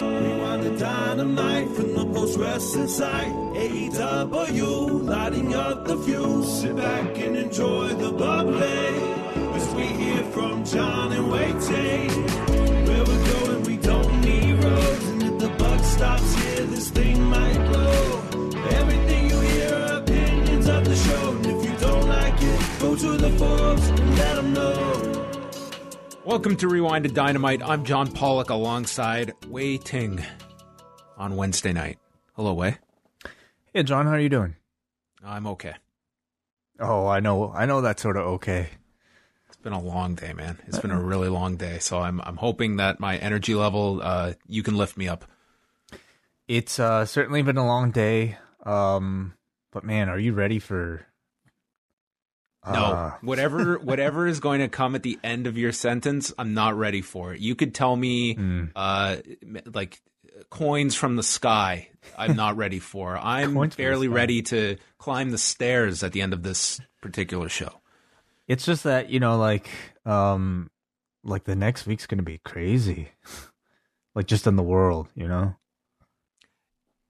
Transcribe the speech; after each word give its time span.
Rewind 0.00 0.62
the 0.64 0.76
dynamite 0.78 1.68
from 1.68 1.94
the 1.94 2.04
post 2.06 2.38
wrestling 2.38 2.88
site. 2.88 3.32
AEW, 3.54 5.04
lighting 5.04 5.54
up 5.54 5.84
the 5.84 5.96
fuse. 5.98 6.60
Sit 6.60 6.76
back 6.76 7.18
and 7.18 7.36
enjoy 7.36 7.88
the 7.88 8.10
bubbly. 8.10 8.88
As 9.54 9.74
we 9.74 9.82
hear 9.84 10.24
from 10.24 10.64
John 10.64 11.12
and 11.12 11.30
Wai 11.30 11.52
Ting. 11.60 12.10
Where 12.86 13.04
we're 13.04 13.32
going, 13.34 13.62
we 13.64 13.76
don't 13.76 14.20
need 14.22 14.64
roads. 14.64 15.08
And 15.08 15.22
if 15.22 15.38
the 15.38 15.48
buck 15.50 15.84
stops 15.84 16.34
here, 16.36 16.64
this 16.66 16.88
thing 16.90 17.22
might 17.22 17.58
blow. 17.68 18.22
Everything 18.80 19.30
you 19.30 19.40
hear 19.40 19.74
are 19.74 19.98
opinions 19.98 20.68
of 20.68 20.84
the 20.84 20.96
show. 20.96 21.30
And 21.36 21.46
if 21.46 21.64
you 21.64 21.76
don't 21.78 22.08
like 22.08 22.40
it, 22.40 22.60
go 22.80 22.96
to 22.96 23.16
the 23.18 23.30
forums 23.38 23.86
and 23.88 24.18
let 24.18 24.36
them 24.36 24.52
know. 24.54 25.21
Welcome 26.24 26.54
to 26.58 26.68
Rewind 26.68 27.02
to 27.02 27.10
Dynamite. 27.10 27.62
I'm 27.64 27.84
John 27.84 28.06
Pollock 28.06 28.50
alongside 28.50 29.32
Wai 29.48 29.76
Ting 29.82 30.24
on 31.18 31.34
Wednesday 31.34 31.72
night. 31.72 31.98
Hello, 32.36 32.52
Wai. 32.52 32.78
Hey, 33.74 33.82
John, 33.82 34.06
how 34.06 34.12
are 34.12 34.20
you 34.20 34.28
doing? 34.28 34.54
I'm 35.24 35.48
okay. 35.48 35.74
Oh, 36.78 37.08
I 37.08 37.18
know, 37.18 37.52
I 37.52 37.66
know 37.66 37.80
that's 37.80 38.02
sort 38.02 38.16
of 38.16 38.22
okay. 38.34 38.68
It's 39.48 39.56
been 39.56 39.72
a 39.72 39.82
long 39.82 40.14
day, 40.14 40.32
man. 40.32 40.60
It's 40.68 40.78
been 40.78 40.92
a 40.92 41.00
really 41.00 41.28
long 41.28 41.56
day. 41.56 41.80
So 41.80 41.98
I'm 41.98 42.20
I'm 42.20 42.36
hoping 42.36 42.76
that 42.76 43.00
my 43.00 43.16
energy 43.16 43.56
level, 43.56 44.00
uh, 44.00 44.34
you 44.46 44.62
can 44.62 44.76
lift 44.76 44.96
me 44.96 45.08
up. 45.08 45.24
It's 46.46 46.78
uh, 46.78 47.04
certainly 47.04 47.42
been 47.42 47.56
a 47.58 47.66
long 47.66 47.90
day. 47.90 48.38
Um, 48.64 49.34
but 49.72 49.82
man, 49.82 50.08
are 50.08 50.20
you 50.20 50.34
ready 50.34 50.60
for? 50.60 51.04
No, 52.64 52.84
Uh, 52.84 53.14
whatever 53.22 53.78
whatever 53.78 54.26
is 54.26 54.38
going 54.40 54.60
to 54.60 54.68
come 54.68 54.94
at 54.94 55.02
the 55.02 55.18
end 55.24 55.46
of 55.48 55.58
your 55.58 55.72
sentence, 55.72 56.32
I'm 56.38 56.54
not 56.54 56.76
ready 56.76 57.00
for 57.02 57.34
it. 57.34 57.40
You 57.40 57.54
could 57.56 57.74
tell 57.74 57.96
me 57.96 58.34
Hmm. 58.34 58.64
uh 58.76 59.16
like 59.72 60.00
coins 60.48 60.94
from 60.94 61.16
the 61.16 61.22
sky. 61.22 61.88
I'm 62.16 62.36
not 62.36 62.56
ready 62.56 62.78
for. 62.78 63.16
I'm 63.22 63.54
Coins 63.54 63.74
barely 63.76 64.08
ready 64.08 64.42
to 64.42 64.76
climb 64.98 65.30
the 65.30 65.38
stairs 65.38 66.02
at 66.04 66.12
the 66.12 66.22
end 66.22 66.32
of 66.32 66.42
this 66.42 66.80
particular 67.00 67.48
show. 67.48 67.80
It's 68.46 68.64
just 68.64 68.84
that 68.84 69.10
you 69.10 69.18
know, 69.18 69.36
like, 69.38 69.68
um, 70.04 70.70
like 71.24 71.44
the 71.44 71.56
next 71.56 71.86
week's 71.86 72.06
gonna 72.06 72.22
be 72.22 72.38
crazy, 72.44 73.08
like 74.14 74.26
just 74.26 74.46
in 74.46 74.54
the 74.56 74.62
world, 74.62 75.08
you 75.16 75.26
know. 75.26 75.56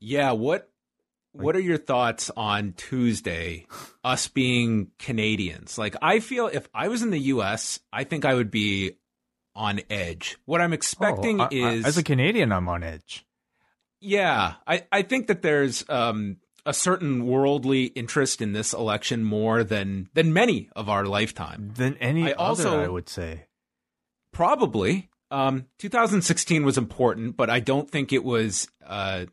Yeah, 0.00 0.33
what 0.33 0.70
what 1.33 1.56
are 1.56 1.61
your 1.61 1.78
thoughts 1.78 2.31
on 2.37 2.75
Tuesday 2.76 3.66
us 4.04 4.28
being 4.28 4.91
Canadians? 4.98 5.78
Like 5.78 5.97
I 6.03 6.20
feel 6.20 6.47
if 6.53 6.69
I 6.75 6.88
was 6.88 7.03
in 7.03 7.10
the 7.10 7.19
US, 7.20 7.81
I 7.93 8.04
think 8.04 8.25
I 8.25 8.34
would 8.34 8.50
be 8.50 8.98
on 9.54 9.81
edge. 9.91 10.38
What 10.44 10.60
I'm 10.60 10.72
expecting 10.72 11.41
Oh, 11.41 11.44
I- 11.44 11.48
I- 11.53 11.72
is 11.72 11.84
as 11.84 11.98
a 11.98 12.03
Canadian, 12.03 12.53
I'm 12.53 12.69
on 12.69 12.82
edge. 12.82 13.26
Yeah, 14.00 14.54
I, 14.66 14.84
I 14.91 15.03
think 15.03 15.28
that 15.28 15.42
there's 15.42 15.88
um, 15.88 16.38
a 16.66 16.75
certain 16.75 17.25
worldly 17.26 17.84
interest 17.84 18.41
in 18.42 18.53
this 18.53 18.72
election 18.72 19.22
more 19.22 19.62
than 19.62 20.09
than 20.15 20.32
many 20.32 20.71
of 20.75 20.88
our 20.88 21.04
lifetime. 21.04 21.72
Than 21.76 21.97
any 21.98 22.25
I 22.31 22.32
other, 22.32 22.38
also- 22.69 22.82
I 22.82 22.88
would 22.88 23.09
say. 23.09 23.47
Probably. 24.32 25.09
Um, 25.31 25.66
2016 25.78 26.65
was 26.65 26.76
important, 26.76 27.37
but 27.37 27.48
I 27.48 27.60
don't 27.60 27.88
think 27.91 28.12
it 28.12 28.22
was 28.25 28.69
uh, 28.87 29.26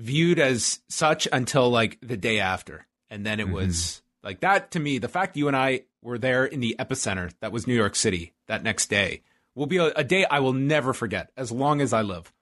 viewed 0.00 0.38
as 0.38 0.80
such 0.88 1.28
until 1.32 1.70
like 1.70 1.98
the 2.00 2.16
day 2.16 2.40
after. 2.40 2.86
And 3.10 3.24
then 3.26 3.40
it 3.40 3.44
Mm-hmm. 3.44 3.54
was 3.54 4.02
like 4.22 4.40
that 4.40 4.70
to 4.72 4.80
me, 4.80 4.98
the 4.98 5.08
fact 5.08 5.36
you 5.36 5.48
and 5.48 5.56
I 5.56 5.82
were 6.02 6.18
there 6.18 6.44
in 6.44 6.60
the 6.60 6.76
epicenter, 6.78 7.32
that 7.40 7.52
was 7.52 7.66
New 7.66 7.74
York 7.74 7.94
City, 7.96 8.32
that 8.48 8.62
next 8.62 8.88
day, 8.90 9.22
will 9.54 9.66
be 9.66 9.76
a, 9.78 9.86
a 9.96 10.04
day 10.04 10.24
I 10.30 10.40
will 10.40 10.52
never 10.52 10.92
forget 10.92 11.30
as 11.36 11.50
long 11.52 11.80
as 11.80 11.92
I 11.92 12.02
live. 12.02 12.32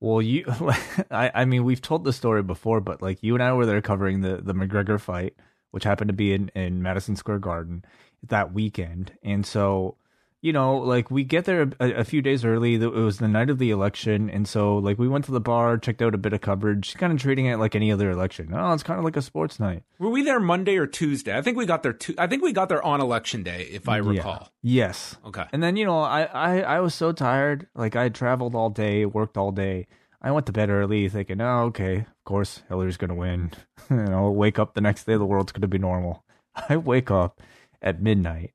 Well, 0.00 0.22
you, 0.22 0.44
I, 1.10 1.30
I 1.34 1.44
mean, 1.44 1.64
we've 1.64 1.82
told 1.82 2.04
the 2.04 2.12
story 2.12 2.42
before, 2.42 2.80
but 2.80 3.02
like 3.02 3.22
you 3.22 3.34
and 3.34 3.42
I 3.42 3.52
were 3.52 3.66
there 3.66 3.82
covering 3.82 4.20
the 4.20 4.36
the 4.36 4.54
McGregor 4.54 5.00
fight, 5.00 5.34
which 5.72 5.84
happened 5.84 6.08
to 6.08 6.14
be 6.14 6.32
in 6.32 6.50
in 6.54 6.82
Madison 6.82 7.16
Square 7.16 7.40
Garden 7.40 7.84
that 8.26 8.52
weekend, 8.52 9.12
and 9.22 9.44
so 9.46 9.96
you 10.40 10.52
know, 10.52 10.76
like 10.78 11.10
we 11.10 11.24
get 11.24 11.44
there 11.46 11.70
a, 11.80 11.90
a 11.94 12.04
few 12.04 12.22
days 12.22 12.44
early. 12.44 12.74
It 12.76 12.92
was 12.92 13.18
the 13.18 13.26
night 13.28 13.50
of 13.50 13.58
the 13.58 13.70
election, 13.70 14.30
and 14.30 14.46
so 14.46 14.76
like 14.78 14.98
we 14.98 15.08
went 15.08 15.24
to 15.24 15.32
the 15.32 15.40
bar, 15.40 15.78
checked 15.78 16.00
out 16.02 16.14
a 16.14 16.18
bit 16.18 16.32
of 16.32 16.40
coverage, 16.40 16.94
kind 16.94 17.12
of 17.12 17.18
treating 17.18 17.46
it 17.46 17.56
like 17.58 17.74
any 17.74 17.90
other 17.90 18.10
election. 18.10 18.50
Oh, 18.54 18.72
it's 18.72 18.82
kind 18.84 18.98
of 18.98 19.04
like 19.04 19.16
a 19.16 19.22
sports 19.22 19.58
night. 19.58 19.82
Were 19.98 20.10
we 20.10 20.22
there 20.22 20.38
Monday 20.40 20.76
or 20.76 20.86
Tuesday? 20.86 21.36
I 21.36 21.42
think 21.42 21.56
we 21.56 21.66
got 21.66 21.82
there. 21.82 21.92
Tu- 21.92 22.14
I 22.18 22.26
think 22.28 22.42
we 22.42 22.52
got 22.52 22.68
there 22.68 22.82
on 22.82 23.00
election 23.00 23.42
day, 23.42 23.68
if 23.70 23.88
I 23.88 23.96
Yeah. 23.96 24.08
recall. 24.10 24.52
Yes. 24.62 25.16
Okay. 25.26 25.44
And 25.52 25.62
then 25.62 25.76
you 25.76 25.84
know, 25.84 25.98
I, 26.00 26.22
I 26.24 26.60
I 26.60 26.80
was 26.80 26.94
so 26.94 27.12
tired. 27.12 27.66
Like 27.74 27.96
I 27.96 28.04
had 28.04 28.14
traveled 28.14 28.54
all 28.54 28.70
day, 28.70 29.04
worked 29.06 29.36
all 29.36 29.50
day. 29.52 29.86
I 30.20 30.30
went 30.32 30.46
to 30.46 30.52
bed 30.52 30.68
early, 30.68 31.08
thinking, 31.08 31.40
oh, 31.40 31.66
okay, 31.66 31.98
of 31.98 32.24
course 32.24 32.62
Hillary's 32.68 32.96
gonna 32.96 33.14
win. 33.14 33.52
you 33.90 33.96
know, 33.96 34.30
wake 34.30 34.58
up 34.58 34.74
the 34.74 34.80
next 34.80 35.04
day, 35.04 35.16
the 35.16 35.24
world's 35.26 35.52
gonna 35.52 35.68
be 35.68 35.78
normal. 35.78 36.24
I 36.68 36.76
wake 36.76 37.10
up 37.10 37.40
at 37.80 38.02
midnight, 38.02 38.52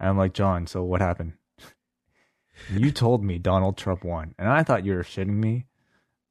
and 0.00 0.08
I'm 0.08 0.18
like, 0.18 0.32
John, 0.34 0.66
so 0.66 0.82
what 0.82 1.00
happened? 1.00 1.34
you 2.72 2.90
told 2.90 3.22
me 3.24 3.38
Donald 3.38 3.76
Trump 3.76 4.04
won, 4.04 4.34
and 4.38 4.48
I 4.48 4.62
thought 4.62 4.84
you 4.84 4.94
were 4.94 5.02
shitting 5.02 5.28
me. 5.36 5.66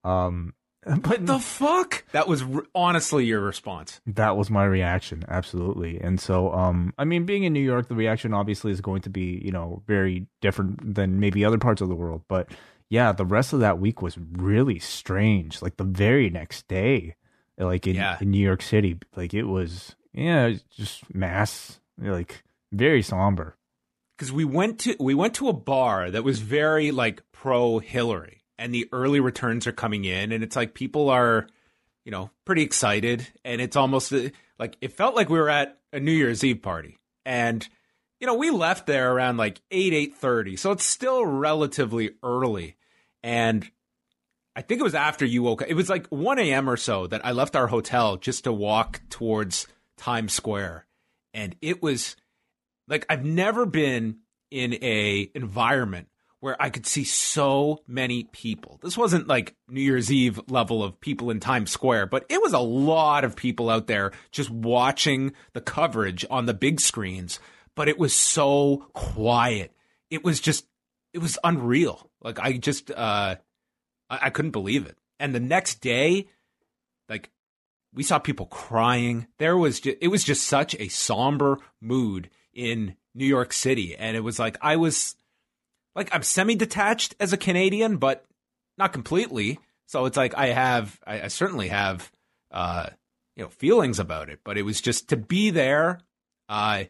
Um, 0.03 0.53
but 1.01 1.25
The 1.25 1.39
fuck? 1.39 2.05
That 2.11 2.27
was 2.27 2.43
r- 2.43 2.63
honestly 2.73 3.25
your 3.25 3.41
response. 3.41 3.99
that 4.05 4.37
was 4.37 4.49
my 4.49 4.63
reaction 4.63 5.25
absolutely 5.27 5.99
and 5.99 6.17
so 6.19 6.53
um 6.53 6.93
i 6.97 7.03
mean 7.03 7.25
being 7.25 7.43
in 7.43 7.51
new 7.51 7.59
york 7.59 7.89
the 7.89 7.95
reaction 7.95 8.33
obviously 8.33 8.71
is 8.71 8.79
going 8.79 9.01
to 9.01 9.09
be 9.09 9.41
you 9.43 9.51
know 9.51 9.81
very 9.85 10.27
different 10.39 10.95
than 10.95 11.19
maybe 11.19 11.43
other 11.43 11.57
parts 11.57 11.81
of 11.81 11.89
the 11.89 11.95
world 11.95 12.21
but 12.29 12.49
yeah 12.89 13.11
the 13.11 13.25
rest 13.25 13.51
of 13.51 13.59
that 13.59 13.79
week 13.79 14.01
was 14.01 14.17
really 14.37 14.79
strange 14.79 15.61
like 15.61 15.75
the 15.75 15.83
very 15.83 16.29
next 16.29 16.67
day 16.69 17.15
like 17.57 17.85
in, 17.85 17.95
Yeah. 17.95 18.17
in 18.21 18.31
new 18.31 18.39
york 18.45 18.61
city 18.61 18.97
like 19.15 19.33
it 19.33 19.43
was 19.43 19.95
yeah 20.13 20.53
just 20.69 21.13
mass 21.13 21.81
like 21.97 22.43
very 22.71 23.01
somber 23.01 23.57
because 24.17 24.31
we 24.31 24.45
went 24.45 24.79
to 24.79 24.95
we 24.99 25.13
went 25.13 25.35
to 25.35 25.49
a 25.49 25.53
bar 25.53 26.09
that 26.09 26.23
was 26.23 26.39
very 26.39 26.91
like 26.91 27.23
pro 27.31 27.79
Hillary, 27.79 28.41
and 28.57 28.73
the 28.73 28.89
early 28.91 29.19
returns 29.19 29.67
are 29.67 29.71
coming 29.71 30.05
in, 30.05 30.31
and 30.31 30.43
it's 30.43 30.55
like 30.55 30.73
people 30.73 31.09
are, 31.09 31.47
you 32.03 32.11
know, 32.11 32.31
pretty 32.45 32.63
excited, 32.63 33.27
and 33.45 33.61
it's 33.61 33.75
almost 33.75 34.11
uh, 34.11 34.29
like 34.57 34.77
it 34.81 34.93
felt 34.93 35.15
like 35.15 35.29
we 35.29 35.39
were 35.39 35.49
at 35.49 35.77
a 35.93 35.99
New 35.99 36.11
Year's 36.11 36.43
Eve 36.43 36.61
party, 36.61 36.97
and 37.25 37.67
you 38.19 38.27
know 38.27 38.35
we 38.35 38.49
left 38.49 38.87
there 38.87 39.13
around 39.13 39.37
like 39.37 39.61
eight 39.71 39.93
eight 39.93 40.15
thirty, 40.15 40.55
so 40.55 40.71
it's 40.71 40.85
still 40.85 41.25
relatively 41.25 42.11
early, 42.23 42.75
and 43.21 43.69
I 44.55 44.61
think 44.61 44.79
it 44.79 44.83
was 44.83 44.95
after 44.95 45.23
you 45.23 45.43
woke 45.43 45.61
up. 45.61 45.69
It 45.69 45.75
was 45.75 45.87
like 45.87 46.07
1 46.07 46.39
a.m. 46.39 46.67
or 46.67 46.77
so 46.77 47.05
that 47.05 47.23
I 47.23 47.31
left 47.31 47.55
our 47.55 47.67
hotel 47.67 48.17
just 48.17 48.45
to 48.45 48.51
walk 48.51 49.01
towards 49.07 49.67
Times 49.97 50.33
Square. 50.33 50.87
And 51.31 51.55
it 51.61 51.83
was 51.83 52.15
like 52.87 53.05
I've 53.09 53.25
never 53.25 53.65
been 53.65 54.17
in 54.51 54.73
a 54.75 55.29
environment 55.35 56.07
where 56.39 56.55
I 56.61 56.69
could 56.69 56.85
see 56.85 57.03
so 57.03 57.79
many 57.87 58.25
people. 58.25 58.79
This 58.81 58.97
wasn't 58.97 59.27
like 59.27 59.55
New 59.67 59.81
Year's 59.81 60.11
Eve 60.11 60.39
level 60.47 60.83
of 60.83 60.99
people 60.99 61.31
in 61.31 61.39
Times 61.39 61.71
Square, 61.71 62.07
but 62.07 62.25
it 62.29 62.41
was 62.41 62.53
a 62.53 62.59
lot 62.59 63.23
of 63.23 63.35
people 63.35 63.69
out 63.69 63.87
there 63.87 64.11
just 64.31 64.49
watching 64.49 65.33
the 65.53 65.61
coverage 65.61 66.25
on 66.29 66.45
the 66.45 66.53
big 66.53 66.79
screens. 66.79 67.39
But 67.75 67.89
it 67.89 67.97
was 67.97 68.13
so 68.13 68.87
quiet. 68.93 69.71
It 70.09 70.23
was 70.23 70.39
just, 70.39 70.65
it 71.13 71.19
was 71.19 71.39
unreal. 71.43 72.09
Like 72.21 72.39
I 72.39 72.53
just, 72.53 72.91
uh, 72.91 73.35
I, 74.09 74.19
I 74.21 74.29
couldn't 74.29 74.51
believe 74.51 74.85
it. 74.85 74.97
And 75.19 75.33
the 75.33 75.39
next 75.39 75.81
day, 75.81 76.27
like 77.09 77.31
we 77.93 78.03
saw 78.03 78.19
people 78.19 78.45
crying. 78.45 79.27
There 79.39 79.57
was 79.57 79.79
just, 79.79 79.97
it 80.01 80.09
was 80.09 80.23
just 80.23 80.47
such 80.47 80.75
a 80.75 80.87
somber 80.87 81.57
mood 81.81 82.29
in 82.57 82.95
New 83.15 83.25
York 83.25 83.53
City, 83.53 83.95
and 83.95 84.17
it 84.17 84.21
was 84.21 84.39
like 84.39 84.57
I 84.61 84.75
was 84.75 85.15
like 85.95 86.09
I'm 86.13 86.23
semi-detached 86.23 87.15
as 87.19 87.31
a 87.31 87.37
Canadian, 87.37 87.97
but 87.97 88.25
not 88.77 88.91
completely. 88.91 89.59
So 89.85 90.05
it's 90.05 90.17
like 90.17 90.35
I 90.35 90.47
have, 90.47 90.99
I, 91.07 91.21
I 91.21 91.27
certainly 91.29 91.69
have, 91.69 92.11
uh, 92.51 92.87
you 93.37 93.43
know, 93.43 93.49
feelings 93.49 93.99
about 93.99 94.29
it. 94.29 94.41
But 94.43 94.57
it 94.57 94.63
was 94.63 94.81
just 94.81 95.09
to 95.09 95.17
be 95.17 95.49
there. 95.49 96.01
Uh, 96.49 96.85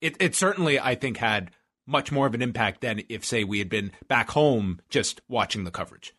it 0.00 0.16
it 0.18 0.34
certainly 0.34 0.80
I 0.80 0.96
think 0.96 1.18
had 1.18 1.50
much 1.86 2.10
more 2.10 2.26
of 2.26 2.34
an 2.34 2.42
impact 2.42 2.80
than 2.80 3.02
if 3.08 3.24
say 3.24 3.44
we 3.44 3.58
had 3.58 3.68
been 3.68 3.92
back 4.08 4.30
home 4.30 4.80
just 4.88 5.20
watching 5.28 5.64
the 5.64 5.70
coverage. 5.70 6.14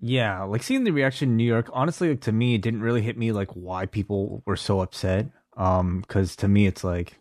Yeah, 0.00 0.42
like 0.42 0.62
seeing 0.62 0.84
the 0.84 0.90
reaction 0.90 1.30
in 1.30 1.36
New 1.36 1.44
York, 1.44 1.70
honestly, 1.72 2.10
like, 2.10 2.22
to 2.22 2.32
me, 2.32 2.54
it 2.54 2.62
didn't 2.62 2.82
really 2.82 3.02
hit 3.02 3.16
me 3.16 3.32
like 3.32 3.50
why 3.52 3.86
people 3.86 4.42
were 4.46 4.56
so 4.56 4.80
upset. 4.80 5.26
Um, 5.56 6.00
because 6.00 6.34
to 6.36 6.48
me, 6.48 6.66
it's 6.66 6.82
like, 6.82 7.18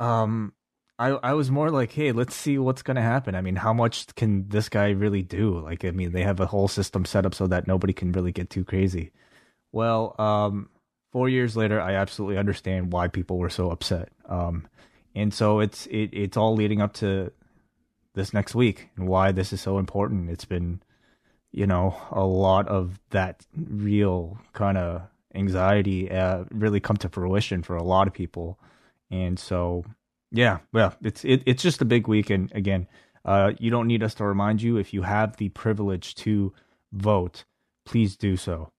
um, 0.00 0.52
I 0.98 1.08
I 1.10 1.32
was 1.34 1.50
more 1.50 1.70
like, 1.70 1.92
hey, 1.92 2.12
let's 2.12 2.34
see 2.34 2.58
what's 2.58 2.82
gonna 2.82 3.02
happen. 3.02 3.34
I 3.34 3.40
mean, 3.40 3.56
how 3.56 3.72
much 3.72 4.14
can 4.16 4.48
this 4.48 4.68
guy 4.68 4.90
really 4.90 5.22
do? 5.22 5.60
Like, 5.60 5.84
I 5.84 5.90
mean, 5.92 6.12
they 6.12 6.22
have 6.22 6.40
a 6.40 6.46
whole 6.46 6.68
system 6.68 7.04
set 7.04 7.26
up 7.26 7.34
so 7.34 7.46
that 7.46 7.66
nobody 7.66 7.92
can 7.92 8.12
really 8.12 8.32
get 8.32 8.50
too 8.50 8.64
crazy. 8.64 9.12
Well, 9.72 10.16
um, 10.18 10.68
four 11.12 11.28
years 11.28 11.56
later, 11.56 11.80
I 11.80 11.94
absolutely 11.94 12.38
understand 12.38 12.92
why 12.92 13.08
people 13.08 13.38
were 13.38 13.50
so 13.50 13.70
upset. 13.70 14.08
Um, 14.26 14.66
and 15.14 15.32
so 15.32 15.60
it's 15.60 15.86
it 15.86 16.10
it's 16.12 16.36
all 16.36 16.54
leading 16.54 16.80
up 16.80 16.94
to 16.94 17.32
this 18.14 18.34
next 18.34 18.54
week 18.54 18.88
and 18.96 19.06
why 19.06 19.32
this 19.32 19.52
is 19.52 19.60
so 19.60 19.78
important. 19.78 20.30
It's 20.30 20.44
been 20.44 20.82
you 21.52 21.66
know, 21.66 21.96
a 22.10 22.24
lot 22.24 22.68
of 22.68 22.98
that 23.10 23.46
real 23.54 24.38
kind 24.52 24.78
of 24.78 25.02
anxiety 25.34 26.10
uh, 26.10 26.44
really 26.50 26.80
come 26.80 26.96
to 26.98 27.08
fruition 27.08 27.62
for 27.62 27.76
a 27.76 27.82
lot 27.82 28.06
of 28.06 28.14
people. 28.14 28.58
And 29.10 29.38
so, 29.38 29.84
yeah, 30.30 30.58
well, 30.72 30.94
it's 31.02 31.24
it, 31.24 31.42
it's 31.46 31.62
just 31.62 31.82
a 31.82 31.84
big 31.84 32.06
week. 32.06 32.30
And 32.30 32.50
again, 32.54 32.86
uh, 33.24 33.52
you 33.58 33.70
don't 33.70 33.86
need 33.86 34.02
us 34.02 34.14
to 34.14 34.24
remind 34.24 34.62
you 34.62 34.76
if 34.76 34.94
you 34.94 35.02
have 35.02 35.36
the 35.36 35.48
privilege 35.50 36.14
to 36.16 36.52
vote, 36.92 37.44
please 37.84 38.16
do 38.16 38.36
so. 38.36 38.70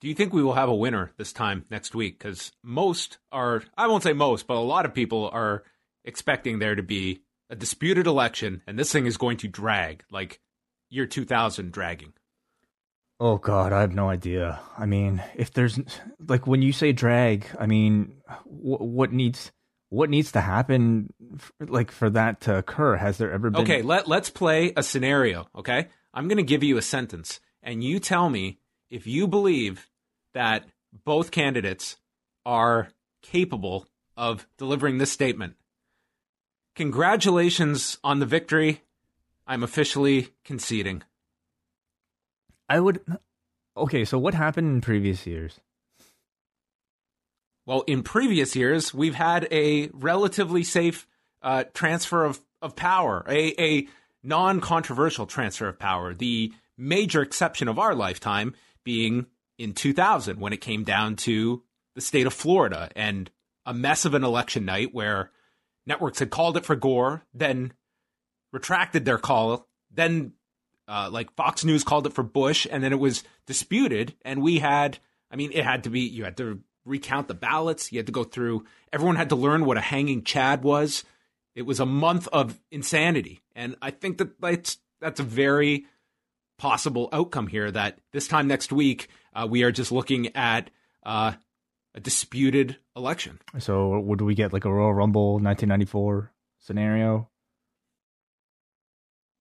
Do 0.00 0.08
you 0.08 0.14
think 0.14 0.32
we 0.32 0.42
will 0.42 0.54
have 0.54 0.70
a 0.70 0.74
winner 0.74 1.12
this 1.18 1.32
time 1.32 1.66
next 1.70 1.94
week? 1.94 2.18
Because 2.18 2.52
most 2.62 3.18
are, 3.30 3.62
I 3.76 3.86
won't 3.86 4.02
say 4.02 4.14
most, 4.14 4.46
but 4.46 4.56
a 4.56 4.60
lot 4.60 4.86
of 4.86 4.94
people 4.94 5.28
are 5.30 5.62
expecting 6.04 6.58
there 6.58 6.74
to 6.74 6.82
be 6.82 7.20
a 7.50 7.56
disputed 7.56 8.06
election, 8.06 8.62
and 8.66 8.78
this 8.78 8.90
thing 8.90 9.04
is 9.04 9.18
going 9.18 9.36
to 9.38 9.48
drag. 9.48 10.04
Like, 10.10 10.40
year 10.88 11.04
2000 11.04 11.70
dragging? 11.70 12.14
Oh 13.22 13.36
God, 13.36 13.74
I 13.74 13.82
have 13.82 13.94
no 13.94 14.08
idea. 14.08 14.58
I 14.78 14.86
mean, 14.86 15.22
if 15.36 15.52
there's 15.52 15.78
like 16.26 16.46
when 16.46 16.62
you 16.62 16.72
say 16.72 16.92
drag, 16.92 17.44
I 17.58 17.66
mean, 17.66 18.14
what, 18.44 18.80
what 18.80 19.12
needs 19.12 19.52
what 19.90 20.08
needs 20.08 20.32
to 20.32 20.40
happen, 20.40 21.12
like 21.60 21.90
for 21.90 22.08
that 22.10 22.40
to 22.42 22.56
occur? 22.56 22.96
Has 22.96 23.18
there 23.18 23.30
ever 23.30 23.50
been? 23.50 23.60
Okay, 23.60 23.82
let 23.82 24.08
let's 24.08 24.30
play 24.30 24.72
a 24.74 24.82
scenario. 24.82 25.48
Okay, 25.54 25.88
I'm 26.14 26.28
going 26.28 26.38
to 26.38 26.42
give 26.42 26.64
you 26.64 26.78
a 26.78 26.82
sentence, 26.82 27.40
and 27.62 27.84
you 27.84 28.00
tell 28.00 28.30
me 28.30 28.58
if 28.88 29.06
you 29.06 29.28
believe 29.28 29.90
that 30.32 30.64
both 31.04 31.30
candidates 31.30 31.98
are 32.46 32.88
capable 33.20 33.86
of 34.16 34.46
delivering 34.56 34.96
this 34.96 35.12
statement. 35.12 35.56
Congratulations 36.74 37.98
on 38.02 38.18
the 38.18 38.26
victory. 38.26 38.80
I'm 39.46 39.62
officially 39.62 40.28
conceding. 40.44 41.02
I 42.70 42.78
would. 42.78 43.00
Okay, 43.76 44.04
so 44.04 44.16
what 44.16 44.32
happened 44.32 44.68
in 44.68 44.80
previous 44.80 45.26
years? 45.26 45.58
Well, 47.66 47.82
in 47.82 48.04
previous 48.04 48.54
years, 48.54 48.94
we've 48.94 49.16
had 49.16 49.48
a 49.50 49.88
relatively 49.92 50.62
safe 50.62 51.08
uh, 51.42 51.64
transfer 51.74 52.24
of, 52.24 52.40
of 52.62 52.76
power, 52.76 53.24
a, 53.28 53.60
a 53.60 53.88
non 54.22 54.60
controversial 54.60 55.26
transfer 55.26 55.66
of 55.66 55.80
power. 55.80 56.14
The 56.14 56.52
major 56.78 57.22
exception 57.22 57.66
of 57.66 57.78
our 57.78 57.94
lifetime 57.94 58.54
being 58.84 59.26
in 59.58 59.74
2000 59.74 60.38
when 60.38 60.52
it 60.52 60.60
came 60.60 60.84
down 60.84 61.16
to 61.16 61.64
the 61.96 62.00
state 62.00 62.26
of 62.26 62.32
Florida 62.32 62.88
and 62.94 63.30
a 63.66 63.74
mess 63.74 64.04
of 64.04 64.14
an 64.14 64.24
election 64.24 64.64
night 64.64 64.94
where 64.94 65.30
networks 65.86 66.20
had 66.20 66.30
called 66.30 66.56
it 66.56 66.64
for 66.64 66.76
Gore, 66.76 67.24
then 67.34 67.72
retracted 68.52 69.04
their 69.04 69.18
call. 69.18 69.66
Then, 69.90 70.34
uh, 70.90 71.08
like 71.08 71.32
Fox 71.36 71.64
News 71.64 71.84
called 71.84 72.06
it 72.08 72.12
for 72.12 72.24
Bush, 72.24 72.66
and 72.68 72.82
then 72.82 72.92
it 72.92 72.98
was 72.98 73.22
disputed. 73.46 74.16
And 74.24 74.42
we 74.42 74.58
had, 74.58 74.98
I 75.30 75.36
mean, 75.36 75.52
it 75.52 75.64
had 75.64 75.84
to 75.84 75.90
be, 75.90 76.00
you 76.00 76.24
had 76.24 76.36
to 76.38 76.60
recount 76.84 77.28
the 77.28 77.34
ballots. 77.34 77.92
You 77.92 78.00
had 78.00 78.06
to 78.06 78.12
go 78.12 78.24
through, 78.24 78.64
everyone 78.92 79.14
had 79.14 79.28
to 79.28 79.36
learn 79.36 79.64
what 79.64 79.76
a 79.76 79.80
hanging 79.80 80.24
Chad 80.24 80.64
was. 80.64 81.04
It 81.54 81.62
was 81.62 81.78
a 81.78 81.86
month 81.86 82.26
of 82.32 82.60
insanity. 82.72 83.40
And 83.54 83.76
I 83.80 83.92
think 83.92 84.18
that 84.18 84.40
that's, 84.40 84.78
that's 85.00 85.20
a 85.20 85.24
very 85.24 85.86
possible 86.58 87.08
outcome 87.12 87.46
here 87.46 87.70
that 87.70 87.98
this 88.12 88.26
time 88.26 88.48
next 88.48 88.72
week, 88.72 89.08
uh, 89.32 89.46
we 89.48 89.62
are 89.62 89.70
just 89.70 89.92
looking 89.92 90.34
at 90.36 90.70
uh, 91.06 91.32
a 91.94 92.00
disputed 92.00 92.78
election. 92.96 93.38
So, 93.60 94.00
would 94.00 94.20
we 94.20 94.34
get 94.34 94.52
like 94.52 94.64
a 94.64 94.72
Royal 94.72 94.92
Rumble 94.92 95.34
1994 95.34 96.32
scenario? 96.58 97.29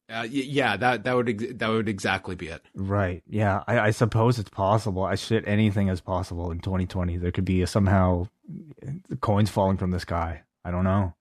Uh, 0.09 0.25
yeah, 0.29 0.75
that 0.75 1.03
that 1.03 1.15
would 1.15 1.59
that 1.59 1.67
would 1.67 1.87
exactly 1.87 2.35
be 2.35 2.47
it. 2.47 2.63
Right. 2.73 3.21
Yeah, 3.27 3.63
I, 3.67 3.79
I 3.79 3.91
suppose 3.91 4.39
it's 4.39 4.49
possible. 4.49 5.03
I 5.03 5.15
shit 5.15 5.47
anything 5.47 5.87
is 5.87 6.01
possible 6.01 6.51
in 6.51 6.59
2020. 6.59 7.17
There 7.17 7.31
could 7.31 7.45
be 7.45 7.61
a, 7.61 7.67
somehow 7.67 8.27
coins 9.21 9.51
falling 9.51 9.77
from 9.77 9.91
the 9.91 9.99
sky. 9.99 10.41
I 10.65 10.71
don't 10.71 10.83
know. 10.83 11.13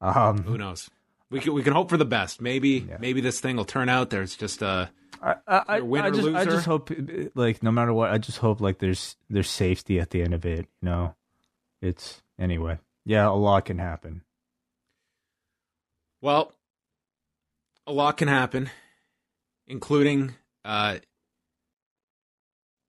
Um, 0.00 0.42
Who 0.42 0.58
knows? 0.58 0.90
We 1.30 1.40
can 1.40 1.54
we 1.54 1.62
can 1.62 1.72
hope 1.72 1.88
for 1.88 1.96
the 1.96 2.04
best. 2.04 2.40
Maybe 2.42 2.86
yeah. 2.88 2.98
maybe 3.00 3.20
this 3.20 3.40
thing 3.40 3.56
will 3.56 3.64
turn 3.64 3.88
out. 3.88 4.10
There's 4.10 4.36
just 4.36 4.60
a 4.60 4.90
I, 5.22 5.34
I, 5.46 5.80
I 5.80 6.10
just, 6.10 6.28
I 6.28 6.44
just 6.44 6.66
hope 6.66 6.90
like 7.34 7.62
no 7.62 7.72
matter 7.72 7.92
what, 7.92 8.10
I 8.10 8.18
just 8.18 8.38
hope 8.38 8.60
like 8.60 8.78
there's 8.78 9.16
there's 9.30 9.48
safety 9.48 9.98
at 9.98 10.10
the 10.10 10.22
end 10.22 10.34
of 10.34 10.44
it. 10.44 10.66
You 10.82 10.88
know, 10.88 11.14
it's 11.80 12.22
anyway. 12.38 12.78
Yeah, 13.04 13.28
a 13.28 13.30
lot 13.30 13.64
can 13.64 13.78
happen. 13.78 14.22
Well, 16.20 16.52
a 17.86 17.92
lot 17.92 18.16
can 18.16 18.28
happen, 18.28 18.70
including 19.66 20.34
uh, 20.64 20.98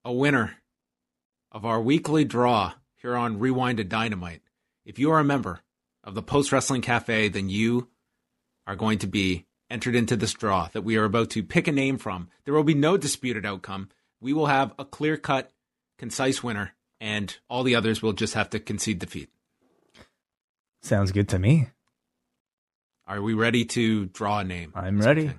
a 0.04 0.12
winner 0.12 0.56
of 1.52 1.64
our 1.64 1.80
weekly 1.80 2.24
draw 2.24 2.72
here 2.96 3.16
on 3.16 3.38
Rewind 3.38 3.78
to 3.78 3.84
Dynamite. 3.84 4.42
If 4.84 4.98
you 4.98 5.10
are 5.12 5.20
a 5.20 5.24
member 5.24 5.60
of 6.02 6.14
the 6.14 6.22
Post 6.22 6.52
Wrestling 6.52 6.82
Cafe, 6.82 7.28
then 7.28 7.48
you 7.48 7.88
are 8.66 8.76
going 8.76 8.98
to 8.98 9.06
be 9.06 9.46
entered 9.70 9.94
into 9.94 10.16
this 10.16 10.32
draw 10.32 10.68
that 10.72 10.82
we 10.82 10.96
are 10.96 11.04
about 11.04 11.30
to 11.30 11.42
pick 11.42 11.68
a 11.68 11.72
name 11.72 11.98
from. 11.98 12.28
There 12.44 12.54
will 12.54 12.64
be 12.64 12.74
no 12.74 12.96
disputed 12.96 13.44
outcome. 13.46 13.90
We 14.20 14.32
will 14.32 14.46
have 14.46 14.74
a 14.78 14.84
clear 14.84 15.16
cut, 15.16 15.52
concise 15.98 16.42
winner, 16.42 16.74
and 17.00 17.36
all 17.48 17.62
the 17.62 17.74
others 17.76 18.02
will 18.02 18.14
just 18.14 18.34
have 18.34 18.50
to 18.50 18.58
concede 18.58 18.98
defeat. 18.98 19.30
Sounds 20.82 21.12
good 21.12 21.28
to 21.28 21.38
me. 21.38 21.68
Are 23.08 23.22
we 23.22 23.32
ready 23.32 23.64
to 23.64 24.04
draw 24.04 24.40
a 24.40 24.44
name? 24.44 24.70
I'm 24.74 25.00
ready. 25.00 25.30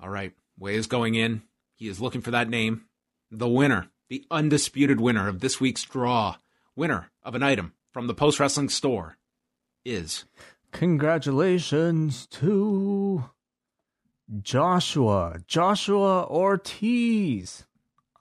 All 0.00 0.08
right. 0.08 0.32
Wai 0.58 0.70
is 0.70 0.88
going 0.88 1.14
in. 1.14 1.42
He 1.76 1.86
is 1.86 2.00
looking 2.00 2.20
for 2.20 2.32
that 2.32 2.48
name. 2.48 2.86
The 3.30 3.48
winner, 3.48 3.90
the 4.08 4.26
undisputed 4.28 5.00
winner 5.00 5.28
of 5.28 5.38
this 5.38 5.60
week's 5.60 5.84
draw, 5.84 6.34
winner 6.74 7.12
of 7.22 7.36
an 7.36 7.44
item 7.44 7.74
from 7.92 8.08
the 8.08 8.14
Post 8.14 8.40
Wrestling 8.40 8.70
Store 8.70 9.18
is. 9.84 10.24
Congratulations 10.72 12.26
to 12.26 13.30
Joshua. 14.42 15.36
Joshua 15.46 16.26
Ortiz. 16.26 17.66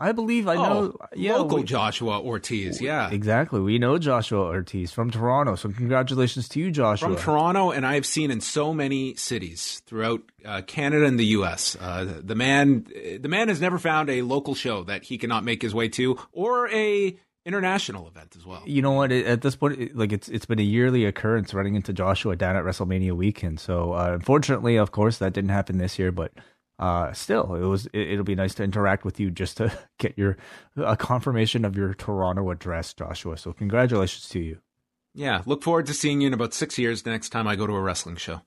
I 0.02 0.14
believe 0.14 0.48
I 0.48 0.56
know. 0.56 0.96
Oh, 1.00 1.06
yeah, 1.14 1.36
local 1.36 1.58
we, 1.58 1.64
Joshua 1.64 2.22
Ortiz. 2.22 2.80
Yeah, 2.80 3.10
exactly. 3.10 3.60
We 3.60 3.80
know 3.80 3.98
Joshua 3.98 4.44
Ortiz 4.44 4.94
from 4.94 5.12
Toronto. 5.12 5.56
So 5.56 5.70
congratulations 5.70 6.48
to 6.50 6.60
you, 6.60 6.72
Joshua. 6.72 7.10
From 7.10 7.18
Toronto, 7.18 7.72
and 7.72 7.86
I've 7.86 8.06
seen 8.06 8.32
in 8.32 8.40
so 8.40 8.74
many 8.74 9.16
cities 9.16 9.82
throughout 9.86 10.22
uh, 10.46 10.62
Canada 10.66 11.06
and 11.06 11.20
the 11.20 11.26
U.S. 11.26 11.76
Uh, 11.80 12.22
the 12.24 12.36
man, 12.36 12.86
the 13.20 13.28
man 13.28 13.50
has 13.50 13.60
never 13.60 13.78
found 13.78 14.10
a 14.10 14.22
local 14.22 14.56
show 14.56 14.84
that 14.86 15.04
he 15.04 15.18
cannot 15.18 15.44
make 15.44 15.62
his 15.62 15.74
way 15.74 15.90
to, 15.90 16.18
or 16.32 16.70
a 16.70 17.18
international 17.46 18.08
event 18.08 18.36
as 18.38 18.46
well. 18.46 18.64
You 18.66 18.82
know 18.82 18.92
what? 18.92 19.12
At 19.12 19.42
this 19.42 19.56
point, 19.56 19.98
like 19.98 20.14
it's 20.14 20.30
it's 20.30 20.46
been 20.46 20.60
a 20.60 20.64
yearly 20.64 21.06
occurrence 21.06 21.54
running 21.54 21.76
into 21.76 21.92
Joshua 21.92 22.38
down 22.38 22.56
at 22.56 22.64
WrestleMania 22.64 23.14
weekend. 23.14 23.60
So 23.60 23.94
uh, 23.94 24.12
unfortunately, 24.14 24.78
of 24.78 24.92
course, 24.92 25.18
that 25.18 25.34
didn't 25.34 25.50
happen 25.50 25.78
this 25.78 26.00
year, 26.00 26.12
but 26.12 26.32
uh, 26.80 27.12
still, 27.12 27.56
it 27.56 27.66
was 27.66 27.88
it, 27.94 28.16
will 28.18 28.24
be 28.24 28.36
nice 28.36 28.56
to 28.56 28.64
interact 28.64 29.04
with 29.04 29.20
you 29.20 29.30
just 29.30 29.58
to 29.58 29.78
get 30.00 30.18
your 30.18 30.38
a 30.78 30.96
confirmation 30.96 31.66
of 31.66 31.76
your 31.76 31.94
Toronto 31.94 32.50
address, 32.52 32.94
Joshua. 32.94 33.38
So 33.38 33.52
congratulations 33.52 34.30
to 34.30 34.40
you. 34.40 34.60
Yeah, 35.14 35.42
look 35.46 35.62
forward 35.62 35.88
to 35.88 35.94
seeing 35.94 36.22
you 36.22 36.28
in 36.28 36.34
about 36.34 36.54
six 36.54 36.78
years. 36.78 37.02
The 37.02 37.10
next 37.10 37.30
time 37.30 37.48
I 37.48 37.58
go 37.58 37.68
to 37.68 37.76
a 37.76 37.82
wrestling 37.82 38.16
show. 38.16 38.42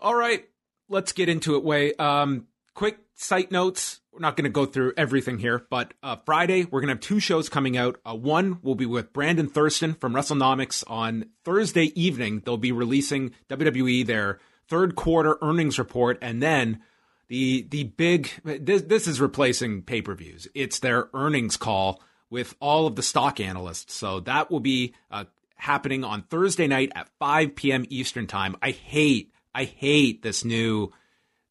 All 0.00 0.16
right, 0.16 0.44
let's 0.88 1.12
get 1.12 1.28
into 1.28 1.54
it. 1.54 1.62
Wai, 1.62 1.92
um, 1.98 2.48
quick 2.74 2.98
site 3.14 3.52
notes. 3.52 4.00
we're 4.12 4.18
not 4.18 4.36
going 4.36 4.44
to 4.44 4.50
go 4.50 4.66
through 4.66 4.92
everything 4.96 5.38
here, 5.38 5.64
but 5.70 5.94
uh, 6.02 6.16
Friday 6.26 6.64
we're 6.64 6.80
going 6.80 6.88
to 6.88 6.94
have 6.94 7.00
two 7.00 7.20
shows 7.20 7.48
coming 7.48 7.76
out. 7.76 8.00
Uh, 8.04 8.16
one 8.16 8.58
will 8.62 8.74
be 8.74 8.84
with 8.84 9.12
Brandon 9.12 9.48
Thurston 9.48 9.94
from 9.94 10.12
WrestleNomics 10.12 10.82
on 10.88 11.26
Thursday 11.44 11.92
evening. 11.94 12.42
They'll 12.44 12.56
be 12.56 12.72
releasing 12.72 13.32
WWE 13.48 14.04
their 14.04 14.40
third 14.68 14.96
quarter 14.96 15.38
earnings 15.40 15.78
report, 15.78 16.18
and 16.20 16.42
then 16.42 16.80
the 17.28 17.66
the 17.70 17.84
big 17.84 18.30
this 18.44 18.82
this 18.82 19.06
is 19.06 19.20
replacing 19.20 19.82
pay 19.82 20.02
per 20.02 20.14
views. 20.14 20.48
It's 20.54 20.78
their 20.78 21.08
earnings 21.14 21.56
call 21.56 22.02
with 22.30 22.54
all 22.60 22.86
of 22.86 22.96
the 22.96 23.02
stock 23.02 23.40
analysts. 23.40 23.94
So 23.94 24.20
that 24.20 24.50
will 24.50 24.60
be 24.60 24.94
uh, 25.10 25.24
happening 25.56 26.04
on 26.04 26.22
Thursday 26.22 26.66
night 26.66 26.92
at 26.94 27.08
5 27.18 27.54
p.m. 27.54 27.84
Eastern 27.88 28.26
time. 28.26 28.56
I 28.62 28.70
hate 28.70 29.32
I 29.54 29.64
hate 29.64 30.22
this 30.22 30.44
new 30.44 30.92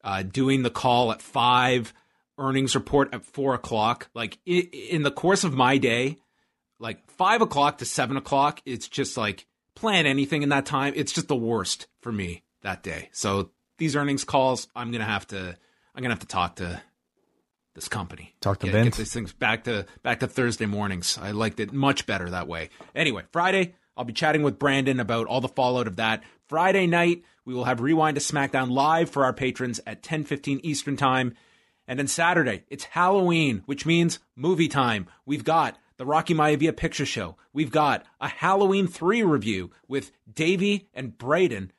uh, 0.04 0.24
doing 0.24 0.64
the 0.64 0.70
call 0.70 1.12
at 1.12 1.22
five 1.22 1.94
earnings 2.38 2.76
report 2.76 3.14
at 3.14 3.26
four 3.26 3.54
o'clock. 3.54 4.10
Like 4.14 4.38
in 4.46 5.04
the 5.04 5.12
course 5.12 5.44
of 5.44 5.54
my 5.54 5.78
day, 5.78 6.18
like 6.80 7.10
five 7.12 7.42
o'clock 7.42 7.80
to 7.80 7.86
seven 7.86 8.18
o'clock, 8.18 8.62
it's 8.66 8.88
just 8.88 9.18
like 9.18 9.48
plan 9.76 10.06
anything 10.06 10.44
in 10.44 10.50
that 10.50 10.66
time. 10.66 10.94
It's 10.96 11.12
just 11.12 11.28
the 11.28 11.36
worst 11.36 11.88
for 12.02 12.12
me 12.12 12.44
that 12.62 12.84
day. 12.84 13.10
So 13.12 13.50
these 13.78 13.96
earnings 13.96 14.24
calls, 14.24 14.68
I'm 14.76 14.92
gonna 14.92 15.06
have 15.06 15.28
to, 15.28 15.58
I'm 15.96 16.02
gonna 16.04 16.14
have 16.14 16.20
to 16.20 16.28
talk 16.28 16.56
to 16.58 16.82
this 17.74 17.88
company. 17.88 18.36
Talk 18.42 18.60
to 18.60 18.68
get, 18.68 18.74
Vince. 18.74 18.98
Get 18.98 18.98
these 18.98 19.14
things 19.14 19.34
back 19.34 19.64
to 19.66 19.86
back 20.04 20.20
to 20.20 20.28
Thursday 20.28 20.66
mornings. 20.66 21.18
I 21.22 21.32
liked 21.32 21.60
it 21.60 21.72
much 21.72 22.06
better 22.06 22.30
that 22.30 22.48
way. 22.48 22.70
Anyway, 22.94 23.24
Friday, 23.32 23.76
I'll 23.96 24.06
be 24.06 24.14
chatting 24.14 24.44
with 24.44 24.60
Brandon 24.60 25.00
about 25.00 25.28
all 25.28 25.42
the 25.42 25.48
fallout 25.48 25.88
of 25.88 25.96
that. 25.96 26.24
Friday 26.48 26.86
night, 26.86 27.24
we 27.46 27.54
will 27.54 27.66
have 27.66 27.80
Rewind 27.80 28.16
to 28.16 28.22
SmackDown 28.22 28.72
live 28.72 29.10
for 29.10 29.24
our 29.24 29.34
patrons 29.34 29.80
at 29.88 30.04
10:15 30.04 30.60
Eastern 30.64 30.98
Time. 30.98 31.36
And 31.88 32.00
then 32.00 32.08
Saturday, 32.08 32.64
it's 32.68 32.84
Halloween, 32.86 33.62
which 33.66 33.86
means 33.86 34.20
movie 34.36 34.68
time. 34.68 35.08
We've 35.26 35.44
got 35.44 35.78
the 35.98 36.06
Rocky 36.06 36.34
Maivia 36.34 36.76
Picture 36.76 37.06
Show. 37.06 37.38
We've 37.54 37.72
got 37.72 38.06
a 38.20 38.28
Halloween 38.28 38.88
3 38.88 39.24
review 39.24 39.72
with 39.88 40.12
Davey 40.32 40.90
and 40.94 41.18
Braden. 41.18 41.72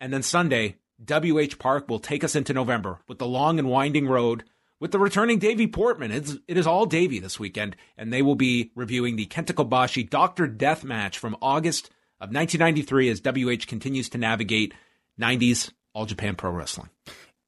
And 0.00 0.12
then 0.12 0.22
Sunday, 0.22 0.76
WH 1.06 1.58
Park 1.58 1.88
will 1.88 1.98
take 1.98 2.24
us 2.24 2.36
into 2.36 2.52
November 2.52 3.00
with 3.08 3.18
the 3.18 3.26
long 3.26 3.58
and 3.58 3.68
winding 3.68 4.06
road 4.06 4.44
with 4.80 4.92
the 4.92 4.98
returning 4.98 5.38
Davey 5.38 5.66
Portman. 5.66 6.10
It's, 6.10 6.36
it 6.48 6.56
is 6.56 6.66
all 6.66 6.86
Davey 6.86 7.18
this 7.18 7.38
weekend, 7.38 7.76
and 7.96 8.12
they 8.12 8.22
will 8.22 8.34
be 8.34 8.70
reviewing 8.74 9.16
the 9.16 9.26
Kenta 9.26 9.52
Kobashi 9.52 10.08
Doctor 10.08 10.46
Death 10.46 10.84
match 10.84 11.18
from 11.18 11.36
August 11.40 11.90
of 12.20 12.34
1993 12.34 13.08
as 13.08 13.20
WH 13.20 13.66
continues 13.66 14.08
to 14.10 14.18
navigate 14.18 14.74
90s 15.20 15.72
All 15.94 16.06
Japan 16.06 16.34
Pro 16.34 16.50
Wrestling. 16.50 16.90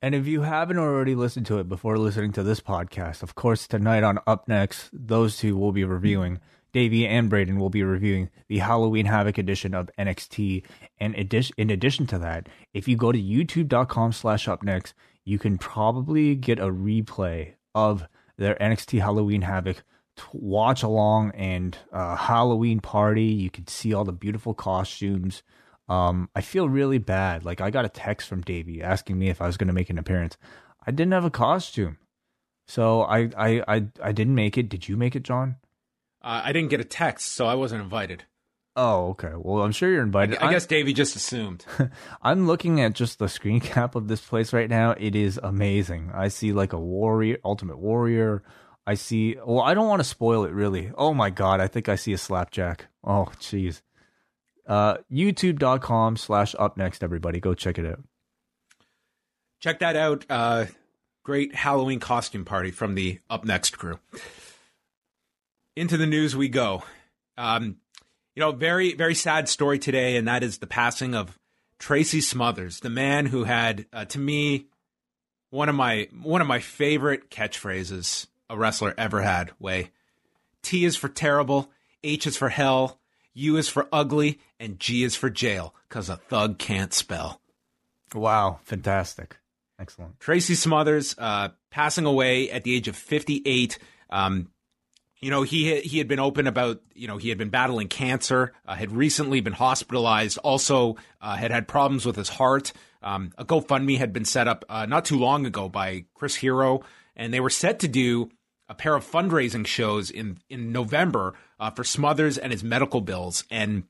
And 0.01 0.15
if 0.15 0.27
you 0.27 0.43
haven't 0.43 0.79
already 0.79 1.15
listened 1.15 1.47
to 1.47 1.59
it 1.59 1.69
before 1.69 1.97
listening 1.97 2.33
to 2.33 2.43
this 2.43 2.61
podcast, 2.61 3.23
of 3.23 3.35
course, 3.35 3.69
tonight 3.69 4.03
on 4.03 4.19
Up 4.27 4.49
Next, 4.49 4.91
those 4.93 5.37
two 5.37 5.57
will 5.57 5.73
be 5.73 5.85
reviewing. 5.85 6.41
Davey 6.73 7.07
and 7.07 7.29
Braden 7.29 7.59
will 7.59 7.71
be 7.71 7.83
reviewing 7.83 8.31
the 8.49 8.59
Halloween 8.59 9.07
Havoc 9.07 9.39
edition 9.39 9.75
of 9.75 9.91
NXT. 9.99 10.65
And 10.99 11.15
in 11.15 11.71
addition 11.71 12.07
to 12.07 12.19
that, 12.19 12.49
if 12.73 12.89
you 12.89 12.97
go 12.97 13.13
to 13.13 13.21
youtube.com 13.21 14.13
slash 14.13 14.47
upnext, 14.47 14.95
you 15.25 15.39
can 15.39 15.59
probably 15.59 16.35
get 16.35 16.59
a 16.59 16.71
replay 16.71 17.55
of 17.75 18.07
their 18.39 18.55
NXT 18.57 19.01
Halloween 19.01 19.43
Havoc 19.43 19.85
watch 20.33 20.83
along 20.83 21.31
and 21.33 21.77
uh, 21.93 22.17
Halloween 22.17 22.81
party. 22.81 23.25
You 23.25 23.51
can 23.51 23.67
see 23.67 23.95
all 23.95 24.05
the 24.05 24.13
beautiful 24.13 24.55
costumes. 24.55 25.43
Um, 25.89 26.29
I 26.35 26.41
feel 26.41 26.69
really 26.69 26.99
bad. 26.99 27.45
Like 27.45 27.61
I 27.61 27.71
got 27.71 27.85
a 27.85 27.91
text 27.91 28.29
from 28.29 28.41
Davey 28.41 28.83
asking 28.83 29.19
me 29.19 29.29
if 29.29 29.41
I 29.41 29.47
was 29.47 29.57
going 29.57 29.69
to 29.69 29.75
make 29.75 29.91
an 29.91 29.99
appearance. 29.99 30.37
I 30.87 30.91
didn't 30.91 31.13
have 31.13 31.25
a 31.25 31.31
costume, 31.31 31.99
so 32.67 33.03
I, 33.03 33.31
I 33.37 33.63
I 33.69 33.87
I 34.03 34.13
didn't 34.13 34.35
make 34.35 34.59
it. 34.59 34.69
Did 34.69 34.89
you 34.89 34.97
make 34.97 35.15
it, 35.15 35.23
John? 35.23 35.57
Uh, 36.23 36.43
I 36.45 36.53
didn't 36.53 36.71
get 36.71 36.81
a 36.81 36.85
text, 36.85 37.33
so 37.33 37.47
I 37.47 37.55
wasn't 37.55 37.83
invited. 37.83 38.25
Oh, 38.75 39.11
okay. 39.11 39.33
Well, 39.37 39.65
I'm 39.65 39.73
sure 39.73 39.91
you're 39.91 40.03
invited. 40.03 40.39
I, 40.39 40.49
I 40.49 40.51
guess 40.51 40.67
Davey 40.67 40.93
just 40.93 41.15
assumed. 41.15 41.67
I'm 42.23 42.47
looking 42.47 42.81
at 42.81 42.95
just 42.95 43.19
the 43.19 43.29
screen 43.29 43.61
cap 43.61 43.95
of 43.95 44.09
this 44.09 44.21
place 44.21 44.53
right 44.53 44.71
now. 44.71 44.93
It 44.93 45.15
is 45.15 45.39
amazing. 45.43 46.11
I 46.15 46.29
see 46.29 46.53
like 46.53 46.73
a 46.73 46.79
warrior, 46.79 47.39
ultimate 47.45 47.79
warrior. 47.79 48.43
I 48.87 48.95
see. 48.95 49.37
Well, 49.45 49.61
I 49.61 49.75
don't 49.75 49.89
want 49.89 50.01
to 50.01 50.09
spoil 50.09 50.45
it 50.45 50.53
really. 50.53 50.91
Oh 50.97 51.13
my 51.13 51.31
god, 51.31 51.61
I 51.61 51.67
think 51.67 51.89
I 51.89 51.97
see 51.97 52.13
a 52.13 52.19
slapjack. 52.19 52.87
Oh, 53.05 53.27
jeez 53.39 53.83
uh, 54.67 54.97
youtube.com 55.11 56.17
slash 56.17 56.55
up 56.59 56.77
next 56.77 57.03
everybody 57.03 57.41
go 57.41 57.55
check 57.55 57.79
it 57.79 57.87
out 57.87 58.01
check 59.61 59.79
that 59.81 59.97
out 59.97 60.25
uh, 60.31 60.67
great 61.23 61.55
halloween 61.55 62.01
costume 62.01 62.45
party 62.45 62.71
from 62.71 62.95
the 62.95 63.19
up 63.29 63.45
next 63.45 63.77
crew 63.77 63.99
into 65.77 65.97
the 65.97 66.07
news 66.07 66.37
we 66.37 66.49
go 66.49 66.83
um, 67.37 67.77
you 68.35 68.41
know 68.41 68.53
very 68.53 68.95
very 68.95 69.15
sad 69.15 69.49
story 69.49 69.79
today 69.79 70.17
and 70.17 70.29
that 70.29 70.43
is 70.43 70.59
the 70.59 70.67
passing 70.67 71.15
of 71.15 71.39
tracy 71.79 72.21
smothers 72.21 72.81
the 72.81 72.91
man 72.91 73.27
who 73.27 73.45
had 73.45 73.87
uh, 73.93 74.05
to 74.05 74.19
me 74.19 74.67
one 75.51 75.69
of 75.69 75.75
my 75.75 76.09
one 76.23 76.41
of 76.41 76.47
my 76.47 76.61
favorite 76.61 77.31
catchphrases 77.31 78.27
a 78.49 78.57
wrestler 78.57 78.95
ever 78.97 79.23
had 79.23 79.51
way 79.59 79.91
t 80.63 80.85
is 80.85 80.97
for 80.97 81.09
terrible 81.09 81.71
h 82.03 82.27
is 82.27 82.37
for 82.37 82.49
hell 82.49 82.99
U 83.35 83.57
is 83.57 83.69
for 83.69 83.89
ugly, 83.93 84.41
and 84.61 84.79
G 84.79 85.03
is 85.03 85.17
for 85.17 85.31
jail, 85.31 85.75
because 85.89 86.09
a 86.09 86.17
thug 86.17 86.59
can't 86.59 86.93
spell. 86.93 87.41
Wow, 88.15 88.61
fantastic. 88.65 89.39
Excellent. 89.79 90.21
Tracy 90.21 90.55
Smothers 90.55 91.15
uh, 91.19 91.49
passing 91.71 92.05
away 92.05 92.51
at 92.51 92.63
the 92.63 92.75
age 92.75 92.89
of 92.89 92.97
58. 92.97 93.79
Um, 94.11 94.51
you 95.23 95.31
know, 95.31 95.43
he 95.43 95.81
he 95.81 95.99
had 95.99 96.09
been 96.09 96.19
open 96.19 96.49
about, 96.49 96.83
you 96.95 97.07
know, 97.07 97.17
he 97.17 97.29
had 97.29 97.39
been 97.39 97.49
battling 97.49 97.87
cancer, 97.87 98.53
uh, 98.67 98.75
had 98.75 98.91
recently 98.91 99.41
been 99.41 99.53
hospitalized, 99.53 100.37
also 100.39 100.97
uh, 101.21 101.37
had 101.37 101.53
had 101.53 101.69
problems 101.69 102.05
with 102.05 102.17
his 102.17 102.29
heart. 102.29 102.73
Um, 103.03 103.33
a 103.39 103.45
GoFundMe 103.45 103.99
had 103.99 104.13
been 104.13 104.25
set 104.25 104.49
up 104.49 104.65
uh, 104.69 104.85
not 104.85 105.05
too 105.05 105.17
long 105.17 105.47
ago 105.47 105.69
by 105.69 106.07
Chris 106.15 106.35
Hero, 106.35 106.83
and 107.17 107.33
they 107.33 107.41
were 107.41 107.51
set 107.51 107.79
to 107.81 107.89
do 107.89 108.31
a 108.69 108.75
pair 108.75 108.97
of 108.97 109.09
fundraising 109.09 109.65
shows 109.65 110.11
in 110.11 110.39
in 110.51 110.73
November 110.73 111.35
uh, 111.61 111.71
for 111.71 111.85
Smothers 111.85 112.37
and 112.37 112.51
his 112.51 112.65
medical 112.65 113.01
bills. 113.01 113.45
And 113.49 113.85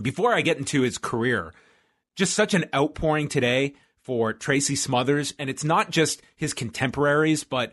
before 0.00 0.34
I 0.34 0.42
get 0.42 0.58
into 0.58 0.82
his 0.82 0.98
career, 0.98 1.54
just 2.14 2.34
such 2.34 2.52
an 2.52 2.66
outpouring 2.74 3.28
today 3.28 3.72
for 4.02 4.34
Tracy 4.34 4.76
Smothers, 4.76 5.32
and 5.38 5.48
it's 5.48 5.64
not 5.64 5.90
just 5.90 6.20
his 6.36 6.52
contemporaries, 6.52 7.42
but 7.44 7.72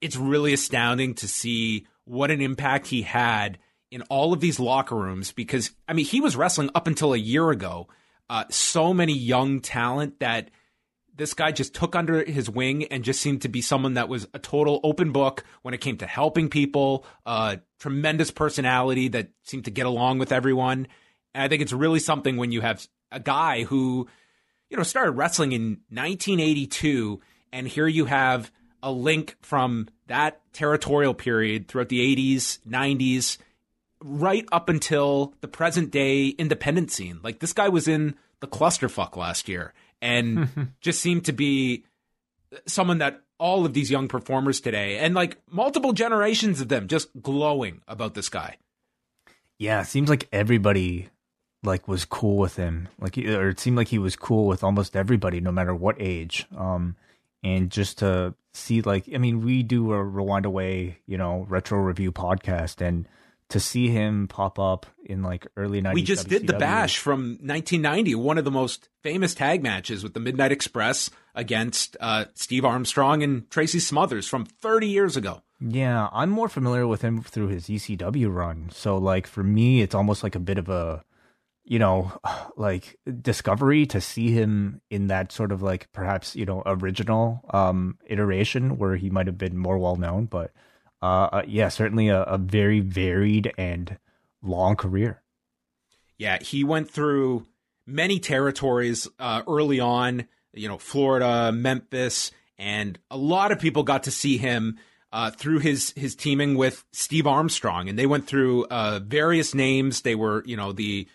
it's 0.00 0.16
really 0.16 0.54
astounding 0.54 1.14
to 1.16 1.28
see 1.28 1.86
what 2.04 2.30
an 2.30 2.40
impact 2.40 2.86
he 2.86 3.02
had 3.02 3.58
in 3.90 4.02
all 4.02 4.32
of 4.32 4.40
these 4.40 4.58
locker 4.58 4.96
rooms. 4.96 5.32
Because 5.32 5.72
I 5.88 5.92
mean, 5.92 6.06
he 6.06 6.20
was 6.20 6.36
wrestling 6.36 6.70
up 6.74 6.86
until 6.86 7.12
a 7.12 7.18
year 7.18 7.50
ago. 7.50 7.88
Uh, 8.30 8.44
so 8.50 8.94
many 8.94 9.12
young 9.12 9.60
talent 9.60 10.20
that 10.20 10.50
this 11.14 11.34
guy 11.34 11.52
just 11.52 11.74
took 11.74 11.94
under 11.94 12.24
his 12.24 12.48
wing 12.48 12.84
and 12.84 13.04
just 13.04 13.20
seemed 13.20 13.42
to 13.42 13.48
be 13.48 13.60
someone 13.60 13.94
that 13.94 14.08
was 14.08 14.26
a 14.32 14.38
total 14.38 14.80
open 14.82 15.12
book 15.12 15.44
when 15.62 15.74
it 15.74 15.80
came 15.80 15.98
to 15.98 16.06
helping 16.06 16.48
people, 16.48 17.04
uh, 17.26 17.56
tremendous 17.78 18.30
personality 18.30 19.08
that 19.08 19.28
seemed 19.42 19.66
to 19.66 19.70
get 19.70 19.86
along 19.86 20.18
with 20.18 20.32
everyone. 20.32 20.88
And 21.34 21.42
I 21.42 21.48
think 21.48 21.62
it's 21.62 21.72
really 21.72 22.00
something 22.00 22.36
when 22.36 22.52
you 22.52 22.62
have 22.62 22.86
a 23.10 23.20
guy 23.20 23.64
who, 23.64 24.08
you 24.70 24.76
know, 24.76 24.82
started 24.82 25.12
wrestling 25.12 25.52
in 25.52 25.80
1982, 25.90 27.20
and 27.52 27.68
here 27.68 27.86
you 27.86 28.06
have 28.06 28.50
a 28.82 28.90
link 28.90 29.36
from 29.40 29.88
that 30.06 30.40
territorial 30.52 31.14
period 31.14 31.68
throughout 31.68 31.88
the 31.88 32.16
80s, 32.16 32.58
90s, 32.68 33.38
right 34.02 34.46
up 34.52 34.68
until 34.68 35.34
the 35.40 35.48
present 35.48 35.90
day 35.90 36.28
independent 36.28 36.90
scene. 36.90 37.20
Like 37.22 37.38
this 37.38 37.52
guy 37.52 37.68
was 37.68 37.88
in 37.88 38.14
the 38.40 38.48
clusterfuck 38.48 39.16
last 39.16 39.48
year 39.48 39.72
and 40.00 40.72
just 40.80 41.00
seemed 41.00 41.24
to 41.26 41.32
be 41.32 41.84
someone 42.66 42.98
that 42.98 43.22
all 43.38 43.64
of 43.64 43.72
these 43.72 43.90
young 43.90 44.08
performers 44.08 44.60
today 44.60 44.98
and 44.98 45.14
like 45.14 45.38
multiple 45.50 45.92
generations 45.92 46.60
of 46.60 46.68
them 46.68 46.86
just 46.86 47.08
glowing 47.22 47.80
about 47.88 48.14
this 48.14 48.28
guy. 48.28 48.56
Yeah, 49.58 49.80
it 49.82 49.86
seems 49.86 50.10
like 50.10 50.28
everybody 50.32 51.08
like 51.64 51.88
was 51.88 52.04
cool 52.04 52.36
with 52.36 52.56
him. 52.56 52.88
Like 52.98 53.16
or 53.18 53.48
it 53.48 53.60
seemed 53.60 53.76
like 53.76 53.88
he 53.88 53.98
was 53.98 54.16
cool 54.16 54.46
with 54.46 54.62
almost 54.62 54.96
everybody 54.96 55.40
no 55.40 55.52
matter 55.52 55.74
what 55.74 55.96
age. 55.98 56.46
Um 56.56 56.96
and 57.42 57.70
just 57.70 57.98
to 57.98 58.34
see 58.52 58.82
like 58.82 59.08
I 59.12 59.18
mean 59.18 59.42
we 59.42 59.62
do 59.62 59.92
a 59.92 60.02
rewind 60.02 60.46
away, 60.46 60.98
you 61.06 61.18
know, 61.18 61.46
retro 61.48 61.78
review 61.78 62.12
podcast 62.12 62.80
and 62.80 63.06
to 63.52 63.60
see 63.60 63.88
him 63.88 64.28
pop 64.28 64.58
up 64.58 64.86
in 65.04 65.22
like 65.22 65.46
early 65.58 65.82
90s. 65.82 65.94
We 65.94 66.02
just 66.02 66.26
WCW. 66.26 66.30
did 66.30 66.46
the 66.46 66.54
bash 66.54 66.96
from 66.96 67.38
1990, 67.42 68.14
one 68.14 68.38
of 68.38 68.46
the 68.46 68.50
most 68.50 68.88
famous 69.02 69.34
tag 69.34 69.62
matches 69.62 70.02
with 70.02 70.14
the 70.14 70.20
Midnight 70.20 70.52
Express 70.52 71.10
against 71.34 71.94
uh, 72.00 72.24
Steve 72.32 72.64
Armstrong 72.64 73.22
and 73.22 73.50
Tracy 73.50 73.78
Smothers 73.78 74.26
from 74.26 74.46
30 74.46 74.88
years 74.88 75.18
ago. 75.18 75.42
Yeah, 75.60 76.08
I'm 76.12 76.30
more 76.30 76.48
familiar 76.48 76.86
with 76.86 77.02
him 77.02 77.22
through 77.22 77.48
his 77.48 77.66
ECW 77.66 78.34
run. 78.34 78.70
So 78.72 78.96
like 78.96 79.26
for 79.26 79.42
me, 79.42 79.82
it's 79.82 79.94
almost 79.94 80.22
like 80.22 80.34
a 80.34 80.40
bit 80.40 80.56
of 80.56 80.70
a 80.70 81.04
you 81.64 81.78
know, 81.78 82.12
like 82.56 82.98
discovery 83.20 83.86
to 83.86 84.00
see 84.00 84.30
him 84.30 84.80
in 84.90 85.08
that 85.08 85.32
sort 85.32 85.52
of 85.52 85.62
like 85.62 85.90
perhaps 85.92 86.36
you 86.36 86.44
know 86.44 86.62
original 86.66 87.40
um 87.50 87.98
iteration 88.06 88.78
where 88.78 88.96
he 88.96 89.10
might 89.10 89.26
have 89.26 89.38
been 89.38 89.56
more 89.56 89.78
well 89.78 89.96
known, 89.96 90.26
but 90.26 90.52
uh, 91.02 91.28
uh 91.32 91.42
yeah, 91.46 91.68
certainly 91.68 92.08
a, 92.08 92.22
a 92.22 92.38
very 92.38 92.80
varied 92.80 93.52
and 93.58 93.98
long 94.42 94.76
career. 94.76 95.22
Yeah, 96.18 96.38
he 96.40 96.62
went 96.64 96.90
through 96.90 97.46
many 97.86 98.20
territories 98.20 99.08
uh, 99.18 99.42
early 99.48 99.80
on. 99.80 100.28
You 100.54 100.68
know, 100.68 100.78
Florida, 100.78 101.50
Memphis, 101.50 102.30
and 102.58 102.98
a 103.10 103.16
lot 103.16 103.52
of 103.52 103.58
people 103.58 103.82
got 103.82 104.04
to 104.04 104.10
see 104.10 104.36
him 104.36 104.78
uh, 105.12 105.30
through 105.30 105.58
his 105.58 105.92
his 105.96 106.14
teaming 106.14 106.56
with 106.56 106.84
Steve 106.92 107.26
Armstrong, 107.26 107.88
and 107.88 107.98
they 107.98 108.06
went 108.06 108.26
through 108.26 108.66
uh, 108.66 109.00
various 109.04 109.54
names. 109.54 110.02
They 110.02 110.14
were, 110.14 110.42
you 110.46 110.56
know, 110.56 110.72
the 110.72 111.08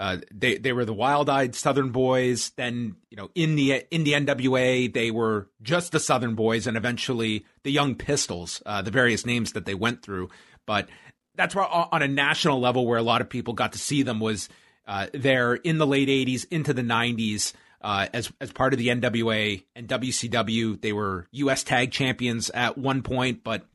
uh, 0.00 0.16
they 0.32 0.56
they 0.56 0.72
were 0.72 0.86
the 0.86 0.94
wild-eyed 0.94 1.54
Southern 1.54 1.90
Boys. 1.90 2.52
Then 2.56 2.96
you 3.10 3.18
know 3.18 3.30
in 3.34 3.54
the 3.54 3.84
in 3.90 4.04
the 4.04 4.14
NWA 4.14 4.90
they 4.90 5.10
were 5.10 5.50
just 5.60 5.92
the 5.92 6.00
Southern 6.00 6.34
Boys, 6.34 6.66
and 6.66 6.74
eventually 6.74 7.44
the 7.64 7.70
Young 7.70 7.94
Pistols. 7.94 8.62
Uh, 8.64 8.80
the 8.80 8.90
various 8.90 9.26
names 9.26 9.52
that 9.52 9.66
they 9.66 9.74
went 9.74 10.02
through, 10.02 10.30
but 10.64 10.88
that's 11.34 11.54
where 11.54 11.66
on 11.66 12.00
a 12.00 12.08
national 12.08 12.60
level 12.60 12.86
where 12.86 12.98
a 12.98 13.02
lot 13.02 13.20
of 13.20 13.28
people 13.28 13.52
got 13.52 13.72
to 13.72 13.78
see 13.78 14.02
them 14.02 14.20
was 14.20 14.48
uh, 14.88 15.08
there 15.12 15.54
in 15.54 15.76
the 15.76 15.86
late 15.86 16.08
'80s 16.08 16.46
into 16.50 16.72
the 16.72 16.82
'90s. 16.82 17.52
Uh, 17.82 18.06
as 18.14 18.32
as 18.40 18.52
part 18.52 18.72
of 18.72 18.78
the 18.78 18.88
NWA 18.88 19.62
and 19.76 19.86
WCW, 19.86 20.80
they 20.80 20.94
were 20.94 21.26
U.S. 21.32 21.62
Tag 21.62 21.90
Champions 21.92 22.48
at 22.50 22.78
one 22.78 23.02
point, 23.02 23.44
but 23.44 23.66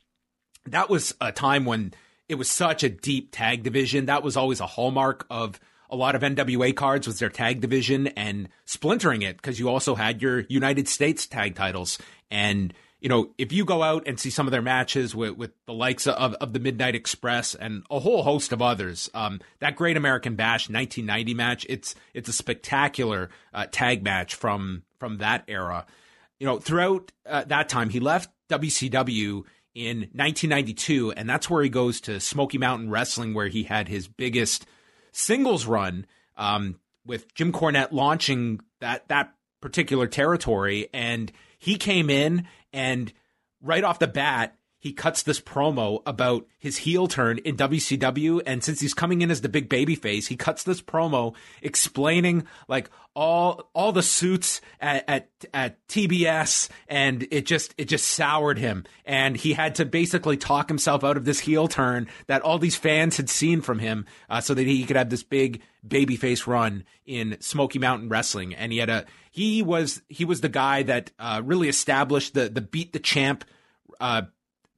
that 0.65 0.89
was 0.89 1.13
a 1.21 1.31
time 1.31 1.65
when 1.65 1.93
it 2.27 2.35
was 2.35 2.49
such 2.49 2.83
a 2.83 2.89
deep 2.89 3.29
tag 3.31 3.61
division. 3.61 4.07
That 4.07 4.23
was 4.23 4.35
always 4.35 4.59
a 4.59 4.65
hallmark 4.65 5.27
of 5.29 5.59
a 5.89 5.95
lot 5.95 6.15
of 6.15 6.21
NWA 6.21 6.75
cards 6.75 7.07
was 7.07 7.19
their 7.19 7.29
tag 7.29 7.61
division 7.61 8.07
and 8.07 8.49
splintering 8.65 9.21
it 9.21 9.37
because 9.37 9.59
you 9.59 9.69
also 9.69 9.95
had 9.95 10.21
your 10.21 10.41
United 10.41 10.87
States 10.87 11.27
tag 11.27 11.55
titles. 11.55 11.97
And, 12.31 12.73
you 12.99 13.09
know, 13.09 13.31
if 13.37 13.51
you 13.51 13.65
go 13.65 13.83
out 13.83 14.07
and 14.07 14.19
see 14.19 14.29
some 14.29 14.47
of 14.47 14.51
their 14.51 14.61
matches 14.61 15.13
with, 15.13 15.37
with 15.37 15.51
the 15.65 15.73
likes 15.73 16.07
of, 16.07 16.33
of 16.35 16.53
the 16.53 16.59
Midnight 16.59 16.95
Express 16.95 17.55
and 17.55 17.83
a 17.91 17.99
whole 17.99 18.23
host 18.23 18.51
of 18.51 18.61
others, 18.61 19.09
um, 19.13 19.39
that 19.59 19.75
Great 19.75 19.97
American 19.97 20.35
Bash 20.35 20.69
1990 20.69 21.33
match, 21.33 21.65
it's 21.69 21.95
it's 22.13 22.29
a 22.29 22.33
spectacular 22.33 23.29
uh, 23.53 23.67
tag 23.71 24.03
match 24.03 24.35
from 24.35 24.83
from 24.99 25.17
that 25.17 25.43
era. 25.47 25.85
You 26.39 26.47
know, 26.47 26.57
throughout 26.57 27.11
uh, 27.25 27.43
that 27.45 27.69
time, 27.69 27.89
he 27.89 27.99
left 27.99 28.29
WCW 28.49 29.43
in 29.73 29.97
1992, 30.13 31.11
and 31.11 31.29
that's 31.29 31.49
where 31.49 31.61
he 31.61 31.69
goes 31.69 32.01
to 32.01 32.19
Smoky 32.19 32.57
Mountain 32.57 32.89
Wrestling, 32.89 33.33
where 33.33 33.47
he 33.47 33.63
had 33.63 33.87
his 33.87 34.07
biggest 34.07 34.65
singles 35.15 35.65
run 35.65 36.05
um, 36.35 36.79
with 37.05 37.33
Jim 37.33 37.51
Cornette 37.51 37.91
launching 37.91 38.59
that 38.81 39.07
that 39.07 39.33
particular 39.61 40.07
territory, 40.07 40.89
and 40.93 41.31
he 41.57 41.77
came 41.77 42.09
in 42.09 42.47
and 42.73 43.11
right 43.61 43.83
off 43.83 43.99
the 43.99 44.07
bat 44.07 44.55
he 44.85 44.93
cuts 44.93 45.23
this 45.23 45.41
promo 45.41 46.03
about 46.05 46.45
his 46.59 46.77
heel 46.77 47.07
turn 47.07 47.39
in 47.39 47.57
WCW. 47.57 48.39
And 48.45 48.63
since 48.63 48.79
he's 48.79 48.93
coming 48.93 49.23
in 49.23 49.31
as 49.31 49.41
the 49.41 49.49
big 49.49 49.67
baby 49.67 49.95
face, 49.95 50.27
he 50.27 50.35
cuts 50.35 50.61
this 50.61 50.79
promo 50.79 51.33
explaining 51.63 52.45
like 52.67 52.91
all 53.15 53.67
all 53.73 53.91
the 53.91 54.03
suits 54.03 54.61
at, 54.79 55.03
at, 55.07 55.29
at 55.55 55.87
TBS, 55.87 56.69
and 56.87 57.27
it 57.31 57.47
just 57.47 57.73
it 57.79 57.85
just 57.85 58.07
soured 58.07 58.59
him. 58.59 58.83
And 59.05 59.35
he 59.35 59.53
had 59.53 59.73
to 59.75 59.85
basically 59.85 60.37
talk 60.37 60.69
himself 60.69 61.03
out 61.03 61.17
of 61.17 61.25
this 61.25 61.39
heel 61.39 61.67
turn 61.67 62.07
that 62.27 62.43
all 62.43 62.59
these 62.59 62.75
fans 62.75 63.17
had 63.17 63.27
seen 63.27 63.61
from 63.61 63.79
him, 63.79 64.05
uh, 64.29 64.39
so 64.39 64.53
that 64.53 64.67
he 64.67 64.83
could 64.83 64.97
have 64.97 65.09
this 65.09 65.23
big 65.23 65.63
babyface 65.87 66.45
run 66.45 66.83
in 67.07 67.37
Smoky 67.39 67.79
Mountain 67.79 68.09
Wrestling. 68.09 68.53
And 68.53 68.71
he 68.71 68.77
had 68.77 68.91
a 68.91 69.05
he 69.31 69.63
was 69.63 70.03
he 70.09 70.25
was 70.25 70.41
the 70.41 70.47
guy 70.47 70.83
that 70.83 71.09
uh, 71.17 71.41
really 71.43 71.69
established 71.69 72.35
the 72.35 72.49
the 72.49 72.61
beat 72.61 72.93
the 72.93 72.99
champ 72.99 73.45
uh, 73.99 74.23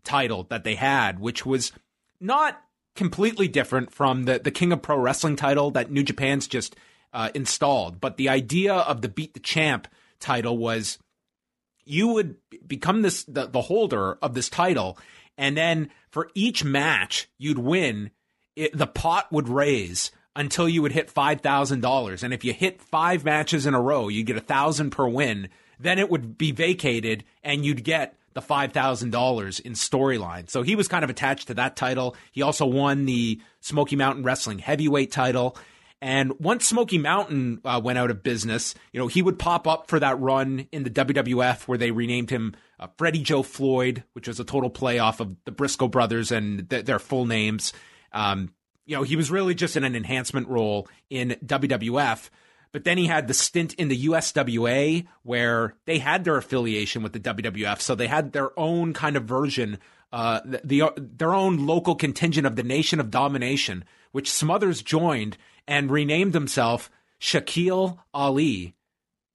title 0.07 0.47
that 0.49 0.63
they 0.63 0.75
had, 0.75 1.19
which 1.19 1.45
was 1.45 1.71
not 2.19 2.61
completely 2.95 3.47
different 3.47 3.91
from 3.91 4.23
the, 4.23 4.39
the 4.39 4.51
King 4.51 4.71
of 4.71 4.81
Pro 4.81 4.97
Wrestling 4.97 5.35
title 5.35 5.69
that 5.71 5.91
New 5.91 6.03
Japan's 6.03 6.47
just 6.47 6.75
uh, 7.13 7.29
installed. 7.35 8.01
But 8.01 8.17
the 8.17 8.29
idea 8.29 8.73
of 8.73 9.01
the 9.01 9.09
Beat 9.09 9.33
the 9.33 9.39
Champ 9.39 9.87
title 10.19 10.57
was 10.57 10.97
you 11.85 12.07
would 12.09 12.35
become 12.65 13.01
this 13.01 13.23
the, 13.23 13.45
the 13.45 13.61
holder 13.61 14.17
of 14.21 14.33
this 14.33 14.49
title, 14.49 14.97
and 15.37 15.55
then 15.55 15.89
for 16.09 16.29
each 16.33 16.63
match 16.63 17.29
you'd 17.37 17.59
win, 17.59 18.11
it, 18.55 18.75
the 18.75 18.87
pot 18.87 19.31
would 19.31 19.47
raise 19.47 20.11
until 20.35 20.67
you 20.67 20.81
would 20.81 20.91
hit 20.91 21.09
five 21.09 21.41
thousand 21.41 21.81
dollars. 21.81 22.23
And 22.23 22.33
if 22.33 22.43
you 22.43 22.53
hit 22.53 22.81
five 22.81 23.23
matches 23.23 23.65
in 23.65 23.73
a 23.73 23.81
row, 23.81 24.07
you'd 24.07 24.27
get 24.27 24.37
a 24.37 24.41
thousand 24.41 24.89
per 24.89 25.07
win. 25.07 25.49
Then 25.79 25.99
it 25.99 26.09
would 26.09 26.37
be 26.37 26.51
vacated, 26.51 27.23
and 27.43 27.63
you'd 27.63 27.83
get 27.83 28.15
the 28.37 28.43
$5,000 28.43 29.59
in 29.61 29.73
storyline. 29.73 30.47
So 30.47 30.61
he 30.61 30.75
was 30.75 30.87
kind 30.87 31.03
of 31.03 31.09
attached 31.09 31.47
to 31.47 31.55
that 31.55 31.75
title. 31.75 32.15
He 32.31 32.43
also 32.43 32.67
won 32.67 33.05
the 33.05 33.41
Smoky 33.61 33.95
Mountain 33.95 34.23
Wrestling 34.23 34.59
heavyweight 34.59 35.11
title. 35.11 35.57
And 36.03 36.39
once 36.39 36.67
Smoky 36.67 36.99
Mountain 36.99 37.61
uh, 37.65 37.81
went 37.83 37.97
out 37.97 38.11
of 38.11 38.21
business, 38.21 38.75
you 38.91 38.99
know, 38.99 39.07
he 39.07 39.23
would 39.23 39.39
pop 39.39 39.65
up 39.65 39.87
for 39.87 39.99
that 39.99 40.19
run 40.19 40.67
in 40.71 40.83
the 40.83 40.91
WWF 40.91 41.67
where 41.67 41.79
they 41.79 41.89
renamed 41.89 42.29
him 42.29 42.55
uh, 42.79 42.85
Freddie 42.99 43.23
Joe 43.23 43.41
Floyd, 43.41 44.03
which 44.13 44.27
was 44.27 44.39
a 44.39 44.43
total 44.43 44.69
play 44.69 44.99
off 44.99 45.19
of 45.19 45.35
the 45.45 45.51
Brisco 45.51 45.89
brothers 45.89 46.31
and 46.31 46.69
th- 46.69 46.85
their 46.85 46.99
full 46.99 47.25
names. 47.25 47.73
Um, 48.13 48.53
you 48.85 48.95
know, 48.95 49.01
he 49.01 49.15
was 49.15 49.31
really 49.31 49.55
just 49.55 49.75
in 49.75 49.83
an 49.83 49.95
enhancement 49.95 50.47
role 50.47 50.87
in 51.09 51.37
WWF. 51.43 52.29
But 52.71 52.83
then 52.83 52.97
he 52.97 53.07
had 53.07 53.27
the 53.27 53.33
stint 53.33 53.73
in 53.75 53.87
the 53.87 54.05
USWA 54.05 55.07
where 55.23 55.75
they 55.85 55.99
had 55.99 56.23
their 56.23 56.37
affiliation 56.37 57.03
with 57.03 57.13
the 57.13 57.19
WWF, 57.19 57.81
so 57.81 57.95
they 57.95 58.07
had 58.07 58.33
their 58.33 58.57
own 58.59 58.93
kind 58.93 59.15
of 59.15 59.23
version, 59.23 59.79
uh, 60.11 60.41
the, 60.43 60.61
the 60.63 60.93
their 60.97 61.33
own 61.33 61.65
local 61.65 61.95
contingent 61.95 62.45
of 62.45 62.55
the 62.55 62.63
Nation 62.63 62.99
of 62.99 63.11
Domination, 63.11 63.83
which 64.11 64.31
Smothers 64.31 64.81
joined 64.81 65.37
and 65.67 65.91
renamed 65.91 66.33
himself 66.33 66.89
Shaquille 67.19 67.97
Ali 68.13 68.75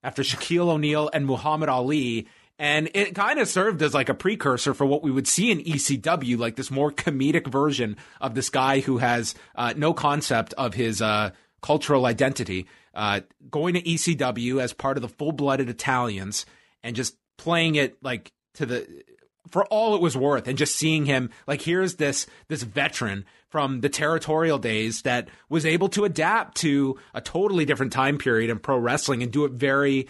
after 0.02 0.22
Shaquille 0.22 0.68
O'Neal 0.68 1.10
and 1.12 1.26
Muhammad 1.26 1.68
Ali. 1.68 2.26
And 2.58 2.90
it 2.94 3.14
kind 3.14 3.40
of 3.40 3.48
served 3.48 3.82
as 3.82 3.94
like 3.94 4.08
a 4.08 4.14
precursor 4.14 4.72
for 4.72 4.86
what 4.86 5.02
we 5.02 5.10
would 5.10 5.26
see 5.26 5.50
in 5.50 5.58
ECW, 5.58 6.38
like 6.38 6.56
this 6.56 6.70
more 6.70 6.92
comedic 6.92 7.46
version 7.46 7.96
of 8.20 8.34
this 8.34 8.50
guy 8.50 8.80
who 8.80 8.98
has 8.98 9.34
uh, 9.56 9.74
no 9.76 9.92
concept 9.92 10.54
of 10.54 10.74
his 10.74 11.02
uh, 11.02 11.30
cultural 11.60 12.06
identity 12.06 12.66
uh, 12.94 13.20
going 13.50 13.74
to 13.74 13.82
ECW 13.82 14.60
as 14.60 14.72
part 14.72 14.96
of 14.96 15.02
the 15.02 15.08
full 15.08 15.32
blooded 15.32 15.68
Italians 15.68 16.46
and 16.82 16.96
just 16.96 17.16
playing 17.38 17.74
it 17.76 17.96
like 18.02 18.32
to 18.54 18.66
the 18.66 19.04
for 19.50 19.64
all 19.66 19.94
it 19.94 20.00
was 20.00 20.16
worth 20.16 20.46
and 20.46 20.56
just 20.56 20.76
seeing 20.76 21.04
him 21.04 21.30
like 21.46 21.62
here's 21.62 21.96
this 21.96 22.26
this 22.48 22.62
veteran 22.62 23.24
from 23.48 23.80
the 23.80 23.88
territorial 23.88 24.58
days 24.58 25.02
that 25.02 25.28
was 25.48 25.66
able 25.66 25.88
to 25.88 26.04
adapt 26.04 26.56
to 26.56 26.98
a 27.12 27.20
totally 27.20 27.64
different 27.64 27.92
time 27.92 28.18
period 28.18 28.50
in 28.50 28.58
pro 28.58 28.78
wrestling 28.78 29.22
and 29.22 29.32
do 29.32 29.44
it 29.44 29.52
very 29.52 30.08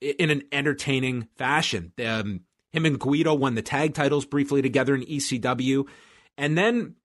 in 0.00 0.30
an 0.30 0.42
entertaining 0.52 1.28
fashion. 1.36 1.92
Um, 2.04 2.42
him 2.72 2.86
and 2.86 2.98
Guido 2.98 3.34
won 3.34 3.54
the 3.54 3.62
tag 3.62 3.94
titles 3.94 4.26
briefly 4.26 4.60
together 4.62 4.94
in 4.94 5.02
ECW, 5.02 5.86
and 6.36 6.58
then 6.58 6.96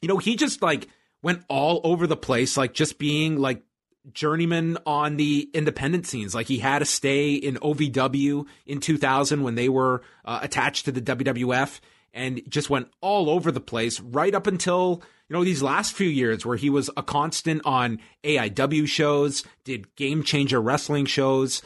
you 0.00 0.08
know 0.08 0.18
he 0.18 0.36
just 0.36 0.62
like 0.62 0.88
went 1.22 1.44
all 1.48 1.80
over 1.84 2.06
the 2.06 2.16
place, 2.16 2.56
like 2.56 2.74
just 2.74 2.98
being 2.98 3.38
like 3.38 3.62
journeyman 4.12 4.78
on 4.86 5.16
the 5.16 5.48
independent 5.54 6.06
scenes. 6.06 6.34
Like 6.34 6.46
he 6.46 6.58
had 6.58 6.82
a 6.82 6.84
stay 6.84 7.34
in 7.34 7.56
OVW 7.56 8.46
in 8.66 8.80
2000 8.80 9.42
when 9.42 9.54
they 9.54 9.68
were 9.68 10.02
uh, 10.24 10.40
attached 10.42 10.84
to 10.84 10.92
the 10.92 11.00
WWF 11.00 11.80
and 12.12 12.42
just 12.48 12.70
went 12.70 12.88
all 13.00 13.28
over 13.28 13.50
the 13.50 13.60
place 13.60 14.00
right 14.00 14.34
up 14.34 14.46
until, 14.46 15.02
you 15.28 15.34
know, 15.34 15.44
these 15.44 15.62
last 15.62 15.94
few 15.94 16.08
years 16.08 16.46
where 16.46 16.56
he 16.56 16.70
was 16.70 16.90
a 16.96 17.02
constant 17.02 17.62
on 17.64 17.98
AIW 18.22 18.86
shows, 18.86 19.44
did 19.64 19.94
game 19.96 20.22
changer 20.22 20.60
wrestling 20.60 21.06
shows. 21.06 21.62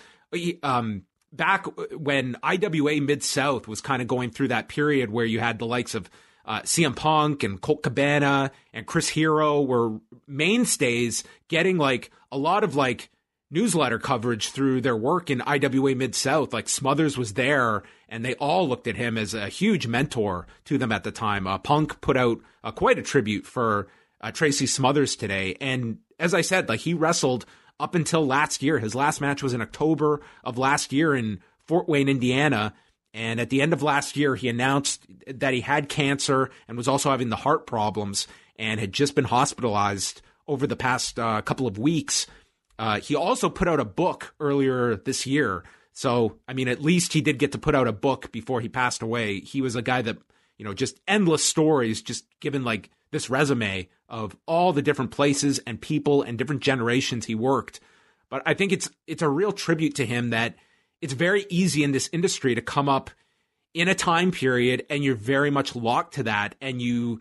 Um, 0.63 1.03
back 1.33 1.67
when 1.93 2.37
IWA 2.43 3.01
Mid 3.01 3.23
South 3.23 3.69
was 3.69 3.81
kind 3.81 4.01
of 4.01 4.09
going 4.09 4.31
through 4.31 4.49
that 4.49 4.69
period 4.69 5.11
where 5.11 5.27
you 5.27 5.41
had 5.41 5.59
the 5.59 5.67
likes 5.67 5.95
of 5.95 6.09
uh, 6.49 6.63
CM 6.63 6.97
Punk 6.97 7.43
and 7.43 7.61
Colt 7.61 7.83
Cabana 7.83 8.51
and 8.73 8.87
Chris 8.87 9.11
Hero 9.11 9.61
were 9.61 10.01
mainstays 10.27 11.23
getting 11.49 11.77
like 11.77 12.11
a 12.33 12.39
lot 12.39 12.65
of 12.65 12.75
like 12.75 13.11
newsletter 13.51 13.99
coverage 13.99 14.51
through 14.51 14.81
their 14.81 14.97
work 14.97 15.29
in 15.29 15.43
IWA 15.43 15.95
Mid 15.95 16.15
South. 16.15 16.55
Like 16.55 16.69
Smothers 16.69 17.19
was 17.19 17.35
there, 17.35 17.83
and 18.09 18.25
they 18.25 18.35
all 18.37 18.67
looked 18.67 18.87
at 18.87 18.97
him 18.97 19.19
as 19.19 19.35
a 19.35 19.49
huge 19.49 19.87
mentor 19.87 20.47
to 20.65 20.79
them 20.79 20.91
at 20.91 21.05
the 21.05 21.13
time. 21.13 21.47
Uh, 21.47 21.59
Punk 21.59 22.01
put 22.01 22.17
out 22.17 22.39
uh, 22.65 22.73
quite 22.73 22.99
a 22.99 23.03
tribute 23.03 23.47
for 23.47 23.89
uh, 24.23 24.33
Tracy 24.33 24.67
Smothers 24.67 25.17
today, 25.17 25.55
and 25.61 25.99
as 26.19 26.33
I 26.33 26.41
said, 26.41 26.69
like 26.71 26.81
he 26.81 26.95
wrestled 26.95 27.45
up 27.79 27.95
until 27.95 28.27
last 28.27 28.63
year. 28.63 28.79
His 28.79 28.95
last 28.95 29.21
match 29.21 29.43
was 29.43 29.53
in 29.53 29.61
October 29.61 30.23
of 30.43 30.57
last 30.57 30.95
year 30.95 31.15
in 31.15 31.41
Fort 31.67 31.89
Wayne, 31.89 32.09
Indiana. 32.09 32.73
And 33.15 33.41
at 33.41 33.51
the 33.51 33.63
end 33.63 33.73
of 33.73 33.83
last 33.83 34.17
year, 34.17 34.37
he 34.37 34.49
announced 34.49 35.07
that 35.27 35.55
he 35.55 35.61
had 35.61 35.89
cancer 35.89 36.51
and 36.67 36.77
was 36.77 36.89
also 36.89 37.11
having 37.11 37.31
the 37.31 37.37
heart 37.37 37.67
problems 37.67 38.29
and 38.59 38.79
had 38.79 38.93
just 38.93 39.15
been 39.15 39.25
hospitalized 39.25 40.21
over 40.47 40.67
the 40.67 40.77
past 40.77 41.19
uh, 41.19 41.41
couple 41.43 41.67
of 41.67 41.79
weeks. 41.79 42.27
Uh, 42.79 43.01
he 43.01 43.15
also 43.17 43.49
put 43.49 43.69
out 43.69 43.81
a 43.81 43.85
book 43.85 44.35
earlier 44.41 44.97
this 44.97 45.27
year. 45.27 45.65
So, 45.93 46.39
I 46.47 46.53
mean, 46.53 46.69
at 46.69 46.83
least 46.83 47.13
he 47.13 47.21
did 47.21 47.39
get 47.39 47.53
to 47.53 47.59
put 47.59 47.75
out 47.75 47.89
a 47.89 47.93
book 47.93 48.31
before 48.31 48.61
he 48.61 48.69
passed 48.69 49.03
away. 49.03 49.41
He 49.41 49.61
was 49.61 49.75
a 49.75 49.83
guy 49.83 50.03
that, 50.03 50.19
you 50.57 50.65
know, 50.65 50.75
just 50.75 51.01
endless 51.09 51.45
stories, 51.45 52.03
just 52.03 52.25
given 52.41 52.63
like 52.63 52.91
this 53.11 53.31
resume 53.31 53.89
of 54.09 54.37
all 54.47 54.73
the 54.73 54.83
different 54.83 55.11
places 55.11 55.59
and 55.61 55.81
people 55.81 56.23
and 56.23 56.39
different 56.39 56.63
generations 56.63 57.27
he 57.27 57.35
worked. 57.35 57.81
But 58.31 58.43
I 58.47 58.55
think 58.55 58.73
it's 58.73 58.91
it's 59.07 59.23
a 59.23 59.29
real 59.29 59.53
tribute 59.53 59.95
to 59.97 60.07
him 60.07 60.31
that 60.31 60.55
it's 61.01 61.13
very 61.13 61.47
easy 61.49 61.85
in 61.85 61.93
this 61.93 62.09
industry 62.13 62.55
to 62.55 62.63
come 62.63 62.89
up 62.89 63.11
in 63.75 63.89
a 63.89 63.95
time 63.95 64.31
period 64.31 64.85
and 64.91 65.05
you're 65.05 65.15
very 65.15 65.51
much 65.51 65.77
locked 65.77 66.15
to 66.15 66.25
that 66.25 66.55
and 66.61 66.81
you 66.81 67.21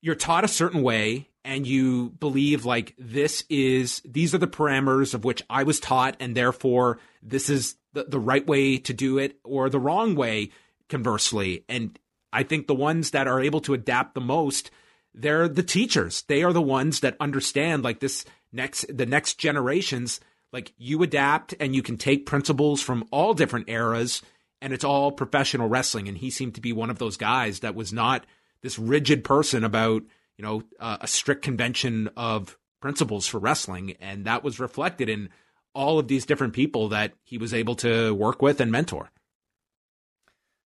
you're 0.00 0.14
taught 0.14 0.44
a 0.44 0.48
certain 0.48 0.82
way 0.82 1.28
and 1.44 1.66
you 1.66 2.10
believe 2.10 2.64
like 2.64 2.94
this 2.98 3.44
is 3.50 4.00
these 4.04 4.34
are 4.34 4.38
the 4.38 4.46
parameters 4.46 5.14
of 5.14 5.24
which 5.24 5.42
I 5.50 5.64
was 5.64 5.80
taught 5.80 6.16
and 6.20 6.34
therefore 6.34 6.98
this 7.22 7.50
is 7.50 7.76
the, 7.92 8.04
the 8.04 8.20
right 8.20 8.46
way 8.46 8.78
to 8.78 8.92
do 8.92 9.18
it 9.18 9.38
or 9.44 9.68
the 9.68 9.80
wrong 9.80 10.14
way 10.14 10.50
conversely. 10.88 11.64
And 11.68 11.98
I 12.32 12.42
think 12.42 12.66
the 12.66 12.74
ones 12.74 13.10
that 13.10 13.28
are 13.28 13.40
able 13.40 13.60
to 13.62 13.74
adapt 13.74 14.14
the 14.14 14.20
most 14.20 14.70
they're 15.16 15.46
the 15.46 15.62
teachers. 15.62 16.22
They 16.22 16.42
are 16.42 16.52
the 16.52 16.60
ones 16.60 17.00
that 17.00 17.16
understand 17.20 17.84
like 17.84 18.00
this 18.00 18.24
next 18.52 18.84
the 18.94 19.06
next 19.06 19.34
generations 19.38 20.20
like 20.54 20.72
you 20.78 21.02
adapt 21.02 21.52
and 21.58 21.74
you 21.74 21.82
can 21.82 21.96
take 21.96 22.26
principles 22.26 22.80
from 22.80 23.04
all 23.10 23.34
different 23.34 23.68
eras 23.68 24.22
and 24.62 24.72
it's 24.72 24.84
all 24.84 25.10
professional 25.10 25.68
wrestling. 25.68 26.06
And 26.06 26.16
he 26.16 26.30
seemed 26.30 26.54
to 26.54 26.60
be 26.60 26.72
one 26.72 26.90
of 26.90 26.98
those 27.00 27.16
guys 27.16 27.58
that 27.60 27.74
was 27.74 27.92
not 27.92 28.24
this 28.62 28.78
rigid 28.78 29.24
person 29.24 29.64
about 29.64 30.04
you 30.38 30.44
know 30.44 30.62
uh, 30.78 30.98
a 31.00 31.08
strict 31.08 31.42
convention 31.42 32.08
of 32.16 32.56
principles 32.80 33.26
for 33.26 33.40
wrestling. 33.40 33.96
And 34.00 34.26
that 34.26 34.44
was 34.44 34.60
reflected 34.60 35.08
in 35.08 35.28
all 35.74 35.98
of 35.98 36.06
these 36.06 36.24
different 36.24 36.52
people 36.52 36.88
that 36.90 37.14
he 37.24 37.36
was 37.36 37.52
able 37.52 37.74
to 37.76 38.14
work 38.14 38.40
with 38.40 38.60
and 38.60 38.70
mentor. 38.70 39.10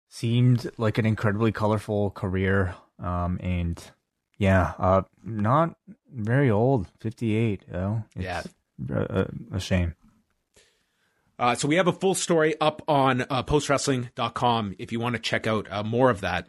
Seemed 0.09 0.69
like 0.77 0.97
an 0.97 1.05
incredibly 1.05 1.53
colorful 1.53 2.11
career 2.11 2.75
um, 2.99 3.39
and 3.41 3.81
yeah 4.37 4.73
uh, 4.79 5.03
not 5.23 5.77
very 6.13 6.51
old 6.51 6.87
58 6.99 7.63
you 7.67 7.73
know? 7.73 8.03
yeah 8.15 8.43
a, 8.89 9.27
a 9.53 9.59
shame 9.59 9.95
uh, 11.39 11.55
so 11.55 11.67
we 11.67 11.75
have 11.75 11.87
a 11.87 11.93
full 11.93 12.15
story 12.15 12.55
up 12.59 12.81
on 12.87 13.21
uh, 13.21 13.43
postwrestling.com 13.43 14.75
if 14.79 14.91
you 14.91 14.99
want 14.99 15.15
to 15.15 15.21
check 15.21 15.45
out 15.45 15.67
uh, 15.69 15.83
more 15.83 16.09
of 16.09 16.21
that. 16.21 16.47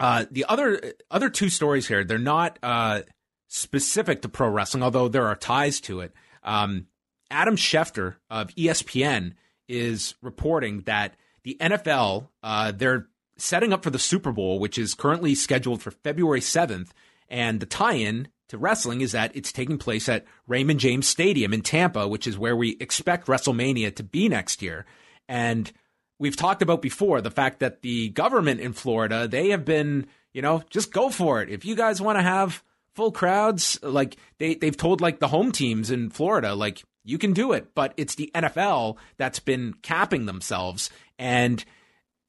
Uh, 0.00 0.24
the 0.30 0.44
other 0.48 0.94
other 1.10 1.30
two 1.30 1.48
stories 1.48 1.86
here, 1.86 2.02
they're 2.02 2.18
not 2.18 2.58
uh, 2.62 3.02
specific 3.46 4.22
to 4.22 4.28
pro 4.28 4.48
wrestling, 4.48 4.82
although 4.82 5.06
there 5.06 5.26
are 5.26 5.36
ties 5.36 5.80
to 5.80 6.00
it. 6.00 6.12
Um, 6.42 6.88
Adam 7.30 7.56
Schefter 7.56 8.16
of 8.28 8.48
ESPN 8.56 9.34
is 9.68 10.14
reporting 10.20 10.80
that 10.82 11.14
the 11.44 11.56
NFL 11.60 12.28
uh, 12.42 12.72
they're 12.72 13.06
setting 13.36 13.72
up 13.72 13.84
for 13.84 13.90
the 13.90 13.98
Super 13.98 14.32
Bowl, 14.32 14.58
which 14.58 14.76
is 14.76 14.94
currently 14.94 15.36
scheduled 15.36 15.82
for 15.82 15.92
February 15.92 16.40
seventh, 16.40 16.92
and 17.28 17.60
the 17.60 17.66
tie-in 17.66 18.26
to 18.48 18.58
wrestling 18.58 19.00
is 19.00 19.12
that 19.12 19.34
it's 19.34 19.52
taking 19.52 19.78
place 19.78 20.08
at 20.08 20.24
Raymond 20.46 20.80
James 20.80 21.08
Stadium 21.08 21.52
in 21.52 21.62
Tampa, 21.62 22.06
which 22.06 22.26
is 22.26 22.38
where 22.38 22.56
we 22.56 22.76
expect 22.80 23.26
WrestleMania 23.26 23.94
to 23.96 24.02
be 24.02 24.28
next 24.28 24.62
year. 24.62 24.84
And 25.28 25.70
we've 26.18 26.36
talked 26.36 26.62
about 26.62 26.82
before 26.82 27.20
the 27.20 27.30
fact 27.30 27.60
that 27.60 27.82
the 27.82 28.10
government 28.10 28.60
in 28.60 28.72
Florida, 28.72 29.26
they 29.26 29.50
have 29.50 29.64
been, 29.64 30.06
you 30.32 30.42
know, 30.42 30.62
just 30.70 30.92
go 30.92 31.10
for 31.10 31.42
it. 31.42 31.48
If 31.48 31.64
you 31.64 31.74
guys 31.74 32.00
want 32.00 32.18
to 32.18 32.22
have 32.22 32.62
full 32.94 33.12
crowds, 33.12 33.78
like 33.82 34.16
they, 34.38 34.54
they've 34.54 34.76
told 34.76 35.00
like 35.00 35.18
the 35.18 35.28
home 35.28 35.52
teams 35.52 35.90
in 35.90 36.10
Florida, 36.10 36.54
like 36.54 36.82
you 37.04 37.18
can 37.18 37.32
do 37.32 37.52
it, 37.52 37.74
but 37.74 37.92
it's 37.96 38.14
the 38.14 38.30
NFL 38.34 38.96
that's 39.16 39.40
been 39.40 39.74
capping 39.82 40.26
themselves. 40.26 40.90
And 41.18 41.64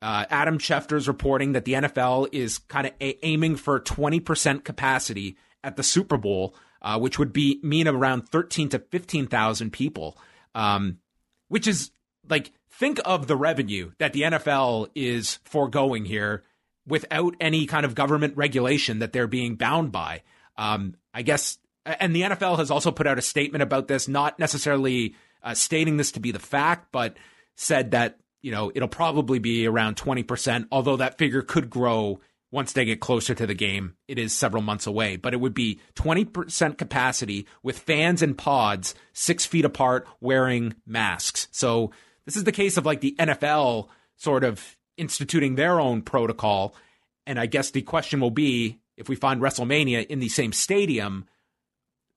uh, 0.02 0.26
Adam 0.30 0.60
Schefter's 0.60 1.08
reporting 1.08 1.54
that 1.54 1.66
the 1.66 1.74
NFL 1.74 2.30
is 2.32 2.58
kind 2.60 2.88
of 2.88 2.94
a- 3.02 3.26
aiming 3.26 3.56
for 3.56 3.80
20% 3.80 4.64
capacity 4.64 5.38
at 5.66 5.76
the 5.76 5.84
Super 5.84 6.16
Bowl, 6.16 6.56
uh, 6.82 7.00
which 7.00 7.18
would 7.18 7.34
be 7.34 7.60
mean 7.64 7.88
around 7.88 8.30
13 8.30 8.70
to 8.70 8.80
15,000 8.80 9.74
people, 9.74 10.18
um, 10.54 11.00
which 11.48 11.68
is 11.68 11.92
like 12.30 12.52
think 12.70 13.00
of 13.04 13.28
the 13.28 13.36
revenue 13.36 13.92
that 13.98 14.14
the 14.14 14.22
NFL 14.22 14.90
is 14.96 15.40
foregoing 15.44 16.06
here 16.06 16.44
without 16.88 17.36
any 17.42 17.66
kind 17.66 17.86
of 17.86 17.96
government 17.96 18.38
regulation 18.38 19.00
that 19.00 19.12
they're 19.12 19.28
being 19.28 19.56
bound 19.56 19.92
by. 19.92 20.22
Um, 20.58 20.96
I 21.14 21.24
guess, 21.24 21.58
and 21.86 22.16
the 22.16 22.22
NFL 22.22 22.60
has 22.60 22.70
also 22.70 22.92
put 22.92 23.08
out 23.08 23.18
a 23.18 23.24
statement 23.24 23.64
about 23.64 23.88
this, 23.88 24.08
not 24.08 24.38
necessarily 24.38 25.16
uh, 25.44 25.56
stating 25.56 25.98
this 25.98 26.12
to 26.14 26.20
be 26.20 26.32
the 26.32 26.40
fact, 26.40 26.92
but 26.92 27.18
said 27.56 27.92
that 27.92 28.20
you 28.42 28.52
know 28.52 28.72
it'll 28.76 28.88
probably 28.88 29.40
be 29.40 29.66
around 29.66 29.96
20%, 29.96 30.68
although 30.72 30.98
that 30.98 31.18
figure 31.18 31.42
could 31.42 31.70
grow 31.70 32.20
once 32.52 32.74
they 32.74 32.86
get 32.86 33.00
closer 33.00 33.36
to 33.36 33.46
the 33.46 33.54
game. 33.54 33.96
It 34.08 34.18
is 34.18 34.34
several 34.34 34.64
months 34.64 34.88
away, 34.88 35.18
but 35.18 35.34
it 35.34 35.40
would 35.40 35.54
be 35.54 35.80
20% 35.96 36.78
capacity 36.78 37.48
with 37.64 37.80
fans 37.80 38.22
and 38.22 38.38
pods 38.38 38.96
six 39.14 39.46
feet 39.46 39.66
apart 39.66 40.08
wearing 40.22 40.76
masks. 40.86 41.48
So 41.52 41.92
this 42.26 42.36
is 42.36 42.44
the 42.44 42.52
case 42.52 42.78
of 42.78 42.86
like 42.86 43.02
the 43.02 43.16
NFL 43.20 43.90
sort 44.16 44.44
of 44.44 44.78
instituting 44.98 45.56
their 45.56 45.80
own 45.80 46.02
protocol. 46.02 46.76
And 47.26 47.40
I 47.40 47.46
guess 47.46 47.72
the 47.72 47.82
question 47.82 48.20
will 48.20 48.32
be 48.32 48.80
if 48.98 49.10
we 49.10 49.16
find 49.16 49.42
WrestleMania 49.42 50.06
in 50.08 50.20
the 50.20 50.30
same 50.30 50.54
stadium, 50.54 51.28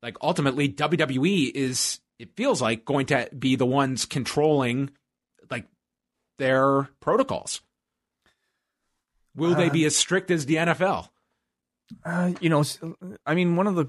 like 0.02 0.16
ultimately 0.22 0.68
WWE 0.68 1.50
is, 1.54 2.00
it 2.18 2.36
feels 2.36 2.62
like, 2.62 2.84
going 2.84 3.06
to 3.06 3.28
be 3.36 3.56
the 3.56 3.66
ones 3.66 4.04
controlling 4.04 4.90
like 5.50 5.66
their 6.38 6.88
protocols. 7.00 7.60
Will 9.38 9.54
they 9.54 9.70
be 9.70 9.84
as 9.84 9.96
strict 9.96 10.30
as 10.30 10.46
the 10.46 10.56
NFL? 10.56 11.08
Uh, 12.04 12.32
you 12.40 12.50
know, 12.50 12.64
I 13.24 13.34
mean, 13.34 13.56
one 13.56 13.66
of 13.66 13.74
the 13.74 13.86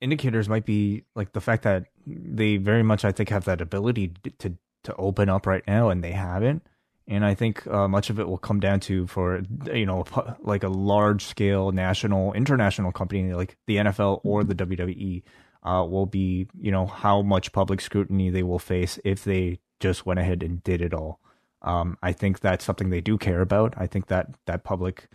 indicators 0.00 0.48
might 0.48 0.64
be 0.64 1.04
like 1.14 1.32
the 1.32 1.40
fact 1.40 1.64
that 1.64 1.86
they 2.06 2.56
very 2.56 2.82
much, 2.82 3.04
I 3.04 3.12
think, 3.12 3.28
have 3.30 3.44
that 3.44 3.60
ability 3.60 4.12
to 4.38 4.56
to 4.84 4.96
open 4.96 5.28
up 5.28 5.46
right 5.46 5.64
now, 5.66 5.90
and 5.90 6.02
they 6.02 6.12
haven't. 6.12 6.62
And 7.06 7.24
I 7.24 7.34
think 7.34 7.66
uh, 7.66 7.88
much 7.88 8.08
of 8.08 8.20
it 8.20 8.28
will 8.28 8.38
come 8.38 8.60
down 8.60 8.80
to 8.80 9.06
for 9.06 9.42
you 9.72 9.86
know 9.86 10.04
like 10.40 10.62
a 10.62 10.68
large 10.68 11.24
scale 11.24 11.72
national 11.72 12.32
international 12.34 12.92
company 12.92 13.34
like 13.34 13.56
the 13.66 13.76
NFL 13.76 14.20
or 14.22 14.44
the 14.44 14.54
WWE 14.54 15.22
uh, 15.62 15.84
will 15.88 16.06
be 16.06 16.46
you 16.58 16.70
know 16.70 16.86
how 16.86 17.20
much 17.22 17.52
public 17.52 17.80
scrutiny 17.80 18.30
they 18.30 18.42
will 18.42 18.58
face 18.58 18.98
if 19.04 19.24
they 19.24 19.58
just 19.80 20.06
went 20.06 20.20
ahead 20.20 20.42
and 20.42 20.62
did 20.62 20.80
it 20.80 20.94
all. 20.94 21.20
Um, 21.62 21.98
I 22.02 22.12
think 22.12 22.40
that's 22.40 22.64
something 22.64 22.90
they 22.90 23.00
do 23.00 23.18
care 23.18 23.40
about. 23.40 23.74
I 23.76 23.86
think 23.86 24.06
that 24.06 24.34
that 24.46 24.64
public 24.64 25.08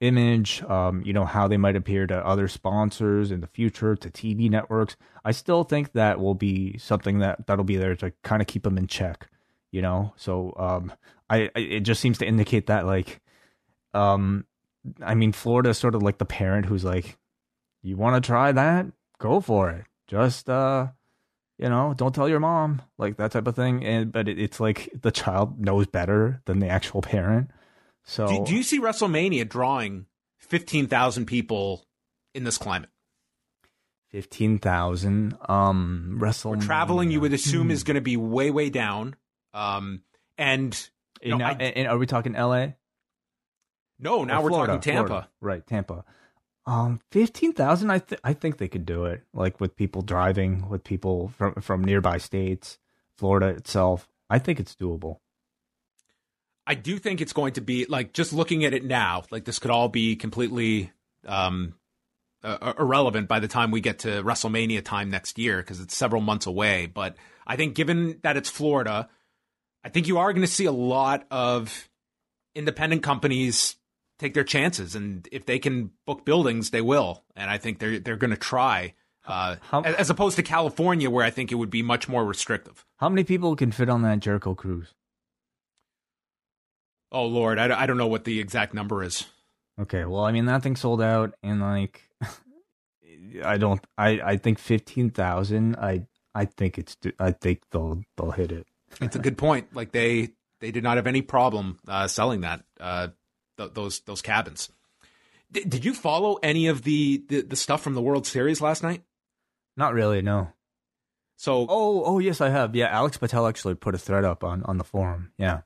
image, 0.00 0.62
um, 0.64 1.02
you 1.04 1.12
know, 1.12 1.24
how 1.24 1.48
they 1.48 1.56
might 1.56 1.76
appear 1.76 2.06
to 2.06 2.26
other 2.26 2.48
sponsors 2.48 3.30
in 3.30 3.40
the 3.40 3.46
future, 3.46 3.96
to 3.96 4.10
TV 4.10 4.50
networks. 4.50 4.96
I 5.24 5.32
still 5.32 5.64
think 5.64 5.92
that 5.92 6.20
will 6.20 6.34
be 6.34 6.76
something 6.78 7.20
that 7.20 7.46
that'll 7.46 7.64
be 7.64 7.76
there 7.76 7.96
to 7.96 8.12
kind 8.22 8.42
of 8.42 8.48
keep 8.48 8.64
them 8.64 8.78
in 8.78 8.86
check. 8.86 9.28
You 9.72 9.82
know, 9.82 10.14
so 10.16 10.54
um, 10.58 10.92
I, 11.28 11.50
I 11.54 11.60
it 11.60 11.80
just 11.80 12.00
seems 12.00 12.18
to 12.18 12.26
indicate 12.26 12.66
that 12.66 12.86
like, 12.86 13.20
um, 13.94 14.44
I 15.02 15.14
mean, 15.14 15.32
Florida 15.32 15.70
is 15.70 15.78
sort 15.78 15.94
of 15.94 16.02
like 16.02 16.18
the 16.18 16.24
parent 16.24 16.66
who's 16.66 16.84
like, 16.84 17.16
you 17.82 17.96
want 17.96 18.22
to 18.22 18.26
try 18.26 18.52
that, 18.52 18.86
go 19.18 19.40
for 19.40 19.70
it. 19.70 19.84
Just 20.06 20.48
uh, 20.48 20.88
you 21.58 21.68
know, 21.68 21.94
don't 21.96 22.14
tell 22.14 22.28
your 22.28 22.40
mom, 22.40 22.82
like 22.98 23.16
that 23.16 23.32
type 23.32 23.46
of 23.46 23.56
thing. 23.56 23.84
And 23.84 24.12
but 24.12 24.28
it, 24.28 24.38
it's 24.38 24.60
like 24.60 24.90
the 25.00 25.10
child 25.10 25.58
knows 25.58 25.86
better 25.86 26.42
than 26.44 26.58
the 26.58 26.68
actual 26.68 27.02
parent. 27.02 27.50
So, 28.04 28.28
do, 28.28 28.44
do 28.46 28.54
you 28.54 28.62
see 28.62 28.80
WrestleMania 28.80 29.48
drawing 29.48 30.06
fifteen 30.38 30.86
thousand 30.86 31.26
people 31.26 31.86
in 32.34 32.44
this 32.44 32.58
climate? 32.58 32.90
Fifteen 34.10 34.58
thousand. 34.58 35.36
Um, 35.48 36.18
WrestleMania. 36.20 36.64
traveling, 36.64 37.10
you 37.10 37.20
would 37.20 37.32
assume, 37.32 37.70
is 37.70 37.84
going 37.84 37.96
to 37.96 38.00
be 38.00 38.16
way, 38.16 38.50
way 38.50 38.70
down. 38.70 39.16
Um, 39.54 40.02
and 40.38 40.88
you 41.22 41.36
know, 41.36 41.44
I, 41.44 41.52
and 41.52 41.88
are 41.88 41.98
we 41.98 42.06
talking 42.06 42.36
L.A.? 42.36 42.76
No, 43.98 44.24
now 44.24 44.42
we're 44.42 44.50
Florida, 44.50 44.74
talking 44.74 44.92
Tampa. 44.92 45.08
Florida. 45.08 45.28
Right, 45.40 45.66
Tampa. 45.66 46.04
Um, 46.66 47.00
fifteen 47.12 47.52
thousand. 47.52 47.90
I 47.90 48.00
th- 48.00 48.20
I 48.24 48.32
think 48.32 48.58
they 48.58 48.68
could 48.68 48.84
do 48.84 49.04
it. 49.04 49.22
Like 49.32 49.60
with 49.60 49.76
people 49.76 50.02
driving, 50.02 50.68
with 50.68 50.82
people 50.82 51.28
from 51.28 51.54
from 51.54 51.84
nearby 51.84 52.18
states, 52.18 52.78
Florida 53.16 53.48
itself. 53.48 54.08
I 54.28 54.40
think 54.40 54.58
it's 54.58 54.74
doable. 54.74 55.18
I 56.66 56.74
do 56.74 56.98
think 56.98 57.20
it's 57.20 57.32
going 57.32 57.52
to 57.52 57.60
be 57.60 57.86
like 57.86 58.12
just 58.12 58.32
looking 58.32 58.64
at 58.64 58.74
it 58.74 58.84
now. 58.84 59.22
Like 59.30 59.44
this 59.44 59.60
could 59.60 59.70
all 59.70 59.88
be 59.88 60.16
completely 60.16 60.90
um, 61.24 61.74
uh, 62.42 62.72
irrelevant 62.78 63.28
by 63.28 63.38
the 63.38 63.46
time 63.48 63.70
we 63.70 63.80
get 63.80 64.00
to 64.00 64.22
WrestleMania 64.24 64.84
time 64.84 65.08
next 65.08 65.38
year 65.38 65.58
because 65.58 65.80
it's 65.80 65.96
several 65.96 66.22
months 66.22 66.46
away. 66.46 66.86
But 66.86 67.16
I 67.46 67.54
think 67.54 67.76
given 67.76 68.18
that 68.22 68.36
it's 68.36 68.50
Florida, 68.50 69.08
I 69.84 69.88
think 69.90 70.08
you 70.08 70.18
are 70.18 70.32
going 70.32 70.46
to 70.46 70.52
see 70.52 70.64
a 70.64 70.72
lot 70.72 71.24
of 71.30 71.88
independent 72.56 73.04
companies 73.04 73.76
take 74.18 74.34
their 74.34 74.44
chances, 74.44 74.94
and 74.94 75.28
if 75.32 75.46
they 75.46 75.58
can 75.58 75.90
book 76.06 76.24
buildings, 76.24 76.70
they 76.70 76.80
will. 76.80 77.24
And 77.34 77.50
I 77.50 77.58
think 77.58 77.78
they're 77.78 77.98
they're 77.98 78.16
going 78.16 78.30
to 78.30 78.36
try 78.36 78.94
uh, 79.26 79.56
How- 79.70 79.82
as, 79.82 80.10
opposed 80.10 80.36
to 80.36 80.42
California, 80.42 81.10
where 81.10 81.24
I 81.24 81.30
think 81.30 81.50
it 81.50 81.56
would 81.56 81.70
be 81.70 81.82
much 81.82 82.08
more 82.08 82.24
restrictive. 82.24 82.84
How 82.98 83.08
many 83.08 83.24
people 83.24 83.56
can 83.56 83.72
fit 83.72 83.88
on 83.88 84.02
that 84.02 84.20
Jericho 84.20 84.54
cruise? 84.54 84.94
Oh 87.12 87.26
Lord, 87.26 87.58
I, 87.58 87.82
I 87.82 87.86
don't 87.86 87.98
know 87.98 88.06
what 88.06 88.24
the 88.24 88.40
exact 88.40 88.74
number 88.74 89.02
is. 89.02 89.26
Okay, 89.80 90.04
well, 90.04 90.24
I 90.24 90.32
mean 90.32 90.46
that 90.46 90.62
thing 90.62 90.76
sold 90.76 91.02
out 91.02 91.34
in 91.42 91.60
like 91.60 92.02
I 93.44 93.58
don't 93.58 93.84
I 93.96 94.20
I 94.24 94.36
think 94.36 94.58
15,000. 94.58 95.76
I 95.76 96.06
I 96.34 96.44
think 96.44 96.78
it's 96.78 96.96
I 97.18 97.32
think 97.32 97.62
they'll 97.70 98.02
they'll 98.16 98.32
hit 98.32 98.52
it. 98.52 98.66
It's 99.00 99.16
a 99.16 99.20
good 99.20 99.38
point. 99.38 99.74
Like 99.74 99.92
they 99.92 100.30
they 100.60 100.70
did 100.70 100.82
not 100.82 100.96
have 100.96 101.06
any 101.06 101.22
problem 101.22 101.78
uh, 101.86 102.08
selling 102.08 102.40
that 102.40 102.64
uh, 102.80 103.08
th- 103.56 103.72
those 103.74 104.00
those 104.00 104.22
cabins. 104.22 104.70
D- 105.52 105.64
did 105.64 105.84
you 105.84 105.94
follow 105.94 106.38
any 106.42 106.66
of 106.66 106.82
the, 106.82 107.22
the 107.28 107.42
the 107.42 107.56
stuff 107.56 107.82
from 107.82 107.94
the 107.94 108.02
World 108.02 108.26
Series 108.26 108.60
last 108.60 108.82
night? 108.82 109.02
Not 109.76 109.94
really, 109.94 110.22
no. 110.22 110.48
So 111.36 111.66
Oh, 111.68 112.02
oh 112.04 112.18
yes, 112.18 112.40
I 112.40 112.48
have. 112.48 112.74
Yeah, 112.74 112.86
Alex 112.86 113.16
Patel 113.18 113.46
actually 113.46 113.74
put 113.74 113.94
a 113.94 113.98
thread 113.98 114.24
up 114.24 114.42
on 114.42 114.62
on 114.64 114.78
the 114.78 114.84
forum. 114.84 115.32
Yeah. 115.38 115.60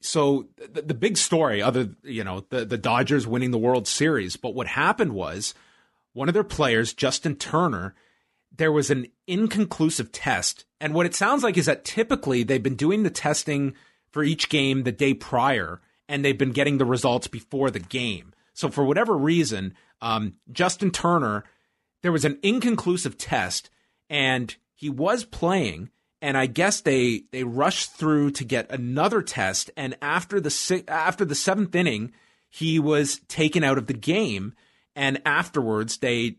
so 0.00 0.48
the, 0.72 0.82
the 0.82 0.94
big 0.94 1.16
story, 1.16 1.62
other 1.62 1.90
you 2.02 2.24
know, 2.24 2.44
the 2.50 2.64
the 2.64 2.78
Dodgers 2.78 3.26
winning 3.26 3.50
the 3.52 3.58
World 3.58 3.86
Series, 3.88 4.36
but 4.36 4.54
what 4.54 4.66
happened 4.66 5.12
was 5.12 5.54
one 6.12 6.28
of 6.28 6.34
their 6.34 6.44
players, 6.44 6.92
Justin 6.94 7.36
Turner, 7.36 7.94
there 8.54 8.72
was 8.72 8.90
an 8.90 9.06
inconclusive 9.26 10.12
test, 10.12 10.64
and 10.80 10.92
what 10.94 11.06
it 11.06 11.14
sounds 11.14 11.42
like 11.42 11.56
is 11.58 11.66
that 11.66 11.84
typically 11.84 12.42
they've 12.42 12.62
been 12.62 12.74
doing 12.74 13.02
the 13.02 13.10
testing 13.10 13.74
for 14.10 14.24
each 14.24 14.48
game 14.48 14.82
the 14.82 14.92
day 14.92 15.12
prior, 15.14 15.80
and 16.08 16.24
they've 16.24 16.38
been 16.38 16.52
getting 16.52 16.78
the 16.78 16.84
results 16.84 17.26
before 17.26 17.70
the 17.70 17.80
game. 17.80 18.32
So 18.52 18.70
for 18.70 18.84
whatever 18.84 19.16
reason, 19.16 19.74
um, 20.00 20.34
Justin 20.50 20.90
Turner, 20.90 21.44
there 22.02 22.12
was 22.12 22.24
an 22.24 22.38
inconclusive 22.42 23.18
test, 23.18 23.70
and 24.08 24.54
he 24.74 24.88
was 24.88 25.24
playing 25.24 25.90
and 26.22 26.36
I 26.36 26.46
guess 26.46 26.80
they 26.80 27.24
they 27.30 27.44
rushed 27.44 27.92
through 27.92 28.32
to 28.32 28.44
get 28.44 28.70
another 28.70 29.22
test. 29.22 29.70
And 29.76 29.96
after 30.00 30.40
the 30.40 30.84
after 30.88 31.24
the 31.24 31.34
seventh 31.34 31.74
inning, 31.74 32.12
he 32.48 32.78
was 32.78 33.20
taken 33.28 33.62
out 33.62 33.78
of 33.78 33.86
the 33.86 33.94
game. 33.94 34.54
And 34.94 35.20
afterwards, 35.26 35.98
they 35.98 36.38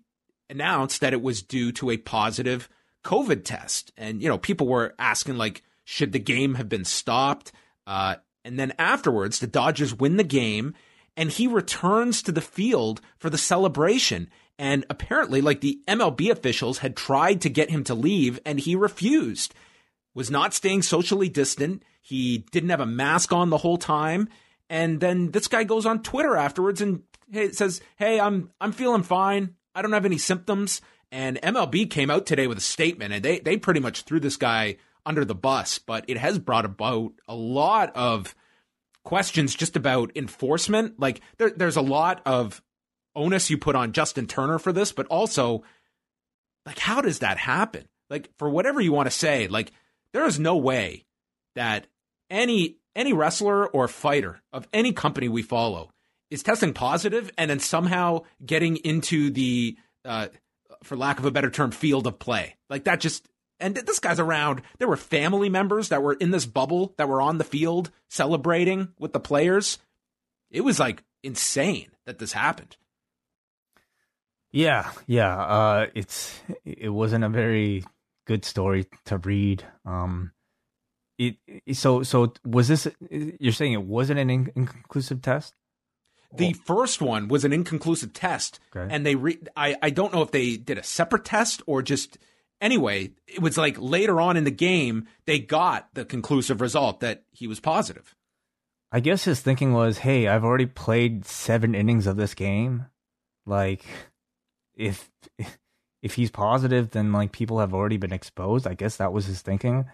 announced 0.50 1.02
that 1.02 1.14
it 1.14 1.22
was 1.22 1.44
due 1.44 1.72
to 1.74 1.92
a 1.92 1.98
positive 1.98 2.70
COVID 3.04 3.46
test. 3.46 3.92
And 3.98 4.22
you 4.22 4.28
know, 4.28 4.38
people 4.38 4.68
were 4.68 4.96
asking 4.98 5.38
like, 5.38 5.64
should 5.84 6.12
the 6.12 6.20
game 6.20 6.56
have 6.56 6.68
been 6.68 6.86
stopped? 6.86 7.52
Uh, 7.86 8.16
and 8.48 8.58
then 8.58 8.74
afterwards, 8.80 9.40
the 9.40 9.48
Dodgers 9.48 9.94
win 9.94 10.18
the 10.18 10.24
game, 10.24 10.74
and 11.16 11.30
he 11.30 11.48
returns 11.48 12.22
to 12.24 12.32
the 12.32 12.42
field 12.42 13.02
for 13.18 13.30
the 13.30 13.38
celebration. 13.38 14.30
And 14.58 14.86
apparently, 14.90 15.42
like 15.42 15.62
the 15.62 15.82
MLB 15.88 16.32
officials 16.32 16.80
had 16.80 16.96
tried 16.96 17.42
to 17.42 17.50
get 17.50 17.70
him 17.70 17.84
to 17.84 17.94
leave, 17.94 18.40
and 18.46 18.60
he 18.60 18.76
refused 18.76 19.54
was 20.18 20.32
not 20.32 20.52
staying 20.52 20.82
socially 20.82 21.30
distant. 21.30 21.84
He 22.02 22.40
didn't 22.52 22.72
have 22.72 22.80
a 22.80 22.88
mask 22.88 23.32
on 23.32 23.52
the 23.52 23.58
whole 23.58 23.78
time. 23.78 24.30
And 24.68 25.00
then 25.00 25.30
this 25.30 25.48
guy 25.48 25.64
goes 25.64 25.86
on 25.86 26.02
Twitter 26.02 26.36
afterwards 26.36 26.82
and 26.82 27.04
says, 27.52 27.82
"Hey, 27.98 28.20
I'm 28.20 28.50
I'm 28.60 28.72
feeling 28.72 29.04
fine. 29.04 29.56
I 29.76 29.84
don't 29.84 29.94
have 29.94 30.06
any 30.06 30.18
symptoms." 30.18 30.82
And 31.12 31.40
MLB 31.44 31.86
came 31.90 32.10
out 32.10 32.26
today 32.26 32.48
with 32.48 32.58
a 32.58 32.62
statement, 32.62 33.14
and 33.14 33.24
they 33.24 33.40
they 33.40 33.58
pretty 33.58 33.80
much 33.80 34.02
threw 34.02 34.20
this 34.20 34.38
guy 34.38 34.78
under 35.08 35.26
the 35.26 35.34
bus. 35.34 35.80
But 35.80 36.06
it 36.08 36.18
has 36.18 36.38
brought 36.38 36.66
about 36.66 37.14
a 37.28 37.36
lot 37.36 37.96
of 37.96 38.36
questions 39.04 39.56
just 39.56 39.76
about 39.76 40.12
enforcement. 40.16 41.00
Like 41.00 41.22
there, 41.38 41.50
there's 41.50 41.78
a 41.78 41.82
lot 41.82 42.22
of 42.26 42.62
onus 43.16 43.50
you 43.50 43.58
put 43.58 43.76
on 43.76 43.94
Justin 43.94 44.28
Turner 44.28 44.60
for 44.60 44.72
this, 44.72 44.92
but 44.92 45.08
also 45.08 45.64
like 46.66 46.78
how 46.78 47.02
does 47.02 47.20
that 47.20 47.38
happen? 47.38 47.88
Like 48.10 48.30
for 48.38 48.50
whatever 48.50 48.82
you 48.82 48.92
want 48.92 49.08
to 49.08 49.18
say, 49.18 49.48
like 49.48 49.72
there 50.14 50.26
is 50.26 50.40
no 50.40 50.58
way 50.58 51.06
that 51.56 51.88
any 52.30 52.78
any 52.96 53.14
wrestler 53.14 53.68
or 53.68 53.88
fighter 53.88 54.42
of 54.52 54.68
any 54.74 54.92
company 54.92 55.30
we 55.30 55.42
follow 55.42 55.92
is 56.30 56.44
testing 56.44 56.74
positive 56.74 57.32
and 57.38 57.50
then 57.50 57.60
somehow 57.60 58.22
getting 58.46 58.76
into 58.78 59.30
the 59.30 59.78
uh, 60.04 60.28
for 60.84 60.98
lack 60.98 61.20
of 61.20 61.26
a 61.26 61.32
better 61.32 61.50
term 61.50 61.72
field 61.72 62.08
of 62.08 62.20
play 62.20 62.56
like 62.70 62.84
that 62.84 63.00
just 63.00 63.28
and 63.60 63.76
this 63.76 64.00
guy's 64.00 64.20
around 64.20 64.62
there 64.78 64.88
were 64.88 64.98
family 64.98 65.50
members 65.50 65.90
that 65.90 66.04
were 66.04 66.14
in 66.14 66.32
this 66.32 66.46
bubble 66.46 66.94
that 66.98 67.10
were 67.10 67.22
on 67.22 67.38
the 67.38 67.44
field 67.44 67.90
celebrating 68.08 68.90
with 69.00 69.14
the 69.14 69.20
players 69.20 69.78
it 70.52 70.62
was 70.62 70.80
like 70.80 71.04
insane 71.24 71.90
that 72.06 72.20
this 72.20 72.34
happened 72.34 72.78
Yeah, 74.52 74.90
yeah. 75.08 75.38
Uh, 75.38 75.88
it's 75.94 76.40
it 76.66 76.90
wasn't 76.90 77.24
a 77.24 77.30
very 77.30 77.84
good 78.26 78.46
story 78.46 78.86
to 79.06 79.18
read. 79.18 79.64
Um, 79.86 80.32
it 81.18 81.36
so 81.74 82.02
so 82.04 82.34
was 82.46 82.68
this? 82.68 82.88
You're 83.10 83.52
saying 83.54 83.74
it 83.74 83.84
wasn't 83.84 84.20
an 84.20 84.30
inconclusive 84.30 85.22
test? 85.22 85.54
The 86.34 86.54
first 86.54 87.02
one 87.02 87.28
was 87.28 87.46
an 87.46 87.54
inconclusive 87.54 88.14
test, 88.14 88.60
Okay. 88.76 88.94
and 88.94 89.06
they 89.06 89.16
re- 89.16 89.40
I 89.56 89.76
I 89.82 89.90
don't 89.90 90.14
know 90.14 90.22
if 90.22 90.32
they 90.32 90.56
did 90.58 90.78
a 90.78 90.84
separate 90.84 91.26
test 91.26 91.62
or 91.68 91.82
just 91.82 92.18
anyway. 92.62 93.12
It 93.28 93.42
was 93.42 93.58
like 93.58 93.78
later 93.80 94.20
on 94.22 94.38
in 94.38 94.44
the 94.44 94.52
game 94.52 95.08
they 95.26 95.40
got 95.40 95.94
the 95.94 96.06
conclusive 96.06 96.62
result 96.62 97.00
that 97.02 97.24
he 97.32 97.48
was 97.48 97.60
positive. 97.60 98.16
I 98.92 99.00
guess 99.02 99.26
his 99.26 99.42
thinking 99.42 99.74
was, 99.74 100.00
"Hey, 100.00 100.28
I've 100.28 100.46
already 100.46 100.66
played 100.66 101.26
seven 101.26 101.76
innings 101.76 102.08
of 102.08 102.16
this 102.16 102.34
game. 102.34 102.86
Like, 103.46 103.84
if 104.76 105.10
if 106.02 106.14
he's 106.14 106.32
positive, 106.32 106.92
then 106.92 107.12
like 107.12 107.32
people 107.32 107.60
have 107.60 107.74
already 107.74 107.98
been 107.98 108.14
exposed. 108.14 108.68
I 108.68 108.74
guess 108.76 108.98
that 108.98 109.14
was 109.14 109.26
his 109.26 109.42
thinking. 109.42 109.86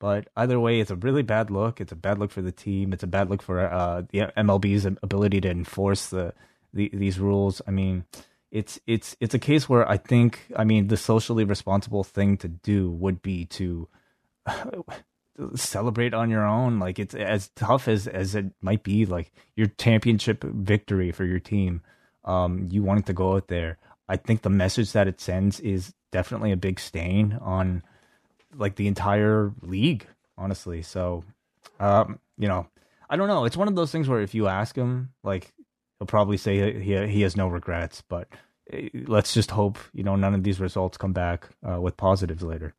But 0.00 0.28
either 0.36 0.58
way, 0.60 0.80
it's 0.80 0.90
a 0.90 0.96
really 0.96 1.22
bad 1.22 1.50
look. 1.50 1.80
It's 1.80 1.92
a 1.92 1.96
bad 1.96 2.18
look 2.18 2.30
for 2.30 2.42
the 2.42 2.52
team. 2.52 2.92
It's 2.92 3.02
a 3.02 3.06
bad 3.06 3.30
look 3.30 3.40
for 3.40 3.60
uh, 3.60 4.02
the 4.10 4.30
MLB's 4.36 4.84
ability 4.84 5.40
to 5.42 5.50
enforce 5.50 6.08
the, 6.08 6.34
the 6.74 6.90
these 6.92 7.18
rules. 7.18 7.62
I 7.66 7.70
mean, 7.70 8.04
it's 8.54 8.78
it's 8.86 9.16
it's 9.18 9.34
a 9.34 9.38
case 9.38 9.68
where 9.68 9.86
I 9.90 9.96
think 9.96 10.46
I 10.54 10.62
mean 10.62 10.86
the 10.86 10.96
socially 10.96 11.42
responsible 11.44 12.04
thing 12.04 12.36
to 12.38 12.48
do 12.48 12.88
would 12.88 13.20
be 13.20 13.46
to 13.46 13.88
celebrate 15.56 16.14
on 16.14 16.30
your 16.30 16.46
own. 16.46 16.78
Like 16.78 17.00
it's 17.00 17.16
as 17.16 17.50
tough 17.56 17.88
as 17.88 18.06
as 18.06 18.36
it 18.36 18.46
might 18.62 18.84
be. 18.84 19.06
Like 19.06 19.32
your 19.56 19.66
championship 19.66 20.44
victory 20.44 21.10
for 21.10 21.24
your 21.24 21.40
team. 21.40 21.82
Um, 22.24 22.68
you 22.70 22.84
wanting 22.84 23.02
to 23.04 23.12
go 23.12 23.34
out 23.34 23.48
there. 23.48 23.76
I 24.08 24.16
think 24.16 24.42
the 24.42 24.50
message 24.50 24.92
that 24.92 25.08
it 25.08 25.20
sends 25.20 25.58
is 25.58 25.92
definitely 26.12 26.52
a 26.52 26.56
big 26.56 26.78
stain 26.78 27.36
on 27.42 27.82
like 28.56 28.76
the 28.76 28.86
entire 28.86 29.52
league, 29.62 30.06
honestly. 30.38 30.80
So, 30.82 31.24
um, 31.80 32.20
you 32.38 32.46
know, 32.46 32.68
I 33.10 33.16
don't 33.16 33.28
know. 33.28 33.46
It's 33.46 33.56
one 33.56 33.68
of 33.68 33.74
those 33.74 33.90
things 33.90 34.08
where 34.08 34.20
if 34.20 34.34
you 34.34 34.46
ask 34.46 34.76
him, 34.76 35.10
like, 35.22 35.52
he'll 35.98 36.06
probably 36.06 36.36
say 36.36 36.80
he 36.80 37.06
he 37.06 37.22
has 37.22 37.36
no 37.36 37.48
regrets. 37.48 38.02
But 38.08 38.28
eh, 38.72 38.88
let's 39.06 39.34
just 39.34 39.50
hope 39.50 39.78
you 39.92 40.02
know 40.02 40.16
none 40.16 40.34
of 40.34 40.42
these 40.42 40.60
results 40.60 40.96
come 40.96 41.12
back 41.12 41.48
uh, 41.68 41.80
with 41.80 41.96
positives 41.96 42.42
later. 42.42 42.74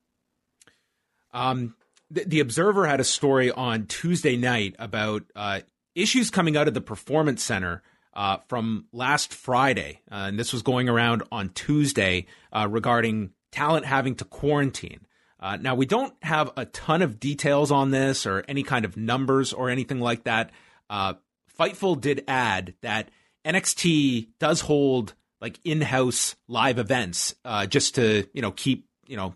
Um, 1.33 1.75
the, 2.09 2.23
the 2.23 2.39
Observer 2.39 2.87
had 2.87 2.99
a 2.99 3.05
story 3.05 3.51
on 3.51 3.87
Tuesday 3.87 4.37
night 4.37 4.75
about 4.79 5.23
uh, 5.35 5.61
issues 5.95 6.29
coming 6.29 6.55
out 6.55 6.67
of 6.67 6.73
the 6.73 6.81
Performance 6.81 7.43
Center 7.43 7.83
uh, 8.13 8.37
from 8.47 8.85
last 8.93 9.33
Friday, 9.33 10.01
uh, 10.09 10.25
and 10.27 10.39
this 10.39 10.53
was 10.53 10.61
going 10.61 10.87
around 10.87 11.23
on 11.31 11.49
Tuesday 11.49 12.27
uh, 12.53 12.67
regarding 12.69 13.31
talent 13.51 13.85
having 13.85 14.15
to 14.15 14.25
quarantine. 14.25 15.01
Uh, 15.39 15.57
now, 15.57 15.75
we 15.75 15.85
don't 15.85 16.13
have 16.21 16.51
a 16.57 16.65
ton 16.65 17.01
of 17.01 17.19
details 17.19 17.71
on 17.71 17.91
this 17.91 18.25
or 18.25 18.43
any 18.47 18.63
kind 18.63 18.85
of 18.85 18.97
numbers 18.97 19.53
or 19.53 19.69
anything 19.69 19.99
like 19.99 20.23
that. 20.23 20.51
Uh, 20.89 21.13
Fightful 21.57 21.99
did 21.99 22.23
add 22.27 22.73
that 22.81 23.09
NXT 23.45 24.27
does 24.39 24.61
hold 24.61 25.13
like 25.41 25.59
in-house 25.63 26.35
live 26.47 26.79
events 26.79 27.35
uh, 27.45 27.65
just 27.65 27.95
to 27.95 28.27
you 28.33 28.41
know 28.41 28.51
keep 28.51 28.87
you 29.07 29.17
know 29.17 29.35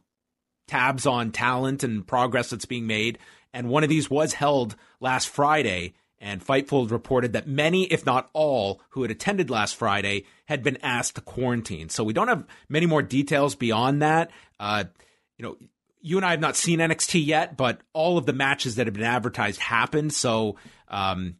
tabs 0.67 1.05
on 1.05 1.31
talent 1.31 1.83
and 1.83 2.05
progress 2.05 2.49
that's 2.49 2.65
being 2.65 2.87
made. 2.87 3.17
And 3.53 3.69
one 3.69 3.83
of 3.83 3.89
these 3.89 4.09
was 4.09 4.33
held 4.33 4.75
last 4.99 5.27
Friday. 5.29 5.93
And 6.21 6.45
Fightful 6.45 6.91
reported 6.91 7.33
that 7.33 7.47
many, 7.47 7.85
if 7.85 8.05
not 8.05 8.29
all, 8.33 8.81
who 8.89 9.03
had 9.03 9.11
attended 9.11 9.49
last 9.49 9.75
Friday 9.75 10.25
had 10.45 10.63
been 10.63 10.77
asked 10.83 11.15
to 11.15 11.21
quarantine. 11.21 11.87
So 11.89 12.03
we 12.03 12.13
don't 12.13 12.27
have 12.27 12.45
many 12.67 12.85
more 12.85 13.01
details 13.01 13.55
beyond 13.55 14.01
that. 14.01 14.29
Uh, 14.59 14.83
you 15.37 15.43
know, 15.43 15.57
you 16.01 16.17
and 16.17 16.25
I 16.25 16.31
have 16.31 16.41
not 16.41 16.57
seen 16.57 16.79
NXT 16.79 17.25
yet, 17.25 17.55
but 17.55 17.79
all 17.93 18.17
of 18.17 18.25
the 18.25 18.33
matches 18.33 18.75
that 18.75 18.87
have 18.87 18.93
been 18.93 19.03
advertised 19.03 19.61
happened. 19.61 20.13
So 20.13 20.57
um, 20.89 21.35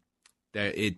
it 0.54 0.96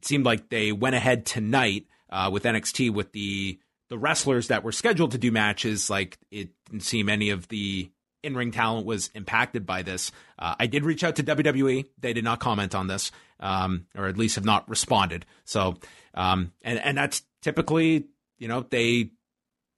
it 0.00 0.04
seemed 0.04 0.24
like 0.24 0.48
they 0.48 0.72
went 0.72 0.96
ahead 0.96 1.26
tonight 1.26 1.86
uh, 2.10 2.30
with 2.32 2.44
NXT 2.44 2.92
with 2.92 3.12
the 3.12 3.58
the 3.88 3.98
wrestlers 3.98 4.48
that 4.48 4.62
were 4.62 4.72
scheduled 4.72 5.12
to 5.12 5.18
do 5.18 5.32
matches. 5.32 5.90
Like 5.90 6.18
it 6.30 6.50
didn't 6.66 6.84
seem 6.84 7.08
any 7.08 7.30
of 7.30 7.48
the 7.48 7.90
in 8.22 8.36
ring 8.36 8.50
talent 8.50 8.86
was 8.86 9.10
impacted 9.14 9.66
by 9.66 9.82
this. 9.82 10.12
Uh, 10.38 10.54
I 10.58 10.66
did 10.66 10.84
reach 10.84 11.04
out 11.04 11.16
to 11.16 11.22
WWE. 11.22 11.86
They 11.98 12.12
did 12.12 12.24
not 12.24 12.40
comment 12.40 12.74
on 12.74 12.86
this, 12.86 13.10
um, 13.40 13.86
or 13.96 14.06
at 14.06 14.18
least 14.18 14.34
have 14.36 14.44
not 14.44 14.68
responded. 14.68 15.26
So, 15.44 15.76
um, 16.14 16.52
and 16.62 16.78
and 16.78 16.96
that's 16.96 17.22
typically, 17.42 18.06
you 18.38 18.48
know, 18.48 18.64
they 18.68 19.10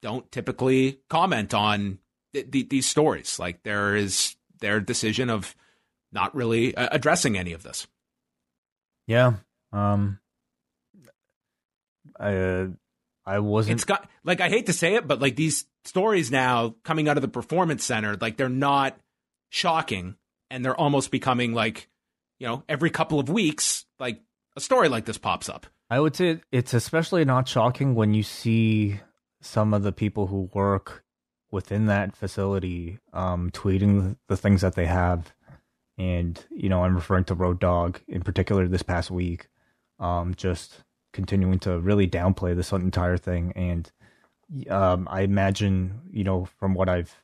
don't 0.03 0.31
typically 0.33 1.01
comment 1.09 1.55
on 1.55 1.99
th- 2.35 2.51
th- 2.51 2.69
these 2.69 2.87
stories. 2.87 3.39
Like 3.39 3.63
there 3.63 3.95
is 3.95 4.37
their 4.61 4.81
decision 4.81 5.31
of 5.31 5.55
not 6.13 6.35
really 6.35 6.75
uh, 6.77 6.89
addressing 6.93 7.39
any 7.39 7.53
of 7.53 7.63
this. 7.63 7.87
Yeah. 9.07 9.35
Um. 9.73 10.19
I 12.19 12.37
uh, 12.37 12.67
I 13.25 13.39
wasn't. 13.39 13.77
It's 13.77 13.85
got 13.85 14.09
like 14.25 14.41
I 14.41 14.49
hate 14.49 14.67
to 14.67 14.73
say 14.73 14.95
it, 14.95 15.07
but 15.07 15.21
like 15.21 15.37
these 15.37 15.65
stories 15.85 16.31
now 16.31 16.75
coming 16.85 17.09
out 17.09 17.17
of 17.17 17.23
the 17.23 17.29
performance 17.29 17.85
center, 17.85 18.17
like 18.21 18.37
they're 18.37 18.49
not 18.49 18.99
shocking, 19.51 20.17
and 20.51 20.65
they're 20.65 20.79
almost 20.79 21.11
becoming 21.11 21.53
like, 21.53 21.89
you 22.39 22.47
know, 22.47 22.65
every 22.69 22.91
couple 22.91 23.19
of 23.21 23.29
weeks, 23.29 23.85
like 23.99 24.21
a 24.57 24.61
story 24.61 24.89
like 24.89 25.05
this 25.05 25.19
pops 25.19 25.49
up. 25.49 25.67
I 25.91 26.01
would 26.01 26.17
say 26.17 26.41
it's 26.51 26.75
especially 26.75 27.25
not 27.25 27.49
shocking 27.49 27.95
when 27.95 28.15
you 28.15 28.23
see 28.23 29.01
some 29.41 29.75
of 29.75 29.83
the 29.83 29.93
people 29.93 30.29
who 30.29 30.49
work 30.55 31.05
within 31.51 31.87
that 31.87 32.17
facility 32.17 32.99
um, 33.13 33.51
tweeting 33.51 34.17
the 34.29 34.37
things 34.37 34.63
that 34.63 34.75
they 34.75 34.87
have. 34.87 35.33
And, 36.03 36.45
you 36.51 36.69
know, 36.69 36.83
I'm 36.83 36.97
referring 36.97 37.25
to 37.25 37.35
Road 37.35 37.61
Dogg 37.61 37.99
in 38.09 38.23
particular 38.23 38.67
this 38.67 38.83
past 38.83 39.09
week, 39.09 39.47
um, 40.01 40.35
just 40.35 40.83
continuing 41.13 41.61
to 41.61 41.79
really 41.79 42.09
downplay 42.09 42.57
this 42.57 42.73
entire 42.73 43.17
thing. 43.17 43.53
And 43.55 43.89
um, 44.69 45.07
I 45.09 45.21
imagine, 45.21 46.01
you 46.11 46.25
know, 46.25 46.47
from 46.59 46.75
what 46.75 46.89
I've 46.89 47.15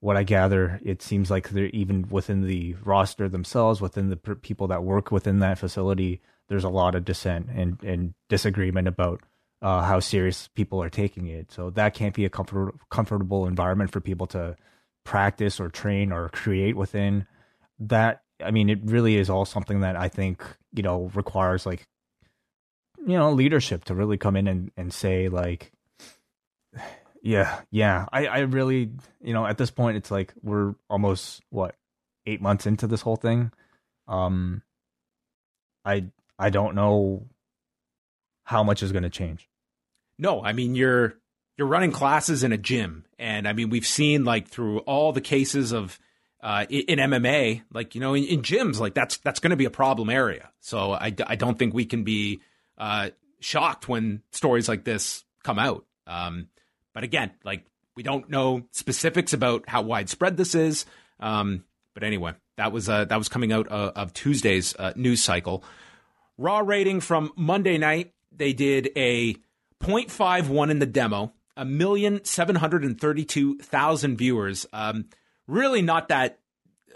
what 0.00 0.16
I 0.16 0.22
gather, 0.22 0.80
it 0.82 1.02
seems 1.02 1.30
like 1.30 1.50
they're 1.50 1.66
even 1.66 2.08
within 2.08 2.42
the 2.46 2.74
roster 2.84 3.28
themselves, 3.28 3.80
within 3.80 4.08
the 4.08 4.16
people 4.16 4.68
that 4.68 4.82
work 4.82 5.10
within 5.10 5.40
that 5.40 5.58
facility, 5.58 6.20
there's 6.48 6.64
a 6.64 6.68
lot 6.70 6.94
of 6.94 7.04
dissent 7.04 7.48
and, 7.52 7.82
and 7.82 8.14
disagreement 8.28 8.88
about 8.88 9.20
uh, 9.62 9.82
how 9.82 10.00
serious 10.00 10.48
people 10.48 10.82
are 10.82 10.90
taking 10.90 11.26
it. 11.26 11.50
So 11.50 11.70
that 11.70 11.94
can't 11.94 12.14
be 12.14 12.24
a 12.24 12.30
comfort, 12.30 12.74
comfortable 12.90 13.46
environment 13.46 13.90
for 13.90 14.00
people 14.00 14.26
to 14.28 14.56
practice 15.04 15.58
or 15.60 15.68
train 15.68 16.12
or 16.12 16.28
create 16.28 16.76
within. 16.76 17.26
That 17.78 18.22
I 18.44 18.50
mean, 18.50 18.68
it 18.68 18.80
really 18.84 19.16
is 19.16 19.30
all 19.30 19.44
something 19.44 19.80
that 19.80 19.96
I 19.96 20.08
think 20.08 20.44
you 20.72 20.82
know 20.82 21.10
requires 21.14 21.66
like 21.66 21.86
you 22.98 23.16
know 23.16 23.32
leadership 23.32 23.84
to 23.84 23.94
really 23.94 24.18
come 24.18 24.36
in 24.36 24.46
and, 24.48 24.70
and 24.76 24.92
say 24.92 25.28
like 25.28 25.72
yeah 27.22 27.60
yeah. 27.70 28.06
I, 28.12 28.26
I 28.26 28.38
really 28.40 28.90
you 29.22 29.32
know 29.32 29.46
at 29.46 29.58
this 29.58 29.70
point 29.70 29.96
it's 29.96 30.10
like 30.10 30.32
we're 30.42 30.74
almost 30.88 31.42
what 31.50 31.74
eight 32.26 32.40
months 32.40 32.66
into 32.66 32.86
this 32.86 33.02
whole 33.02 33.16
thing. 33.16 33.52
Um 34.08 34.62
i 35.84 36.04
i 36.38 36.50
don't 36.50 36.74
know 36.74 37.26
how 38.46 38.62
much 38.62 38.82
is 38.82 38.92
going 38.92 39.02
to 39.02 39.10
change. 39.10 39.48
No, 40.18 40.42
I 40.42 40.52
mean 40.52 40.74
you're 40.74 41.14
you're 41.58 41.66
running 41.66 41.92
classes 41.92 42.42
in 42.42 42.52
a 42.52 42.58
gym, 42.58 43.04
and 43.18 43.46
I 43.46 43.52
mean 43.52 43.70
we've 43.70 43.86
seen 43.86 44.24
like 44.24 44.48
through 44.48 44.78
all 44.80 45.12
the 45.12 45.20
cases 45.20 45.72
of 45.72 45.98
uh, 46.46 46.64
in 46.70 47.00
MMA, 47.00 47.62
like 47.72 47.96
you 47.96 48.00
know 48.00 48.14
in, 48.14 48.22
in 48.22 48.42
gyms, 48.42 48.78
like 48.78 48.94
that's 48.94 49.16
that's 49.18 49.40
going 49.40 49.50
to 49.50 49.56
be 49.56 49.64
a 49.64 49.70
problem 49.70 50.08
area. 50.08 50.48
So 50.60 50.92
I, 50.92 51.12
I 51.26 51.34
don't 51.34 51.58
think 51.58 51.74
we 51.74 51.84
can 51.84 52.04
be 52.04 52.40
uh, 52.78 53.10
shocked 53.40 53.88
when 53.88 54.22
stories 54.30 54.68
like 54.68 54.84
this 54.84 55.24
come 55.42 55.58
out. 55.58 55.84
Um, 56.06 56.46
but 56.94 57.02
again, 57.02 57.32
like 57.42 57.66
we 57.96 58.04
don't 58.04 58.30
know 58.30 58.62
specifics 58.70 59.32
about 59.32 59.68
how 59.68 59.82
widespread 59.82 60.36
this 60.36 60.54
is. 60.54 60.86
Um, 61.18 61.64
but 61.94 62.04
anyway, 62.04 62.34
that 62.58 62.70
was 62.70 62.88
uh, 62.88 63.06
that 63.06 63.18
was 63.18 63.28
coming 63.28 63.52
out 63.52 63.66
uh, 63.68 63.90
of 63.96 64.12
Tuesday's 64.12 64.76
uh, 64.76 64.92
news 64.94 65.24
cycle. 65.24 65.64
Raw 66.38 66.60
rating 66.60 67.00
from 67.00 67.32
Monday 67.34 67.76
night 67.76 68.12
they 68.30 68.52
did 68.52 68.90
a 68.94 69.34
0.51 69.82 70.70
in 70.70 70.78
the 70.78 70.86
demo, 70.86 71.32
a 71.56 71.64
million 71.64 72.24
seven 72.24 72.54
hundred 72.54 72.84
and 72.84 73.00
thirty-two 73.00 73.58
thousand 73.58 74.16
viewers. 74.16 74.64
Um, 74.72 75.06
really 75.46 75.82
not 75.82 76.08
that 76.08 76.38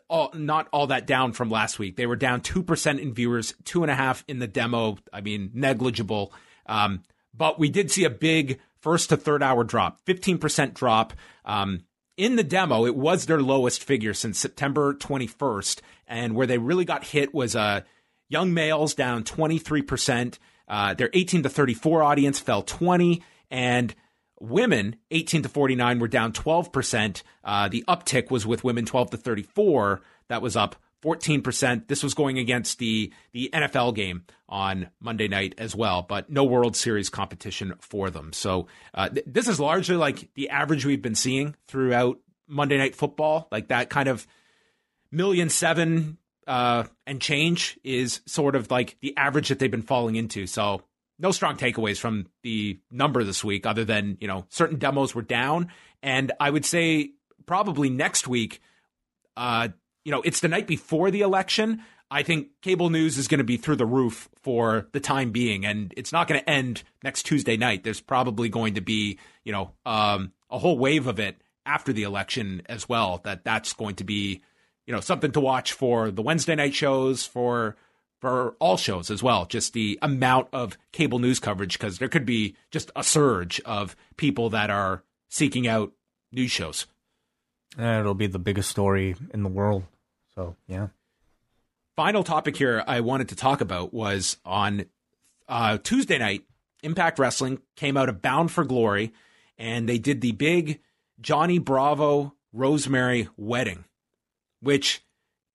all, 0.08 0.30
not 0.34 0.68
all 0.72 0.88
that 0.88 1.06
down 1.06 1.32
from 1.32 1.50
last 1.50 1.78
week. 1.78 1.96
They 1.96 2.06
were 2.06 2.16
down 2.16 2.40
two 2.40 2.62
percent 2.62 3.00
in 3.00 3.14
viewers, 3.14 3.54
two 3.64 3.82
and 3.82 3.90
a 3.90 3.94
half 3.94 4.24
in 4.28 4.40
the 4.40 4.48
demo. 4.48 4.98
I 5.12 5.20
mean, 5.20 5.50
negligible. 5.54 6.32
Um, 6.66 7.02
but 7.32 7.58
we 7.58 7.70
did 7.70 7.90
see 7.90 8.04
a 8.04 8.10
big 8.10 8.60
first 8.80 9.10
to 9.10 9.16
third 9.16 9.42
hour 9.42 9.64
drop, 9.64 10.00
fifteen 10.04 10.38
percent 10.38 10.74
drop. 10.74 11.14
Um, 11.44 11.84
in 12.16 12.36
the 12.36 12.44
demo, 12.44 12.84
it 12.84 12.96
was 12.96 13.24
their 13.24 13.40
lowest 13.40 13.82
figure 13.82 14.12
since 14.12 14.38
September 14.38 14.92
21st, 14.92 15.80
and 16.06 16.34
where 16.34 16.46
they 16.46 16.58
really 16.58 16.84
got 16.84 17.02
hit 17.02 17.32
was 17.32 17.56
uh, 17.56 17.80
young 18.28 18.52
males 18.52 18.92
down 18.92 19.24
23 19.24 19.82
percent. 19.82 20.38
Uh, 20.68 20.92
their 20.94 21.10
18 21.12 21.44
to 21.44 21.48
34 21.48 22.02
audience 22.02 22.38
fell 22.38 22.62
20, 22.62 23.22
and 23.50 23.94
women 24.40 24.96
18 25.10 25.42
to 25.42 25.48
49 25.48 25.98
were 25.98 26.08
down 26.08 26.32
12%. 26.32 27.22
Uh, 27.44 27.68
the 27.68 27.84
uptick 27.86 28.30
was 28.30 28.46
with 28.46 28.64
women 28.64 28.86
12 28.86 29.10
to 29.10 29.16
34. 29.16 30.00
That 30.28 30.42
was 30.42 30.56
up 30.56 30.76
14%. 31.02 31.86
This 31.86 32.02
was 32.02 32.14
going 32.14 32.38
against 32.38 32.78
the, 32.78 33.12
the 33.32 33.50
NFL 33.52 33.94
game 33.94 34.24
on 34.48 34.88
Monday 35.00 35.28
night 35.28 35.54
as 35.58 35.76
well, 35.76 36.02
but 36.02 36.30
no 36.30 36.44
World 36.44 36.76
Series 36.76 37.08
competition 37.08 37.74
for 37.80 38.10
them. 38.10 38.32
So 38.32 38.66
uh, 38.94 39.08
th- 39.08 39.26
this 39.26 39.48
is 39.48 39.60
largely 39.60 39.96
like 39.96 40.32
the 40.34 40.50
average 40.50 40.84
we've 40.84 41.02
been 41.02 41.14
seeing 41.14 41.54
throughout 41.68 42.18
Monday 42.46 42.78
Night 42.78 42.96
Football, 42.96 43.46
like 43.52 43.68
that 43.68 43.90
kind 43.90 44.08
of 44.08 44.26
million 45.12 45.48
seven 45.48 46.18
uh, 46.46 46.84
and 47.06 47.20
change 47.20 47.78
is 47.84 48.20
sort 48.26 48.56
of 48.56 48.70
like 48.70 48.96
the 49.00 49.16
average 49.16 49.48
that 49.48 49.58
they've 49.58 49.70
been 49.70 49.82
falling 49.82 50.16
into. 50.16 50.46
So 50.46 50.82
no 51.20 51.30
strong 51.30 51.56
takeaways 51.56 51.98
from 51.98 52.26
the 52.42 52.78
number 52.90 53.22
this 53.22 53.44
week, 53.44 53.66
other 53.66 53.84
than 53.84 54.16
you 54.20 54.26
know 54.26 54.46
certain 54.48 54.78
demos 54.78 55.14
were 55.14 55.22
down, 55.22 55.68
and 56.02 56.32
I 56.40 56.50
would 56.50 56.64
say 56.64 57.10
probably 57.46 57.90
next 57.90 58.26
week, 58.26 58.60
uh, 59.36 59.68
you 60.04 60.12
know, 60.12 60.22
it's 60.22 60.40
the 60.40 60.48
night 60.48 60.66
before 60.66 61.10
the 61.10 61.20
election. 61.20 61.82
I 62.10 62.24
think 62.24 62.48
cable 62.60 62.90
news 62.90 63.18
is 63.18 63.28
going 63.28 63.38
to 63.38 63.44
be 63.44 63.56
through 63.56 63.76
the 63.76 63.86
roof 63.86 64.28
for 64.42 64.88
the 64.92 64.98
time 64.98 65.30
being, 65.30 65.64
and 65.64 65.94
it's 65.96 66.12
not 66.12 66.26
going 66.26 66.40
to 66.40 66.50
end 66.50 66.82
next 67.04 67.22
Tuesday 67.24 67.56
night. 67.56 67.84
There's 67.84 68.00
probably 68.00 68.48
going 68.48 68.74
to 68.74 68.80
be, 68.80 69.18
you 69.44 69.52
know, 69.52 69.72
um, 69.86 70.32
a 70.50 70.58
whole 70.58 70.78
wave 70.78 71.06
of 71.06 71.20
it 71.20 71.40
after 71.64 71.92
the 71.92 72.02
election 72.02 72.62
as 72.66 72.88
well. 72.88 73.20
That 73.24 73.44
that's 73.44 73.74
going 73.74 73.96
to 73.96 74.04
be 74.04 74.42
you 74.86 74.94
know 74.94 75.00
something 75.00 75.30
to 75.32 75.40
watch 75.40 75.72
for 75.72 76.10
the 76.10 76.22
Wednesday 76.22 76.56
night 76.56 76.74
shows 76.74 77.24
for 77.24 77.76
for 78.20 78.54
all 78.58 78.76
shows 78.76 79.10
as 79.10 79.22
well. 79.22 79.46
Just 79.46 79.72
the 79.72 79.98
amount 80.02 80.48
of 80.52 80.76
cable 80.92 81.18
news 81.18 81.38
coverage 81.38 81.78
because 81.78 81.98
there 81.98 82.08
could 82.08 82.26
be 82.26 82.56
just 82.70 82.90
a 82.94 83.02
surge 83.02 83.60
of 83.60 83.96
people 84.16 84.50
that 84.50 84.70
are 84.70 85.02
seeking 85.28 85.66
out 85.66 85.92
news 86.32 86.50
shows. 86.50 86.86
And 87.78 88.00
it'll 88.00 88.14
be 88.14 88.26
the 88.26 88.38
biggest 88.38 88.70
story 88.70 89.16
in 89.32 89.42
the 89.42 89.48
world. 89.48 89.84
So 90.34 90.56
yeah. 90.66 90.88
Final 91.96 92.24
topic 92.24 92.56
here 92.56 92.82
I 92.86 93.00
wanted 93.00 93.28
to 93.30 93.36
talk 93.36 93.60
about 93.60 93.92
was 93.92 94.38
on 94.44 94.86
uh, 95.48 95.78
Tuesday 95.78 96.18
night. 96.18 96.44
Impact 96.82 97.18
Wrestling 97.18 97.60
came 97.76 97.96
out 97.96 98.08
of 98.08 98.22
Bound 98.22 98.50
for 98.50 98.64
Glory, 98.64 99.12
and 99.58 99.86
they 99.86 99.98
did 99.98 100.22
the 100.22 100.32
big 100.32 100.80
Johnny 101.20 101.58
Bravo 101.58 102.34
Rosemary 102.52 103.28
wedding 103.36 103.84
which 104.60 105.02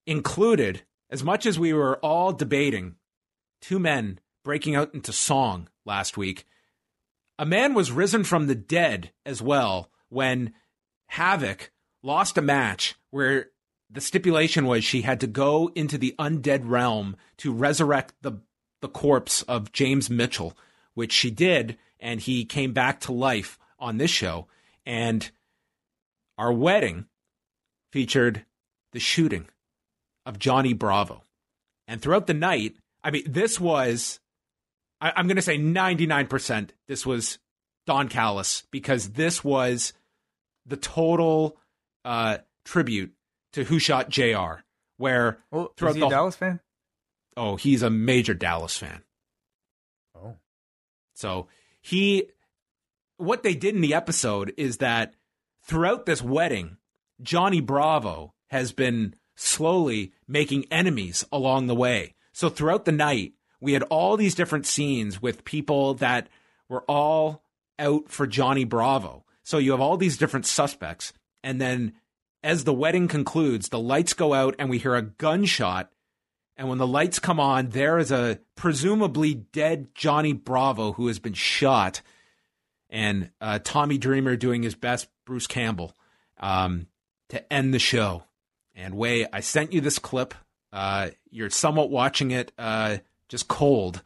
included, 0.06 0.82
as 1.10 1.22
much 1.22 1.46
as 1.46 1.58
we 1.58 1.72
were 1.72 1.96
all 1.98 2.32
debating, 2.32 2.96
two 3.60 3.78
men 3.78 4.18
breaking 4.44 4.74
out 4.74 4.94
into 4.94 5.12
song 5.12 5.68
last 5.84 6.16
week. 6.16 6.46
A 7.38 7.46
man 7.46 7.74
was 7.74 7.92
risen 7.92 8.24
from 8.24 8.46
the 8.46 8.54
dead 8.54 9.12
as 9.24 9.42
well 9.42 9.90
when 10.08 10.54
Havok 11.12 11.68
lost 12.02 12.38
a 12.38 12.42
match 12.42 12.94
where 13.10 13.50
the 13.90 14.00
stipulation 14.00 14.66
was 14.66 14.84
she 14.84 15.02
had 15.02 15.20
to 15.20 15.26
go 15.26 15.70
into 15.74 15.98
the 15.98 16.14
undead 16.18 16.62
realm 16.64 17.16
to 17.38 17.52
resurrect 17.52 18.14
the 18.22 18.40
the 18.82 18.88
corpse 18.88 19.42
of 19.42 19.72
James 19.72 20.10
Mitchell, 20.10 20.56
which 20.94 21.12
she 21.12 21.30
did, 21.30 21.78
and 21.98 22.20
he 22.20 22.44
came 22.44 22.72
back 22.72 23.00
to 23.00 23.12
life 23.12 23.58
on 23.78 23.96
this 23.96 24.10
show. 24.10 24.46
And 24.84 25.30
our 26.36 26.52
wedding 26.52 27.06
featured 27.90 28.44
the 28.92 29.00
shooting 29.00 29.48
of 30.26 30.38
Johnny 30.38 30.74
Bravo. 30.74 31.22
And 31.88 32.02
throughout 32.02 32.26
the 32.26 32.34
night, 32.34 32.76
I 33.02 33.12
mean, 33.12 33.22
this 33.26 33.58
was, 33.60 34.20
I, 35.00 35.12
am 35.16 35.28
going 35.28 35.36
to 35.36 35.42
say 35.42 35.56
99%, 35.56 36.70
this 36.88 37.06
was 37.06 37.38
Don 37.86 38.08
Callis 38.08 38.64
because 38.70 39.10
this 39.10 39.42
was 39.44 39.92
the 40.66 40.76
total 40.76 41.56
uh, 42.04 42.38
tribute 42.64 43.14
to 43.52 43.64
Who 43.64 43.78
Shot 43.78 44.10
JR. 44.10 44.62
Where 44.98 45.38
well, 45.50 45.72
throughout 45.76 45.90
is 45.90 45.96
he 45.96 46.00
the, 46.00 46.06
a 46.06 46.10
Dallas 46.10 46.36
fan? 46.36 46.60
Oh, 47.36 47.56
he's 47.56 47.82
a 47.82 47.90
major 47.90 48.34
Dallas 48.34 48.76
fan. 48.76 49.02
Oh. 50.14 50.36
So 51.14 51.48
he, 51.82 52.30
what 53.18 53.42
they 53.42 53.54
did 53.54 53.74
in 53.74 53.82
the 53.82 53.94
episode 53.94 54.54
is 54.56 54.78
that 54.78 55.14
throughout 55.62 56.06
this 56.06 56.22
wedding, 56.22 56.78
Johnny 57.20 57.60
Bravo 57.60 58.32
has 58.48 58.72
been 58.72 59.14
slowly 59.36 60.12
making 60.26 60.64
enemies 60.70 61.24
along 61.30 61.66
the 61.66 61.74
way. 61.74 62.14
So 62.32 62.48
throughout 62.48 62.84
the 62.84 62.92
night, 62.92 63.34
we 63.60 63.72
had 63.72 63.82
all 63.84 64.16
these 64.16 64.34
different 64.34 64.66
scenes 64.66 65.22
with 65.22 65.44
people 65.44 65.94
that 65.94 66.28
were 66.68 66.84
all 66.88 67.42
out 67.78 68.08
for 68.08 68.26
Johnny 68.26 68.64
Bravo. 68.64 69.24
So 69.42 69.58
you 69.58 69.70
have 69.70 69.80
all 69.80 69.96
these 69.96 70.18
different 70.18 70.46
suspects. 70.46 71.12
And 71.42 71.60
then 71.60 71.94
as 72.42 72.64
the 72.64 72.72
wedding 72.72 73.08
concludes, 73.08 73.68
the 73.68 73.78
lights 73.78 74.12
go 74.12 74.34
out 74.34 74.54
and 74.58 74.68
we 74.68 74.78
hear 74.78 74.94
a 74.94 75.02
gunshot. 75.02 75.90
And 76.56 76.68
when 76.68 76.78
the 76.78 76.86
lights 76.86 77.18
come 77.18 77.38
on, 77.38 77.70
there 77.70 77.98
is 77.98 78.10
a 78.10 78.40
presumably 78.54 79.34
dead 79.34 79.94
Johnny 79.94 80.32
Bravo 80.32 80.92
who 80.92 81.06
has 81.08 81.18
been 81.18 81.34
shot. 81.34 82.02
And 82.88 83.30
uh, 83.40 83.58
Tommy 83.62 83.98
Dreamer 83.98 84.36
doing 84.36 84.62
his 84.62 84.74
best, 84.74 85.08
Bruce 85.24 85.46
Campbell, 85.46 85.94
um, 86.38 86.86
to 87.28 87.52
end 87.52 87.74
the 87.74 87.78
show. 87.78 88.22
And 88.76 88.94
Wai, 88.94 89.26
I 89.32 89.40
sent 89.40 89.72
you 89.72 89.80
this 89.80 89.98
clip. 89.98 90.34
Uh, 90.72 91.08
you're 91.30 91.50
somewhat 91.50 91.90
watching 91.90 92.30
it 92.30 92.52
uh, 92.58 92.98
just 93.28 93.48
cold. 93.48 94.02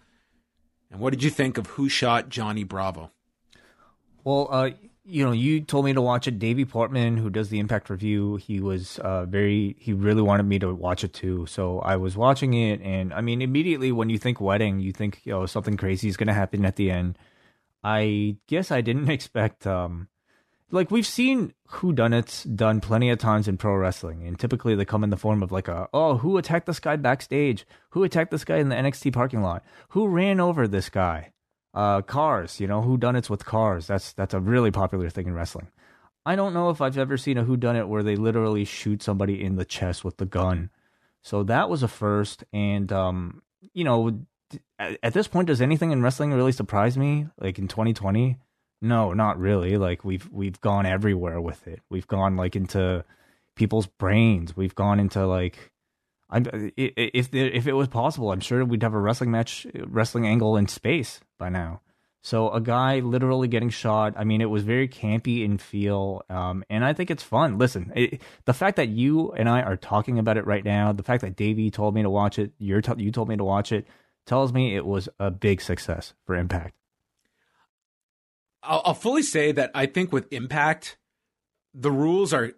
And 0.91 1.01
what 1.01 1.11
did 1.11 1.23
you 1.23 1.31
think 1.31 1.59
of 1.59 1.67
who 1.67 1.89
shot 1.89 2.29
Johnny 2.29 2.65
Bravo? 2.65 3.11
Well, 4.23 4.49
uh, 4.51 4.71
you 5.05 5.25
know, 5.25 5.33
you 5.33 5.61
told 5.61 5.85
me 5.85 5.93
to 5.93 6.01
watch 6.01 6.29
it. 6.29 6.39
Davey 6.39 6.65
Portman, 6.65 7.17
who 7.17 7.31
does 7.31 7.49
the 7.49 7.59
Impact 7.59 7.91
review, 7.91 8.37
he 8.37 8.61
was 8.61 8.99
uh, 9.01 9.25
very, 9.25 9.75
he 9.79 9.93
really 9.93 10.23
wanted 10.23 10.45
me 10.45 10.59
to 10.61 10.73
watch 10.73 11.03
it 11.03 11.13
too. 11.13 11.47
So 11.47 11.81
I 11.81 11.97
was 11.97 12.17
watching 12.17 12.55
it, 12.55 12.81
and 12.83 13.13
I 13.13 13.21
mean, 13.21 13.43
immediately 13.43 13.91
when 13.91 14.09
you 14.09 14.19
think 14.19 14.41
wedding, 14.41 14.79
you 14.79 14.93
think, 14.93 15.21
you 15.25 15.33
know, 15.33 15.47
something 15.47 15.77
crazy 15.77 16.09
is 16.09 16.17
going 16.17 16.29
to 16.29 16.33
happen 16.35 16.65
at 16.65 16.77
the 16.77 16.91
end. 16.91 17.19
I 17.83 18.37
guess 18.47 18.71
I 18.71 18.83
didn't 18.83 19.11
expect, 19.11 19.67
um, 19.67 20.09
like 20.71 20.91
we've 20.91 21.07
seen 21.07 21.55
whodunits 21.69 22.55
done 22.55 22.81
plenty 22.81 23.11
of 23.11 23.19
times 23.19 23.49
in 23.49 23.57
pro 23.57 23.75
wrestling, 23.75 24.27
and 24.27 24.39
typically 24.39 24.75
they 24.75 24.85
come 24.85 25.05
in 25.05 25.11
the 25.11 25.17
form 25.17 25.43
of 25.43 25.53
like 25.53 25.69
a 25.69 25.89
oh 25.93 26.19
who 26.19 26.39
attacked 26.39 26.67
this 26.67 26.81
guy 26.81 26.97
backstage, 26.97 27.67
who 27.91 28.05
attacked 28.05 28.31
this 28.31 28.45
guy 28.45 28.57
in 28.59 28.69
the 28.69 28.77
NXT 28.77 29.13
parking 29.13 29.43
lot, 29.43 29.65
who 29.91 30.07
ran 30.07 30.41
over 30.41 30.67
this 30.67 30.89
guy, 30.89 31.33
uh, 31.75 32.03
cars, 32.03 32.61
you 32.61 32.67
know 32.67 32.83
whodunits 32.83 33.31
with 33.31 33.45
cars. 33.45 33.87
That's 33.87 34.13
that's 34.13 34.35
a 34.35 34.41
really 34.41 34.71
popular 34.71 35.11
thing 35.11 35.27
in 35.27 35.35
wrestling. 35.35 35.69
I 36.25 36.37
don't 36.37 36.55
know 36.55 36.71
if 36.71 36.81
I've 36.81 36.99
ever 36.99 37.17
seen 37.17 37.39
a 37.39 37.45
whodunit 37.45 37.89
where 37.89 38.03
they 38.03 38.17
literally 38.17 38.65
shoot 38.65 39.03
somebody 39.03 39.43
in 39.43 39.57
the 39.57 39.65
chest 39.65 40.05
with 40.05 40.19
the 40.19 40.27
gun. 40.27 40.71
So 41.23 41.43
that 41.45 41.69
was 41.69 41.83
a 41.83 41.89
first, 41.89 42.45
and 42.53 42.93
um, 42.93 43.43
you 43.75 43.85
know, 43.85 44.21
at 44.79 45.13
this 45.13 45.29
point, 45.29 45.49
does 45.49 45.61
anything 45.61 45.91
in 45.91 46.03
wrestling 46.03 46.33
really 46.33 46.53
surprise 46.53 46.97
me? 46.97 47.27
Like 47.39 47.59
in 47.59 47.69
2020 47.69 48.39
no, 48.81 49.13
not 49.13 49.39
really. 49.39 49.77
Like 49.77 50.05
we've 50.05 50.29
we've 50.31 50.61
gone 50.61 50.87
everywhere 50.87 51.41
with 51.41 51.67
it. 51.67 51.81
We've 51.91 52.07
gone 52.07 52.37
like 52.37 52.57
into 52.57 53.05
people's 53.55 53.87
brains. 53.87 54.57
We've 54.57 54.75
gone 54.75 55.01
into 55.01 55.27
like 55.27 55.71
I'm 56.31 56.47
if 56.77 57.31
there, 57.31 57.51
if 57.51 57.67
it 57.67 57.73
was 57.73 57.89
possible, 57.89 58.33
I'm 58.33 58.41
sure 58.41 58.65
we'd 58.65 58.83
have 58.83 58.95
a 58.95 59.01
wrestling 59.01 59.31
match, 59.31 59.67
wrestling 59.87 60.27
angle 60.27 60.57
in 60.57 60.69
space 60.69 61.21
by 61.39 61.49
now. 61.49 61.81
So 62.23 62.51
a 62.51 62.61
guy 62.61 63.01
literally 63.01 63.49
getting 63.49 63.71
shot. 63.71 64.15
I 64.17 64.25
mean, 64.25 64.43
it 64.43 64.51
was 64.51 64.63
very 64.63 64.89
campy 64.89 65.43
in 65.43 65.57
feel, 65.57 66.23
um, 66.29 66.63
and 66.69 66.85
I 66.85 66.93
think 66.93 67.11
it's 67.11 67.23
fun. 67.23 67.57
Listen, 67.57 67.93
it, 67.97 68.21
the 68.45 68.53
fact 68.53 68.77
that 68.77 68.91
you 68.91 69.33
and 69.33 69.49
I 69.49 69.63
are 69.63 69.77
talking 69.77 70.19
about 70.19 70.37
it 70.37 70.47
right 70.47 70.65
now, 70.65 70.93
the 70.93 71.03
fact 71.03 71.23
that 71.23 71.35
Davey 71.35 71.71
told 71.71 71.95
me 71.95 72.03
to 72.03 72.11
watch 72.11 72.39
it, 72.39 72.53
t- 72.59 72.65
you 72.99 73.11
told 73.11 73.29
me 73.29 73.37
to 73.37 73.45
watch 73.45 73.73
it, 73.73 73.87
tells 74.27 74.53
me 74.53 74.77
it 74.77 74.85
was 74.85 75.09
a 75.19 75.31
big 75.31 75.63
success 75.63 76.13
for 76.27 76.35
Impact. 76.35 76.75
I'll, 78.63 78.83
I'll 78.85 78.95
fully 78.95 79.23
say 79.23 79.53
that 79.53 79.71
I 79.75 79.87
think 79.87 80.13
with 80.13 80.33
Impact, 80.33 80.99
the 81.75 81.91
rules 81.91 82.33
are, 82.33 82.53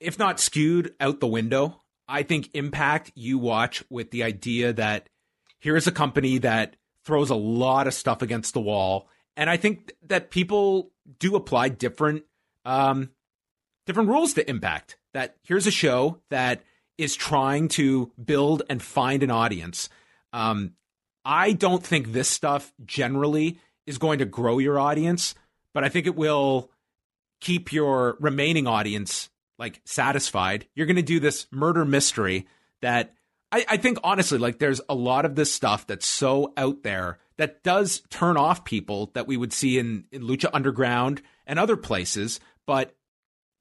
if 0.00 0.18
not 0.18 0.40
skewed 0.40 0.94
out 1.00 1.20
the 1.20 1.26
window. 1.26 1.82
I 2.08 2.22
think 2.22 2.50
Impact 2.54 3.12
you 3.14 3.38
watch 3.38 3.84
with 3.90 4.10
the 4.10 4.22
idea 4.22 4.72
that 4.72 5.08
here's 5.60 5.86
a 5.86 5.92
company 5.92 6.38
that 6.38 6.76
throws 7.04 7.30
a 7.30 7.34
lot 7.34 7.86
of 7.86 7.94
stuff 7.94 8.22
against 8.22 8.54
the 8.54 8.60
wall, 8.60 9.08
and 9.36 9.48
I 9.50 9.56
think 9.56 9.92
that 10.06 10.30
people 10.30 10.90
do 11.18 11.36
apply 11.36 11.68
different 11.70 12.24
um, 12.64 13.10
different 13.86 14.08
rules 14.08 14.34
to 14.34 14.48
Impact. 14.48 14.96
That 15.14 15.36
here's 15.42 15.66
a 15.66 15.70
show 15.70 16.20
that 16.30 16.62
is 16.96 17.14
trying 17.14 17.68
to 17.68 18.10
build 18.22 18.62
and 18.68 18.82
find 18.82 19.22
an 19.22 19.30
audience. 19.30 19.88
Um, 20.32 20.74
I 21.24 21.52
don't 21.52 21.84
think 21.84 22.12
this 22.12 22.28
stuff 22.28 22.72
generally 22.84 23.58
is 23.88 23.98
going 23.98 24.18
to 24.18 24.24
grow 24.26 24.58
your 24.58 24.78
audience, 24.78 25.34
but 25.72 25.82
I 25.82 25.88
think 25.88 26.06
it 26.06 26.14
will 26.14 26.70
keep 27.40 27.72
your 27.72 28.16
remaining 28.20 28.66
audience 28.66 29.30
like 29.58 29.80
satisfied. 29.84 30.66
You're 30.74 30.86
going 30.86 30.96
to 30.96 31.02
do 31.02 31.20
this 31.20 31.46
murder 31.50 31.84
mystery 31.84 32.46
that 32.82 33.14
I, 33.50 33.64
I, 33.68 33.76
think 33.78 33.98
honestly, 34.04 34.38
like 34.38 34.58
there's 34.58 34.80
a 34.88 34.94
lot 34.94 35.24
of 35.24 35.34
this 35.34 35.52
stuff 35.52 35.86
that's 35.86 36.06
so 36.06 36.52
out 36.56 36.82
there 36.82 37.18
that 37.38 37.62
does 37.62 38.02
turn 38.10 38.36
off 38.36 38.64
people 38.64 39.10
that 39.14 39.26
we 39.26 39.36
would 39.36 39.52
see 39.52 39.78
in, 39.78 40.04
in 40.12 40.22
Lucha 40.22 40.50
Underground 40.52 41.22
and 41.46 41.58
other 41.58 41.76
places. 41.76 42.40
But 42.66 42.94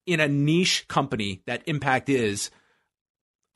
in 0.05 0.19
a 0.19 0.27
niche 0.27 0.87
company 0.87 1.41
that 1.45 1.63
Impact 1.67 2.09
is, 2.09 2.51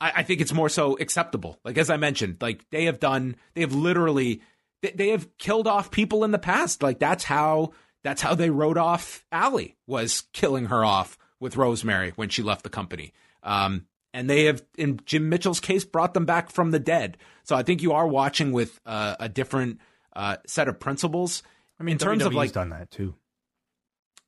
I, 0.00 0.12
I 0.16 0.22
think 0.22 0.40
it's 0.40 0.54
more 0.54 0.70
so 0.70 0.96
acceptable. 0.98 1.60
Like 1.64 1.76
as 1.76 1.90
I 1.90 1.98
mentioned, 1.98 2.38
like 2.40 2.64
they 2.70 2.86
have 2.86 2.98
done, 2.98 3.36
they 3.54 3.60
have 3.60 3.74
literally 3.74 4.40
they 4.82 5.08
have 5.08 5.36
killed 5.38 5.66
off 5.66 5.90
people 5.90 6.24
in 6.24 6.30
the 6.30 6.38
past. 6.38 6.82
Like 6.82 6.98
that's 6.98 7.24
how 7.24 7.72
that's 8.02 8.22
how 8.22 8.34
they 8.34 8.50
wrote 8.50 8.78
off 8.78 9.24
Allie 9.30 9.76
was 9.86 10.24
killing 10.32 10.66
her 10.66 10.84
off 10.84 11.18
with 11.40 11.56
Rosemary 11.56 12.12
when 12.16 12.28
she 12.28 12.42
left 12.42 12.62
the 12.62 12.70
company. 12.70 13.12
Um, 13.42 13.86
and 14.14 14.28
they 14.28 14.44
have, 14.44 14.62
in 14.76 15.00
Jim 15.06 15.28
Mitchell's 15.28 15.60
case, 15.60 15.84
brought 15.84 16.14
them 16.14 16.26
back 16.26 16.50
from 16.50 16.70
the 16.70 16.78
dead. 16.78 17.16
So 17.44 17.56
I 17.56 17.62
think 17.62 17.82
you 17.82 17.92
are 17.92 18.06
watching 18.06 18.52
with 18.52 18.78
uh, 18.84 19.16
a 19.18 19.28
different 19.28 19.80
uh, 20.14 20.36
set 20.46 20.68
of 20.68 20.78
principles. 20.78 21.42
I 21.80 21.84
mean, 21.84 21.94
in 21.94 21.98
terms 21.98 22.22
WWE's 22.22 22.26
of 22.26 22.34
like 22.34 22.52
done 22.52 22.70
that 22.70 22.90
too. 22.90 23.14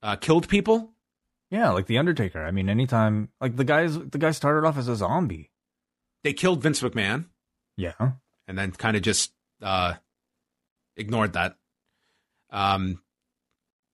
Uh, 0.02 0.16
killed 0.16 0.48
people. 0.48 0.92
Yeah, 1.50 1.70
like 1.70 1.86
the 1.86 1.98
Undertaker. 1.98 2.44
I 2.44 2.50
mean, 2.50 2.68
anytime 2.68 3.28
like 3.40 3.57
the 3.57 3.64
guys, 3.64 3.98
the 3.98 4.18
guy 4.18 4.32
started 4.32 4.66
off 4.66 4.78
as 4.78 4.88
a 4.88 4.96
zombie. 4.96 5.50
They 6.24 6.32
killed 6.32 6.62
Vince 6.62 6.80
McMahon. 6.80 7.26
Yeah, 7.76 8.12
and 8.48 8.59
then 8.59 8.72
kind 8.72 8.96
of 8.96 9.02
just 9.02 9.32
uh, 9.62 9.94
ignored 10.97 11.34
that. 11.34 11.57
Um, 12.51 13.03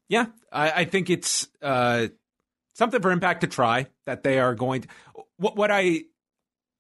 yeah, 0.09 0.27
I, 0.53 0.71
I 0.71 0.85
think 0.85 1.11
it's 1.11 1.49
uh, 1.63 2.09
something 2.75 3.01
for 3.01 3.11
Impact 3.11 3.43
to 3.43 3.47
try. 3.47 3.87
That 4.07 4.23
they 4.23 4.39
are 4.39 4.55
going 4.55 4.83
to. 4.83 4.89
What 5.37 5.57
what 5.57 5.71
I 5.71 6.03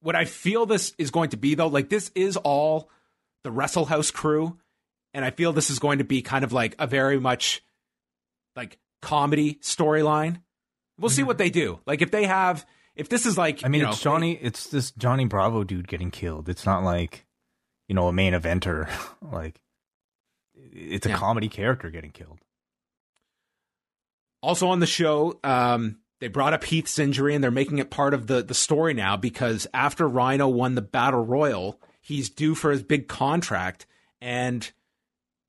what 0.00 0.16
I 0.16 0.24
feel 0.24 0.66
this 0.66 0.94
is 0.98 1.10
going 1.10 1.30
to 1.30 1.36
be 1.36 1.54
though, 1.54 1.68
like 1.68 1.88
this 1.88 2.10
is 2.14 2.36
all 2.36 2.90
the 3.44 3.50
Wrestle 3.50 3.84
House 3.84 4.10
crew, 4.10 4.58
and 5.14 5.24
I 5.24 5.30
feel 5.30 5.52
this 5.52 5.70
is 5.70 5.78
going 5.78 5.98
to 5.98 6.04
be 6.04 6.22
kind 6.22 6.44
of 6.44 6.52
like 6.52 6.74
a 6.78 6.86
very 6.86 7.20
much 7.20 7.62
like 8.56 8.78
comedy 9.00 9.54
storyline. 9.62 10.42
We'll 10.98 11.08
mm-hmm. 11.08 11.16
see 11.16 11.22
what 11.22 11.38
they 11.38 11.50
do. 11.50 11.80
Like 11.86 12.02
if 12.02 12.10
they 12.10 12.24
have, 12.24 12.66
if 12.94 13.08
this 13.08 13.26
is 13.26 13.38
like, 13.38 13.64
I 13.64 13.68
mean, 13.68 13.80
you 13.80 13.86
know, 13.86 13.92
it's 13.92 14.02
Johnny, 14.02 14.32
it's 14.32 14.68
this 14.68 14.90
Johnny 14.92 15.26
Bravo 15.26 15.64
dude 15.64 15.88
getting 15.88 16.10
killed. 16.10 16.48
It's 16.48 16.66
not 16.66 16.82
like, 16.82 17.26
you 17.88 17.94
know, 17.94 18.08
a 18.08 18.12
main 18.12 18.34
eventer. 18.34 18.88
like 19.22 19.60
it's 20.72 21.06
a 21.06 21.10
yeah. 21.10 21.16
comedy 21.16 21.48
character 21.48 21.90
getting 21.90 22.10
killed. 22.10 22.38
Also 24.42 24.68
on 24.68 24.80
the 24.80 24.86
show, 24.86 25.38
um, 25.44 25.98
they 26.20 26.28
brought 26.28 26.54
up 26.54 26.64
Heath's 26.64 26.98
injury 26.98 27.34
and 27.34 27.42
they're 27.42 27.50
making 27.50 27.78
it 27.78 27.90
part 27.90 28.14
of 28.14 28.26
the 28.26 28.42
the 28.42 28.54
story 28.54 28.94
now 28.94 29.16
because 29.16 29.66
after 29.74 30.08
Rhino 30.08 30.48
won 30.48 30.74
the 30.74 30.82
battle 30.82 31.24
royal, 31.24 31.80
he's 32.00 32.30
due 32.30 32.54
for 32.54 32.70
his 32.70 32.82
big 32.82 33.08
contract 33.08 33.86
and 34.20 34.70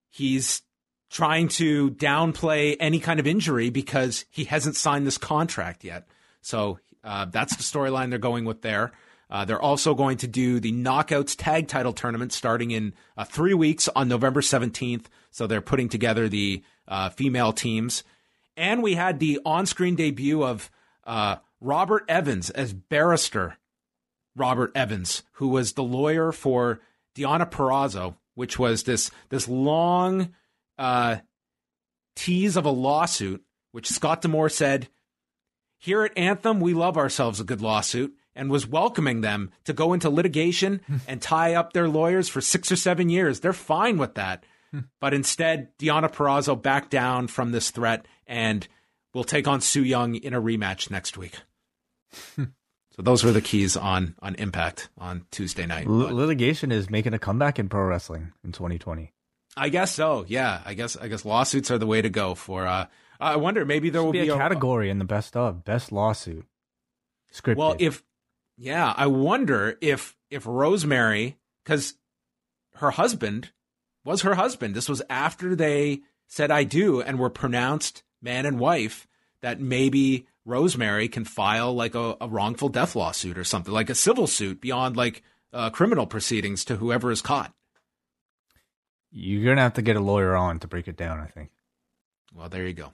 he's 0.09 0.61
trying 1.09 1.49
to 1.49 1.91
downplay 1.91 2.77
any 2.79 2.99
kind 2.99 3.19
of 3.19 3.27
injury 3.27 3.69
because 3.69 4.25
he 4.29 4.45
hasn't 4.45 4.77
signed 4.77 5.05
this 5.05 5.17
contract 5.17 5.83
yet. 5.83 6.07
So 6.41 6.79
uh, 7.03 7.25
that's 7.25 7.55
the 7.57 7.63
storyline 7.63 8.09
they're 8.09 8.19
going 8.19 8.45
with 8.45 8.61
there. 8.61 8.93
Uh, 9.31 9.45
they're 9.45 9.61
also 9.61 9.95
going 9.95 10.17
to 10.17 10.27
do 10.27 10.59
the 10.59 10.73
Knockouts 10.73 11.35
Tag 11.37 11.69
Title 11.69 11.93
Tournament 11.93 12.33
starting 12.33 12.71
in 12.71 12.93
uh, 13.15 13.23
three 13.23 13.53
weeks 13.53 13.87
on 13.95 14.09
November 14.09 14.41
17th. 14.41 15.05
So 15.31 15.47
they're 15.47 15.61
putting 15.61 15.87
together 15.87 16.27
the 16.27 16.61
uh, 16.87 17.09
female 17.09 17.53
teams. 17.53 18.03
And 18.57 18.83
we 18.83 18.95
had 18.95 19.19
the 19.19 19.39
on 19.45 19.65
screen 19.65 19.95
debut 19.95 20.43
of 20.43 20.69
uh, 21.05 21.37
Robert 21.61 22.03
Evans 22.09 22.49
as 22.49 22.73
barrister 22.73 23.57
Robert 24.35 24.73
Evans, 24.75 25.23
who 25.33 25.47
was 25.47 25.73
the 25.73 25.83
lawyer 25.83 26.33
for 26.33 26.81
Deonna 27.15 27.49
Purrazzo, 27.49 28.15
which 28.35 28.59
was 28.59 28.83
this, 28.83 29.11
this 29.29 29.47
long 29.47 30.33
uh, 30.77 31.17
tease 32.17 32.57
of 32.57 32.65
a 32.65 32.69
lawsuit, 32.69 33.43
which 33.71 33.87
Scott 33.87 34.21
D'Amore 34.21 34.49
said, 34.49 34.89
Here 35.77 36.03
at 36.03 36.17
Anthem, 36.17 36.59
we 36.59 36.73
love 36.73 36.97
ourselves 36.97 37.39
a 37.39 37.45
good 37.45 37.61
lawsuit 37.61 38.13
and 38.35 38.49
was 38.49 38.67
welcoming 38.67 39.21
them 39.21 39.51
to 39.65 39.73
go 39.73 39.93
into 39.93 40.09
litigation 40.09 40.81
and 41.07 41.21
tie 41.21 41.53
up 41.53 41.73
their 41.73 41.87
lawyers 41.87 42.29
for 42.29 42.41
six 42.41 42.71
or 42.71 42.75
seven 42.75 43.09
years. 43.09 43.39
They're 43.39 43.53
fine 43.53 43.97
with 43.97 44.15
that. 44.15 44.43
but 44.99 45.13
instead, 45.13 45.69
Deonna 45.77 46.11
Purrazzo 46.11 46.61
backed 46.61 46.91
down 46.91 47.27
from 47.27 47.51
this 47.51 47.71
threat 47.71 48.05
and 48.25 48.67
will 49.13 49.23
take 49.23 49.47
on 49.47 49.61
Su 49.61 49.83
Yung 49.83 50.15
in 50.15 50.33
a 50.33 50.41
rematch 50.41 50.89
next 50.89 51.17
week. 51.17 51.37
so 52.37 53.01
those 53.01 53.23
were 53.23 53.31
the 53.31 53.41
keys 53.41 53.75
on 53.75 54.15
on 54.21 54.35
Impact 54.35 54.89
on 54.97 55.25
Tuesday 55.31 55.65
night. 55.65 55.87
L- 55.87 55.93
litigation 55.93 56.71
is 56.71 56.89
making 56.89 57.13
a 57.13 57.19
comeback 57.19 57.59
in 57.59 57.69
pro 57.69 57.83
wrestling 57.83 58.31
in 58.43 58.51
2020. 58.51 59.11
I 59.57 59.67
guess 59.67 59.93
so. 59.93 60.25
Yeah, 60.27 60.61
I 60.65 60.73
guess 60.73 60.95
I 60.95 61.09
guess 61.09 61.25
lawsuits 61.25 61.71
are 61.71 61.77
the 61.77 61.87
way 61.87 62.01
to 62.01 62.09
go 62.09 62.35
for 62.35 62.65
uh, 62.65 62.87
I 63.19 63.35
wonder 63.35 63.65
maybe 63.65 63.89
there 63.89 64.03
will 64.03 64.11
be, 64.11 64.21
be, 64.21 64.29
a, 64.29 64.35
category 64.35 64.89
in 64.89 64.97
the 64.97 65.05
best 65.05 65.37
of 65.37 65.63
best 65.63 65.91
lawsuit 65.91 66.45
scripted. 67.33 67.57
Well, 67.57 67.75
if 67.79 68.03
yeah, 68.61 68.93
I 68.95 69.07
wonder 69.07 69.75
if 69.81 70.15
if 70.29 70.45
Rosemary 70.45 71.39
because 71.63 71.95
her 72.75 72.91
husband 72.91 73.49
was 74.05 74.21
her 74.21 74.35
husband. 74.35 74.75
This 74.75 74.87
was 74.87 75.01
after 75.09 75.55
they 75.55 76.01
said 76.27 76.51
I 76.51 76.63
do 76.63 77.01
and 77.01 77.17
were 77.17 77.31
pronounced 77.31 78.03
man 78.21 78.45
and 78.45 78.59
wife. 78.59 79.07
That 79.41 79.59
maybe 79.59 80.27
Rosemary 80.45 81.07
can 81.07 81.25
file 81.25 81.73
like 81.73 81.95
a, 81.95 82.15
a 82.21 82.27
wrongful 82.29 82.69
death 82.69 82.95
lawsuit 82.95 83.39
or 83.39 83.43
something, 83.43 83.73
like 83.73 83.89
a 83.89 83.95
civil 83.95 84.27
suit 84.27 84.61
beyond 84.61 84.95
like 84.95 85.23
uh, 85.51 85.71
criminal 85.71 86.05
proceedings 86.05 86.63
to 86.65 86.75
whoever 86.75 87.09
is 87.09 87.23
caught. 87.23 87.51
You're 89.11 89.43
gonna 89.43 89.61
have 89.61 89.73
to 89.73 89.81
get 89.81 89.95
a 89.95 90.01
lawyer 90.01 90.35
on 90.35 90.59
to 90.59 90.67
break 90.67 90.87
it 90.87 90.97
down. 90.97 91.19
I 91.19 91.25
think. 91.25 91.49
Well, 92.31 92.47
there 92.47 92.67
you 92.67 92.73
go. 92.73 92.93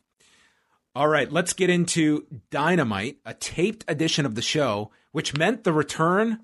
All 0.98 1.08
right, 1.08 1.32
let's 1.32 1.54
get 1.54 1.70
into 1.70 2.26
Dynamite, 2.50 3.18
a 3.24 3.36
taped 3.36 3.86
edition 3.88 4.26
of 4.26 4.34
the 4.34 4.42
show, 4.42 4.90
which 5.12 5.38
meant 5.38 5.64
the 5.64 5.72
return 5.72 6.40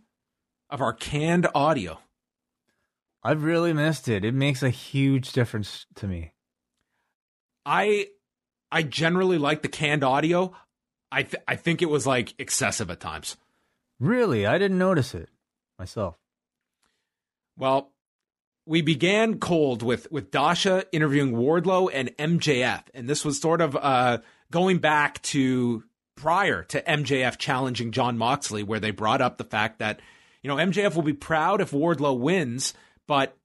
of 0.70 0.80
our 0.80 0.94
canned 0.94 1.48
audio. 1.56 1.98
I've 3.24 3.44
really 3.44 3.74
missed 3.74 4.08
it. 4.08 4.24
It 4.24 4.36
makes 4.36 4.62
a 4.62 4.70
huge 4.70 5.32
difference 5.32 5.88
to 5.96 6.08
me. 6.08 6.34
I 7.66 8.10
I 8.72 8.84
generally 8.84 9.40
like 9.40 9.64
the 9.64 9.70
canned 9.70 10.04
audio. 10.04 10.54
I 11.12 11.24
th- 11.24 11.44
I 11.48 11.56
think 11.56 11.82
it 11.82 11.90
was 11.90 12.06
like 12.06 12.36
excessive 12.38 12.92
at 12.92 13.00
times. 13.00 13.38
Really, 14.00 14.46
I 14.46 14.60
didn't 14.60 14.78
notice 14.78 15.16
it 15.16 15.30
myself. 15.80 16.16
Well, 17.58 17.92
we 18.66 18.82
began 18.82 19.40
cold 19.40 19.84
with 19.84 20.12
with 20.12 20.32
Dasha 20.32 20.86
interviewing 20.92 21.34
Wardlow 21.34 21.90
and 21.92 22.16
MJF, 22.18 22.84
and 22.94 23.10
this 23.10 23.26
was 23.26 23.42
sort 23.42 23.62
of 23.62 23.76
uh, 23.76 24.20
going 24.54 24.78
back 24.78 25.20
to 25.24 25.84
prior 26.16 26.62
to 26.62 26.80
MJF 26.80 27.40
challenging 27.40 27.92
Jon 27.92 28.20
Moxley, 28.20 28.62
where 28.62 28.80
they 28.80 28.92
brought 28.92 29.20
up 29.20 29.40
the 29.40 29.44
fact 29.44 29.80
that 29.80 30.00
you 30.44 30.48
know 30.48 30.58
MJF 30.58 30.94
will 30.94 31.02
be 31.02 31.12
proud 31.12 31.60
if 31.60 31.72
Wardlow 31.72 32.20
wins, 32.20 32.76
but 33.08 33.36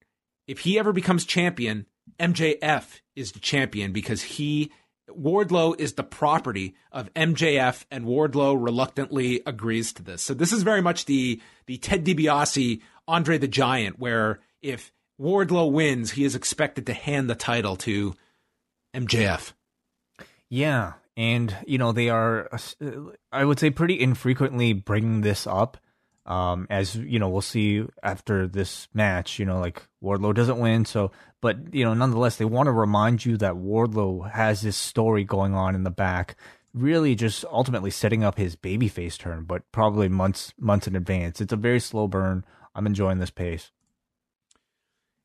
if 0.46 0.60
he 0.60 0.78
ever 0.78 0.92
becomes 0.92 1.24
champion, 1.24 1.86
MJF 2.20 3.00
is 3.16 3.32
the 3.32 3.40
champion 3.40 3.92
because 3.92 4.22
he 4.22 4.70
Wardlow 5.08 5.80
is 5.80 5.94
the 5.94 6.02
property 6.02 6.74
of 6.92 7.12
MJF, 7.14 7.86
and 7.90 8.04
Wardlow 8.04 8.62
reluctantly 8.62 9.40
agrees 9.46 9.94
to 9.94 10.02
this. 10.02 10.20
So 10.20 10.34
this 10.34 10.52
is 10.52 10.62
very 10.62 10.82
much 10.82 11.06
the 11.06 11.40
the 11.64 11.78
Ted 11.78 12.04
DiBiase 12.04 12.82
Andre 13.08 13.38
the 13.38 13.48
Giant, 13.48 13.98
where 13.98 14.40
if 14.60 14.92
Wardlow 15.18 15.72
wins, 15.72 16.10
he 16.10 16.24
is 16.24 16.34
expected 16.34 16.84
to 16.84 16.92
hand 16.92 17.30
the 17.30 17.34
title 17.34 17.76
to 17.76 18.14
MJF. 18.94 19.54
Yeah, 20.50 20.94
and 21.16 21.54
you 21.66 21.78
know 21.78 21.92
they 21.92 22.08
are, 22.08 22.48
I 23.32 23.44
would 23.44 23.58
say, 23.58 23.70
pretty 23.70 24.00
infrequently 24.00 24.72
bringing 24.72 25.20
this 25.20 25.46
up. 25.46 25.76
Um, 26.24 26.66
as 26.68 26.94
you 26.94 27.18
know, 27.18 27.28
we'll 27.28 27.40
see 27.40 27.84
after 28.02 28.46
this 28.46 28.88
match. 28.92 29.38
You 29.38 29.46
know, 29.46 29.60
like 29.60 29.82
Wardlow 30.02 30.34
doesn't 30.34 30.58
win, 30.58 30.84
so 30.84 31.10
but 31.40 31.74
you 31.74 31.84
know, 31.84 31.94
nonetheless, 31.94 32.36
they 32.36 32.44
want 32.44 32.66
to 32.66 32.72
remind 32.72 33.24
you 33.24 33.36
that 33.38 33.54
Wardlow 33.54 34.30
has 34.30 34.62
this 34.62 34.76
story 34.76 35.24
going 35.24 35.54
on 35.54 35.74
in 35.74 35.84
the 35.84 35.90
back. 35.90 36.36
Really, 36.74 37.14
just 37.14 37.44
ultimately 37.46 37.90
setting 37.90 38.22
up 38.24 38.38
his 38.38 38.56
babyface 38.56 39.18
turn, 39.18 39.44
but 39.44 39.62
probably 39.72 40.08
months 40.08 40.52
months 40.58 40.86
in 40.86 40.96
advance. 40.96 41.40
It's 41.40 41.52
a 41.52 41.56
very 41.56 41.80
slow 41.80 42.08
burn. 42.08 42.44
I'm 42.74 42.86
enjoying 42.86 43.18
this 43.18 43.30
pace. 43.30 43.70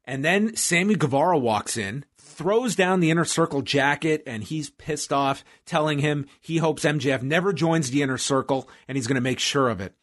And 0.06 0.24
then 0.24 0.56
Sammy 0.56 0.96
Guevara 0.96 1.38
walks 1.38 1.78
in, 1.78 2.06
throws 2.18 2.76
down 2.76 3.00
the 3.00 3.12
inner 3.12 3.26
circle 3.26 3.62
jacket, 3.62 4.24
and 4.26 4.44
he's 4.44 4.70
pissed 4.70 5.14
off, 5.14 5.46
telling 5.66 6.00
him 6.00 6.26
he 6.42 6.58
hopes 6.58 6.84
MJF 6.84 7.22
never 7.22 7.54
joins 7.54 7.90
the 7.90 8.02
inner 8.02 8.18
circle 8.18 8.68
and 8.88 8.98
he's 8.98 9.08
going 9.08 9.16
to 9.16 9.22
make 9.22 9.40
sure 9.40 9.70
of 9.70 9.80
it. 9.80 9.94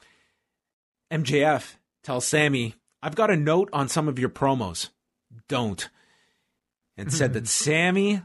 MJF 1.10 1.74
tells 2.02 2.26
Sammy, 2.26 2.76
I've 3.02 3.16
got 3.16 3.30
a 3.30 3.36
note 3.36 3.68
on 3.72 3.88
some 3.88 4.08
of 4.08 4.18
your 4.18 4.28
promos. 4.28 4.90
Don't. 5.48 5.88
And 6.96 7.12
said 7.12 7.32
that 7.34 7.48
Sammy 7.48 8.22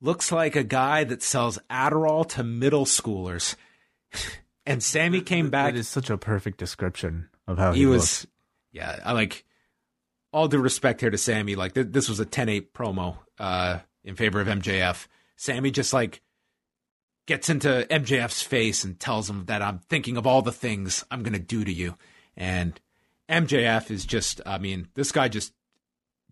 looks 0.00 0.32
like 0.32 0.56
a 0.56 0.64
guy 0.64 1.04
that 1.04 1.22
sells 1.22 1.58
Adderall 1.70 2.28
to 2.30 2.44
middle 2.44 2.84
schoolers. 2.84 3.56
and 4.66 4.82
Sammy 4.82 5.20
came 5.20 5.50
back. 5.50 5.74
It 5.74 5.78
is 5.78 5.88
such 5.88 6.10
a 6.10 6.16
perfect 6.16 6.58
description 6.58 7.28
of 7.46 7.58
how 7.58 7.72
he, 7.72 7.80
he 7.80 7.86
was. 7.86 8.00
looks. 8.00 8.26
Yeah, 8.72 9.00
I 9.04 9.12
like 9.12 9.44
all 10.32 10.48
due 10.48 10.60
respect 10.60 11.00
here 11.00 11.10
to 11.10 11.18
Sammy, 11.18 11.56
like 11.56 11.74
th- 11.74 11.88
this 11.90 12.08
was 12.08 12.20
a 12.20 12.26
10-8 12.26 12.68
promo 12.72 13.18
uh, 13.38 13.78
in 14.04 14.16
favor 14.16 14.40
of 14.40 14.48
MJF. 14.48 15.06
Sammy 15.36 15.70
just 15.70 15.92
like 15.92 16.20
gets 17.26 17.48
into 17.48 17.86
MJF's 17.90 18.42
face 18.42 18.84
and 18.84 18.98
tells 18.98 19.30
him 19.30 19.44
that 19.46 19.62
I'm 19.62 19.80
thinking 19.88 20.16
of 20.16 20.26
all 20.26 20.42
the 20.42 20.52
things 20.52 21.04
I'm 21.10 21.22
to 21.22 21.38
do 21.38 21.64
to 21.64 21.72
you. 21.72 21.96
And 22.36 22.80
MJF 23.28 23.90
is 23.90 24.04
just, 24.04 24.40
I 24.44 24.58
mean, 24.58 24.88
this 24.94 25.12
guy 25.12 25.28
just 25.28 25.52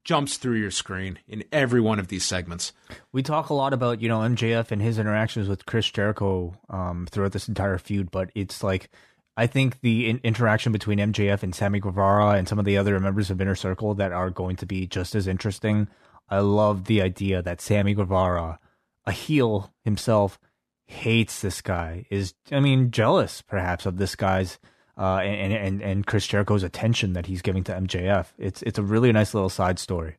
jumps 0.04 0.38
through 0.38 0.56
your 0.56 0.70
screen 0.70 1.18
in 1.28 1.44
every 1.52 1.80
one 1.80 1.98
of 1.98 2.08
these 2.08 2.24
segments. 2.24 2.72
We 3.12 3.22
talk 3.22 3.50
a 3.50 3.54
lot 3.54 3.72
about, 3.72 4.00
you 4.00 4.08
know, 4.08 4.20
MJF 4.20 4.70
and 4.70 4.80
his 4.80 4.98
interactions 4.98 5.48
with 5.48 5.66
Chris 5.66 5.90
Jericho 5.90 6.54
um, 6.70 7.06
throughout 7.10 7.32
this 7.32 7.48
entire 7.48 7.78
feud, 7.78 8.10
but 8.10 8.30
it's 8.34 8.62
like 8.62 8.90
I 9.38 9.46
think 9.46 9.82
the 9.82 10.08
in- 10.08 10.20
interaction 10.24 10.72
between 10.72 10.98
MJF 10.98 11.44
and 11.44 11.54
Sammy 11.54 11.78
Guevara 11.78 12.30
and 12.30 12.48
some 12.48 12.58
of 12.58 12.64
the 12.64 12.76
other 12.76 12.98
members 12.98 13.30
of 13.30 13.40
Inner 13.40 13.54
Circle 13.54 13.94
that 13.94 14.10
are 14.10 14.30
going 14.30 14.56
to 14.56 14.66
be 14.66 14.88
just 14.88 15.14
as 15.14 15.28
interesting. 15.28 15.86
I 16.28 16.40
love 16.40 16.86
the 16.86 17.00
idea 17.00 17.40
that 17.42 17.60
Sammy 17.60 17.94
Guevara, 17.94 18.58
a 19.06 19.12
heel 19.12 19.72
himself, 19.84 20.40
hates 20.86 21.40
this 21.40 21.60
guy. 21.60 22.04
Is 22.10 22.34
I 22.50 22.58
mean 22.58 22.90
jealous 22.90 23.40
perhaps 23.40 23.86
of 23.86 23.98
this 23.98 24.16
guy's 24.16 24.58
uh, 24.98 25.18
and 25.18 25.52
and 25.52 25.82
and 25.82 26.04
Chris 26.04 26.26
Jericho's 26.26 26.64
attention 26.64 27.12
that 27.12 27.26
he's 27.26 27.40
giving 27.40 27.62
to 27.64 27.72
MJF. 27.72 28.26
It's 28.38 28.62
it's 28.62 28.80
a 28.80 28.82
really 28.82 29.12
nice 29.12 29.34
little 29.34 29.50
side 29.50 29.78
story. 29.78 30.16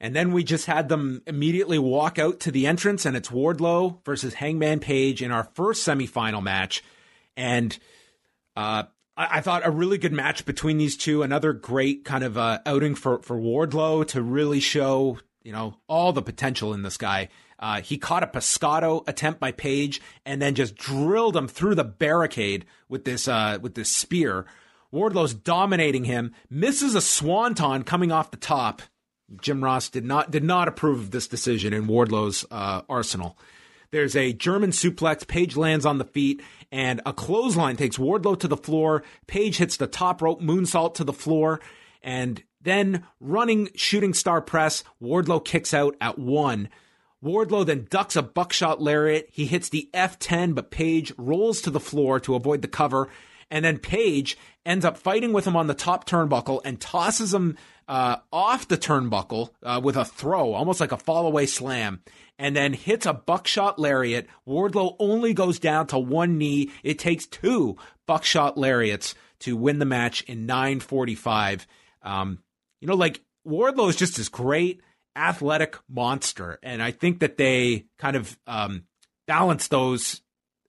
And 0.00 0.14
then 0.14 0.32
we 0.32 0.44
just 0.44 0.66
had 0.66 0.90
them 0.90 1.22
immediately 1.26 1.78
walk 1.78 2.18
out 2.18 2.40
to 2.40 2.50
the 2.50 2.66
entrance, 2.66 3.06
and 3.06 3.16
it's 3.16 3.30
Wardlow 3.30 4.04
versus 4.04 4.34
Hangman 4.34 4.80
Page 4.80 5.22
in 5.22 5.32
our 5.32 5.44
first 5.54 5.86
semifinal 5.86 6.42
match 6.42 6.82
and 7.36 7.76
uh, 8.56 8.84
I, 9.16 9.40
thought 9.40 9.66
a 9.66 9.70
really 9.70 9.98
good 9.98 10.12
match 10.12 10.44
between 10.44 10.78
these 10.78 10.96
two. 10.96 11.22
Another 11.22 11.52
great 11.52 12.04
kind 12.04 12.24
of 12.24 12.36
uh, 12.36 12.60
outing 12.66 12.94
for 12.94 13.20
for 13.22 13.36
Wardlow 13.36 14.06
to 14.08 14.22
really 14.22 14.60
show 14.60 15.18
you 15.42 15.52
know 15.52 15.76
all 15.88 16.12
the 16.12 16.22
potential 16.22 16.74
in 16.74 16.82
this 16.82 16.96
guy. 16.96 17.28
Uh, 17.58 17.80
he 17.80 17.96
caught 17.96 18.22
a 18.22 18.26
pescado 18.26 19.06
attempt 19.08 19.40
by 19.40 19.52
Page 19.52 20.00
and 20.26 20.42
then 20.42 20.54
just 20.54 20.74
drilled 20.74 21.36
him 21.36 21.48
through 21.48 21.74
the 21.74 21.84
barricade 21.84 22.66
with 22.88 23.04
this 23.04 23.28
uh, 23.28 23.58
with 23.60 23.74
this 23.74 23.90
spear. 23.90 24.46
Wardlow's 24.92 25.34
dominating 25.34 26.04
him, 26.04 26.32
misses 26.48 26.94
a 26.94 27.00
swanton 27.00 27.82
coming 27.82 28.12
off 28.12 28.30
the 28.30 28.36
top. 28.36 28.82
Jim 29.40 29.62
Ross 29.62 29.88
did 29.88 30.04
not 30.04 30.30
did 30.30 30.44
not 30.44 30.68
approve 30.68 31.00
of 31.00 31.10
this 31.10 31.28
decision 31.28 31.72
in 31.72 31.86
Wardlow's 31.86 32.44
uh, 32.50 32.82
arsenal. 32.88 33.38
There's 33.94 34.16
a 34.16 34.32
German 34.32 34.70
suplex. 34.72 35.24
Page 35.24 35.54
lands 35.54 35.86
on 35.86 35.98
the 35.98 36.04
feet, 36.04 36.42
and 36.72 37.00
a 37.06 37.12
clothesline 37.12 37.76
takes 37.76 37.96
Wardlow 37.96 38.40
to 38.40 38.48
the 38.48 38.56
floor. 38.56 39.04
Page 39.28 39.58
hits 39.58 39.76
the 39.76 39.86
top 39.86 40.20
rope 40.20 40.42
moonsault 40.42 40.94
to 40.94 41.04
the 41.04 41.12
floor, 41.12 41.60
and 42.02 42.42
then 42.60 43.04
running 43.20 43.68
shooting 43.76 44.12
star 44.12 44.42
press. 44.42 44.82
Wardlow 45.00 45.44
kicks 45.44 45.72
out 45.72 45.94
at 46.00 46.18
one. 46.18 46.70
Wardlow 47.22 47.64
then 47.64 47.86
ducks 47.88 48.16
a 48.16 48.22
buckshot 48.22 48.82
lariat. 48.82 49.28
He 49.30 49.46
hits 49.46 49.68
the 49.68 49.88
F10, 49.94 50.56
but 50.56 50.72
Page 50.72 51.12
rolls 51.16 51.60
to 51.60 51.70
the 51.70 51.78
floor 51.78 52.18
to 52.18 52.34
avoid 52.34 52.62
the 52.62 52.68
cover. 52.68 53.08
And 53.48 53.64
then 53.64 53.78
Page 53.78 54.36
ends 54.66 54.84
up 54.84 54.96
fighting 54.96 55.32
with 55.32 55.46
him 55.46 55.54
on 55.54 55.68
the 55.68 55.72
top 55.72 56.04
turnbuckle 56.04 56.62
and 56.64 56.80
tosses 56.80 57.32
him 57.32 57.56
uh, 57.88 58.16
off 58.32 58.68
the 58.68 58.78
turnbuckle 58.78 59.50
uh, 59.62 59.80
with 59.82 59.96
a 59.96 60.04
throw, 60.04 60.52
almost 60.54 60.80
like 60.80 60.92
a 60.92 60.96
fallaway 60.96 61.48
slam 61.48 62.02
and 62.38 62.56
then 62.56 62.72
hits 62.72 63.06
a 63.06 63.12
buckshot 63.12 63.78
lariat. 63.78 64.26
Wardlow 64.46 64.96
only 64.98 65.34
goes 65.34 65.58
down 65.58 65.86
to 65.88 65.98
one 65.98 66.38
knee. 66.38 66.70
It 66.82 66.98
takes 66.98 67.26
two 67.26 67.76
buckshot 68.06 68.58
lariats 68.58 69.14
to 69.40 69.56
win 69.56 69.78
the 69.78 69.84
match 69.84 70.22
in 70.22 70.46
945. 70.46 71.66
Um, 72.02 72.38
you 72.80 72.88
know, 72.88 72.94
like 72.94 73.20
Wardlow 73.46 73.88
is 73.88 73.96
just 73.96 74.16
this 74.16 74.28
great 74.28 74.80
athletic 75.16 75.76
monster. 75.88 76.58
And 76.62 76.82
I 76.82 76.90
think 76.90 77.20
that 77.20 77.36
they 77.36 77.86
kind 77.98 78.16
of 78.16 78.36
um, 78.46 78.84
balance 79.26 79.68
those 79.68 80.20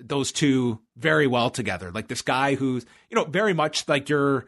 those 0.01 0.33
two 0.33 0.81
very 0.97 1.25
well 1.25 1.49
together. 1.49 1.89
Like 1.89 2.09
this 2.09 2.21
guy 2.21 2.55
who's, 2.55 2.85
you 3.09 3.15
know, 3.15 3.23
very 3.23 3.53
much 3.53 3.87
like 3.87 4.09
your 4.09 4.45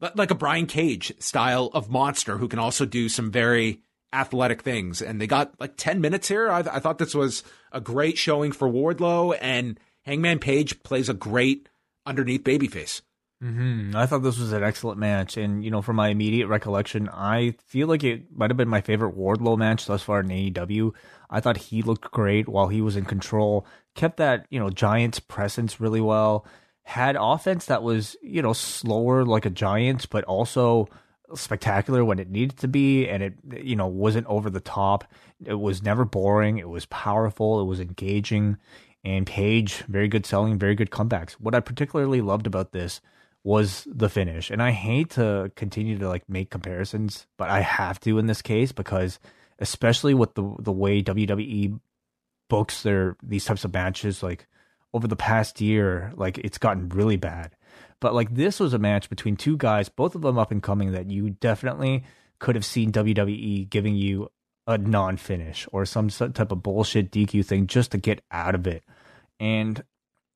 like 0.00 0.30
a 0.30 0.36
Brian 0.36 0.66
Cage 0.66 1.12
style 1.18 1.70
of 1.74 1.90
monster 1.90 2.38
who 2.38 2.48
can 2.48 2.58
also 2.58 2.84
do 2.84 3.08
some 3.08 3.30
very 3.30 3.80
athletic 4.12 4.62
things. 4.62 5.02
And 5.02 5.20
they 5.20 5.26
got 5.26 5.58
like 5.60 5.74
10 5.76 6.00
minutes 6.00 6.28
here. 6.28 6.50
I, 6.50 6.60
I 6.60 6.78
thought 6.78 6.98
this 6.98 7.14
was 7.14 7.42
a 7.72 7.80
great 7.80 8.18
showing 8.18 8.52
for 8.52 8.68
Wardlow, 8.68 9.36
and 9.40 9.78
Hangman 10.02 10.38
Page 10.38 10.82
plays 10.82 11.08
a 11.08 11.14
great 11.14 11.68
underneath 12.06 12.44
babyface. 12.44 13.02
Mm-hmm. 13.42 13.94
I 13.94 14.06
thought 14.06 14.24
this 14.24 14.38
was 14.38 14.52
an 14.52 14.64
excellent 14.64 14.98
match, 14.98 15.36
and 15.36 15.64
you 15.64 15.70
know, 15.70 15.80
from 15.80 15.94
my 15.94 16.08
immediate 16.08 16.48
recollection, 16.48 17.08
I 17.08 17.54
feel 17.66 17.86
like 17.86 18.02
it 18.02 18.36
might 18.36 18.50
have 18.50 18.56
been 18.56 18.68
my 18.68 18.80
favorite 18.80 19.16
Wardlow 19.16 19.56
match 19.56 19.86
thus 19.86 20.02
far 20.02 20.20
in 20.20 20.28
AEW. 20.28 20.92
I 21.30 21.38
thought 21.38 21.56
he 21.56 21.82
looked 21.82 22.10
great 22.10 22.48
while 22.48 22.66
he 22.66 22.80
was 22.80 22.96
in 22.96 23.04
control, 23.04 23.64
kept 23.94 24.16
that 24.16 24.46
you 24.50 24.58
know 24.58 24.70
Giants 24.70 25.20
presence 25.20 25.78
really 25.78 26.00
well, 26.00 26.46
had 26.88 27.18
offense 27.20 27.66
that 27.66 27.82
was 27.82 28.16
you 28.22 28.40
know 28.40 28.54
slower 28.54 29.22
like 29.22 29.44
a 29.44 29.50
Giants, 29.50 30.06
but 30.06 30.24
also 30.24 30.88
spectacular 31.34 32.02
when 32.02 32.18
it 32.18 32.30
needed 32.30 32.56
to 32.60 32.68
be, 32.68 33.06
and 33.06 33.22
it 33.22 33.34
you 33.62 33.76
know 33.76 33.86
wasn't 33.86 34.26
over 34.26 34.48
the 34.48 34.60
top. 34.60 35.04
It 35.44 35.60
was 35.60 35.82
never 35.82 36.06
boring. 36.06 36.56
It 36.56 36.70
was 36.70 36.86
powerful. 36.86 37.60
It 37.60 37.66
was 37.66 37.78
engaging. 37.78 38.56
And 39.04 39.26
Page, 39.26 39.84
very 39.86 40.08
good 40.08 40.24
selling, 40.24 40.58
very 40.58 40.74
good 40.74 40.90
comebacks. 40.90 41.32
What 41.32 41.54
I 41.54 41.60
particularly 41.60 42.22
loved 42.22 42.46
about 42.46 42.72
this 42.72 43.02
was 43.44 43.86
the 43.86 44.08
finish. 44.08 44.50
And 44.50 44.62
I 44.62 44.70
hate 44.70 45.10
to 45.10 45.52
continue 45.56 45.98
to 45.98 46.08
like 46.08 46.26
make 46.26 46.50
comparisons, 46.50 47.26
but 47.36 47.50
I 47.50 47.60
have 47.60 48.00
to 48.00 48.18
in 48.18 48.26
this 48.26 48.40
case 48.40 48.72
because 48.72 49.18
especially 49.58 50.14
with 50.14 50.34
the 50.34 50.54
the 50.58 50.72
way 50.72 51.02
WWE 51.02 51.78
books 52.48 52.82
their 52.82 53.14
these 53.22 53.44
types 53.44 53.64
of 53.64 53.74
matches 53.74 54.22
like 54.22 54.46
over 54.92 55.06
the 55.06 55.16
past 55.16 55.60
year, 55.60 56.12
like 56.16 56.38
it's 56.38 56.58
gotten 56.58 56.88
really 56.88 57.16
bad. 57.16 57.54
But 58.00 58.14
like 58.14 58.34
this 58.34 58.60
was 58.60 58.72
a 58.72 58.78
match 58.78 59.10
between 59.10 59.36
two 59.36 59.56
guys, 59.56 59.88
both 59.88 60.14
of 60.14 60.22
them 60.22 60.38
up 60.38 60.50
and 60.50 60.62
coming 60.62 60.92
that 60.92 61.10
you 61.10 61.30
definitely 61.30 62.04
could 62.38 62.54
have 62.54 62.64
seen 62.64 62.92
WWE 62.92 63.68
giving 63.68 63.96
you 63.96 64.30
a 64.66 64.78
non-finish 64.78 65.66
or 65.72 65.84
some 65.84 66.08
type 66.08 66.52
of 66.52 66.62
bullshit 66.62 67.10
DQ 67.10 67.44
thing 67.44 67.66
just 67.66 67.90
to 67.92 67.98
get 67.98 68.22
out 68.30 68.54
of 68.54 68.66
it. 68.66 68.84
And 69.40 69.82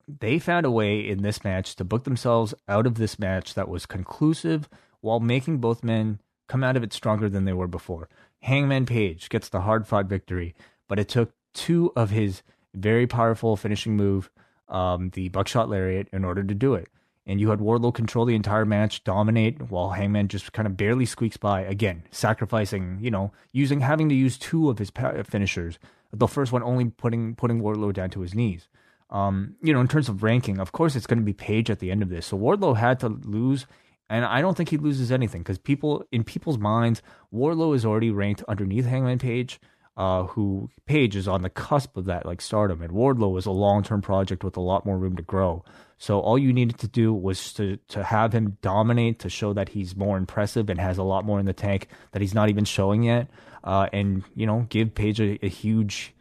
they 0.09 0.39
found 0.39 0.67
a 0.67 0.71
way 0.71 1.07
in 1.07 1.23
this 1.23 1.45
match 1.45 1.77
to 1.77 1.85
book 1.85 2.05
themselves 2.05 2.55
out 2.69 2.87
of 2.87 2.97
this 2.97 3.19
match 3.19 3.55
that 3.55 3.69
was 3.69 3.87
conclusive 3.87 4.69
while 5.01 5.21
making 5.21 5.59
both 5.59 5.85
men 5.85 6.21
come 6.49 6.65
out 6.65 6.77
of 6.77 6.83
it 6.83 6.93
stronger 6.93 7.29
than 7.29 7.45
they 7.45 7.53
were 7.53 7.69
before. 7.69 8.09
Hangman 8.43 8.87
Page 8.87 9.29
gets 9.29 9.49
the 9.49 9.61
hard 9.61 9.87
fought 9.87 10.07
victory, 10.07 10.55
but 10.89 10.99
it 10.99 11.09
took 11.09 11.33
two 11.55 11.93
of 11.95 12.11
his 12.11 12.43
very 12.75 13.07
powerful 13.07 13.57
finishing 13.57 13.97
move, 13.97 14.31
um, 14.69 15.11
the 15.11 15.29
buckshot 15.29 15.69
lariat, 15.69 16.09
in 16.13 16.25
order 16.25 16.43
to 16.43 16.55
do 16.55 16.75
it. 16.75 16.89
And 17.25 17.41
you 17.41 17.51
had 17.51 17.61
Wardlow 17.61 17.95
control 17.95 18.25
the 18.25 18.35
entire 18.35 18.65
match, 18.65 19.05
dominate, 19.05 19.71
while 19.71 19.91
Hangman 19.91 20.29
just 20.29 20.53
kind 20.53 20.67
of 20.67 20.77
barely 20.77 21.07
squeaks 21.07 21.37
by. 21.37 21.61
Again, 21.61 22.03
sacrificing, 22.11 22.99
you 23.01 23.11
know, 23.11 23.33
using 23.53 23.81
having 23.81 24.09
to 24.09 24.15
use 24.15 24.37
two 24.37 24.71
of 24.71 24.79
his 24.79 24.91
finishers. 25.25 25.79
The 26.13 26.27
first 26.27 26.53
one 26.53 26.63
only 26.63 26.87
putting 26.87 27.37
putting 27.37 27.61
Wardlow 27.61 27.93
down 27.93 28.11
to 28.11 28.21
his 28.21 28.35
knees. 28.35 28.69
Um, 29.11 29.57
you 29.63 29.73
know, 29.73 29.81
in 29.81 29.89
terms 29.89 30.09
of 30.09 30.23
ranking, 30.23 30.59
of 30.59 30.73
course, 30.73 30.97
it's 30.97 31.07
going 31.07 31.19
to 31.19 31.25
be 31.25 31.35
Page 31.35 31.71
at 31.71 31.79
the 31.79 31.91
end 31.91 32.03
of 32.03 32.09
this. 32.09 32.27
So 32.27 32.39
Wardlow 32.39 32.77
had 32.77 32.99
to 33.01 33.09
lose, 33.09 33.67
and 34.11 34.25
I 34.25 34.41
don't 34.41 34.57
think 34.57 34.71
he 34.71 34.79
loses 34.79 35.13
anything 35.13 35.43
because 35.43 35.59
people 35.59 36.05
in 36.11 36.25
people's 36.25 36.59
minds, 36.59 37.03
Wardlow 37.33 37.77
is 37.77 37.85
already 37.85 38.11
ranked 38.11 38.43
underneath 38.49 38.87
Hangman 38.87 39.19
Page, 39.19 39.61
uh, 39.97 40.25
who 40.25 40.71
Page 40.87 41.17
is 41.17 41.29
on 41.29 41.43
the 41.43 41.51
cusp 41.51 41.97
of 41.97 42.07
that 42.07 42.27
like 42.27 42.41
stardom, 42.41 42.83
and 42.83 42.93
Wardlow 42.93 43.39
is 43.39 43.47
a 43.47 43.51
long 43.51 43.83
term 43.83 44.01
project 44.01 44.45
with 44.45 44.57
a 44.57 44.61
lot 44.61 44.87
more 44.87 44.99
room 44.99 45.17
to 45.17 45.23
grow. 45.23 45.65
So 45.99 46.19
all 46.19 46.39
you 46.39 46.53
needed 46.53 46.79
to 46.79 46.89
do 46.89 47.13
was 47.13 47.53
to 47.55 47.79
to 47.89 48.03
have 48.03 48.33
him 48.33 48.59
dominate 48.63 49.19
to 49.21 49.29
show 49.29 49.53
that 49.53 49.71
he's 49.71 49.95
more 49.95 50.17
impressive 50.17 50.71
and 50.71 50.81
has 50.81 50.99
a 50.99 51.03
lot 51.03 51.25
more 51.25 51.39
in 51.39 51.47
the 51.47 51.53
tank 51.53 51.89
that 52.13 52.23
he's 52.23 52.35
not 52.35 52.49
even 52.49 52.65
showing 52.65 53.03
yet, 53.03 53.29
uh, 53.65 53.89
and 53.93 54.25
you 54.35 54.47
know 54.47 54.67
give 54.69 54.95
Page 54.95 55.21
a, 55.21 55.39
a 55.45 55.49
huge 55.49 56.15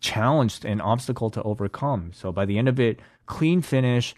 challenge 0.00 0.60
and 0.64 0.82
obstacle 0.82 1.30
to 1.30 1.42
overcome. 1.42 2.10
So 2.12 2.32
by 2.32 2.44
the 2.44 2.58
end 2.58 2.68
of 2.68 2.78
it, 2.78 3.00
clean 3.26 3.62
finish 3.62 4.14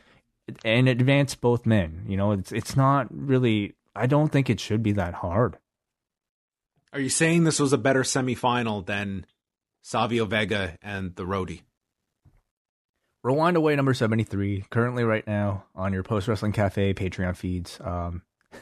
and 0.64 0.88
advance 0.88 1.34
both 1.34 1.66
men. 1.66 2.04
You 2.06 2.16
know, 2.16 2.32
it's 2.32 2.52
it's 2.52 2.76
not 2.76 3.06
really. 3.10 3.74
I 3.94 4.06
don't 4.06 4.30
think 4.30 4.48
it 4.48 4.60
should 4.60 4.82
be 4.82 4.92
that 4.92 5.14
hard. 5.14 5.56
Are 6.92 7.00
you 7.00 7.08
saying 7.08 7.44
this 7.44 7.60
was 7.60 7.72
a 7.72 7.78
better 7.78 8.02
semifinal 8.02 8.84
than 8.84 9.26
Savio 9.82 10.24
Vega 10.24 10.78
and 10.82 11.14
the 11.16 11.24
Roadie? 11.24 11.62
Rewind 13.22 13.56
away 13.56 13.76
number 13.76 13.94
73, 13.94 14.64
currently 14.70 15.04
right 15.04 15.26
now 15.26 15.64
on 15.74 15.92
your 15.92 16.02
Post 16.02 16.28
Wrestling 16.28 16.52
Cafe 16.52 16.94
Patreon 16.94 17.36
feeds. 17.36 17.78
Um, 17.80 18.22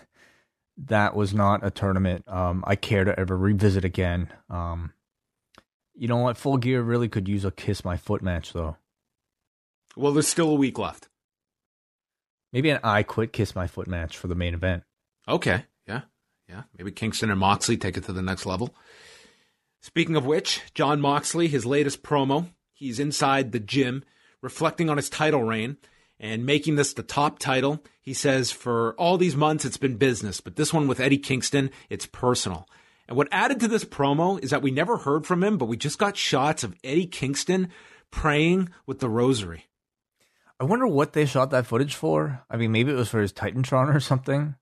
that 0.79 1.15
was 1.15 1.35
not 1.35 1.65
a 1.65 1.71
tournament 1.71 2.25
um, 2.27 2.65
I 2.67 2.75
care 2.75 3.05
to 3.05 3.19
ever 3.19 3.37
revisit 3.37 3.85
again. 3.85 4.33
Um, 4.51 4.93
you 5.95 6.09
know 6.09 6.19
what? 6.19 6.37
Full 6.37 6.57
Gear 6.57 6.83
really 6.83 7.09
could 7.09 7.29
use 7.29 7.45
a 7.45 7.51
kiss 7.51 7.85
my 7.85 7.97
foot 7.97 8.23
match 8.23 8.53
though. 8.53 8.77
Well, 9.97 10.13
there's 10.13 10.29
still 10.29 10.51
a 10.51 10.55
week 10.55 10.79
left. 10.79 11.09
Maybe 12.53 12.71
an 12.71 12.81
I 12.83 13.03
quit 13.03 13.33
kiss 13.33 13.55
my 13.55 13.67
foot 13.67 13.87
match 13.87 14.17
for 14.17 14.29
the 14.29 14.35
main 14.35 14.55
event. 14.55 14.83
Okay. 15.29 15.65
Yeah. 16.49 16.63
Maybe 16.77 16.93
Kingston 16.93 17.31
and 17.31 17.41
Moxley 17.41 17.77
take 17.77 17.97
it 17.97 18.05
to 18.05 18.13
the 18.13 18.23
next 18.23 18.47
level. 18.47 18.75
Speaking 19.83 20.17
of 20.17 20.27
which, 20.27 20.63
Jon 20.75 21.01
Moxley, 21.01 21.49
his 21.49 21.67
latest 21.67 22.03
promo, 22.03 22.51
he's 22.73 22.99
inside 22.99 23.53
the 23.53 23.61
gym 23.61 24.05
reflecting 24.43 24.89
on 24.89 24.97
his 24.97 25.09
title 25.09 25.43
reign 25.43 25.77
and 26.19 26.47
making 26.47 26.77
this 26.77 26.93
the 26.93 27.03
top 27.03 27.39
title. 27.39 27.83
He 28.01 28.15
says, 28.15 28.51
for 28.51 28.95
all 28.95 29.19
these 29.19 29.37
months, 29.37 29.65
it's 29.65 29.77
been 29.77 29.97
business, 29.97 30.41
but 30.41 30.57
this 30.57 30.73
one 30.73 30.89
with 30.89 31.01
Eddie 31.01 31.19
Kingston, 31.19 31.71
it's 31.91 32.07
personal. 32.07 32.69
And 33.09 33.17
what 33.17 33.29
added 33.31 33.61
to 33.61 33.69
this 33.69 33.85
promo 33.85 34.43
is 34.43 34.51
that 34.51 34.63
we 34.63 34.71
never 34.71 34.99
heard 34.99 35.27
from 35.27 35.45
him, 35.45 35.59
but 35.59 35.67
we 35.67 35.77
just 35.77 35.99
got 35.99 36.17
shots 36.17 36.65
of 36.65 36.75
Eddie 36.83 37.07
Kingston 37.07 37.69
praying 38.11 38.69
with 38.87 38.99
the 39.01 39.09
rosary. 39.09 39.67
I 40.59 40.65
wonder 40.65 40.87
what 40.87 41.13
they 41.13 41.27
shot 41.27 41.51
that 41.51 41.67
footage 41.67 41.95
for. 41.95 42.45
I 42.51 42.57
mean, 42.57 42.73
maybe 42.73 42.91
it 42.91 42.97
was 42.97 43.11
for 43.11 43.21
his 43.21 43.33
Titantron 43.33 43.95
or 43.95 44.01
something. 44.01 44.57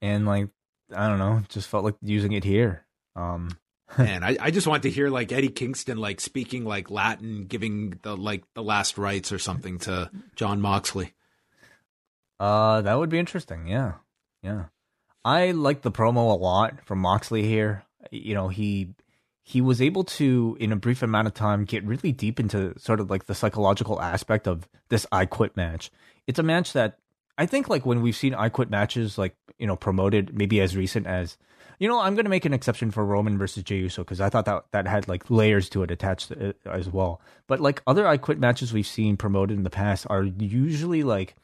And 0.00 0.26
like, 0.26 0.48
I 0.94 1.08
don't 1.08 1.18
know, 1.18 1.42
just 1.48 1.68
felt 1.68 1.84
like 1.84 1.96
using 2.02 2.32
it 2.32 2.44
here. 2.44 2.84
Um 3.16 3.50
Man, 3.98 4.24
I, 4.24 4.38
I 4.40 4.50
just 4.50 4.66
want 4.66 4.84
to 4.84 4.90
hear 4.90 5.10
like 5.10 5.32
Eddie 5.32 5.50
Kingston 5.50 5.98
like 5.98 6.18
speaking 6.20 6.64
like 6.64 6.90
Latin, 6.90 7.44
giving 7.44 7.98
the 8.02 8.16
like 8.16 8.44
the 8.54 8.62
last 8.62 8.96
rites 8.96 9.32
or 9.32 9.38
something 9.38 9.78
to 9.80 10.10
Jon 10.34 10.60
Moxley. 10.60 11.12
Uh 12.40 12.80
that 12.82 12.98
would 12.98 13.10
be 13.10 13.18
interesting, 13.18 13.66
yeah. 13.66 13.94
Yeah. 14.42 14.64
I 15.24 15.52
like 15.52 15.82
the 15.82 15.92
promo 15.92 16.32
a 16.32 16.38
lot 16.38 16.84
from 16.84 16.98
Moxley 16.98 17.46
here. 17.46 17.84
You 18.10 18.34
know, 18.34 18.48
he 18.48 18.94
he 19.44 19.60
was 19.60 19.82
able 19.82 20.04
to 20.04 20.56
in 20.60 20.72
a 20.72 20.76
brief 20.76 21.02
amount 21.02 21.26
of 21.26 21.34
time 21.34 21.64
get 21.64 21.84
really 21.84 22.12
deep 22.12 22.38
into 22.38 22.78
sort 22.78 23.00
of 23.00 23.10
like 23.10 23.26
the 23.26 23.34
psychological 23.34 24.00
aspect 24.00 24.46
of 24.46 24.68
this 24.88 25.06
I 25.10 25.26
quit 25.26 25.56
match. 25.56 25.90
It's 26.26 26.38
a 26.38 26.44
match 26.44 26.72
that 26.72 26.98
I 27.36 27.46
think 27.46 27.68
like 27.68 27.84
when 27.84 28.02
we've 28.02 28.16
seen 28.16 28.34
I 28.34 28.48
quit 28.48 28.70
matches 28.70 29.18
like, 29.18 29.34
you 29.58 29.66
know, 29.66 29.76
promoted 29.76 30.36
maybe 30.36 30.60
as 30.60 30.76
recent 30.76 31.06
as 31.06 31.36
you 31.78 31.88
know, 31.88 31.98
I'm 31.98 32.14
going 32.14 32.26
to 32.26 32.30
make 32.30 32.44
an 32.44 32.52
exception 32.52 32.92
for 32.92 33.04
Roman 33.04 33.38
versus 33.38 33.64
Jey 33.64 33.78
Uso 33.78 34.04
because 34.04 34.20
I 34.20 34.28
thought 34.28 34.44
that 34.44 34.66
that 34.70 34.86
had 34.86 35.08
like 35.08 35.28
layers 35.30 35.68
to 35.70 35.82
it 35.82 35.90
attached 35.90 36.28
to 36.28 36.50
it 36.50 36.60
as 36.64 36.88
well. 36.88 37.20
But 37.48 37.58
like 37.58 37.82
other 37.88 38.06
I 38.06 38.18
quit 38.18 38.38
matches 38.38 38.72
we've 38.72 38.86
seen 38.86 39.16
promoted 39.16 39.56
in 39.56 39.64
the 39.64 39.70
past 39.70 40.06
are 40.08 40.22
usually 40.22 41.02
like 41.02 41.34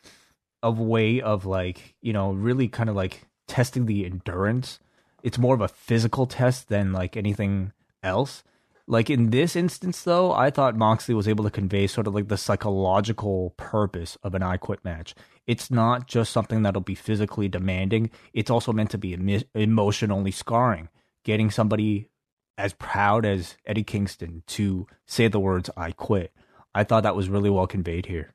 a 0.62 0.70
way 0.70 1.20
of 1.20 1.44
like, 1.44 1.96
you 2.02 2.12
know, 2.12 2.30
really 2.30 2.68
kind 2.68 2.88
of 2.88 2.94
like 2.94 3.26
testing 3.48 3.86
the 3.86 4.04
endurance. 4.04 4.78
It's 5.24 5.38
more 5.38 5.56
of 5.56 5.60
a 5.60 5.66
physical 5.66 6.26
test 6.26 6.68
than 6.68 6.92
like 6.92 7.16
anything 7.16 7.72
else. 8.04 8.44
Like 8.90 9.10
in 9.10 9.28
this 9.28 9.54
instance, 9.54 10.02
though, 10.02 10.32
I 10.32 10.48
thought 10.48 10.74
Moxley 10.74 11.14
was 11.14 11.28
able 11.28 11.44
to 11.44 11.50
convey 11.50 11.86
sort 11.86 12.06
of 12.06 12.14
like 12.14 12.28
the 12.28 12.38
psychological 12.38 13.50
purpose 13.58 14.16
of 14.22 14.34
an 14.34 14.42
I 14.42 14.56
Quit 14.56 14.82
match. 14.82 15.14
It's 15.46 15.70
not 15.70 16.08
just 16.08 16.32
something 16.32 16.62
that'll 16.62 16.80
be 16.80 16.94
physically 16.94 17.48
demanding, 17.48 18.10
it's 18.32 18.50
also 18.50 18.72
meant 18.72 18.90
to 18.92 18.98
be 18.98 19.42
emotionally 19.54 20.30
scarring. 20.30 20.88
Getting 21.22 21.50
somebody 21.50 22.08
as 22.56 22.72
proud 22.72 23.26
as 23.26 23.58
Eddie 23.66 23.84
Kingston 23.84 24.42
to 24.46 24.86
say 25.06 25.28
the 25.28 25.38
words, 25.38 25.68
I 25.76 25.92
quit. 25.92 26.32
I 26.74 26.84
thought 26.84 27.02
that 27.02 27.16
was 27.16 27.28
really 27.28 27.50
well 27.50 27.66
conveyed 27.66 28.06
here. 28.06 28.32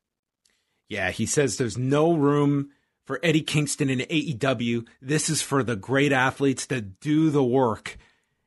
Yeah, 0.88 1.10
he 1.10 1.26
says 1.26 1.58
there's 1.58 1.80
no 1.80 2.14
room 2.14 2.70
for 3.08 3.20
Eddie 3.24 3.42
Kingston 3.42 3.90
in 3.90 4.00
AEW. 4.00 4.86
This 5.02 5.32
is 5.32 5.42
for 5.42 5.64
the 5.64 5.76
great 5.76 6.12
athletes 6.12 6.68
that 6.68 7.00
do 7.00 7.32
the 7.32 7.44
work. 7.44 7.98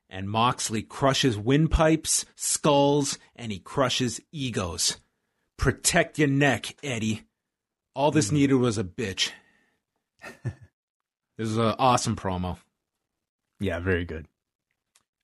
And 0.08 0.30
Moxley 0.30 0.82
crushes 0.82 1.36
windpipes, 1.36 2.24
skulls, 2.36 3.18
and 3.34 3.50
he 3.50 3.58
crushes 3.58 4.20
egos. 4.30 4.98
Protect 5.56 6.18
your 6.18 6.28
neck, 6.28 6.76
Eddie. 6.82 7.24
All 7.94 8.10
this 8.10 8.28
hmm. 8.28 8.36
needed 8.36 8.54
was 8.54 8.78
a 8.78 8.84
bitch. 8.84 9.30
this 10.44 11.48
is 11.48 11.56
an 11.56 11.74
awesome 11.78 12.14
promo. 12.16 12.58
Yeah, 13.58 13.80
very 13.80 14.04
good. 14.04 14.26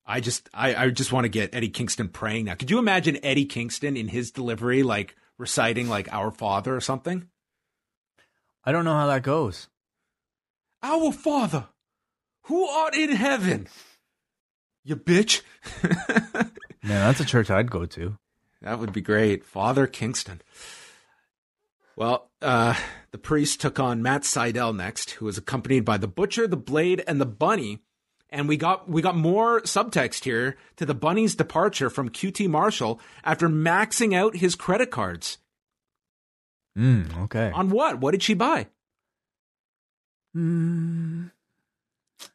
I 0.05 0.21
just 0.21 0.49
I, 0.53 0.75
I 0.75 0.91
just 0.91 1.13
want 1.13 1.25
to 1.25 1.29
get 1.29 1.55
Eddie 1.55 1.69
Kingston 1.69 2.09
praying 2.09 2.47
now. 2.47 2.55
Could 2.55 2.71
you 2.71 2.79
imagine 2.79 3.19
Eddie 3.23 3.45
Kingston 3.45 3.97
in 3.97 4.09
his 4.09 4.31
delivery 4.31 4.83
like 4.83 5.15
reciting 5.39 5.89
like 5.89 6.13
Our 6.13 6.31
Father 6.31 6.75
or 6.75 6.81
something? 6.81 7.29
I 8.65 8.73
don't 8.73 8.85
know 8.85 8.95
how 8.95 9.07
that 9.07 9.23
goes. 9.23 9.69
Our 10.83 11.13
Father, 11.13 11.69
who 12.45 12.67
art 12.67 12.95
in 12.95 13.11
heaven. 13.11 13.69
You 14.85 14.97
bitch. 14.97 15.43
Man, 15.83 16.51
that's 16.83 17.21
a 17.21 17.25
church 17.25 17.51
I'd 17.51 17.71
go 17.71 17.87
to. 17.87 18.17
That 18.63 18.79
would 18.79 18.93
be 18.93 19.01
great. 19.01 19.45
Father 19.45 19.87
Kingston. 19.87 20.41
Well, 21.97 22.31
uh, 22.41 22.75
the 23.11 23.19
priest 23.19 23.61
took 23.61 23.79
on 23.79 24.03
Matt 24.03 24.23
Sydal 24.23 24.75
next, 24.75 25.13
who 25.13 25.27
was 25.27 25.37
accompanied 25.39 25.85
by 25.85 25.99
the 25.99 26.09
butcher, 26.09 26.47
the 26.47 26.57
blade, 26.57 27.03
and 27.07 27.21
the 27.21 27.27
bunny. 27.27 27.81
And 28.31 28.49
we 28.49 28.57
got 28.57 28.89
we 28.89 29.03
got 29.03 29.15
more 29.15 29.61
subtext 29.61 30.25
here 30.25 30.57
to 30.77 30.87
the 30.87 30.95
bunny's 30.95 31.35
departure 31.35 31.91
from 31.91 32.09
QT 32.09 32.49
Marshall 32.49 32.99
after 33.25 33.49
maxing 33.49 34.15
out 34.15 34.37
his 34.37 34.55
credit 34.55 34.91
cards. 34.91 35.37
Mm, 36.77 37.25
okay. 37.25 37.51
On 37.53 37.69
what? 37.69 38.01
What 38.01 38.13
did 38.13 38.23
she 38.23 38.33
buy? 38.33 38.69
Mm, 40.35 41.31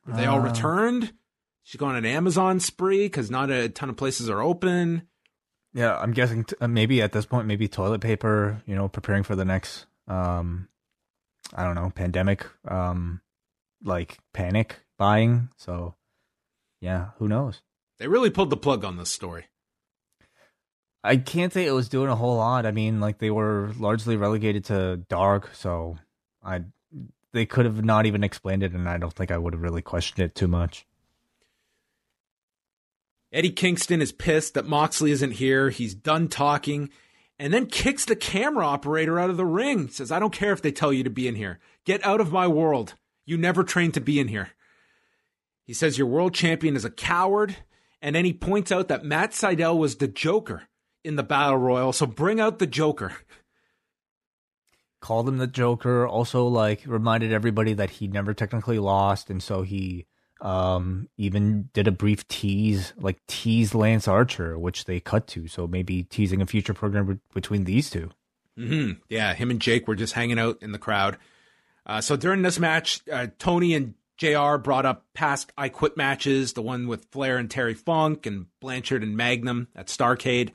Were 0.06 0.14
they 0.14 0.28
all 0.28 0.40
uh, 0.40 0.44
returned? 0.44 1.14
She 1.68 1.78
going 1.78 1.98
on 1.98 2.06
an 2.06 2.06
Amazon 2.06 2.62
spree 2.62 3.08
because 3.08 3.30
not 3.30 3.52
a 3.52 3.68
ton 3.68 3.90
of 3.90 3.98
places 3.98 4.30
are 4.30 4.42
open. 4.42 5.02
Yeah, 5.74 5.98
I'm 5.98 6.14
guessing 6.14 6.46
t- 6.46 6.56
uh, 6.62 6.68
maybe 6.70 7.02
at 7.02 7.12
this 7.12 7.26
point, 7.26 7.46
maybe 7.46 7.68
toilet 7.68 8.00
paper. 8.00 8.64
You 8.66 8.74
know, 8.74 8.88
preparing 8.88 9.24
for 9.24 9.36
the 9.36 9.44
next, 9.44 9.86
um, 10.08 10.70
I 11.54 11.66
don't 11.66 11.76
know, 11.76 11.92
pandemic, 11.94 12.48
um, 12.66 13.20
like 13.84 14.18
panic 14.34 14.80
buying. 14.98 15.50
So, 15.58 15.96
yeah, 16.80 17.10
who 17.18 17.28
knows? 17.28 17.62
They 18.00 18.08
really 18.08 18.30
pulled 18.30 18.50
the 18.50 18.56
plug 18.56 18.86
on 18.86 18.96
this 18.96 19.10
story. 19.10 19.48
I 21.04 21.18
can't 21.18 21.52
say 21.52 21.66
it 21.66 21.72
was 21.72 21.90
doing 21.90 22.10
a 22.10 22.16
whole 22.16 22.38
lot. 22.38 22.66
I 22.66 22.72
mean, 22.72 23.02
like 23.02 23.18
they 23.18 23.30
were 23.30 23.74
largely 23.78 24.16
relegated 24.16 24.64
to 24.66 25.04
dark, 25.10 25.50
so 25.54 25.98
I 26.42 26.62
they 27.34 27.46
could 27.46 27.66
have 27.66 27.84
not 27.84 28.06
even 28.06 28.24
explained 28.24 28.64
it, 28.64 28.72
and 28.72 28.88
I 28.88 28.98
don't 28.98 29.12
think 29.12 29.32
I 29.32 29.38
would 29.38 29.52
have 29.52 29.62
really 29.62 29.82
questioned 29.82 30.24
it 30.24 30.34
too 30.34 30.48
much. 30.48 30.86
Eddie 33.32 33.52
Kingston 33.52 34.02
is 34.02 34.12
pissed 34.12 34.54
that 34.54 34.66
Moxley 34.66 35.12
isn't 35.12 35.32
here. 35.32 35.70
He's 35.70 35.94
done 35.94 36.28
talking 36.28 36.90
and 37.40 37.54
then 37.54 37.68
kicks 37.68 38.06
the 38.06 38.16
camera 38.16 38.66
operator 38.66 39.20
out 39.20 39.30
of 39.30 39.38
the 39.38 39.46
ring. 39.46 39.90
Says, 39.90 40.12
I 40.12 40.20
don't 40.20 40.34
care 40.34 40.54
if 40.54 40.62
they 40.62 40.72
tell 40.72 40.94
you 40.94 41.04
to 41.04 41.10
be 41.10 41.28
in 41.28 41.36
here. 41.36 41.60
Get 41.86 42.06
out 42.06 42.22
of 42.22 42.32
my 42.32 42.48
world. 42.48 42.96
You 43.26 43.38
never 43.38 43.64
trained 43.64 43.94
to 43.96 44.02
be 44.02 44.20
in 44.20 44.28
here. 44.28 44.52
He 45.64 45.74
says, 45.74 45.98
Your 45.98 46.08
world 46.08 46.34
champion 46.34 46.76
is 46.76 46.86
a 46.86 46.90
coward. 46.90 47.58
And 48.02 48.16
then 48.16 48.26
he 48.26 48.34
points 48.34 48.72
out 48.72 48.88
that 48.88 49.04
Matt 49.04 49.32
Sydal 49.32 49.78
was 49.78 49.98
the 49.98 50.08
Joker 50.08 50.64
in 51.04 51.16
the 51.16 51.24
Battle 51.24 51.58
Royal. 51.58 51.92
So 51.92 52.06
bring 52.06 52.40
out 52.40 52.60
the 52.60 52.68
Joker. 52.68 53.14
Called 55.02 55.28
him 55.28 55.38
the 55.38 55.48
Joker. 55.48 56.08
Also, 56.08 56.48
like 56.48 56.84
reminded 56.86 57.32
everybody 57.32 57.74
that 57.74 57.92
he 57.92 58.08
never 58.08 58.34
technically 58.34 58.80
lost, 58.80 59.30
and 59.30 59.42
so 59.42 59.62
he 59.62 60.06
um 60.42 61.08
even 61.18 61.70
did 61.74 61.88
a 61.88 61.92
brief 61.92 62.28
tease, 62.28 62.94
like 62.98 63.18
tease 63.28 63.74
Lance 63.74 64.08
Archer, 64.08 64.58
which 64.58 64.86
they 64.86 65.00
cut 65.00 65.28
to. 65.28 65.48
So 65.48 65.68
maybe 65.68 66.04
teasing 66.04 66.42
a 66.42 66.46
future 66.46 66.74
program 66.74 67.06
be- 67.08 67.20
between 67.34 67.64
these 67.64 67.90
two. 67.90 68.10
hmm 68.56 68.92
Yeah, 69.10 69.34
him 69.34 69.50
and 69.52 69.60
Jake 69.62 69.88
were 69.88 69.96
just 69.96 70.14
hanging 70.14 70.40
out 70.40 70.60
in 70.62 70.72
the 70.72 70.80
crowd. 70.80 71.18
Uh, 71.86 72.02
so 72.02 72.16
during 72.16 72.42
this 72.42 72.60
match, 72.60 73.02
uh, 73.12 73.28
Tony 73.40 73.74
and 73.74 73.94
JR 74.18 74.58
brought 74.58 74.86
up 74.86 75.06
past 75.14 75.52
I 75.58 75.70
Quit 75.70 75.96
matches, 75.96 76.54
the 76.54 76.62
one 76.62 76.88
with 76.88 77.06
Flair 77.12 77.38
and 77.38 77.50
Terry 77.50 77.74
Funk 77.76 78.26
and 78.26 78.48
Blanchard 78.60 79.04
and 79.04 79.16
Magnum 79.16 79.68
at 79.76 79.88
Starcade. 79.88 80.50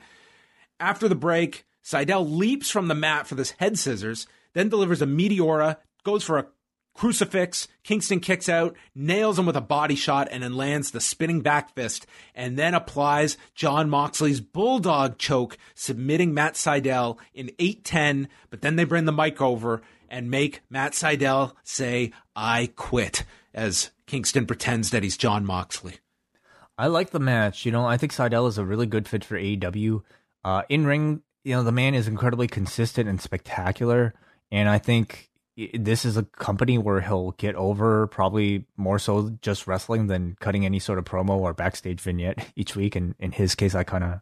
After 0.79 1.07
the 1.07 1.15
break, 1.15 1.65
Sydal 1.83 2.29
leaps 2.37 2.69
from 2.69 2.87
the 2.87 2.95
mat 2.95 3.25
for 3.25 3.35
this 3.35 3.51
head 3.51 3.79
scissors, 3.79 4.27
then 4.53 4.69
delivers 4.69 5.01
a 5.01 5.05
Meteora, 5.05 5.77
goes 6.03 6.23
for 6.23 6.37
a 6.37 6.47
crucifix. 6.93 7.67
Kingston 7.83 8.19
kicks 8.19 8.47
out, 8.47 8.75
nails 8.95 9.37
him 9.37 9.45
with 9.45 9.55
a 9.55 9.61
body 9.61 9.95
shot, 9.95 10.27
and 10.31 10.43
then 10.43 10.55
lands 10.55 10.91
the 10.91 11.01
spinning 11.01 11.41
back 11.41 11.73
fist, 11.73 12.05
and 12.33 12.57
then 12.57 12.73
applies 12.73 13.37
Jon 13.55 13.89
Moxley's 13.89 14.41
bulldog 14.41 15.17
choke, 15.17 15.57
submitting 15.75 16.33
Matt 16.33 16.53
Sydal 16.53 17.17
in 17.33 17.51
8 17.59 17.83
10. 17.83 18.29
But 18.49 18.61
then 18.61 18.75
they 18.75 18.83
bring 18.83 19.05
the 19.05 19.11
mic 19.11 19.41
over 19.41 19.81
and 20.09 20.29
make 20.29 20.61
Matt 20.69 20.93
Sydal 20.93 21.53
say, 21.63 22.11
I 22.35 22.71
quit, 22.75 23.23
as 23.53 23.91
Kingston 24.05 24.45
pretends 24.45 24.91
that 24.91 25.03
he's 25.03 25.17
Jon 25.17 25.45
Moxley. 25.45 25.95
I 26.77 26.87
like 26.87 27.11
the 27.11 27.19
match. 27.19 27.65
You 27.65 27.71
know, 27.71 27.85
I 27.85 27.97
think 27.97 28.13
Sydal 28.13 28.47
is 28.47 28.57
a 28.57 28.65
really 28.65 28.85
good 28.85 29.07
fit 29.07 29.23
for 29.23 29.37
AEW. 29.37 30.03
Uh, 30.43 30.63
in 30.69 30.85
ring, 30.85 31.21
you 31.43 31.55
know, 31.55 31.63
the 31.63 31.71
man 31.71 31.93
is 31.93 32.07
incredibly 32.07 32.47
consistent 32.47 33.07
and 33.07 33.21
spectacular, 33.21 34.13
and 34.51 34.69
I 34.69 34.77
think 34.77 35.29
this 35.55 36.03
is 36.03 36.17
a 36.17 36.23
company 36.23 36.77
where 36.77 37.01
he'll 37.01 37.31
get 37.31 37.55
over 37.55 38.07
probably 38.07 38.65
more 38.75 38.97
so 38.97 39.37
just 39.41 39.67
wrestling 39.67 40.07
than 40.07 40.35
cutting 40.39 40.65
any 40.65 40.79
sort 40.79 40.97
of 40.97 41.05
promo 41.05 41.37
or 41.37 41.53
backstage 41.53 42.01
vignette 42.01 42.47
each 42.55 42.75
week. 42.75 42.95
And 42.95 43.15
in 43.19 43.31
his 43.31 43.55
case, 43.55 43.75
I 43.75 43.83
kind 43.83 44.03
of, 44.03 44.19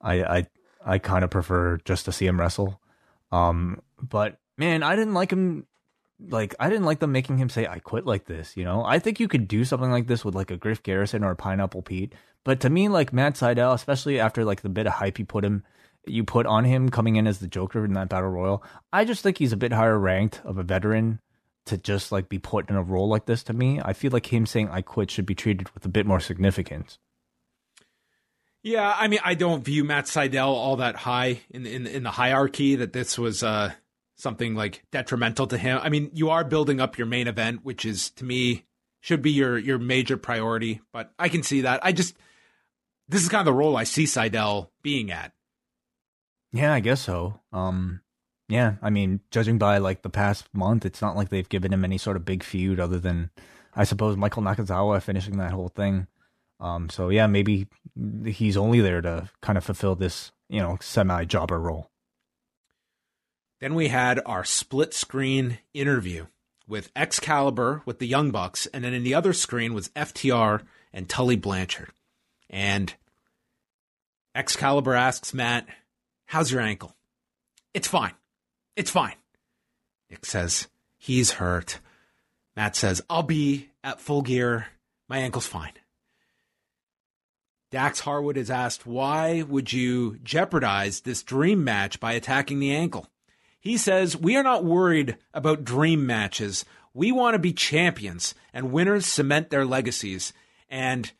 I 0.00 0.22
I 0.22 0.46
I 0.84 0.98
kind 0.98 1.24
of 1.24 1.30
prefer 1.30 1.78
just 1.84 2.04
to 2.06 2.12
see 2.12 2.26
him 2.26 2.40
wrestle. 2.40 2.80
Um, 3.30 3.82
but 4.00 4.38
man, 4.56 4.82
I 4.82 4.96
didn't 4.96 5.14
like 5.14 5.30
him. 5.30 5.66
Like 6.18 6.54
I 6.58 6.70
didn't 6.70 6.86
like 6.86 7.00
them 7.00 7.12
making 7.12 7.38
him 7.38 7.48
say 7.48 7.66
I 7.66 7.78
quit 7.78 8.06
like 8.06 8.24
this. 8.24 8.56
You 8.56 8.64
know, 8.64 8.84
I 8.84 8.98
think 8.98 9.20
you 9.20 9.28
could 9.28 9.46
do 9.46 9.64
something 9.64 9.90
like 9.90 10.06
this 10.06 10.24
with 10.24 10.34
like 10.34 10.50
a 10.50 10.56
Griff 10.56 10.82
Garrison 10.82 11.22
or 11.22 11.32
a 11.32 11.36
Pineapple 11.36 11.82
Pete. 11.82 12.14
But 12.42 12.60
to 12.60 12.70
me, 12.70 12.88
like 12.88 13.12
Matt 13.12 13.34
Sydal, 13.34 13.74
especially 13.74 14.18
after 14.18 14.44
like 14.44 14.62
the 14.62 14.68
bit 14.68 14.86
of 14.86 14.94
hype 14.94 15.18
he 15.18 15.24
put 15.24 15.44
him, 15.44 15.64
you 16.06 16.24
put 16.24 16.46
on 16.46 16.64
him 16.64 16.88
coming 16.88 17.16
in 17.16 17.26
as 17.26 17.38
the 17.38 17.48
Joker 17.48 17.84
in 17.84 17.92
that 17.94 18.08
battle 18.08 18.30
royal, 18.30 18.64
I 18.92 19.04
just 19.04 19.22
think 19.22 19.38
he's 19.38 19.52
a 19.52 19.56
bit 19.56 19.72
higher 19.72 19.98
ranked 19.98 20.40
of 20.44 20.58
a 20.58 20.62
veteran 20.62 21.20
to 21.66 21.76
just 21.76 22.12
like 22.12 22.28
be 22.28 22.38
put 22.38 22.70
in 22.70 22.76
a 22.76 22.82
role 22.82 23.08
like 23.08 23.26
this. 23.26 23.42
To 23.44 23.52
me, 23.52 23.80
I 23.84 23.92
feel 23.92 24.12
like 24.12 24.32
him 24.32 24.46
saying 24.46 24.70
I 24.70 24.82
quit 24.82 25.10
should 25.10 25.26
be 25.26 25.34
treated 25.34 25.68
with 25.70 25.84
a 25.84 25.88
bit 25.88 26.06
more 26.06 26.20
significance. 26.20 26.98
Yeah, 28.62 28.92
I 28.98 29.06
mean, 29.06 29.20
I 29.24 29.34
don't 29.34 29.64
view 29.64 29.84
Matt 29.84 30.06
Sydal 30.06 30.48
all 30.48 30.76
that 30.76 30.96
high 30.96 31.40
in 31.50 31.66
in 31.66 31.86
in 31.86 32.02
the 32.02 32.10
hierarchy 32.10 32.76
that 32.76 32.92
this 32.92 33.16
was 33.18 33.42
uh 33.42 33.72
something 34.16 34.54
like 34.54 34.82
detrimental 34.90 35.46
to 35.48 35.58
him. 35.58 35.78
I 35.82 35.88
mean, 35.88 36.10
you 36.14 36.30
are 36.30 36.42
building 36.42 36.80
up 36.80 36.98
your 36.98 37.06
main 37.06 37.28
event, 37.28 37.60
which 37.64 37.84
is 37.84 38.10
to 38.12 38.24
me 38.24 38.64
should 39.00 39.22
be 39.22 39.30
your 39.30 39.56
your 39.56 39.78
major 39.78 40.16
priority, 40.16 40.80
but 40.92 41.12
I 41.18 41.28
can 41.28 41.44
see 41.44 41.60
that. 41.60 41.84
I 41.84 41.92
just 41.92 42.16
this 43.08 43.22
is 43.22 43.28
kind 43.28 43.40
of 43.40 43.46
the 43.46 43.52
role 43.52 43.76
I 43.76 43.84
see 43.84 44.04
Sydal 44.04 44.70
being 44.82 45.12
at. 45.12 45.32
Yeah, 46.52 46.72
I 46.72 46.80
guess 46.80 47.00
so. 47.00 47.40
Um, 47.52 48.00
yeah, 48.48 48.74
I 48.80 48.90
mean, 48.90 49.20
judging 49.30 49.58
by 49.58 49.78
like 49.78 50.02
the 50.02 50.10
past 50.10 50.48
month, 50.52 50.86
it's 50.86 51.02
not 51.02 51.16
like 51.16 51.28
they've 51.28 51.48
given 51.48 51.72
him 51.72 51.84
any 51.84 51.98
sort 51.98 52.16
of 52.16 52.24
big 52.24 52.42
feud 52.42 52.78
other 52.78 52.98
than, 52.98 53.30
I 53.74 53.84
suppose, 53.84 54.16
Michael 54.16 54.42
Nakazawa 54.42 55.02
finishing 55.02 55.38
that 55.38 55.52
whole 55.52 55.68
thing. 55.68 56.06
Um, 56.60 56.88
so 56.88 57.08
yeah, 57.08 57.26
maybe 57.26 57.66
he's 58.24 58.56
only 58.56 58.80
there 58.80 59.00
to 59.00 59.28
kind 59.42 59.58
of 59.58 59.64
fulfill 59.64 59.94
this, 59.94 60.32
you 60.48 60.60
know, 60.60 60.78
semi 60.80 61.24
jobber 61.24 61.60
role. 61.60 61.90
Then 63.60 63.74
we 63.74 63.88
had 63.88 64.20
our 64.26 64.44
split 64.44 64.94
screen 64.94 65.58
interview 65.74 66.26
with 66.68 66.90
Excalibur 66.94 67.82
with 67.84 67.98
the 67.98 68.06
Young 68.06 68.30
Bucks, 68.30 68.66
and 68.66 68.84
then 68.84 68.94
in 68.94 69.02
the 69.02 69.14
other 69.14 69.32
screen 69.32 69.74
was 69.74 69.88
FTR 69.90 70.62
and 70.92 71.08
Tully 71.08 71.36
Blanchard. 71.36 71.90
And 72.50 72.94
Excalibur 74.34 74.94
asks 74.94 75.32
Matt, 75.32 75.66
How's 76.26 76.50
your 76.50 76.60
ankle? 76.60 76.94
It's 77.72 77.88
fine. 77.88 78.12
It's 78.76 78.90
fine. 78.90 79.14
Nick 80.10 80.26
says, 80.26 80.68
He's 80.98 81.32
hurt. 81.32 81.80
Matt 82.56 82.74
says, 82.74 83.02
I'll 83.08 83.22
be 83.22 83.70
at 83.84 84.00
full 84.00 84.22
gear. 84.22 84.66
My 85.08 85.18
ankle's 85.18 85.46
fine. 85.46 85.72
Dax 87.70 88.00
Harwood 88.00 88.36
is 88.36 88.50
asked, 88.50 88.86
Why 88.86 89.42
would 89.42 89.72
you 89.72 90.18
jeopardize 90.22 91.00
this 91.00 91.22
dream 91.22 91.64
match 91.64 92.00
by 92.00 92.12
attacking 92.12 92.58
the 92.58 92.74
ankle? 92.74 93.08
He 93.60 93.76
says, 93.76 94.16
We 94.16 94.36
are 94.36 94.42
not 94.42 94.64
worried 94.64 95.16
about 95.34 95.64
dream 95.64 96.06
matches. 96.06 96.64
We 96.94 97.12
want 97.12 97.34
to 97.34 97.38
be 97.38 97.52
champions, 97.52 98.34
and 98.52 98.72
winners 98.72 99.06
cement 99.06 99.50
their 99.50 99.66
legacies. 99.66 100.32
And 100.70 101.12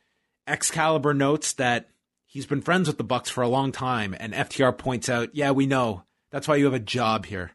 Excalibur 0.46 1.12
notes 1.12 1.52
that 1.54 1.90
he's 2.36 2.44
been 2.44 2.60
friends 2.60 2.86
with 2.86 2.98
the 2.98 3.04
Bucks 3.04 3.30
for 3.30 3.42
a 3.42 3.48
long 3.48 3.72
time, 3.72 4.14
and 4.20 4.34
FTR 4.34 4.76
points 4.76 5.08
out, 5.08 5.34
Yeah, 5.34 5.52
we 5.52 5.64
know. 5.64 6.04
That's 6.30 6.46
why 6.46 6.56
you 6.56 6.66
have 6.66 6.74
a 6.74 6.78
job 6.78 7.24
here. 7.24 7.52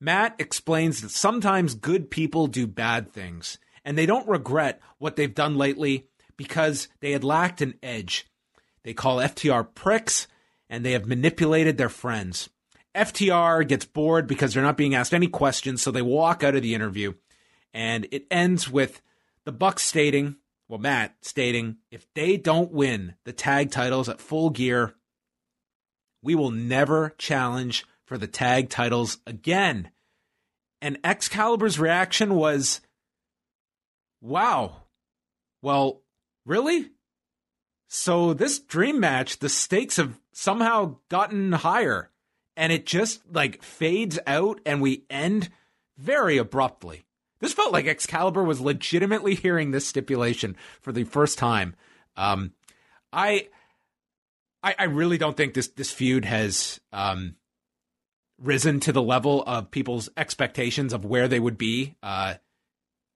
Matt 0.00 0.34
explains 0.40 1.00
that 1.00 1.12
sometimes 1.12 1.76
good 1.76 2.10
people 2.10 2.48
do 2.48 2.66
bad 2.66 3.12
things, 3.12 3.56
and 3.84 3.96
they 3.96 4.04
don't 4.04 4.28
regret 4.28 4.80
what 4.98 5.14
they've 5.14 5.34
done 5.34 5.56
lately 5.56 6.08
because 6.36 6.88
they 7.00 7.12
had 7.12 7.22
lacked 7.22 7.60
an 7.60 7.74
edge. 7.80 8.26
They 8.82 8.94
call 8.94 9.18
FTR 9.18 9.72
pricks, 9.76 10.26
and 10.68 10.84
they 10.84 10.92
have 10.92 11.06
manipulated 11.06 11.78
their 11.78 11.88
friends. 11.88 12.50
FTR 12.96 13.66
gets 13.66 13.84
bored 13.84 14.26
because 14.26 14.54
they're 14.54 14.62
not 14.62 14.76
being 14.76 14.96
asked 14.96 15.14
any 15.14 15.28
questions, 15.28 15.82
so 15.82 15.92
they 15.92 16.02
walk 16.02 16.42
out 16.42 16.56
of 16.56 16.62
the 16.62 16.74
interview. 16.74 17.12
And 17.72 18.08
it 18.10 18.26
ends 18.28 18.68
with 18.68 19.02
the 19.44 19.52
Bucks 19.52 19.84
stating, 19.84 20.34
well, 20.68 20.78
Matt 20.78 21.16
stating, 21.22 21.78
if 21.90 22.06
they 22.14 22.36
don't 22.36 22.70
win 22.72 23.14
the 23.24 23.32
tag 23.32 23.70
titles 23.70 24.08
at 24.08 24.20
full 24.20 24.50
gear, 24.50 24.94
we 26.22 26.34
will 26.34 26.50
never 26.50 27.14
challenge 27.16 27.86
for 28.04 28.18
the 28.18 28.26
tag 28.26 28.68
titles 28.68 29.18
again. 29.26 29.90
And 30.80 30.98
Excalibur's 31.02 31.78
reaction 31.78 32.34
was, 32.34 32.80
wow. 34.20 34.82
Well, 35.62 36.02
really? 36.44 36.90
So 37.88 38.34
this 38.34 38.58
dream 38.58 39.00
match, 39.00 39.38
the 39.38 39.48
stakes 39.48 39.96
have 39.96 40.20
somehow 40.32 40.96
gotten 41.08 41.52
higher 41.52 42.10
and 42.56 42.72
it 42.72 42.84
just 42.84 43.22
like 43.32 43.62
fades 43.62 44.18
out 44.26 44.60
and 44.66 44.82
we 44.82 45.04
end 45.08 45.48
very 45.96 46.36
abruptly. 46.36 47.04
This 47.40 47.52
felt 47.52 47.72
like 47.72 47.86
Excalibur 47.86 48.42
was 48.42 48.60
legitimately 48.60 49.34
hearing 49.34 49.70
this 49.70 49.86
stipulation 49.86 50.56
for 50.80 50.92
the 50.92 51.04
first 51.04 51.38
time. 51.38 51.76
Um, 52.16 52.52
I, 53.12 53.48
I, 54.62 54.74
I 54.78 54.84
really 54.84 55.18
don't 55.18 55.36
think 55.36 55.54
this 55.54 55.68
this 55.68 55.90
feud 55.90 56.24
has 56.24 56.80
um, 56.92 57.36
risen 58.40 58.80
to 58.80 58.92
the 58.92 59.02
level 59.02 59.44
of 59.46 59.70
people's 59.70 60.08
expectations 60.16 60.92
of 60.92 61.04
where 61.04 61.28
they 61.28 61.40
would 61.40 61.56
be 61.56 61.94
uh, 62.02 62.34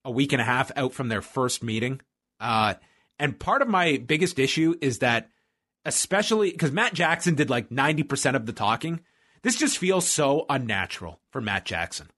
a 0.04 0.10
week 0.10 0.32
and 0.32 0.40
a 0.40 0.44
half 0.44 0.70
out 0.76 0.92
from 0.92 1.08
their 1.08 1.22
first 1.22 1.62
meeting. 1.62 2.00
Uh, 2.38 2.74
and 3.18 3.38
part 3.38 3.62
of 3.62 3.68
my 3.68 3.96
biggest 3.98 4.38
issue 4.38 4.74
is 4.80 5.00
that, 5.00 5.30
especially 5.84 6.50
because 6.52 6.72
Matt 6.72 6.94
Jackson 6.94 7.34
did 7.34 7.50
like 7.50 7.72
ninety 7.72 8.04
percent 8.04 8.36
of 8.36 8.46
the 8.46 8.52
talking, 8.52 9.00
this 9.42 9.56
just 9.56 9.78
feels 9.78 10.06
so 10.06 10.46
unnatural 10.48 11.20
for 11.30 11.40
Matt 11.40 11.64
Jackson. 11.64 12.08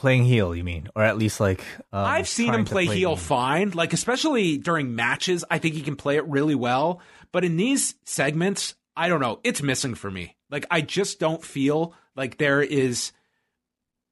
Playing 0.00 0.24
heel, 0.24 0.56
you 0.56 0.64
mean, 0.64 0.88
or 0.96 1.02
at 1.02 1.18
least 1.18 1.40
like 1.40 1.60
um, 1.92 2.06
I've 2.06 2.26
seen 2.26 2.54
him 2.54 2.64
play, 2.64 2.86
play 2.86 2.96
heel 2.96 3.16
fine. 3.16 3.72
Like 3.72 3.92
especially 3.92 4.56
during 4.56 4.94
matches, 4.94 5.44
I 5.50 5.58
think 5.58 5.74
he 5.74 5.82
can 5.82 5.94
play 5.94 6.16
it 6.16 6.26
really 6.26 6.54
well. 6.54 7.02
But 7.32 7.44
in 7.44 7.58
these 7.58 7.96
segments, 8.06 8.76
I 8.96 9.08
don't 9.08 9.20
know. 9.20 9.40
It's 9.44 9.60
missing 9.60 9.94
for 9.94 10.10
me. 10.10 10.38
Like 10.50 10.64
I 10.70 10.80
just 10.80 11.20
don't 11.20 11.44
feel 11.44 11.92
like 12.16 12.38
there 12.38 12.62
is 12.62 13.12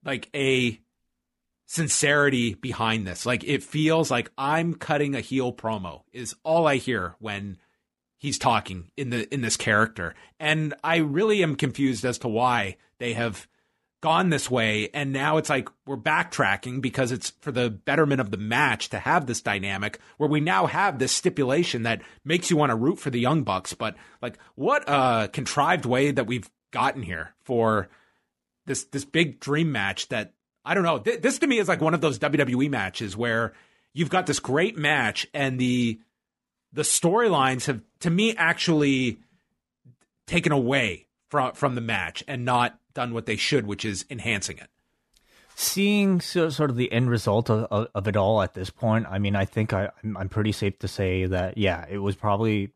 like 0.04 0.28
a 0.34 0.78
sincerity 1.64 2.52
behind 2.52 3.06
this. 3.06 3.24
Like 3.24 3.42
it 3.44 3.62
feels 3.62 4.10
like 4.10 4.30
I'm 4.36 4.74
cutting 4.74 5.14
a 5.14 5.22
heel 5.22 5.54
promo 5.54 6.02
is 6.12 6.36
all 6.44 6.66
I 6.66 6.76
hear 6.76 7.14
when 7.18 7.56
he's 8.18 8.38
talking 8.38 8.90
in 8.98 9.08
the 9.08 9.32
in 9.32 9.40
this 9.40 9.56
character. 9.56 10.14
And 10.38 10.74
I 10.84 10.96
really 10.96 11.42
am 11.42 11.56
confused 11.56 12.04
as 12.04 12.18
to 12.18 12.28
why 12.28 12.76
they 12.98 13.14
have 13.14 13.48
gone 14.00 14.30
this 14.30 14.48
way 14.48 14.88
and 14.94 15.12
now 15.12 15.38
it's 15.38 15.50
like 15.50 15.68
we're 15.84 15.96
backtracking 15.96 16.80
because 16.80 17.10
it's 17.10 17.30
for 17.40 17.50
the 17.50 17.68
betterment 17.68 18.20
of 18.20 18.30
the 18.30 18.36
match 18.36 18.90
to 18.90 18.98
have 18.98 19.26
this 19.26 19.40
dynamic 19.40 19.98
where 20.18 20.28
we 20.28 20.40
now 20.40 20.66
have 20.66 20.98
this 20.98 21.10
stipulation 21.10 21.82
that 21.82 22.00
makes 22.24 22.48
you 22.48 22.56
want 22.56 22.70
to 22.70 22.76
root 22.76 22.98
for 22.98 23.10
the 23.10 23.18
young 23.18 23.42
bucks 23.42 23.74
but 23.74 23.96
like 24.22 24.38
what 24.54 24.84
a 24.86 25.28
contrived 25.32 25.84
way 25.84 26.12
that 26.12 26.28
we've 26.28 26.48
gotten 26.70 27.02
here 27.02 27.34
for 27.42 27.88
this 28.66 28.84
this 28.84 29.04
big 29.04 29.40
dream 29.40 29.72
match 29.72 30.08
that 30.08 30.32
I 30.64 30.74
don't 30.74 30.84
know 30.84 30.98
th- 31.00 31.20
this 31.20 31.40
to 31.40 31.46
me 31.48 31.58
is 31.58 31.66
like 31.66 31.80
one 31.80 31.94
of 31.94 32.00
those 32.00 32.20
WWE 32.20 32.70
matches 32.70 33.16
where 33.16 33.54
you've 33.94 34.10
got 34.10 34.26
this 34.26 34.38
great 34.38 34.78
match 34.78 35.26
and 35.34 35.58
the 35.58 35.98
the 36.72 36.82
storylines 36.82 37.66
have 37.66 37.80
to 38.00 38.10
me 38.10 38.36
actually 38.36 39.18
taken 40.26 40.52
away 40.52 41.06
from 41.30 41.52
from 41.54 41.74
the 41.74 41.80
match 41.80 42.22
and 42.28 42.44
not 42.44 42.78
done 42.98 43.14
what 43.14 43.26
they 43.26 43.36
should, 43.36 43.64
which 43.64 43.84
is 43.84 44.04
enhancing 44.10 44.58
it. 44.58 44.68
Seeing 45.54 46.20
so, 46.20 46.50
sort 46.50 46.68
of 46.68 46.74
the 46.74 46.90
end 46.90 47.08
result 47.08 47.48
of, 47.48 47.88
of, 47.94 48.08
it 48.08 48.16
all 48.16 48.42
at 48.42 48.54
this 48.54 48.70
point, 48.70 49.06
I 49.08 49.20
mean, 49.20 49.36
I 49.36 49.44
think 49.44 49.72
I, 49.72 49.90
I'm, 50.02 50.16
I'm 50.16 50.28
pretty 50.28 50.50
safe 50.50 50.80
to 50.80 50.88
say 50.88 51.26
that 51.26 51.56
yeah, 51.56 51.84
it 51.88 51.98
was 51.98 52.16
probably 52.16 52.72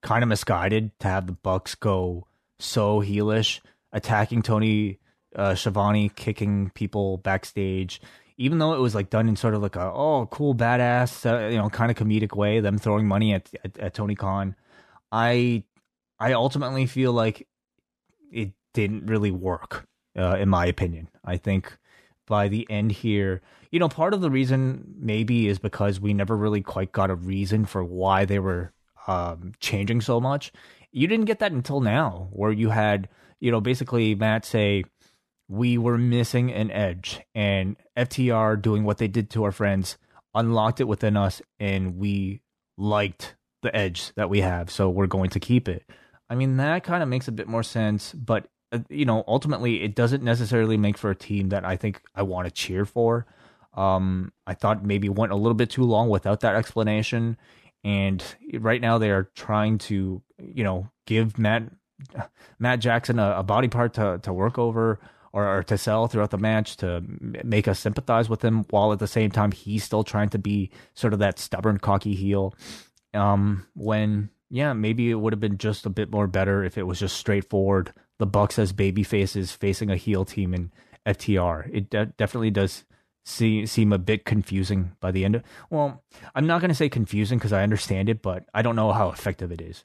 kind 0.00 0.22
of 0.22 0.28
misguided 0.28 0.96
to 1.00 1.08
have 1.08 1.26
the 1.26 1.32
Bucks 1.32 1.74
go 1.74 2.28
so 2.60 3.00
heelish, 3.00 3.58
attacking 3.92 4.42
Tony 4.42 5.00
uh, 5.34 5.56
Schiavone, 5.56 6.08
kicking 6.10 6.70
people 6.70 7.16
backstage, 7.18 8.00
even 8.36 8.58
though 8.58 8.74
it 8.74 8.80
was 8.80 8.94
like 8.94 9.10
done 9.10 9.28
in 9.28 9.34
sort 9.34 9.54
of 9.54 9.62
like 9.62 9.74
a 9.74 9.90
oh 9.92 10.28
cool 10.30 10.54
badass 10.54 11.26
uh, 11.28 11.48
you 11.48 11.58
know 11.58 11.68
kind 11.68 11.90
of 11.90 11.96
comedic 11.96 12.36
way, 12.36 12.60
them 12.60 12.78
throwing 12.78 13.08
money 13.08 13.34
at, 13.34 13.50
at, 13.64 13.76
at 13.76 13.94
Tony 13.94 14.14
Khan, 14.14 14.54
I 15.10 15.64
I 16.20 16.32
ultimately 16.34 16.86
feel 16.86 17.12
like 17.12 17.48
it 18.30 18.52
didn't 18.74 19.06
really 19.06 19.30
work, 19.30 19.86
uh, 20.16 20.36
in 20.36 20.48
my 20.48 20.66
opinion. 20.66 21.08
I 21.24 21.36
think 21.36 21.76
by 22.26 22.48
the 22.48 22.66
end 22.70 22.92
here, 22.92 23.42
you 23.70 23.78
know, 23.78 23.88
part 23.88 24.14
of 24.14 24.20
the 24.20 24.30
reason 24.30 24.94
maybe 24.98 25.48
is 25.48 25.58
because 25.58 26.00
we 26.00 26.14
never 26.14 26.36
really 26.36 26.62
quite 26.62 26.92
got 26.92 27.10
a 27.10 27.14
reason 27.14 27.64
for 27.64 27.84
why 27.84 28.24
they 28.24 28.38
were 28.38 28.72
um, 29.06 29.52
changing 29.60 30.00
so 30.00 30.20
much. 30.20 30.52
You 30.92 31.06
didn't 31.06 31.26
get 31.26 31.38
that 31.38 31.52
until 31.52 31.80
now, 31.80 32.28
where 32.32 32.52
you 32.52 32.70
had, 32.70 33.08
you 33.40 33.50
know, 33.50 33.60
basically 33.60 34.14
Matt 34.14 34.44
say, 34.44 34.84
we 35.48 35.78
were 35.78 35.98
missing 35.98 36.52
an 36.52 36.70
edge, 36.70 37.20
and 37.34 37.76
FTR 37.96 38.60
doing 38.60 38.84
what 38.84 38.98
they 38.98 39.08
did 39.08 39.30
to 39.30 39.42
our 39.44 39.52
friends 39.52 39.98
unlocked 40.34 40.80
it 40.80 40.88
within 40.88 41.16
us, 41.16 41.42
and 41.58 41.96
we 41.96 42.40
liked 42.78 43.34
the 43.62 43.74
edge 43.74 44.12
that 44.14 44.30
we 44.30 44.40
have, 44.40 44.70
so 44.70 44.88
we're 44.88 45.06
going 45.06 45.30
to 45.30 45.40
keep 45.40 45.68
it. 45.68 45.84
I 46.28 46.34
mean, 46.34 46.56
that 46.58 46.84
kind 46.84 47.02
of 47.02 47.08
makes 47.08 47.28
a 47.28 47.32
bit 47.32 47.48
more 47.48 47.64
sense, 47.64 48.12
but 48.12 48.46
you 48.88 49.04
know, 49.04 49.24
ultimately, 49.26 49.82
it 49.82 49.94
doesn't 49.94 50.22
necessarily 50.22 50.76
make 50.76 50.96
for 50.96 51.10
a 51.10 51.16
team 51.16 51.48
that 51.48 51.64
I 51.64 51.76
think 51.76 52.02
I 52.14 52.22
want 52.22 52.46
to 52.46 52.50
cheer 52.50 52.84
for. 52.84 53.26
Um, 53.74 54.32
I 54.46 54.54
thought 54.54 54.84
maybe 54.84 55.08
went 55.08 55.32
a 55.32 55.36
little 55.36 55.54
bit 55.54 55.70
too 55.70 55.84
long 55.84 56.08
without 56.08 56.40
that 56.40 56.56
explanation, 56.56 57.36
and 57.84 58.22
right 58.54 58.80
now 58.80 58.98
they 58.98 59.10
are 59.10 59.30
trying 59.34 59.78
to, 59.78 60.22
you 60.38 60.64
know, 60.64 60.90
give 61.06 61.38
Matt 61.38 61.64
Matt 62.58 62.80
Jackson 62.80 63.18
a, 63.18 63.38
a 63.38 63.42
body 63.42 63.68
part 63.68 63.94
to 63.94 64.20
to 64.22 64.32
work 64.32 64.58
over 64.58 65.00
or, 65.32 65.58
or, 65.58 65.62
to 65.62 65.78
sell 65.78 66.08
throughout 66.08 66.30
the 66.30 66.38
match 66.38 66.76
to 66.78 67.04
make 67.44 67.68
us 67.68 67.78
sympathize 67.78 68.28
with 68.28 68.44
him, 68.44 68.64
while 68.70 68.92
at 68.92 68.98
the 68.98 69.06
same 69.06 69.30
time 69.30 69.52
he's 69.52 69.84
still 69.84 70.02
trying 70.02 70.28
to 70.30 70.38
be 70.38 70.70
sort 70.94 71.12
of 71.12 71.20
that 71.20 71.38
stubborn, 71.38 71.78
cocky 71.78 72.14
heel. 72.14 72.54
Um, 73.14 73.66
when 73.74 74.30
yeah, 74.50 74.72
maybe 74.72 75.10
it 75.10 75.14
would 75.14 75.32
have 75.32 75.40
been 75.40 75.58
just 75.58 75.86
a 75.86 75.90
bit 75.90 76.10
more 76.10 76.26
better 76.26 76.64
if 76.64 76.76
it 76.76 76.82
was 76.82 76.98
just 76.98 77.16
straightforward. 77.16 77.92
The 78.20 78.26
Bucks 78.26 78.58
as 78.58 78.72
baby 78.72 79.02
faces 79.02 79.50
facing 79.50 79.90
a 79.90 79.96
heel 79.96 80.26
team 80.26 80.52
in 80.52 80.70
FTR. 81.06 81.70
It 81.72 81.88
de- 81.88 82.12
definitely 82.18 82.50
does 82.50 82.84
see, 83.24 83.64
seem 83.64 83.94
a 83.94 83.98
bit 83.98 84.26
confusing 84.26 84.92
by 85.00 85.10
the 85.10 85.24
end. 85.24 85.36
Of, 85.36 85.42
well, 85.70 86.02
I'm 86.34 86.46
not 86.46 86.60
going 86.60 86.68
to 86.68 86.74
say 86.74 86.90
confusing 86.90 87.38
because 87.38 87.54
I 87.54 87.62
understand 87.62 88.10
it, 88.10 88.20
but 88.20 88.44
I 88.52 88.60
don't 88.60 88.76
know 88.76 88.92
how 88.92 89.08
effective 89.08 89.50
it 89.50 89.62
is. 89.62 89.84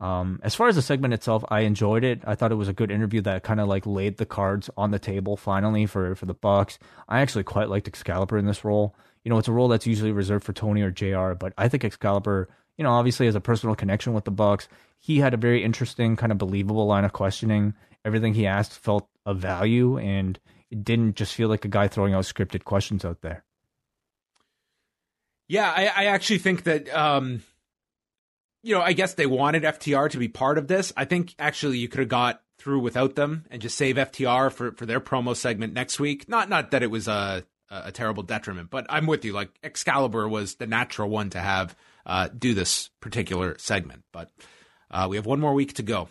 Um, 0.00 0.40
as 0.42 0.56
far 0.56 0.66
as 0.66 0.74
the 0.74 0.82
segment 0.82 1.14
itself, 1.14 1.44
I 1.48 1.60
enjoyed 1.60 2.02
it. 2.02 2.22
I 2.26 2.34
thought 2.34 2.50
it 2.50 2.56
was 2.56 2.68
a 2.68 2.72
good 2.74 2.90
interview 2.90 3.20
that 3.22 3.44
kind 3.44 3.60
of 3.60 3.68
like 3.68 3.86
laid 3.86 4.16
the 4.16 4.26
cards 4.26 4.68
on 4.76 4.90
the 4.90 4.98
table 4.98 5.36
finally 5.36 5.86
for 5.86 6.16
for 6.16 6.26
the 6.26 6.34
Bucks. 6.34 6.80
I 7.08 7.20
actually 7.20 7.44
quite 7.44 7.70
liked 7.70 7.86
Excalibur 7.86 8.36
in 8.36 8.46
this 8.46 8.64
role. 8.64 8.96
You 9.24 9.30
know, 9.30 9.38
it's 9.38 9.48
a 9.48 9.52
role 9.52 9.68
that's 9.68 9.86
usually 9.86 10.12
reserved 10.12 10.44
for 10.44 10.52
Tony 10.52 10.82
or 10.82 10.90
Jr. 10.90 11.34
But 11.34 11.54
I 11.56 11.68
think 11.68 11.84
Excalibur 11.84 12.48
you 12.76 12.84
know, 12.84 12.90
obviously 12.90 13.26
has 13.26 13.34
a 13.34 13.40
personal 13.40 13.74
connection 13.74 14.12
with 14.12 14.24
the 14.24 14.30
Bucks. 14.30 14.68
He 14.98 15.18
had 15.18 15.34
a 15.34 15.38
very 15.38 15.62
interesting, 15.62 16.16
kind 16.16 16.32
of 16.32 16.38
believable 16.38 16.86
line 16.86 17.04
of 17.04 17.12
questioning. 17.12 17.74
Everything 18.04 18.34
he 18.34 18.46
asked 18.46 18.72
felt 18.72 19.08
of 19.24 19.38
value, 19.38 19.98
and 19.98 20.38
it 20.70 20.84
didn't 20.84 21.16
just 21.16 21.34
feel 21.34 21.48
like 21.48 21.64
a 21.64 21.68
guy 21.68 21.88
throwing 21.88 22.14
out 22.14 22.24
scripted 22.24 22.64
questions 22.64 23.04
out 23.04 23.20
there. 23.22 23.44
Yeah, 25.48 25.72
I, 25.74 25.86
I 25.86 26.04
actually 26.06 26.38
think 26.38 26.64
that, 26.64 26.92
um, 26.94 27.42
you 28.62 28.74
know, 28.74 28.82
I 28.82 28.92
guess 28.92 29.14
they 29.14 29.26
wanted 29.26 29.62
FTR 29.62 30.10
to 30.10 30.18
be 30.18 30.28
part 30.28 30.58
of 30.58 30.66
this. 30.66 30.92
I 30.96 31.04
think 31.04 31.34
actually 31.38 31.78
you 31.78 31.88
could 31.88 32.00
have 32.00 32.08
got 32.08 32.42
through 32.58 32.80
without 32.80 33.14
them 33.14 33.44
and 33.50 33.62
just 33.62 33.76
save 33.76 33.96
FTR 33.96 34.50
for, 34.50 34.72
for 34.72 34.86
their 34.86 35.00
promo 35.00 35.36
segment 35.36 35.72
next 35.72 36.00
week. 36.00 36.28
Not 36.28 36.48
not 36.48 36.72
that 36.72 36.82
it 36.82 36.90
was 36.90 37.06
a 37.06 37.44
a 37.70 37.92
terrible 37.92 38.22
detriment, 38.22 38.70
but 38.70 38.86
I'm 38.88 39.06
with 39.06 39.24
you. 39.24 39.32
Like 39.32 39.50
Excalibur 39.62 40.28
was 40.28 40.56
the 40.56 40.66
natural 40.66 41.08
one 41.08 41.30
to 41.30 41.40
have 41.40 41.76
uh, 42.06 42.28
do 42.28 42.54
this 42.54 42.90
particular 43.00 43.56
segment. 43.58 44.04
But 44.12 44.30
uh, 44.90 45.08
we 45.10 45.16
have 45.16 45.26
one 45.26 45.40
more 45.40 45.52
week 45.52 45.74
to 45.74 45.82
go. 45.82 46.08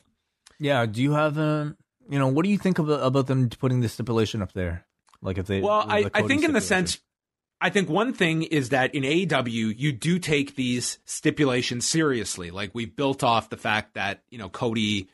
Yeah. 0.59 0.85
Do 0.85 1.01
you 1.01 1.13
have 1.13 1.37
a, 1.37 1.41
uh, 1.41 1.69
you 2.07 2.19
know, 2.19 2.27
what 2.27 2.43
do 2.45 2.51
you 2.51 2.57
think 2.57 2.77
about, 2.77 3.01
about 3.01 3.27
them 3.27 3.49
putting 3.49 3.79
the 3.79 3.89
stipulation 3.89 4.41
up 4.41 4.53
there? 4.53 4.85
Like 5.21 5.39
if 5.39 5.47
they, 5.47 5.61
well, 5.61 5.85
I, 5.87 6.09
I 6.13 6.21
think 6.21 6.43
in 6.43 6.53
the 6.53 6.61
sense, 6.61 6.99
I 7.59 7.69
think 7.69 7.89
one 7.89 8.13
thing 8.13 8.43
is 8.43 8.69
that 8.69 8.93
in 8.93 9.03
AEW, 9.03 9.73
you 9.75 9.91
do 9.91 10.19
take 10.19 10.55
these 10.55 10.99
stipulations 11.05 11.89
seriously. 11.89 12.51
Like 12.51 12.75
we 12.75 12.85
built 12.85 13.23
off 13.23 13.49
the 13.49 13.57
fact 13.57 13.95
that, 13.95 14.21
you 14.29 14.37
know, 14.37 14.49
Cody 14.49 15.09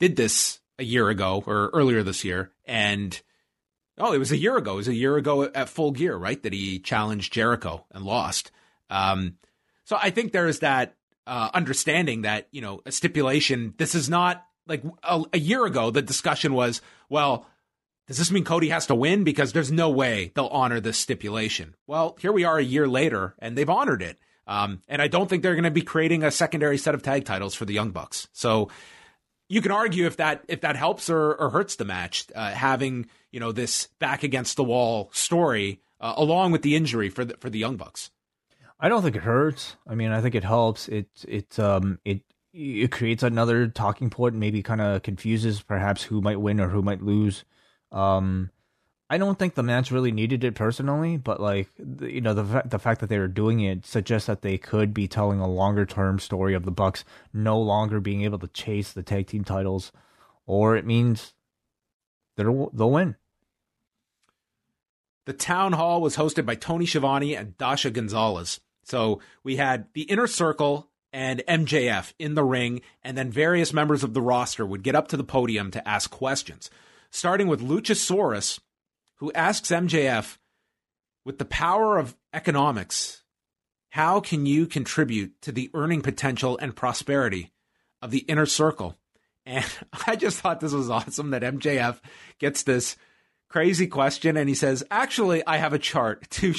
did 0.00 0.16
this 0.16 0.60
a 0.78 0.84
year 0.84 1.08
ago 1.08 1.42
or 1.46 1.70
earlier 1.72 2.02
this 2.02 2.24
year. 2.24 2.50
And, 2.66 3.18
oh, 3.96 4.12
it 4.12 4.18
was 4.18 4.32
a 4.32 4.36
year 4.36 4.56
ago. 4.56 4.74
It 4.74 4.76
was 4.76 4.88
a 4.88 4.94
year 4.94 5.16
ago 5.16 5.44
at 5.44 5.68
full 5.68 5.92
gear, 5.92 6.16
right? 6.16 6.42
That 6.42 6.52
he 6.52 6.78
challenged 6.78 7.32
Jericho 7.32 7.86
and 7.90 8.04
lost. 8.04 8.50
Um, 8.90 9.38
so 9.84 9.98
I 10.00 10.10
think 10.10 10.32
there 10.32 10.48
is 10.48 10.60
that 10.60 10.94
uh, 11.26 11.50
understanding 11.54 12.22
that 12.22 12.48
you 12.50 12.60
know 12.60 12.80
a 12.86 12.92
stipulation. 12.92 13.74
This 13.76 13.94
is 13.94 14.08
not 14.08 14.44
like 14.66 14.82
a, 15.02 15.24
a 15.32 15.38
year 15.38 15.64
ago. 15.64 15.90
The 15.90 16.02
discussion 16.02 16.54
was, 16.54 16.80
well, 17.08 17.46
does 18.06 18.18
this 18.18 18.30
mean 18.30 18.44
Cody 18.44 18.68
has 18.68 18.86
to 18.86 18.94
win? 18.94 19.24
Because 19.24 19.52
there's 19.52 19.72
no 19.72 19.90
way 19.90 20.32
they'll 20.34 20.46
honor 20.46 20.80
this 20.80 20.98
stipulation. 20.98 21.74
Well, 21.86 22.16
here 22.20 22.32
we 22.32 22.44
are 22.44 22.58
a 22.58 22.64
year 22.64 22.86
later, 22.86 23.34
and 23.38 23.56
they've 23.56 23.68
honored 23.68 24.02
it. 24.02 24.18
Um, 24.46 24.82
and 24.88 25.00
I 25.00 25.08
don't 25.08 25.28
think 25.28 25.42
they're 25.42 25.54
going 25.54 25.64
to 25.64 25.70
be 25.70 25.82
creating 25.82 26.22
a 26.22 26.30
secondary 26.30 26.76
set 26.76 26.94
of 26.94 27.02
tag 27.02 27.24
titles 27.24 27.54
for 27.54 27.64
the 27.64 27.72
Young 27.72 27.90
Bucks. 27.90 28.28
So 28.32 28.68
you 29.48 29.62
can 29.62 29.72
argue 29.72 30.06
if 30.06 30.18
that 30.18 30.44
if 30.48 30.60
that 30.62 30.76
helps 30.76 31.08
or, 31.08 31.34
or 31.34 31.50
hurts 31.50 31.76
the 31.76 31.84
match, 31.84 32.26
uh, 32.34 32.50
having 32.50 33.06
you 33.30 33.40
know 33.40 33.52
this 33.52 33.88
back 33.98 34.22
against 34.22 34.56
the 34.56 34.64
wall 34.64 35.10
story 35.12 35.80
uh, 36.00 36.14
along 36.16 36.52
with 36.52 36.62
the 36.62 36.76
injury 36.76 37.08
for 37.08 37.24
the 37.24 37.36
for 37.38 37.48
the 37.48 37.58
Young 37.58 37.76
Bucks. 37.76 38.10
I 38.84 38.90
don't 38.90 39.00
think 39.00 39.16
it 39.16 39.22
hurts. 39.22 39.76
I 39.88 39.94
mean, 39.94 40.10
I 40.10 40.20
think 40.20 40.34
it 40.34 40.44
helps. 40.44 40.88
It 40.88 41.08
it 41.26 41.58
um 41.58 42.00
it 42.04 42.20
it 42.52 42.92
creates 42.92 43.22
another 43.22 43.66
talking 43.66 44.10
point, 44.10 44.34
maybe 44.34 44.62
kind 44.62 44.82
of 44.82 45.02
confuses 45.02 45.62
perhaps 45.62 46.02
who 46.02 46.20
might 46.20 46.38
win 46.38 46.60
or 46.60 46.68
who 46.68 46.82
might 46.82 47.00
lose. 47.00 47.46
Um, 47.90 48.50
I 49.08 49.16
don't 49.16 49.38
think 49.38 49.54
the 49.54 49.62
match 49.62 49.90
really 49.90 50.12
needed 50.12 50.44
it 50.44 50.54
personally, 50.54 51.16
but 51.16 51.40
like 51.40 51.70
you 51.78 52.20
know 52.20 52.34
the 52.34 52.60
the 52.66 52.78
fact 52.78 53.00
that 53.00 53.08
they 53.08 53.18
were 53.18 53.26
doing 53.26 53.60
it 53.60 53.86
suggests 53.86 54.26
that 54.26 54.42
they 54.42 54.58
could 54.58 54.92
be 54.92 55.08
telling 55.08 55.40
a 55.40 55.48
longer 55.48 55.86
term 55.86 56.18
story 56.18 56.52
of 56.52 56.66
the 56.66 56.70
Bucks 56.70 57.06
no 57.32 57.58
longer 57.58 58.00
being 58.00 58.20
able 58.20 58.38
to 58.40 58.48
chase 58.48 58.92
the 58.92 59.02
tag 59.02 59.28
team 59.28 59.44
titles, 59.44 59.92
or 60.44 60.76
it 60.76 60.84
means 60.84 61.32
they'll 62.36 62.68
they'll 62.74 62.90
win. 62.90 63.16
The 65.24 65.32
town 65.32 65.72
hall 65.72 66.02
was 66.02 66.18
hosted 66.18 66.44
by 66.44 66.54
Tony 66.54 66.84
Schiavone 66.84 67.34
and 67.34 67.56
Dasha 67.56 67.90
Gonzalez. 67.90 68.60
So 68.84 69.20
we 69.42 69.56
had 69.56 69.86
the 69.94 70.02
inner 70.02 70.26
circle 70.26 70.88
and 71.12 71.42
MJF 71.46 72.12
in 72.18 72.34
the 72.34 72.44
ring, 72.44 72.82
and 73.02 73.16
then 73.16 73.30
various 73.30 73.72
members 73.72 74.02
of 74.02 74.14
the 74.14 74.22
roster 74.22 74.66
would 74.66 74.82
get 74.82 74.96
up 74.96 75.08
to 75.08 75.16
the 75.16 75.24
podium 75.24 75.70
to 75.70 75.88
ask 75.88 76.10
questions. 76.10 76.70
Starting 77.10 77.46
with 77.46 77.62
Luchasaurus, 77.62 78.58
who 79.16 79.32
asks 79.32 79.70
MJF, 79.70 80.38
with 81.24 81.38
the 81.38 81.44
power 81.44 81.98
of 81.98 82.16
economics, 82.32 83.22
how 83.90 84.20
can 84.20 84.44
you 84.44 84.66
contribute 84.66 85.40
to 85.42 85.52
the 85.52 85.70
earning 85.72 86.02
potential 86.02 86.58
and 86.60 86.74
prosperity 86.74 87.52
of 88.02 88.10
the 88.10 88.18
inner 88.18 88.44
circle? 88.46 88.98
And 89.46 89.64
I 90.06 90.16
just 90.16 90.40
thought 90.40 90.58
this 90.60 90.72
was 90.72 90.90
awesome 90.90 91.30
that 91.30 91.42
MJF 91.42 92.00
gets 92.40 92.64
this 92.64 92.96
crazy 93.54 93.86
question 93.86 94.36
and 94.36 94.48
he 94.48 94.54
says, 94.54 94.82
"Actually, 94.90 95.46
I 95.46 95.58
have 95.58 95.72
a 95.72 95.78
chart 95.78 96.28
to 96.30 96.54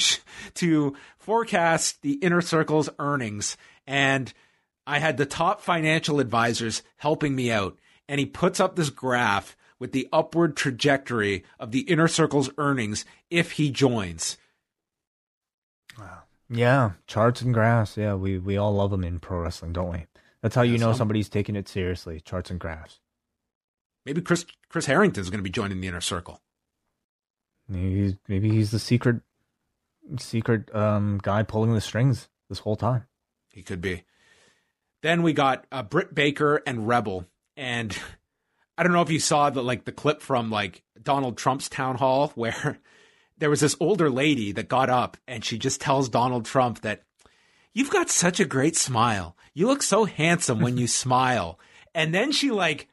to 0.54 0.96
forecast 1.18 2.00
the 2.00 2.14
inner 2.14 2.40
circle's 2.40 2.88
earnings 2.98 3.58
and 3.86 4.32
I 4.86 4.98
had 4.98 5.18
the 5.18 5.26
top 5.26 5.60
financial 5.60 6.20
advisors 6.20 6.82
helping 6.96 7.36
me 7.36 7.52
out." 7.52 7.78
And 8.08 8.18
he 8.18 8.24
puts 8.24 8.60
up 8.60 8.76
this 8.76 8.88
graph 8.88 9.58
with 9.78 9.92
the 9.92 10.08
upward 10.10 10.56
trajectory 10.56 11.44
of 11.60 11.70
the 11.70 11.80
inner 11.80 12.08
circle's 12.08 12.48
earnings 12.56 13.04
if 13.28 13.52
he 13.52 13.70
joins. 13.70 14.38
Wow. 15.98 16.20
Yeah, 16.48 16.92
charts 17.06 17.42
and 17.42 17.52
graphs. 17.52 17.98
Yeah, 17.98 18.14
we 18.14 18.38
we 18.38 18.56
all 18.56 18.72
love 18.72 18.90
them 18.90 19.04
in 19.04 19.18
pro 19.18 19.40
wrestling, 19.40 19.74
don't 19.74 19.92
we? 19.92 20.06
That's 20.40 20.54
how 20.54 20.62
you 20.62 20.78
know 20.78 20.94
somebody's 20.94 21.28
taking 21.28 21.56
it 21.56 21.68
seriously. 21.68 22.20
Charts 22.20 22.50
and 22.50 22.58
graphs. 22.58 23.00
Maybe 24.06 24.22
Chris 24.22 24.46
Chris 24.70 24.86
Harrington 24.86 25.20
is 25.20 25.28
going 25.28 25.40
to 25.40 25.44
be 25.44 25.50
joining 25.50 25.82
the 25.82 25.88
inner 25.88 26.00
circle. 26.00 26.40
Maybe 27.68 28.02
he's, 28.02 28.14
maybe 28.28 28.50
he's 28.50 28.70
the 28.70 28.78
secret 28.78 29.22
secret 30.18 30.72
um, 30.74 31.18
guy 31.22 31.42
pulling 31.42 31.74
the 31.74 31.80
strings 31.80 32.28
this 32.48 32.60
whole 32.60 32.76
time. 32.76 33.06
He 33.50 33.62
could 33.62 33.80
be. 33.80 34.04
Then 35.02 35.22
we 35.22 35.32
got 35.32 35.66
uh, 35.72 35.82
Britt 35.82 36.14
Baker 36.14 36.62
and 36.66 36.86
Rebel, 36.86 37.26
and 37.56 37.96
I 38.78 38.82
don't 38.82 38.92
know 38.92 39.02
if 39.02 39.10
you 39.10 39.20
saw 39.20 39.50
the 39.50 39.62
like 39.62 39.84
the 39.84 39.92
clip 39.92 40.20
from 40.20 40.50
like 40.50 40.82
Donald 41.00 41.36
Trump's 41.36 41.68
town 41.68 41.96
hall 41.96 42.28
where 42.34 42.78
there 43.38 43.50
was 43.50 43.60
this 43.60 43.76
older 43.80 44.10
lady 44.10 44.52
that 44.52 44.68
got 44.68 44.90
up 44.90 45.16
and 45.26 45.44
she 45.44 45.58
just 45.58 45.80
tells 45.80 46.08
Donald 46.08 46.44
Trump 46.44 46.80
that 46.82 47.02
you've 47.72 47.90
got 47.90 48.10
such 48.10 48.40
a 48.40 48.44
great 48.44 48.76
smile. 48.76 49.36
You 49.54 49.66
look 49.66 49.82
so 49.82 50.04
handsome 50.04 50.60
when 50.60 50.78
you 50.78 50.86
smile. 50.86 51.58
And 51.94 52.14
then 52.14 52.32
she 52.32 52.50
like 52.50 52.88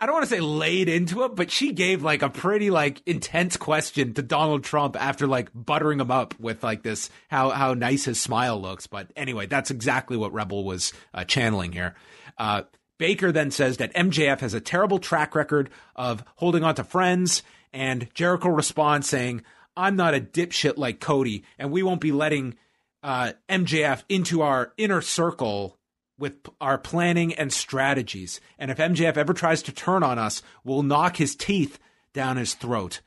I 0.00 0.06
don't 0.06 0.14
want 0.14 0.24
to 0.28 0.34
say 0.34 0.40
laid 0.40 0.88
into 0.88 1.24
it, 1.24 1.36
but 1.36 1.50
she 1.50 1.72
gave 1.72 2.02
like 2.02 2.22
a 2.22 2.28
pretty 2.28 2.70
like 2.70 3.02
intense 3.06 3.56
question 3.56 4.14
to 4.14 4.22
Donald 4.22 4.64
Trump 4.64 5.00
after 5.00 5.26
like 5.26 5.50
buttering 5.54 6.00
him 6.00 6.10
up 6.10 6.38
with 6.40 6.62
like 6.62 6.82
this 6.82 7.10
how 7.28 7.50
how 7.50 7.74
nice 7.74 8.04
his 8.04 8.20
smile 8.20 8.60
looks. 8.60 8.86
But 8.86 9.12
anyway, 9.16 9.46
that's 9.46 9.70
exactly 9.70 10.16
what 10.16 10.32
Rebel 10.32 10.64
was 10.64 10.92
uh, 11.12 11.24
channeling 11.24 11.72
here. 11.72 11.94
Uh, 12.36 12.62
Baker 12.98 13.32
then 13.32 13.50
says 13.50 13.76
that 13.78 13.94
MJF 13.94 14.40
has 14.40 14.54
a 14.54 14.60
terrible 14.60 14.98
track 14.98 15.34
record 15.34 15.70
of 15.96 16.24
holding 16.36 16.64
on 16.64 16.74
to 16.76 16.84
friends, 16.84 17.42
and 17.72 18.08
Jericho 18.14 18.48
responds 18.48 19.08
saying, 19.08 19.42
"I'm 19.76 19.96
not 19.96 20.14
a 20.14 20.20
dipshit 20.20 20.76
like 20.76 21.00
Cody, 21.00 21.44
and 21.58 21.70
we 21.70 21.82
won't 21.82 22.00
be 22.00 22.12
letting 22.12 22.56
uh, 23.02 23.32
MJF 23.48 24.02
into 24.08 24.42
our 24.42 24.72
inner 24.76 25.00
circle." 25.00 25.78
With 26.18 26.34
our 26.60 26.78
planning 26.78 27.34
and 27.34 27.52
strategies. 27.52 28.40
And 28.58 28.70
if 28.70 28.78
MJF 28.78 29.16
ever 29.16 29.34
tries 29.34 29.62
to 29.64 29.72
turn 29.72 30.02
on 30.02 30.18
us, 30.18 30.42
we'll 30.62 30.82
knock 30.82 31.16
his 31.16 31.34
teeth 31.34 31.78
down 32.12 32.36
his 32.36 32.54
throat. 32.54 33.00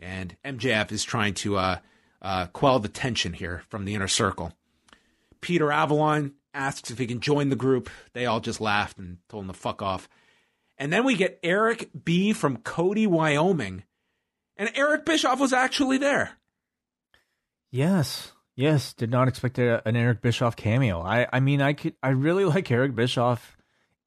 And 0.00 0.36
MJF 0.44 0.92
is 0.92 1.04
trying 1.04 1.34
to 1.34 1.56
uh, 1.56 1.78
uh, 2.22 2.46
quell 2.46 2.78
the 2.78 2.88
tension 2.88 3.32
here 3.32 3.62
from 3.68 3.84
the 3.84 3.94
inner 3.94 4.08
circle. 4.08 4.52
Peter 5.40 5.70
Avalon 5.70 6.34
asks 6.54 6.90
if 6.90 6.98
he 6.98 7.06
can 7.06 7.20
join 7.20 7.50
the 7.50 7.56
group. 7.56 7.90
They 8.12 8.26
all 8.26 8.40
just 8.40 8.60
laughed 8.60 8.98
and 8.98 9.18
told 9.28 9.44
him 9.44 9.48
to 9.48 9.54
fuck 9.54 9.82
off. 9.82 10.08
And 10.78 10.92
then 10.92 11.04
we 11.04 11.14
get 11.14 11.38
Eric 11.42 11.90
B. 12.04 12.32
from 12.32 12.58
Cody, 12.58 13.06
Wyoming. 13.06 13.84
And 14.56 14.70
Eric 14.74 15.04
Bischoff 15.04 15.38
was 15.38 15.52
actually 15.52 15.98
there. 15.98 16.32
Yes. 17.70 18.32
Yes, 18.56 18.94
did 18.94 19.10
not 19.10 19.28
expect 19.28 19.58
a, 19.58 19.86
an 19.86 19.96
Eric 19.96 20.22
Bischoff 20.22 20.56
cameo. 20.56 21.02
I, 21.02 21.28
I 21.30 21.40
mean, 21.40 21.60
I 21.60 21.74
could, 21.74 21.94
I 22.02 22.08
really 22.08 22.44
like 22.56 22.70
Eric 22.70 22.94
Bischoff 22.94 23.56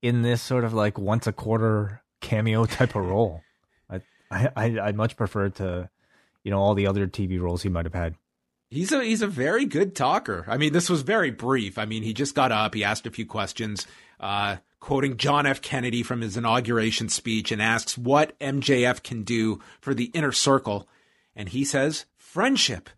in 0.01 0.23
this 0.23 0.41
sort 0.41 0.63
of 0.63 0.73
like 0.73 0.97
once 0.97 1.27
a 1.27 1.31
quarter 1.31 2.01
cameo 2.19 2.65
type 2.65 2.95
of 2.95 3.05
role. 3.05 3.41
I, 4.31 4.49
I, 4.55 4.79
I'd 4.79 4.95
much 4.95 5.15
prefer 5.17 5.49
to, 5.49 5.89
you 6.43 6.51
know, 6.51 6.59
all 6.59 6.75
the 6.75 6.87
other 6.87 7.07
TV 7.07 7.39
roles 7.39 7.63
he 7.63 7.69
might 7.69 7.85
have 7.85 7.93
had. 7.93 8.15
He's 8.71 8.91
a 8.91 9.03
he's 9.03 9.23
a 9.23 9.27
very 9.27 9.65
good 9.65 9.95
talker. 9.95 10.45
I 10.47 10.57
mean, 10.57 10.73
this 10.73 10.91
was 10.91 11.01
very 11.01 11.31
brief. 11.31 11.79
I 11.79 11.85
mean, 11.85 12.03
he 12.03 12.13
just 12.13 12.35
got 12.35 12.51
up, 12.51 12.75
he 12.75 12.83
asked 12.83 13.07
a 13.07 13.11
few 13.11 13.25
questions, 13.25 13.87
uh, 14.19 14.57
quoting 14.79 15.17
John 15.17 15.47
F. 15.47 15.59
Kennedy 15.59 16.03
from 16.03 16.21
his 16.21 16.37
inauguration 16.37 17.09
speech, 17.09 17.51
and 17.51 17.63
asks 17.63 17.97
what 17.97 18.37
MJF 18.37 19.01
can 19.01 19.23
do 19.23 19.59
for 19.81 19.95
the 19.95 20.11
inner 20.13 20.31
circle, 20.31 20.87
and 21.35 21.49
he 21.49 21.65
says 21.65 22.05
friendship. 22.19 22.91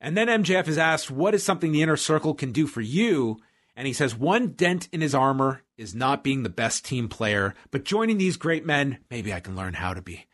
And 0.00 0.16
then 0.16 0.28
MJF 0.28 0.68
is 0.68 0.78
asked, 0.78 1.10
What 1.10 1.34
is 1.34 1.42
something 1.42 1.72
the 1.72 1.82
inner 1.82 1.96
circle 1.96 2.34
can 2.34 2.52
do 2.52 2.66
for 2.66 2.80
you? 2.80 3.38
And 3.74 3.86
he 3.86 3.92
says, 3.92 4.14
One 4.14 4.48
dent 4.48 4.88
in 4.92 5.00
his 5.00 5.14
armor 5.14 5.62
is 5.76 5.94
not 5.94 6.24
being 6.24 6.42
the 6.42 6.48
best 6.48 6.84
team 6.84 7.08
player, 7.08 7.54
but 7.70 7.84
joining 7.84 8.18
these 8.18 8.36
great 8.36 8.64
men, 8.64 8.98
maybe 9.10 9.32
I 9.32 9.40
can 9.40 9.56
learn 9.56 9.74
how 9.74 9.94
to 9.94 10.02
be. 10.02 10.26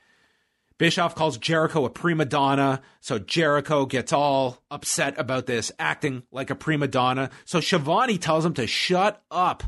Bischoff 0.78 1.14
calls 1.14 1.38
Jericho 1.38 1.84
a 1.84 1.90
prima 1.90 2.24
donna, 2.24 2.82
so 3.00 3.18
Jericho 3.18 3.86
gets 3.86 4.12
all 4.12 4.58
upset 4.70 5.14
about 5.16 5.46
this, 5.46 5.70
acting 5.78 6.24
like 6.32 6.50
a 6.50 6.56
prima 6.56 6.88
donna. 6.88 7.30
So 7.44 7.60
Schiavone 7.60 8.18
tells 8.18 8.44
him 8.44 8.54
to 8.54 8.66
shut 8.66 9.22
up. 9.30 9.62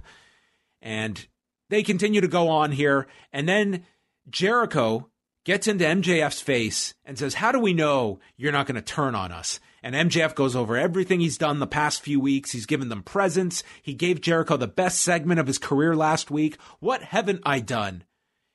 And 0.82 1.24
they 1.70 1.82
continue 1.82 2.20
to 2.20 2.28
go 2.28 2.48
on 2.48 2.72
here. 2.72 3.06
And 3.32 3.48
then 3.48 3.84
Jericho 4.28 5.08
gets 5.44 5.68
into 5.68 5.84
MJF's 5.84 6.40
face 6.40 6.94
and 7.04 7.18
says, 7.18 7.34
How 7.34 7.52
do 7.52 7.60
we 7.60 7.74
know 7.74 8.18
you're 8.36 8.52
not 8.52 8.66
going 8.66 8.74
to 8.76 8.82
turn 8.82 9.14
on 9.14 9.30
us? 9.32 9.60
And 9.84 9.94
MJF 9.94 10.34
goes 10.34 10.56
over 10.56 10.78
everything 10.78 11.20
he's 11.20 11.36
done 11.36 11.58
the 11.58 11.66
past 11.66 12.00
few 12.00 12.18
weeks. 12.18 12.52
He's 12.52 12.64
given 12.64 12.88
them 12.88 13.02
presents. 13.02 13.62
He 13.82 13.92
gave 13.92 14.22
Jericho 14.22 14.56
the 14.56 14.66
best 14.66 15.02
segment 15.02 15.38
of 15.38 15.46
his 15.46 15.58
career 15.58 15.94
last 15.94 16.30
week. 16.30 16.56
What 16.80 17.02
haven't 17.02 17.42
I 17.44 17.60
done? 17.60 18.04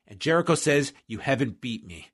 And 0.08 0.20
Jericho 0.20 0.56
says, 0.56 0.92
You 1.06 1.20
haven't 1.20 1.62
beat 1.62 1.86
me. 1.86 2.08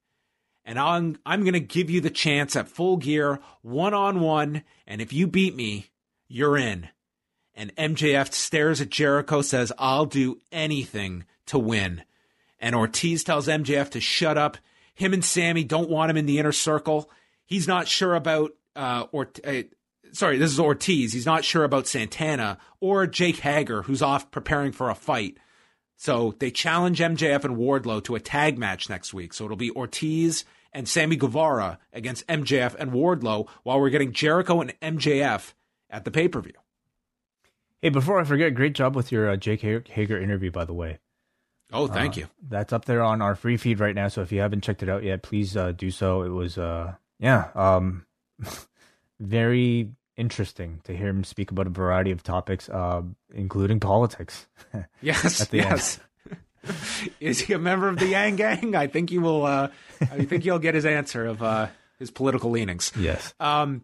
And 0.65 0.77
I'm, 0.77 1.17
I'm 1.25 1.43
going 1.43 1.53
to 1.53 1.61
give 1.61 1.89
you 1.89 2.01
the 2.01 2.09
chance 2.09 2.57
at 2.57 2.67
full 2.67 2.97
gear, 2.97 3.39
one 3.61 3.93
on 3.93 4.19
one. 4.19 4.63
And 4.85 4.99
if 4.99 5.13
you 5.13 5.27
beat 5.27 5.55
me, 5.55 5.91
you're 6.27 6.57
in. 6.57 6.89
And 7.53 7.73
MJF 7.77 8.33
stares 8.33 8.81
at 8.81 8.89
Jericho, 8.89 9.41
says, 9.41 9.71
I'll 9.79 10.07
do 10.07 10.41
anything 10.51 11.23
to 11.45 11.57
win. 11.57 12.03
And 12.59 12.75
Ortiz 12.75 13.23
tells 13.23 13.47
MJF 13.47 13.91
to 13.91 14.01
shut 14.01 14.37
up. 14.37 14.57
Him 14.93 15.13
and 15.13 15.23
Sammy 15.23 15.63
don't 15.63 15.89
want 15.89 16.11
him 16.11 16.17
in 16.17 16.25
the 16.25 16.37
inner 16.37 16.51
circle. 16.51 17.09
He's 17.45 17.65
not 17.65 17.87
sure 17.87 18.13
about 18.13 18.51
uh, 18.75 19.05
or 19.11 19.29
uh, 19.43 19.63
sorry, 20.11 20.37
this 20.37 20.51
is 20.51 20.59
Ortiz. 20.59 21.13
He's 21.13 21.25
not 21.25 21.45
sure 21.45 21.63
about 21.63 21.87
Santana 21.87 22.57
or 22.79 23.07
Jake 23.07 23.37
Hager, 23.37 23.83
who's 23.83 24.01
off 24.01 24.31
preparing 24.31 24.71
for 24.71 24.89
a 24.89 24.95
fight. 24.95 25.37
So 25.97 26.35
they 26.39 26.51
challenge 26.51 26.99
MJF 26.99 27.45
and 27.45 27.57
Wardlow 27.57 28.03
to 28.05 28.15
a 28.15 28.19
tag 28.19 28.57
match 28.57 28.89
next 28.89 29.13
week. 29.13 29.33
So 29.33 29.45
it'll 29.45 29.57
be 29.57 29.71
Ortiz 29.71 30.43
and 30.73 30.87
Sammy 30.89 31.15
Guevara 31.15 31.79
against 31.93 32.27
MJF 32.27 32.75
and 32.77 32.91
Wardlow 32.91 33.47
while 33.63 33.79
we're 33.79 33.89
getting 33.89 34.11
Jericho 34.11 34.61
and 34.61 34.77
MJF 34.81 35.53
at 35.89 36.03
the 36.03 36.11
pay 36.11 36.27
per 36.27 36.41
view. 36.41 36.53
Hey, 37.81 37.89
before 37.89 38.19
I 38.19 38.23
forget, 38.23 38.53
great 38.55 38.73
job 38.73 38.95
with 38.95 39.11
your 39.11 39.29
uh, 39.29 39.35
Jake 39.37 39.61
Hager 39.61 40.19
interview, 40.19 40.51
by 40.51 40.65
the 40.65 40.73
way. 40.73 40.99
Oh, 41.71 41.87
thank 41.87 42.17
uh, 42.17 42.21
you. 42.21 42.27
That's 42.47 42.73
up 42.73 42.85
there 42.85 43.03
on 43.03 43.21
our 43.21 43.35
free 43.35 43.57
feed 43.57 43.79
right 43.79 43.95
now. 43.95 44.07
So 44.07 44.21
if 44.21 44.31
you 44.31 44.39
haven't 44.39 44.61
checked 44.61 44.83
it 44.83 44.89
out 44.89 45.03
yet, 45.03 45.23
please 45.23 45.55
uh, 45.55 45.71
do 45.71 45.91
so. 45.91 46.23
It 46.23 46.29
was, 46.29 46.57
uh, 46.57 46.95
yeah, 47.19 47.49
um, 47.55 48.05
very 49.19 49.89
interesting 50.17 50.81
to 50.85 50.95
hear 50.95 51.07
him 51.07 51.23
speak 51.23 51.51
about 51.51 51.67
a 51.67 51.69
variety 51.69 52.11
of 52.11 52.23
topics, 52.23 52.69
uh, 52.69 53.01
including 53.33 53.79
politics. 53.79 54.47
yes, 55.01 55.41
at 55.41 55.49
the 55.49 55.57
yes. 55.57 55.99
Is 57.19 57.39
he 57.41 57.53
a 57.53 57.59
member 57.59 57.87
of 57.87 57.99
the 57.99 58.07
Yang 58.07 58.35
Gang? 58.37 58.75
I 58.75 58.87
think 58.87 59.11
he 59.11 59.19
will. 59.19 59.45
Uh, 59.45 59.67
I 60.01 60.25
think 60.25 60.43
he'll 60.43 60.59
get 60.59 60.73
his 60.73 60.85
answer 60.85 61.25
of 61.25 61.43
uh, 61.43 61.67
his 61.99 62.09
political 62.09 62.49
leanings. 62.49 62.91
Yes. 62.97 63.35
Um, 63.39 63.83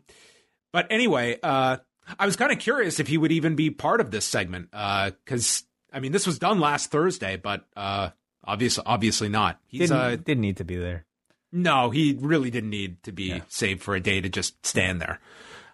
but 0.72 0.88
anyway, 0.89 1.38
uh, 1.43 1.78
I 2.18 2.26
was 2.26 2.36
kind 2.36 2.52
of 2.52 2.58
curious 2.58 2.99
if 2.99 3.08
he 3.08 3.20
would 3.20 3.32
even 3.32 3.56
be 3.56 3.70
part 3.70 4.02
of 4.02 4.10
this 4.10 4.26
segment 4.26 4.72
because 4.72 5.64
I 5.93 5.99
mean, 5.99 6.12
this 6.12 6.26
was 6.26 6.39
done 6.39 6.60
last 6.60 6.91
Thursday, 6.91 7.36
but 7.36 7.66
uh, 7.76 8.10
obviously, 8.43 8.84
obviously 8.86 9.30
not. 9.30 9.60
He 9.68 9.80
Didn't, 9.80 9.97
uh, 9.97 10.16
didn't 10.16 10.41
need 10.41 10.58
to 10.58 10.64
be 10.64 10.78
there. 10.78 11.06
No, 11.52 11.89
he 11.89 12.18
really 12.20 12.49
didn't 12.49 12.70
need 12.70 13.04
to 13.04 13.12
be 13.12 13.41
saved 13.47 13.82
for 13.82 13.95
a 13.95 13.99
day 13.99 14.22
to 14.22 14.30
just 14.30 14.66
stand 14.66 15.02
there. 15.02 15.20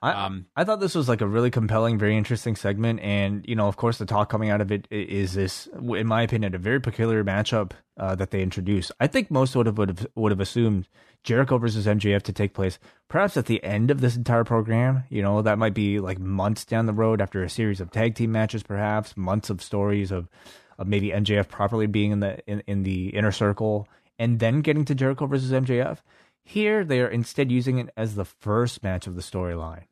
I, 0.02 0.26
Um, 0.26 0.46
I 0.56 0.64
thought 0.64 0.80
this 0.80 0.96
was 0.96 1.10
like 1.10 1.22
a 1.22 1.28
really 1.28 1.50
compelling, 1.50 1.98
very 1.98 2.16
interesting 2.16 2.56
segment, 2.56 3.00
and 3.00 3.44
you 3.48 3.56
know, 3.56 3.68
of 3.68 3.78
course, 3.78 3.98
the 3.98 4.06
talk 4.06 4.30
coming 4.30 4.50
out 4.50 4.62
of 4.62 4.72
it 4.72 4.88
is 4.92 5.34
this, 5.34 5.68
in 5.76 6.08
my 6.08 6.22
opinion, 6.22 6.54
a 6.54 6.60
very 6.60 6.80
peculiar 6.80 7.24
matchup 7.24 7.72
uh, 7.98 8.14
that 8.16 8.32
they 8.32 8.42
introduced. 8.42 8.92
I 9.00 9.08
think 9.08 9.32
most 9.32 9.56
would 9.56 9.66
have 9.66 9.78
would 9.78 9.90
have 9.90 10.08
would 10.16 10.32
have 10.32 10.40
assumed 10.40 10.88
Jericho 11.24 11.58
versus 11.58 11.88
MJF 11.88 12.22
to 12.24 12.34
take 12.34 12.54
place 12.54 12.78
perhaps 13.10 13.38
at 13.38 13.48
the 13.48 13.64
end 13.64 13.90
of 13.90 14.02
this 14.02 14.16
entire 14.16 14.44
program. 14.44 15.04
You 15.10 15.24
know, 15.24 15.42
that 15.42 15.58
might 15.58 15.74
be 15.74 16.00
like 16.00 16.20
months 16.20 16.64
down 16.64 16.86
the 16.86 16.94
road 16.94 17.20
after 17.20 17.44
a 17.44 17.50
series 17.50 17.82
of 17.82 17.90
tag 17.90 18.16
team 18.16 18.32
matches, 18.32 18.64
perhaps 18.64 19.18
months 19.18 19.50
of 19.50 19.62
stories 19.64 20.12
of 20.12 20.28
of 20.78 20.88
maybe 20.88 21.10
MJF 21.10 21.48
properly 21.50 21.88
being 21.88 22.12
in 22.12 22.20
the 22.20 22.38
in, 22.48 22.62
in 22.68 22.84
the 22.84 23.10
inner 23.10 23.32
circle, 23.32 23.88
and 24.20 24.40
then 24.40 24.62
getting 24.62 24.86
to 24.86 24.96
Jericho 24.96 25.26
versus 25.26 25.52
MJF. 25.52 26.00
Here, 26.44 26.84
they 26.84 27.02
are 27.02 27.08
instead 27.08 27.52
using 27.52 27.78
it 27.78 27.90
as 27.98 28.16
the 28.16 28.26
first 28.26 28.84
match 28.84 29.06
of 29.06 29.16
the 29.16 29.22
storyline, 29.22 29.84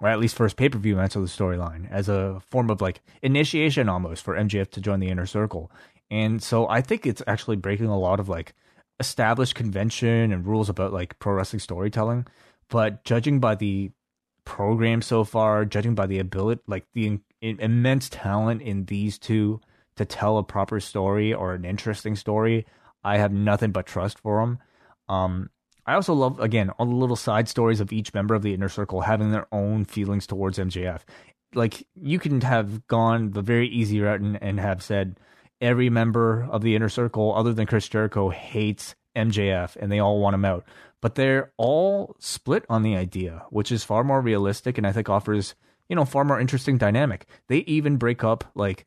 or 0.00 0.08
at 0.08 0.18
least 0.18 0.36
first 0.36 0.56
pay 0.56 0.68
per 0.68 0.78
view 0.78 0.96
match 0.96 1.16
of 1.16 1.22
the 1.22 1.28
storyline, 1.28 1.90
as 1.90 2.08
a 2.08 2.40
form 2.48 2.70
of 2.70 2.80
like 2.80 3.00
initiation 3.22 3.88
almost 3.88 4.22
for 4.22 4.36
MJF 4.36 4.70
to 4.72 4.80
join 4.80 5.00
the 5.00 5.08
inner 5.08 5.26
circle. 5.26 5.70
And 6.10 6.42
so 6.42 6.68
I 6.68 6.82
think 6.82 7.06
it's 7.06 7.22
actually 7.26 7.56
breaking 7.56 7.86
a 7.86 7.98
lot 7.98 8.20
of 8.20 8.28
like 8.28 8.54
established 9.00 9.54
convention 9.54 10.32
and 10.32 10.46
rules 10.46 10.68
about 10.68 10.92
like 10.92 11.18
pro 11.18 11.32
wrestling 11.32 11.60
storytelling. 11.60 12.26
But 12.68 13.04
judging 13.04 13.40
by 13.40 13.54
the 13.54 13.90
program 14.44 15.02
so 15.02 15.24
far, 15.24 15.64
judging 15.64 15.94
by 15.94 16.06
the 16.06 16.18
ability, 16.18 16.62
like 16.66 16.86
the 16.92 17.18
in, 17.40 17.58
immense 17.60 18.08
talent 18.08 18.62
in 18.62 18.84
these 18.86 19.18
two 19.18 19.60
to 19.96 20.04
tell 20.04 20.38
a 20.38 20.42
proper 20.42 20.80
story 20.80 21.32
or 21.32 21.54
an 21.54 21.64
interesting 21.64 22.16
story, 22.16 22.66
I 23.04 23.18
have 23.18 23.32
nothing 23.32 23.72
but 23.72 23.86
trust 23.86 24.18
for 24.18 24.40
them. 24.40 24.58
Um, 25.08 25.50
I 25.86 25.94
also 25.94 26.14
love 26.14 26.38
again 26.38 26.70
all 26.70 26.86
the 26.86 26.94
little 26.94 27.16
side 27.16 27.48
stories 27.48 27.80
of 27.80 27.92
each 27.92 28.14
member 28.14 28.34
of 28.34 28.42
the 28.42 28.54
inner 28.54 28.68
circle 28.68 29.00
having 29.00 29.32
their 29.32 29.46
own 29.52 29.84
feelings 29.84 30.26
towards 30.26 30.58
MJF. 30.58 31.00
Like 31.54 31.86
you 31.94 32.18
can 32.18 32.40
have 32.42 32.86
gone 32.86 33.32
the 33.32 33.42
very 33.42 33.68
easy 33.68 34.00
route 34.00 34.20
and, 34.20 34.40
and 34.42 34.60
have 34.60 34.82
said 34.82 35.18
every 35.60 35.90
member 35.90 36.46
of 36.50 36.62
the 36.62 36.74
inner 36.74 36.88
circle, 36.88 37.34
other 37.34 37.52
than 37.52 37.66
Chris 37.66 37.88
Jericho, 37.88 38.30
hates 38.30 38.94
MJF 39.16 39.76
and 39.76 39.90
they 39.90 39.98
all 39.98 40.20
want 40.20 40.34
him 40.34 40.44
out. 40.44 40.64
But 41.00 41.16
they're 41.16 41.52
all 41.56 42.16
split 42.20 42.64
on 42.68 42.82
the 42.82 42.96
idea, 42.96 43.44
which 43.50 43.72
is 43.72 43.84
far 43.84 44.04
more 44.04 44.20
realistic 44.20 44.78
and 44.78 44.86
I 44.86 44.92
think 44.92 45.10
offers, 45.10 45.56
you 45.88 45.96
know, 45.96 46.04
far 46.04 46.24
more 46.24 46.40
interesting 46.40 46.78
dynamic. 46.78 47.26
They 47.48 47.58
even 47.58 47.96
break 47.96 48.22
up 48.22 48.44
like 48.54 48.86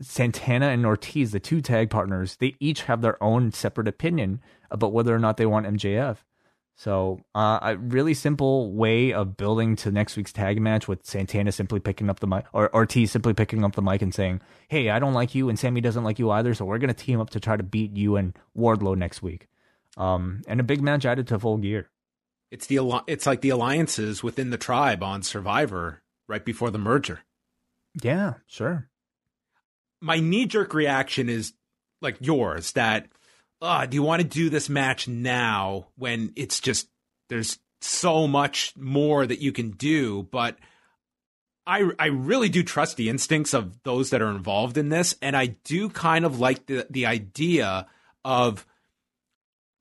Santana 0.00 0.68
and 0.68 0.86
Ortiz, 0.86 1.32
the 1.32 1.40
two 1.40 1.60
tag 1.60 1.90
partners, 1.90 2.36
they 2.36 2.56
each 2.60 2.82
have 2.82 3.02
their 3.02 3.22
own 3.22 3.52
separate 3.52 3.88
opinion 3.88 4.40
about 4.70 4.92
whether 4.92 5.14
or 5.14 5.18
not 5.18 5.36
they 5.36 5.46
want 5.46 5.66
MJF. 5.66 6.18
So, 6.76 7.20
uh, 7.34 7.58
a 7.60 7.76
really 7.76 8.14
simple 8.14 8.72
way 8.72 9.12
of 9.12 9.36
building 9.36 9.76
to 9.76 9.90
next 9.90 10.16
week's 10.16 10.32
tag 10.32 10.58
match 10.62 10.88
with 10.88 11.04
Santana 11.04 11.52
simply 11.52 11.78
picking 11.78 12.08
up 12.08 12.20
the 12.20 12.26
mic, 12.26 12.46
or 12.54 12.74
Ortiz 12.74 13.10
simply 13.10 13.34
picking 13.34 13.64
up 13.64 13.74
the 13.74 13.82
mic 13.82 14.00
and 14.00 14.14
saying, 14.14 14.40
"Hey, 14.68 14.88
I 14.88 14.98
don't 14.98 15.12
like 15.12 15.34
you, 15.34 15.50
and 15.50 15.58
Sammy 15.58 15.82
doesn't 15.82 16.04
like 16.04 16.18
you 16.18 16.30
either, 16.30 16.54
so 16.54 16.64
we're 16.64 16.78
gonna 16.78 16.94
team 16.94 17.20
up 17.20 17.28
to 17.30 17.40
try 17.40 17.58
to 17.58 17.62
beat 17.62 17.98
you 17.98 18.16
and 18.16 18.34
Wardlow 18.56 18.96
next 18.96 19.20
week." 19.20 19.48
Um, 19.98 20.40
and 20.48 20.58
a 20.58 20.62
big 20.62 20.80
match 20.80 21.04
added 21.04 21.26
to 21.28 21.38
full 21.38 21.58
gear. 21.58 21.90
It's 22.50 22.66
the 22.66 23.02
it's 23.06 23.26
like 23.26 23.42
the 23.42 23.50
alliances 23.50 24.22
within 24.22 24.48
the 24.48 24.56
tribe 24.56 25.02
on 25.02 25.22
Survivor 25.22 26.02
right 26.28 26.44
before 26.44 26.70
the 26.70 26.78
merger. 26.78 27.20
Yeah, 28.02 28.34
sure. 28.46 28.89
My 30.00 30.18
knee 30.18 30.46
jerk 30.46 30.74
reaction 30.74 31.28
is 31.28 31.52
like 32.00 32.16
yours 32.20 32.72
that 32.72 33.08
uh, 33.62 33.86
do 33.86 33.94
you 33.94 34.02
want 34.02 34.22
to 34.22 34.28
do 34.28 34.48
this 34.48 34.68
match 34.68 35.06
now 35.06 35.88
when 35.96 36.32
it's 36.36 36.60
just 36.60 36.88
there's 37.28 37.58
so 37.80 38.26
much 38.26 38.74
more 38.76 39.26
that 39.26 39.40
you 39.40 39.52
can 39.52 39.70
do, 39.70 40.26
but 40.30 40.56
I 41.66 41.90
I 41.98 42.06
really 42.06 42.48
do 42.48 42.62
trust 42.62 42.96
the 42.96 43.08
instincts 43.08 43.54
of 43.54 43.82
those 43.82 44.10
that 44.10 44.22
are 44.22 44.30
involved 44.30 44.76
in 44.76 44.88
this, 44.88 45.14
and 45.20 45.36
I 45.36 45.46
do 45.64 45.88
kind 45.88 46.24
of 46.24 46.40
like 46.40 46.66
the 46.66 46.86
the 46.90 47.06
idea 47.06 47.86
of 48.24 48.66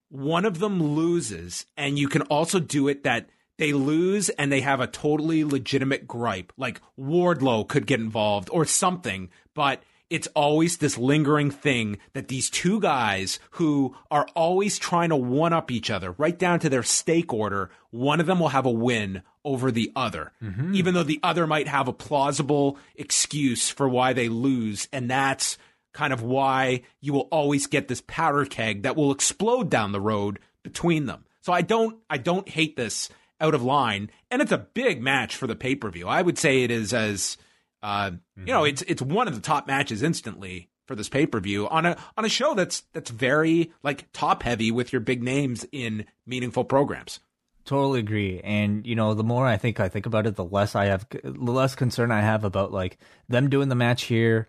one 0.10 0.46
of 0.46 0.60
them 0.60 0.82
loses, 0.82 1.66
and 1.78 1.98
you 1.98 2.10
can 2.10 2.24
also 2.24 2.60
do 2.60 2.88
it 2.88 3.04
that 3.04 3.30
they 3.58 3.74
lose 3.74 4.30
and 4.30 4.52
they 4.52 4.62
have 4.62 4.80
a 4.80 4.88
totally 4.88 5.44
legitimate 5.44 6.08
gripe, 6.08 6.54
like 6.58 6.82
Wardlow 6.98 7.68
could 7.68 7.86
get 7.86 8.00
involved 8.00 8.50
or 8.52 8.66
something, 8.66 9.30
but 9.54 9.84
it's 10.10 10.28
always 10.36 10.78
this 10.78 10.98
lingering 10.98 11.52
thing 11.52 11.98
that 12.14 12.28
these 12.28 12.50
two 12.50 12.80
guys 12.80 13.40
who 13.52 13.96
are 14.10 14.28
always 14.36 14.78
trying 14.78 15.10
to 15.10 15.16
one 15.16 15.54
up 15.54 15.72
each 15.72 15.90
other, 15.90 16.12
right 16.14 16.38
down 16.38 16.60
to 16.60 16.70
their 16.70 16.84
stake 16.84 17.34
order, 17.34 17.70
one 17.92 18.20
of 18.20 18.26
them 18.26 18.40
will 18.40 18.50
have 18.50 18.66
a 18.66 18.72
win 18.72 19.22
over 19.46 19.72
the 19.72 19.92
other, 19.96 20.32
mm-hmm. 20.44 20.74
even 20.76 20.94
though 20.94 21.04
the 21.04 21.20
other 21.24 21.48
might 21.48 21.68
have 21.68 21.88
a 21.88 21.94
plausible 21.94 22.78
excuse 22.96 23.70
for 23.70 23.88
why 23.88 24.14
they 24.14 24.30
lose. 24.30 24.88
And 24.92 25.10
that's 25.10 25.58
kind 25.94 26.14
of 26.14 26.22
why 26.22 26.82
you 27.02 27.14
will 27.14 27.28
always 27.32 27.68
get 27.68 27.88
this 27.88 28.04
powder 28.06 28.46
keg 28.46 28.84
that 28.84 28.96
will 28.96 29.12
explode 29.12 29.70
down 29.70 29.92
the 29.92 30.02
road 30.02 30.40
between 30.64 31.06
them. 31.06 31.26
So 31.42 31.54
I 31.54 31.62
don't, 31.62 31.98
I 32.10 32.18
don't 32.18 32.50
hate 32.50 32.76
this 32.76 33.10
out 33.42 33.56
of 33.56 33.64
line, 33.64 34.12
and 34.30 34.42
it's 34.42 34.52
a 34.52 34.58
big 34.58 35.02
match 35.02 35.36
for 35.36 35.48
the 35.48 35.56
pay 35.56 35.74
per 35.74 35.90
view. 35.90 36.08
I 36.08 36.22
would 36.22 36.38
say 36.38 36.64
it 36.64 36.72
is 36.72 36.94
as, 36.94 37.38
uh, 37.82 38.12
you 38.36 38.54
know, 38.54 38.64
it's 38.64 38.82
it's 38.84 39.02
one 39.02 39.28
of 39.28 39.36
the 39.36 39.42
top 39.42 39.68
matches 39.68 40.04
instantly 40.04 40.70
for 40.86 40.96
this 40.96 41.10
pay 41.10 41.26
per 41.26 41.40
view 41.40 41.68
on 41.70 41.86
a 41.86 41.98
on 42.18 42.26
a 42.26 42.30
show 42.30 42.54
that's 42.56 42.84
that's 42.94 43.12
very 43.12 43.72
like 43.84 44.12
top 44.12 44.44
heavy 44.44 44.72
with 44.72 44.92
your 44.92 45.00
big 45.00 45.24
names 45.24 45.66
in 45.72 46.06
meaningful 46.26 46.64
programs. 46.64 47.20
Totally 47.66 48.00
agree. 48.00 48.42
And 48.44 48.86
you 48.88 48.96
know, 48.96 49.14
the 49.14 49.24
more 49.24 49.46
I 49.46 49.58
think 49.58 49.80
I 49.80 49.90
think 49.90 50.06
about 50.06 50.26
it, 50.26 50.36
the 50.36 50.44
less 50.44 50.76
I 50.76 50.86
have, 50.86 51.06
the 51.12 51.52
less 51.52 51.76
concern 51.76 52.12
I 52.12 52.22
have 52.22 52.44
about 52.44 52.72
like 52.72 52.98
them 53.28 53.50
doing 53.50 53.70
the 53.70 53.76
match 53.76 54.04
here, 54.04 54.48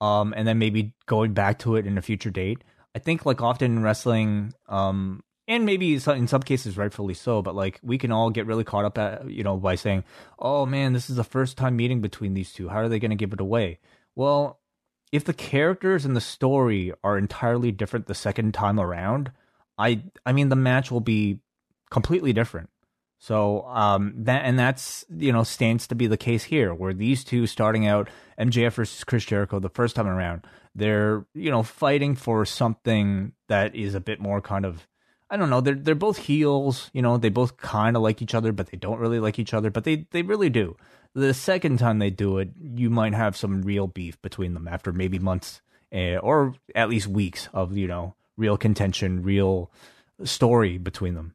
um, 0.00 0.32
and 0.34 0.48
then 0.48 0.58
maybe 0.58 0.94
going 1.06 1.34
back 1.34 1.58
to 1.60 1.76
it 1.76 1.86
in 1.86 1.98
a 1.98 2.02
future 2.02 2.30
date. 2.30 2.64
I 2.94 2.98
think 2.98 3.26
like 3.26 3.42
often 3.42 3.76
in 3.76 3.82
wrestling, 3.82 4.54
um, 4.68 5.22
and 5.48 5.66
maybe 5.66 5.94
in 5.94 6.28
some 6.28 6.42
cases 6.42 6.76
rightfully 6.76 7.14
so, 7.14 7.42
but 7.42 7.54
like 7.54 7.80
we 7.82 7.98
can 7.98 8.12
all 8.12 8.30
get 8.30 8.46
really 8.46 8.64
caught 8.64 8.84
up 8.84 8.98
at 8.98 9.28
you 9.28 9.42
know 9.42 9.56
by 9.56 9.74
saying, 9.74 10.04
"Oh 10.38 10.66
man, 10.66 10.92
this 10.92 11.10
is 11.10 11.16
the 11.16 11.24
first 11.24 11.56
time 11.56 11.76
meeting 11.76 12.00
between 12.00 12.34
these 12.34 12.52
two. 12.52 12.68
How 12.68 12.78
are 12.78 12.88
they 12.88 12.98
going 12.98 13.10
to 13.10 13.16
give 13.16 13.32
it 13.32 13.40
away?" 13.40 13.78
Well, 14.14 14.60
if 15.10 15.24
the 15.24 15.34
characters 15.34 16.04
and 16.04 16.14
the 16.16 16.20
story 16.20 16.92
are 17.02 17.18
entirely 17.18 17.72
different 17.72 18.06
the 18.06 18.14
second 18.14 18.54
time 18.54 18.78
around, 18.78 19.32
I 19.76 20.04
I 20.24 20.32
mean 20.32 20.48
the 20.48 20.56
match 20.56 20.90
will 20.90 21.00
be 21.00 21.40
completely 21.90 22.32
different. 22.32 22.70
So 23.18 23.64
um 23.66 24.14
that 24.24 24.44
and 24.44 24.58
that's 24.58 25.04
you 25.10 25.32
know 25.32 25.42
stands 25.42 25.86
to 25.88 25.94
be 25.94 26.06
the 26.06 26.16
case 26.16 26.44
here 26.44 26.72
where 26.72 26.94
these 26.94 27.24
two 27.24 27.46
starting 27.46 27.86
out 27.86 28.08
MJF 28.38 28.74
versus 28.74 29.04
Chris 29.04 29.24
Jericho 29.24 29.60
the 29.60 29.68
first 29.68 29.94
time 29.96 30.08
around 30.08 30.44
they're 30.74 31.26
you 31.34 31.50
know 31.50 31.62
fighting 31.62 32.16
for 32.16 32.44
something 32.44 33.32
that 33.48 33.74
is 33.76 33.94
a 33.94 34.00
bit 34.00 34.18
more 34.20 34.40
kind 34.40 34.64
of 34.64 34.88
I 35.32 35.38
don't 35.38 35.48
know 35.48 35.62
they're 35.62 35.74
they're 35.74 35.94
both 35.94 36.18
heels 36.18 36.90
you 36.92 37.00
know 37.00 37.16
they 37.16 37.30
both 37.30 37.56
kind 37.56 37.96
of 37.96 38.02
like 38.02 38.20
each 38.20 38.34
other 38.34 38.52
but 38.52 38.66
they 38.66 38.76
don't 38.76 39.00
really 39.00 39.18
like 39.18 39.38
each 39.38 39.54
other 39.54 39.70
but 39.70 39.84
they 39.84 40.06
they 40.10 40.22
really 40.22 40.50
do. 40.50 40.76
The 41.14 41.32
second 41.32 41.78
time 41.78 41.98
they 41.98 42.10
do 42.10 42.38
it 42.38 42.50
you 42.60 42.90
might 42.90 43.14
have 43.14 43.36
some 43.36 43.62
real 43.62 43.86
beef 43.86 44.20
between 44.20 44.52
them 44.52 44.68
after 44.68 44.92
maybe 44.92 45.18
months 45.18 45.62
uh, 45.92 46.16
or 46.18 46.54
at 46.74 46.90
least 46.90 47.06
weeks 47.06 47.48
of 47.54 47.76
you 47.76 47.88
know 47.88 48.14
real 48.36 48.58
contention 48.58 49.22
real 49.22 49.70
story 50.22 50.76
between 50.76 51.14
them. 51.14 51.34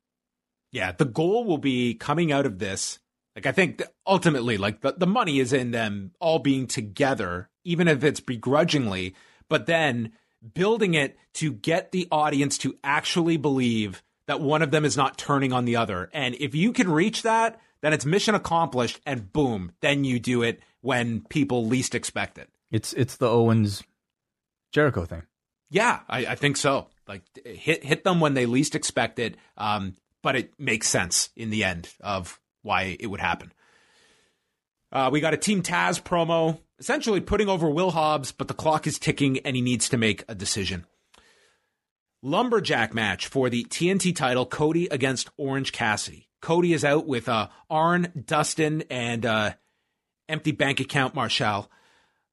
Yeah, 0.72 0.92
the 0.92 1.06
goal 1.06 1.46
will 1.46 1.58
be 1.58 1.96
coming 1.96 2.32
out 2.32 2.46
of 2.46 2.60
this. 2.60 3.00
Like 3.36 3.46
I 3.46 3.52
think 3.52 3.82
ultimately, 4.06 4.58
like 4.58 4.82
the, 4.82 4.94
the 4.94 5.08
money 5.08 5.40
is 5.40 5.54
in 5.54 5.72
them 5.72 6.12
all 6.20 6.40
being 6.40 6.68
together, 6.68 7.50
even 7.64 7.88
if 7.88 8.04
it's 8.04 8.20
begrudgingly, 8.20 9.16
but 9.50 9.66
then 9.66 10.12
building 10.54 10.94
it 10.94 11.18
to 11.36 11.52
get 11.52 11.92
the 11.92 12.08
audience 12.12 12.58
to 12.60 12.78
actually 12.84 13.38
believe 13.38 14.04
that 14.28 14.42
one 14.42 14.62
of 14.62 14.72
them 14.72 14.86
is 14.86 14.98
not 14.98 15.18
turning 15.18 15.54
on 15.54 15.66
the 15.66 15.76
other. 15.76 16.10
And 16.14 16.36
if 16.36 16.54
you 16.54 16.74
can 16.74 16.90
reach 16.90 17.24
that, 17.24 17.60
then 17.82 17.94
it's 17.94 18.06
mission 18.06 18.36
accomplished 18.36 19.00
and 19.06 19.32
boom, 19.32 19.72
then 19.82 20.04
you 20.04 20.20
do 20.20 20.44
it 20.44 20.62
when 20.82 21.22
people 21.22 21.66
least 21.66 21.96
expect 21.96 22.38
it. 22.38 22.50
It's 22.72 22.94
it's 22.94 23.18
the 23.18 23.30
Owens 23.30 23.84
Jericho 24.72 25.06
thing. 25.06 25.24
Yeah, 25.70 26.00
I, 26.10 26.26
I 26.26 26.36
think 26.36 26.58
so. 26.58 26.88
Like 27.08 27.24
hit 27.46 27.84
hit 27.84 28.04
them 28.04 28.20
when 28.20 28.34
they 28.34 28.46
least 28.46 28.76
expect 28.76 29.20
it. 29.20 29.38
Um, 29.58 29.96
but 30.22 30.36
it 30.36 30.54
makes 30.60 30.90
sense 30.90 31.30
in 31.36 31.50
the 31.50 31.64
end 31.64 31.90
of 32.02 32.40
why 32.64 32.98
it 33.00 33.08
would 33.08 33.22
happen. 33.22 33.54
Uh, 34.92 35.10
we 35.12 35.20
got 35.20 35.34
a 35.34 35.38
Team 35.38 35.62
Taz 35.62 36.02
promo, 36.02 36.60
essentially 36.80 37.22
putting 37.22 37.50
over 37.50 37.70
Will 37.70 37.92
Hobbs, 37.92 38.32
but 38.32 38.48
the 38.48 38.54
clock 38.54 38.88
is 38.88 39.00
ticking 39.00 39.40
and 39.40 39.56
he 39.56 39.62
needs 39.62 39.90
to 39.90 39.98
make 39.98 40.24
a 40.28 40.36
decision. 40.36 40.86
Lumberjack 42.24 42.94
match 42.94 43.28
for 43.28 43.50
the 43.50 43.64
TNT 43.66 44.16
title: 44.16 44.46
Cody 44.46 44.88
against 44.88 45.30
Orange 45.38 45.72
Cassidy. 45.72 46.30
Cody 46.42 46.74
is 46.74 46.84
out 46.84 47.08
with 47.08 47.30
uh, 47.30 47.48
Arn, 47.70 48.12
Dustin, 48.26 48.84
and 48.90 49.26
uh, 49.26 49.54
empty 50.28 50.52
bank 50.52 50.80
account 50.80 51.16
Marshall. 51.16 51.70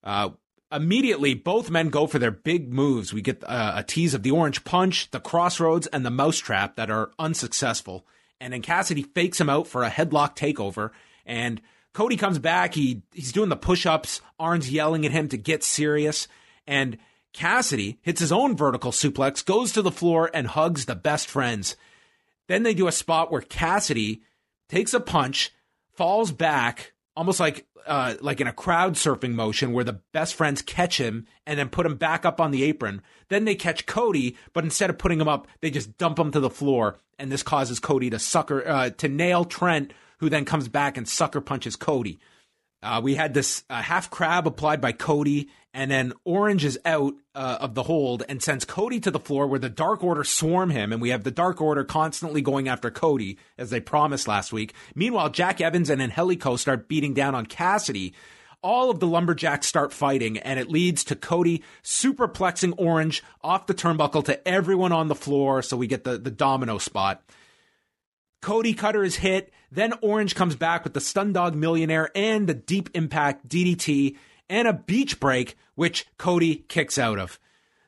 Uh, 0.03 0.31
immediately 0.73 1.35
both 1.35 1.71
men 1.71 1.89
go 1.89 2.07
for 2.07 2.19
their 2.19 2.31
big 2.31 2.73
moves. 2.73 3.13
We 3.13 3.23
get 3.23 3.43
uh, 3.45 3.75
a 3.77 3.83
tease 3.83 4.15
of 4.15 4.23
the 4.23 4.31
orange 4.31 4.65
punch, 4.65 5.11
the 5.11 5.21
crossroads, 5.21 5.87
and 5.89 6.05
the 6.05 6.11
mousetrap 6.11 6.77
that 6.77 6.91
are 6.91 7.13
unsuccessful. 7.19 8.07
And 8.41 8.53
then 8.53 8.63
Cassidy 8.63 9.03
fakes 9.03 9.41
him 9.41 9.49
out 9.49 9.67
for 9.67 9.85
a 9.85 9.91
headlock 9.91 10.37
takeover. 10.37 10.91
And 11.25 11.63
Cody 11.95 12.17
comes 12.17 12.39
back. 12.39 12.75
He 12.75 13.03
he's 13.13 13.33
doing 13.33 13.49
the 13.49 13.57
push-ups. 13.57 14.21
Arn's 14.39 14.71
yelling 14.71 15.07
at 15.07 15.13
him 15.13 15.29
to 15.29 15.39
get 15.39 15.65
serious. 15.65 16.29
And 16.67 16.99
Cassidy 17.33 17.99
hits 18.03 18.21
his 18.21 18.33
own 18.33 18.57
vertical 18.57 18.93
suplex, 18.93 19.45
goes 19.45 19.73
to 19.73 19.83
the 19.83 19.91
floor, 19.91 20.31
and 20.35 20.47
hugs 20.47 20.85
the 20.85 20.95
best 20.95 21.29
friends. 21.29 21.77
Then 22.49 22.63
they 22.63 22.75
do 22.75 22.89
a 22.89 22.93
spot 22.93 23.33
where 23.33 23.41
Cassidy 23.41 24.23
takes 24.69 24.93
a 24.93 25.01
punch, 25.01 25.53
falls 25.95 26.31
back, 26.31 26.93
almost 27.17 27.41
like 27.41 27.67
uh, 27.87 28.15
like 28.21 28.41
in 28.41 28.47
a 28.47 28.53
crowd 28.53 28.95
surfing 28.95 29.35
motion 29.35 29.73
where 29.73 29.85
the 29.85 30.01
best 30.13 30.35
friends 30.35 30.63
catch 30.63 30.99
him 30.99 31.27
and 31.47 31.59
then 31.59 31.69
put 31.69 31.87
him 31.87 31.97
back 31.97 32.25
up 32.25 32.41
on 32.41 32.51
the 32.51 32.65
apron. 32.65 33.03
Then 33.29 33.45
they 33.45 33.55
catch 33.55 33.87
Cody, 33.87 34.37
but 34.53 34.65
instead 34.65 34.91
of 34.91 34.99
putting 34.99 35.21
him 35.21 35.29
up, 35.29 35.47
they 35.61 35.71
just 35.71 35.97
dump 35.99 36.19
him 36.19 36.31
to 36.33 36.41
the 36.41 36.51
floor, 36.51 36.99
and 37.19 37.31
this 37.31 37.43
causes 37.43 37.79
Cody 37.81 38.11
to 38.11 38.19
sucker 38.19 38.67
uh, 38.67 38.91
to 38.91 39.09
nail 39.09 39.45
Trent, 39.45 39.93
who 40.19 40.29
then 40.29 40.45
comes 40.45 40.69
back 40.69 40.97
and 40.97 41.09
sucker 41.09 41.41
punches 41.41 41.77
Cody. 41.77 42.19
Uh, 42.85 43.01
we 43.03 43.15
had 43.15 43.33
this 43.33 43.65
uh, 43.71 43.81
half 43.81 44.11
crab 44.11 44.47
applied 44.47 44.79
by 44.79 44.93
Cody, 44.93 45.49
and 45.73 45.91
then 45.91 46.13
Orange 46.25 46.67
is 46.67 46.79
out 46.85 47.15
uh, 47.35 47.57
of 47.59 47.75
the 47.75 47.85
hold 47.85 48.23
and 48.29 48.43
sends 48.43 48.67
Cody 48.67 49.01
to 49.01 49.11
the 49.11 49.19
floor 49.19 49.47
where 49.47 49.59
the 49.59 49.71
Dark 49.71 50.05
Order 50.05 50.23
swarm 50.23 50.69
him, 50.69 50.93
and 50.93 51.01
we 51.01 51.09
have 51.09 51.25
the 51.25 51.31
Dark 51.31 51.63
Order 51.63 51.83
constantly 51.83 52.43
going 52.43 52.69
after 52.69 52.91
Cody 52.91 53.39
as 53.57 53.71
they 53.71 53.81
promised 53.81 54.29
last 54.29 54.53
week. 54.53 54.75
Meanwhile, 54.95 55.31
Jack 55.31 55.63
Evans 55.63 55.89
and 55.89 56.03
Angelico 56.03 56.57
start 56.57 56.87
beating 56.87 57.15
down 57.15 57.35
on 57.35 57.47
Cassidy. 57.47 58.13
All 58.63 58.91
of 58.91 59.01
the 59.01 59.07
lumberjacks 59.07 59.67
start 59.67 59.91
fighting, 59.91 60.37
and 60.39 60.61
it 60.61 60.71
leads 60.71 61.05
to 61.05 61.17
Cody 61.17 61.63
superplexing 61.83 62.75
Orange 62.77 63.23
off 63.43 63.67
the 63.67 63.75
turnbuckle 63.75 64.27
to 64.27 64.47
everyone 64.47 64.93
on 64.93 65.09
the 65.09 65.15
floor. 65.15 65.63
So 65.63 65.79
we 65.79 65.87
get 65.87 66.05
the, 66.05 66.19
the 66.19 66.31
domino 66.31 66.77
spot. 66.77 67.23
Cody 68.45 68.75
Cutter 68.75 69.03
is 69.03 69.17
hit. 69.17 69.55
Then 69.73 69.95
Orange 70.03 70.35
comes 70.35 70.55
back 70.55 70.85
with 70.85 70.93
the 70.93 71.01
Stun 71.01 71.33
Dog 71.33 71.55
Millionaire 71.55 72.11
and 72.15 72.47
the 72.47 72.53
Deep 72.53 72.91
Impact 72.93 73.49
DDT 73.49 74.19
and 74.51 74.69
a 74.69 74.75
beach 74.75 75.19
break, 75.19 75.57
which 75.77 76.05
Cody 76.19 76.57
kicks 76.69 76.99
out 76.99 77.19
of. 77.19 77.41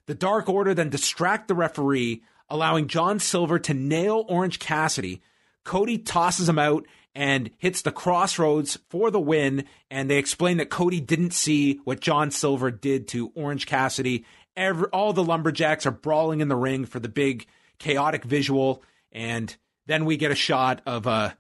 The 0.07 0.15
Dark 0.15 0.49
Order 0.49 0.73
then 0.73 0.89
distract 0.89 1.49
the 1.49 1.55
referee, 1.55 2.23
allowing 2.49 2.89
John 2.89 3.19
Silver 3.19 3.59
to 3.59 3.75
nail 3.75 4.25
Orange 4.31 4.59
Cassidy. 4.59 5.21
Cody 5.63 5.99
tosses 5.99 6.49
him 6.49 6.59
out 6.59 6.87
and 7.15 7.51
hits 7.59 7.83
the 7.83 7.93
crossroads 7.93 8.79
for 8.89 9.11
the 9.11 9.21
win. 9.21 9.67
And 9.91 10.09
they 10.09 10.17
explain 10.17 10.57
that 10.57 10.71
Cody 10.71 11.03
didn't 11.03 11.35
see 11.35 11.81
what 11.85 12.01
John 12.01 12.31
Silver 12.31 12.71
did 12.71 13.09
to 13.09 13.31
Orange 13.35 13.67
Cassidy. 13.67 14.25
Every, 14.57 14.87
all 14.87 15.13
the 15.13 15.23
lumberjacks 15.23 15.85
are 15.85 15.91
brawling 15.91 16.41
in 16.41 16.49
the 16.49 16.57
ring 16.57 16.87
for 16.87 16.99
the 16.99 17.11
big 17.11 17.45
chaotic 17.79 18.25
visual. 18.25 18.83
And 19.13 19.55
then 19.87 20.05
we 20.05 20.17
get 20.17 20.31
a 20.31 20.37
shot 20.37 20.83
of 20.87 21.07
uh, 21.07 21.33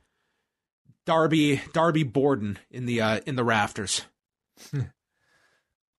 Darby 1.04 1.60
Darby 1.72 2.02
Borden 2.02 2.58
in 2.70 2.86
the 2.86 3.00
uh, 3.00 3.20
in 3.26 3.36
the 3.36 3.44
rafters. 3.44 4.02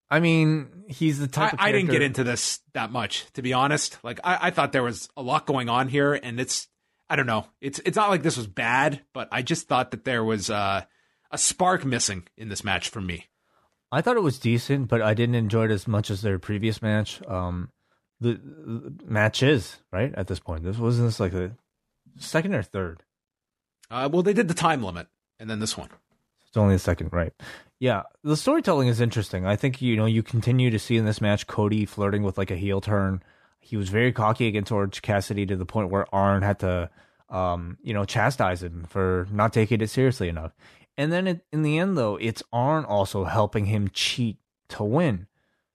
I 0.10 0.20
mean, 0.22 0.86
he's 0.88 1.20
the 1.20 1.28
type. 1.28 1.56
I, 1.58 1.68
I, 1.68 1.72
didn't 1.72 1.92
get 1.92 2.02
into 2.02 2.24
this 2.24 2.62
that 2.74 2.92
much, 2.92 3.26
to 3.34 3.42
be 3.42 3.54
honest. 3.54 3.98
Like, 4.04 4.22
I, 4.24 4.48
I 4.48 4.52
thought 4.52 4.72
there 4.72 4.84
was 4.84 5.10
a 5.18 5.22
lot 5.22 5.46
going 5.46 5.68
on 5.68 5.90
here, 5.90 6.14
and 6.14 6.40
it's 6.40 6.68
I 7.10 7.16
don't 7.16 7.26
know. 7.26 7.48
It's 7.62 7.80
it's 7.80 7.98
not 7.98 8.10
like 8.10 8.24
this 8.24 8.38
was 8.38 8.48
bad, 8.48 9.02
but 9.14 9.28
I 9.32 9.42
just 9.42 9.68
thought 9.68 9.92
that 9.92 10.06
there 10.06 10.24
was 10.24 10.50
uh, 10.50 10.84
a 11.32 11.38
spark 11.38 11.86
missing 11.86 12.28
in 12.38 12.50
this 12.50 12.64
match 12.64 12.90
for 12.90 13.02
me. 13.02 13.26
I 13.92 14.02
thought 14.02 14.18
it 14.18 14.24
was 14.24 14.40
decent, 14.40 14.90
but 14.90 15.02
I 15.02 15.14
didn't 15.14 15.36
enjoy 15.36 15.66
it 15.66 15.72
as 15.72 15.88
much 15.88 16.10
as 16.10 16.22
their 16.22 16.40
previous 16.40 16.82
match. 16.82 17.22
Um, 17.28 17.72
the, 18.20 18.34
the 18.34 19.06
match 19.06 19.44
is 19.44 19.78
right 19.92 20.14
at 20.16 20.28
this 20.28 20.40
point. 20.40 20.64
This 20.64 20.78
wasn't 20.78 21.08
this 21.08 21.20
like 21.20 21.34
a 21.34 21.56
second 22.20 22.54
or 22.54 22.64
third. 22.64 23.04
Uh, 23.90 24.10
well, 24.12 24.24
they 24.24 24.34
did 24.34 24.48
the 24.48 24.54
time 24.54 24.84
limit, 24.84 25.08
and 25.40 25.50
then 25.50 25.60
this 25.60 25.78
one. 25.78 25.90
It's 26.48 26.58
only 26.58 26.76
the 26.76 26.80
second, 26.80 27.14
right? 27.14 27.34
Yeah, 27.80 28.04
the 28.24 28.38
storytelling 28.38 28.88
is 28.88 29.00
interesting. 29.00 29.46
I 29.46 29.56
think 29.56 29.82
you 29.82 29.96
know 29.96 30.06
you 30.06 30.24
continue 30.24 30.70
to 30.72 30.80
see 30.80 30.98
in 30.98 31.06
this 31.06 31.22
match 31.22 31.48
Cody 31.48 31.86
flirting 31.86 32.24
with 32.24 32.38
like 32.38 32.52
a 32.52 32.56
heel 32.56 32.82
turn. 32.82 33.22
He 33.60 33.78
was 33.78 33.90
very 33.90 34.12
cocky 34.12 34.48
against 34.48 34.72
Orange 34.72 35.02
Cassidy 35.02 35.46
to 35.46 35.56
the 35.56 35.66
point 35.66 35.90
where 35.90 36.14
Arn 36.16 36.42
had 36.42 36.60
to, 36.60 36.90
um, 37.30 37.78
you 37.84 37.94
know, 37.94 38.06
chastise 38.06 38.64
him 38.64 38.86
for 38.88 39.28
not 39.32 39.54
taking 39.54 39.82
it 39.82 39.90
seriously 39.90 40.30
enough. 40.30 40.54
And 40.98 41.12
then 41.12 41.28
it, 41.28 41.46
in 41.52 41.62
the 41.64 41.78
end, 41.78 41.98
though, 41.98 42.16
it's 42.16 42.42
Arn 42.52 42.86
also 42.86 43.26
helping 43.26 43.66
him 43.66 43.90
cheat 43.94 44.38
to 44.70 44.84
win. 44.84 45.28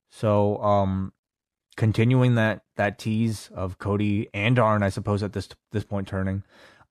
So, 0.09 0.61
um, 0.63 1.13
continuing 1.77 2.35
that 2.35 2.63
that 2.83 2.99
tease 2.99 3.49
of 3.55 3.79
Cody 3.79 4.29
and 4.35 4.59
Arn, 4.59 4.83
I 4.83 4.89
suppose 4.89 5.23
at 5.23 5.33
this 5.33 5.49
this 5.71 5.85
point 5.85 6.09
turning. 6.09 6.43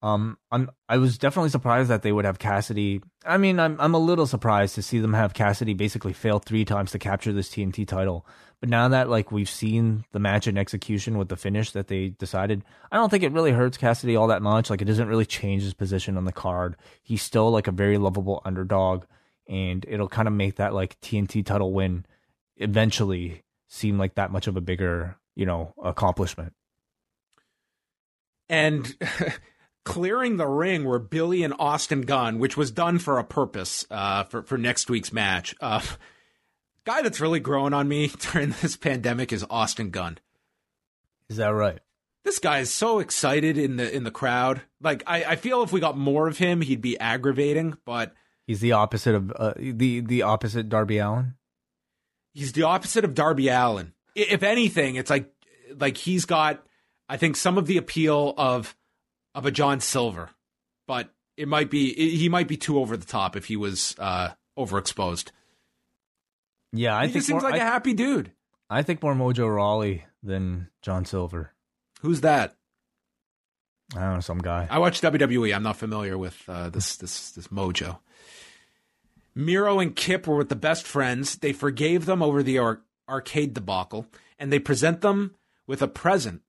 Um, 0.01 0.37
I'm 0.51 0.71
I 0.89 0.97
was 0.97 1.17
definitely 1.17 1.49
surprised 1.49 1.89
that 1.89 2.01
they 2.01 2.11
would 2.11 2.25
have 2.25 2.39
Cassidy. 2.39 3.01
I 3.25 3.37
mean, 3.37 3.59
I'm 3.59 3.79
I'm 3.79 3.93
a 3.93 3.99
little 3.99 4.25
surprised 4.25 4.75
to 4.75 4.81
see 4.81 4.99
them 4.99 5.13
have 5.13 5.33
Cassidy 5.33 5.73
basically 5.73 6.13
fail 6.13 6.39
three 6.39 6.65
times 6.65 6.91
to 6.91 6.99
capture 6.99 7.33
this 7.33 7.49
TNT 7.49 7.87
title. 7.87 8.25
But 8.61 8.69
now 8.69 8.87
that 8.87 9.09
like 9.09 9.31
we've 9.31 9.49
seen 9.49 10.05
the 10.11 10.19
match 10.19 10.47
in 10.47 10.57
execution 10.57 11.17
with 11.17 11.29
the 11.29 11.35
finish 11.35 11.71
that 11.71 11.87
they 11.87 12.09
decided, 12.09 12.63
I 12.91 12.97
don't 12.97 13.09
think 13.09 13.23
it 13.23 13.31
really 13.31 13.51
hurts 13.51 13.77
Cassidy 13.77 14.15
all 14.15 14.27
that 14.27 14.41
much. 14.41 14.69
Like 14.69 14.81
it 14.81 14.85
doesn't 14.85 15.07
really 15.07 15.25
change 15.25 15.63
his 15.63 15.73
position 15.73 16.17
on 16.17 16.25
the 16.25 16.31
card. 16.31 16.77
He's 17.03 17.21
still 17.21 17.51
like 17.51 17.67
a 17.67 17.71
very 17.71 17.97
lovable 17.97 18.41
underdog, 18.45 19.03
and 19.47 19.85
it'll 19.87 20.07
kind 20.07 20.27
of 20.27 20.33
make 20.33 20.55
that 20.55 20.73
like 20.73 20.99
TNT 21.01 21.45
title 21.45 21.73
win 21.73 22.05
eventually 22.57 23.43
seem 23.67 23.97
like 23.97 24.15
that 24.15 24.31
much 24.31 24.47
of 24.47 24.57
a 24.57 24.61
bigger, 24.61 25.17
you 25.41 25.47
know, 25.47 25.73
accomplishment. 25.83 26.53
And 28.47 28.95
clearing 29.85 30.37
the 30.37 30.45
ring 30.45 30.83
were 30.83 30.99
Billy 30.99 31.41
and 31.41 31.55
Austin 31.57 32.01
Gunn, 32.01 32.37
which 32.37 32.55
was 32.55 32.69
done 32.69 32.99
for 32.99 33.17
a 33.17 33.23
purpose 33.23 33.87
uh, 33.89 34.23
for 34.25 34.43
for 34.43 34.59
next 34.59 34.87
week's 34.87 35.11
match. 35.11 35.55
Uh, 35.59 35.81
guy 36.85 37.01
that's 37.01 37.19
really 37.19 37.39
growing 37.39 37.73
on 37.73 37.87
me 37.87 38.11
during 38.31 38.53
this 38.61 38.77
pandemic 38.77 39.33
is 39.33 39.43
Austin 39.49 39.89
Gunn. 39.89 40.19
Is 41.27 41.37
that 41.37 41.47
right? 41.47 41.79
This 42.23 42.37
guy 42.37 42.59
is 42.59 42.71
so 42.71 42.99
excited 42.99 43.57
in 43.57 43.77
the 43.77 43.91
in 43.91 44.03
the 44.03 44.11
crowd. 44.11 44.61
Like 44.79 45.01
I, 45.07 45.23
I 45.23 45.35
feel 45.37 45.63
if 45.63 45.71
we 45.71 45.79
got 45.79 45.97
more 45.97 46.27
of 46.27 46.37
him, 46.37 46.61
he'd 46.61 46.81
be 46.81 46.99
aggravating. 46.99 47.77
But 47.83 48.13
he's 48.45 48.59
the 48.59 48.73
opposite 48.73 49.15
of 49.15 49.31
uh, 49.35 49.53
the 49.57 50.01
the 50.01 50.21
opposite 50.21 50.69
Darby 50.69 50.99
Allin. 50.99 51.33
he's 52.31 52.53
the 52.53 52.61
opposite 52.61 53.03
of 53.03 53.15
Darby 53.15 53.47
Allin. 53.47 53.93
If 54.15 54.43
anything, 54.43 54.95
it's 54.95 55.09
like 55.09 55.31
like 55.77 55.97
he's 55.97 56.25
got 56.25 56.63
I 57.07 57.17
think 57.17 57.35
some 57.35 57.57
of 57.57 57.67
the 57.67 57.77
appeal 57.77 58.33
of 58.37 58.75
of 59.35 59.45
a 59.45 59.51
John 59.51 59.79
Silver, 59.79 60.29
but 60.87 61.09
it 61.37 61.47
might 61.47 61.69
be 61.69 61.93
he 61.93 62.29
might 62.29 62.47
be 62.47 62.57
too 62.57 62.79
over 62.79 62.97
the 62.97 63.05
top 63.05 63.35
if 63.35 63.45
he 63.45 63.55
was 63.55 63.95
uh 63.99 64.29
overexposed. 64.57 65.31
Yeah, 66.73 66.95
I 66.95 67.07
he 67.07 67.13
think 67.13 67.25
seems 67.25 67.41
more, 67.41 67.51
like 67.51 67.59
I, 67.59 67.63
a 67.63 67.67
happy 67.67 67.93
dude. 67.93 68.31
I 68.69 68.83
think 68.83 69.03
more 69.03 69.13
Mojo 69.13 69.53
Rawley 69.53 70.05
than 70.23 70.69
John 70.81 71.03
Silver. 71.05 71.51
Who's 72.01 72.21
that? 72.21 72.55
I 73.95 73.99
don't 74.01 74.13
know, 74.15 74.19
some 74.21 74.39
guy. 74.39 74.67
I 74.69 74.79
watch 74.79 75.01
WWE. 75.01 75.53
I'm 75.53 75.63
not 75.63 75.75
familiar 75.75 76.17
with 76.17 76.41
uh, 76.47 76.69
this 76.69 76.95
this 76.95 77.31
this 77.31 77.47
Mojo. 77.49 77.99
Miro 79.35 79.79
and 79.79 79.95
Kip 79.95 80.27
were 80.27 80.37
with 80.37 80.49
the 80.49 80.55
best 80.55 80.85
friends. 80.87 81.37
They 81.37 81.53
forgave 81.53 82.05
them 82.05 82.21
over 82.21 82.41
the 82.43 82.57
ar- 82.59 82.81
arcade 83.11 83.53
debacle, 83.53 84.07
and 84.39 84.51
they 84.51 84.59
present 84.59 85.01
them 85.01 85.35
with 85.67 85.81
a 85.81 85.87
present 85.87 86.41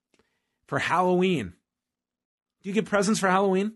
for 0.67 0.79
Halloween. 0.79 1.55
Do 2.63 2.69
you 2.69 2.75
get 2.75 2.87
presents 2.87 3.21
for 3.21 3.29
Halloween? 3.29 3.75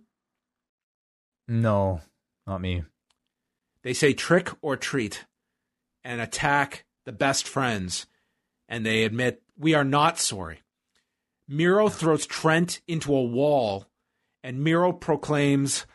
No, 1.49 2.01
not 2.47 2.61
me. 2.61 2.85
They 3.83 3.93
say 3.93 4.15
trick 4.15 4.51
or 4.63 4.77
treat 4.77 5.27
and 6.03 6.21
attack 6.21 6.85
the 7.05 7.13
best 7.13 7.47
friends, 7.47 8.07
and 8.69 8.87
they 8.87 9.05
admit, 9.05 9.43
We 9.59 9.75
are 9.75 9.85
not 9.85 10.19
sorry. 10.19 10.63
Miro 11.49 11.89
throws 11.89 12.27
Trent 12.27 12.81
into 12.89 13.15
a 13.15 13.23
wall, 13.23 13.87
and 14.43 14.63
Miro 14.63 14.93
proclaims, 14.93 15.87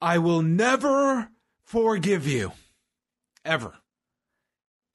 I 0.00 0.18
will 0.18 0.42
never 0.42 1.30
forgive 1.62 2.26
you. 2.26 2.52
Ever. 3.44 3.79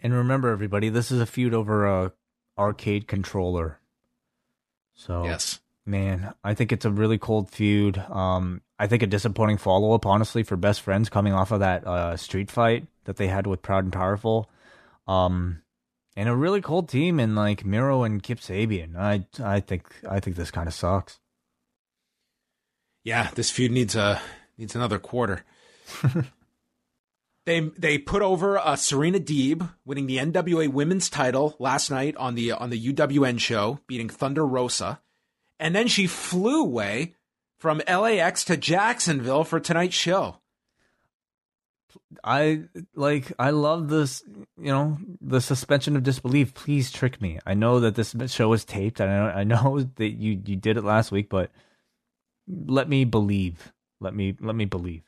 And 0.06 0.14
remember, 0.14 0.50
everybody, 0.50 0.90
this 0.90 1.10
is 1.10 1.20
a 1.20 1.26
feud 1.26 1.56
over 1.56 1.88
a 1.88 2.12
arcade 2.60 3.08
controller. 3.08 3.80
So 4.94 5.24
yes, 5.24 5.62
man, 5.84 6.36
I 6.44 6.54
think 6.54 6.72
it's 6.72 6.86
a 6.86 6.92
really 6.92 7.18
cold 7.18 7.50
feud. 7.50 7.98
Um, 7.98 8.62
I 8.78 8.86
think 8.86 9.02
a 9.02 9.08
disappointing 9.08 9.58
follow 9.58 9.94
up, 9.94 10.06
honestly, 10.06 10.44
for 10.44 10.58
best 10.58 10.82
friends 10.82 11.10
coming 11.10 11.34
off 11.34 11.52
of 11.52 11.62
that 11.62 11.88
uh, 11.88 12.18
street 12.18 12.52
fight 12.52 12.86
that 13.06 13.18
they 13.18 13.30
had 13.30 13.48
with 13.48 13.64
Proud 13.64 13.84
and 13.86 13.92
Powerful. 13.92 14.48
Um, 15.08 15.64
and 16.16 16.30
a 16.30 16.36
really 16.36 16.62
cold 16.62 16.88
team 16.88 17.20
in 17.20 17.34
like 17.34 17.66
Miro 17.66 18.04
and 18.04 18.22
Kip 18.22 18.42
Sabian. 18.42 18.96
I 18.96 19.26
I 19.44 19.60
think 19.60 19.88
I 20.08 20.20
think 20.20 20.36
this 20.36 20.52
kind 20.52 20.68
of 20.68 20.76
sucks. 20.76 21.18
Yeah, 23.04 23.32
this 23.34 23.50
feud 23.50 23.72
needs 23.72 23.96
a 23.96 24.22
needs 24.56 24.76
another 24.76 25.00
quarter. 25.00 25.44
They 27.46 27.60
they 27.60 27.98
put 28.00 28.24
over 28.24 28.58
uh, 28.58 28.76
Serena 28.76 29.20
Deeb 29.20 29.70
winning 29.86 30.08
the 30.08 30.18
NWA 30.18 30.68
Women's 30.68 31.10
Title 31.10 31.56
last 31.60 31.92
night 31.92 32.16
on 32.18 32.36
the 32.36 32.52
on 32.52 32.72
the 32.72 32.94
UWN 32.94 33.40
show, 33.40 33.80
beating 33.88 34.10
Thunder 34.10 34.46
Rosa, 34.46 35.00
and 35.60 35.76
then 35.76 35.88
she 35.88 36.08
flew 36.08 36.62
away 36.62 37.14
from 37.60 37.82
LAX 37.88 38.44
to 38.46 38.58
Jacksonville 38.58 39.44
for 39.44 39.60
tonight's 39.60 39.96
show. 39.96 40.38
I 42.24 42.64
like 42.96 43.32
I 43.38 43.52
love 43.52 43.90
this, 43.90 44.24
you 44.58 44.72
know, 44.72 44.98
the 45.22 45.40
suspension 45.40 45.96
of 45.96 46.04
disbelief. 46.04 46.54
Please 46.54 46.92
trick 46.92 47.22
me. 47.22 47.40
I 47.46 47.54
know 47.54 47.80
that 47.80 47.96
this 47.96 48.16
show 48.32 48.50
was 48.50 48.66
taped. 48.66 49.00
I 49.00 49.06
know 49.06 49.26
I 49.28 49.44
know 49.44 49.80
that 49.96 50.10
you 50.10 50.42
you 50.46 50.56
did 50.56 50.78
it 50.78 50.84
last 50.84 51.12
week, 51.12 51.30
but 51.30 51.52
let 52.48 52.90
me 52.90 53.06
believe. 53.06 53.72
Let 54.02 54.16
me 54.16 54.36
let 54.40 54.56
me 54.56 54.66
believe. 54.66 55.04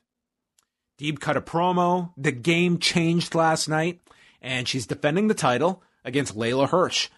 Deeb 1.00 1.20
cut 1.20 1.38
a 1.38 1.42
promo. 1.42 2.12
The 2.18 2.32
game 2.32 2.80
changed 2.80 3.36
last 3.36 3.68
night, 3.68 4.02
and 4.42 4.68
she's 4.68 4.88
defending 4.88 5.28
the 5.28 5.34
title 5.34 5.84
against 6.04 6.36
Leyla 6.36 6.70
Hirsch. 6.70 7.10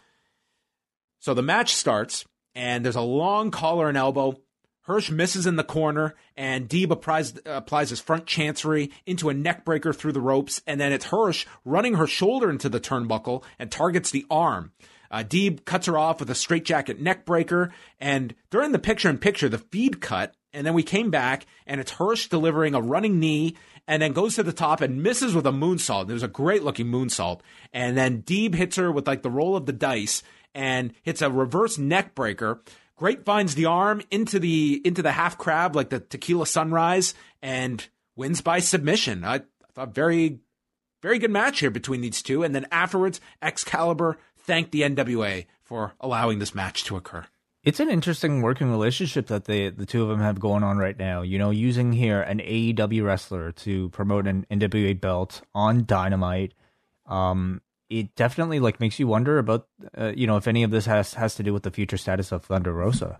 So 1.19 1.33
the 1.33 1.41
match 1.41 1.75
starts, 1.75 2.25
and 2.55 2.83
there's 2.83 2.95
a 2.95 3.01
long 3.01 3.51
collar 3.51 3.87
and 3.87 3.97
elbow. 3.97 4.39
Hirsch 4.81 5.11
misses 5.11 5.45
in 5.45 5.55
the 5.55 5.63
corner, 5.63 6.15
and 6.35 6.67
Deeb 6.67 6.89
applies, 6.89 7.39
applies 7.45 7.91
his 7.91 7.99
front 7.99 8.25
chancery 8.25 8.91
into 9.05 9.29
a 9.29 9.33
neckbreaker 9.33 9.95
through 9.95 10.13
the 10.13 10.21
ropes, 10.21 10.61
and 10.65 10.81
then 10.81 10.91
it's 10.91 11.05
Hirsch 11.05 11.45
running 11.63 11.95
her 11.95 12.07
shoulder 12.07 12.49
into 12.49 12.69
the 12.69 12.79
turnbuckle 12.79 13.43
and 13.59 13.71
targets 13.71 14.09
the 14.09 14.25
arm. 14.31 14.71
Uh, 15.11 15.23
Deeb 15.23 15.65
cuts 15.65 15.85
her 15.87 15.97
off 15.97 16.19
with 16.19 16.29
a 16.29 16.33
straightjacket 16.33 16.99
neckbreaker, 16.99 17.71
and 17.99 18.33
during 18.49 18.71
the 18.71 18.79
picture-in-picture, 18.79 19.49
the 19.49 19.57
feed 19.57 20.01
cut, 20.01 20.35
and 20.53 20.65
then 20.65 20.73
we 20.73 20.83
came 20.83 21.09
back, 21.11 21.45
and 21.65 21.79
it's 21.79 21.91
Hirsch 21.91 22.27
delivering 22.27 22.75
a 22.75 22.81
running 22.81 23.19
knee, 23.19 23.55
and 23.87 24.01
then 24.01 24.13
goes 24.13 24.35
to 24.35 24.43
the 24.43 24.53
top 24.53 24.81
and 24.81 25.03
misses 25.03 25.33
with 25.33 25.47
a 25.47 25.51
moonsault. 25.51 26.09
It 26.09 26.13
was 26.13 26.23
a 26.23 26.27
great-looking 26.27 26.87
moonsault, 26.87 27.41
and 27.73 27.97
then 27.97 28.23
Deeb 28.23 28.55
hits 28.55 28.75
her 28.75 28.91
with 28.91 29.07
like 29.07 29.21
the 29.21 29.31
roll 29.31 29.55
of 29.55 29.65
the 29.65 29.73
dice, 29.73 30.23
and 30.53 30.93
hits 31.03 31.21
a 31.21 31.29
reverse 31.29 31.77
neckbreaker. 31.77 32.59
Great 32.95 33.23
finds 33.23 33.55
the 33.55 33.65
arm 33.65 34.01
into 34.11 34.39
the 34.39 34.81
into 34.83 35.01
the 35.01 35.13
half 35.13 35.37
crab 35.37 35.75
like 35.75 35.89
the 35.89 35.99
tequila 35.99 36.45
sunrise 36.45 37.13
and 37.41 37.87
wins 38.15 38.41
by 38.41 38.59
submission. 38.59 39.23
I, 39.23 39.35
I 39.35 39.41
thought 39.73 39.95
very 39.95 40.39
very 41.01 41.19
good 41.19 41.31
match 41.31 41.59
here 41.59 41.71
between 41.71 42.01
these 42.01 42.21
two. 42.21 42.43
And 42.43 42.53
then 42.53 42.67
afterwards, 42.71 43.21
Excalibur 43.41 44.17
thanked 44.37 44.71
the 44.71 44.81
NWA 44.81 45.45
for 45.63 45.93
allowing 45.99 46.39
this 46.39 46.55
match 46.55 46.83
to 46.85 46.97
occur. 46.97 47.25
It's 47.63 47.79
an 47.79 47.89
interesting 47.89 48.41
working 48.41 48.71
relationship 48.71 49.27
that 49.27 49.45
they 49.45 49.69
the 49.69 49.85
two 49.85 50.01
of 50.01 50.09
them 50.09 50.21
have 50.21 50.39
going 50.39 50.63
on 50.63 50.77
right 50.77 50.97
now. 50.97 51.21
You 51.21 51.37
know, 51.37 51.49
using 51.49 51.91
here 51.91 52.21
an 52.21 52.39
AEW 52.39 53.03
wrestler 53.03 53.51
to 53.51 53.89
promote 53.89 54.27
an 54.27 54.45
NWA 54.49 54.99
belt 54.99 55.41
on 55.53 55.85
Dynamite. 55.85 56.53
Um, 57.05 57.61
it 57.89 58.15
definitely 58.15 58.59
like 58.59 58.79
makes 58.79 58.99
you 58.99 59.07
wonder 59.07 59.39
about 59.39 59.67
uh, 59.97 60.13
you 60.15 60.25
know 60.25 60.37
if 60.37 60.47
any 60.47 60.63
of 60.63 60.71
this 60.71 60.85
has 60.85 61.15
has 61.15 61.35
to 61.35 61.43
do 61.43 61.53
with 61.53 61.63
the 61.63 61.71
future 61.71 61.97
status 61.97 62.31
of 62.31 62.45
Thunder 62.45 62.73
Rosa. 62.73 63.19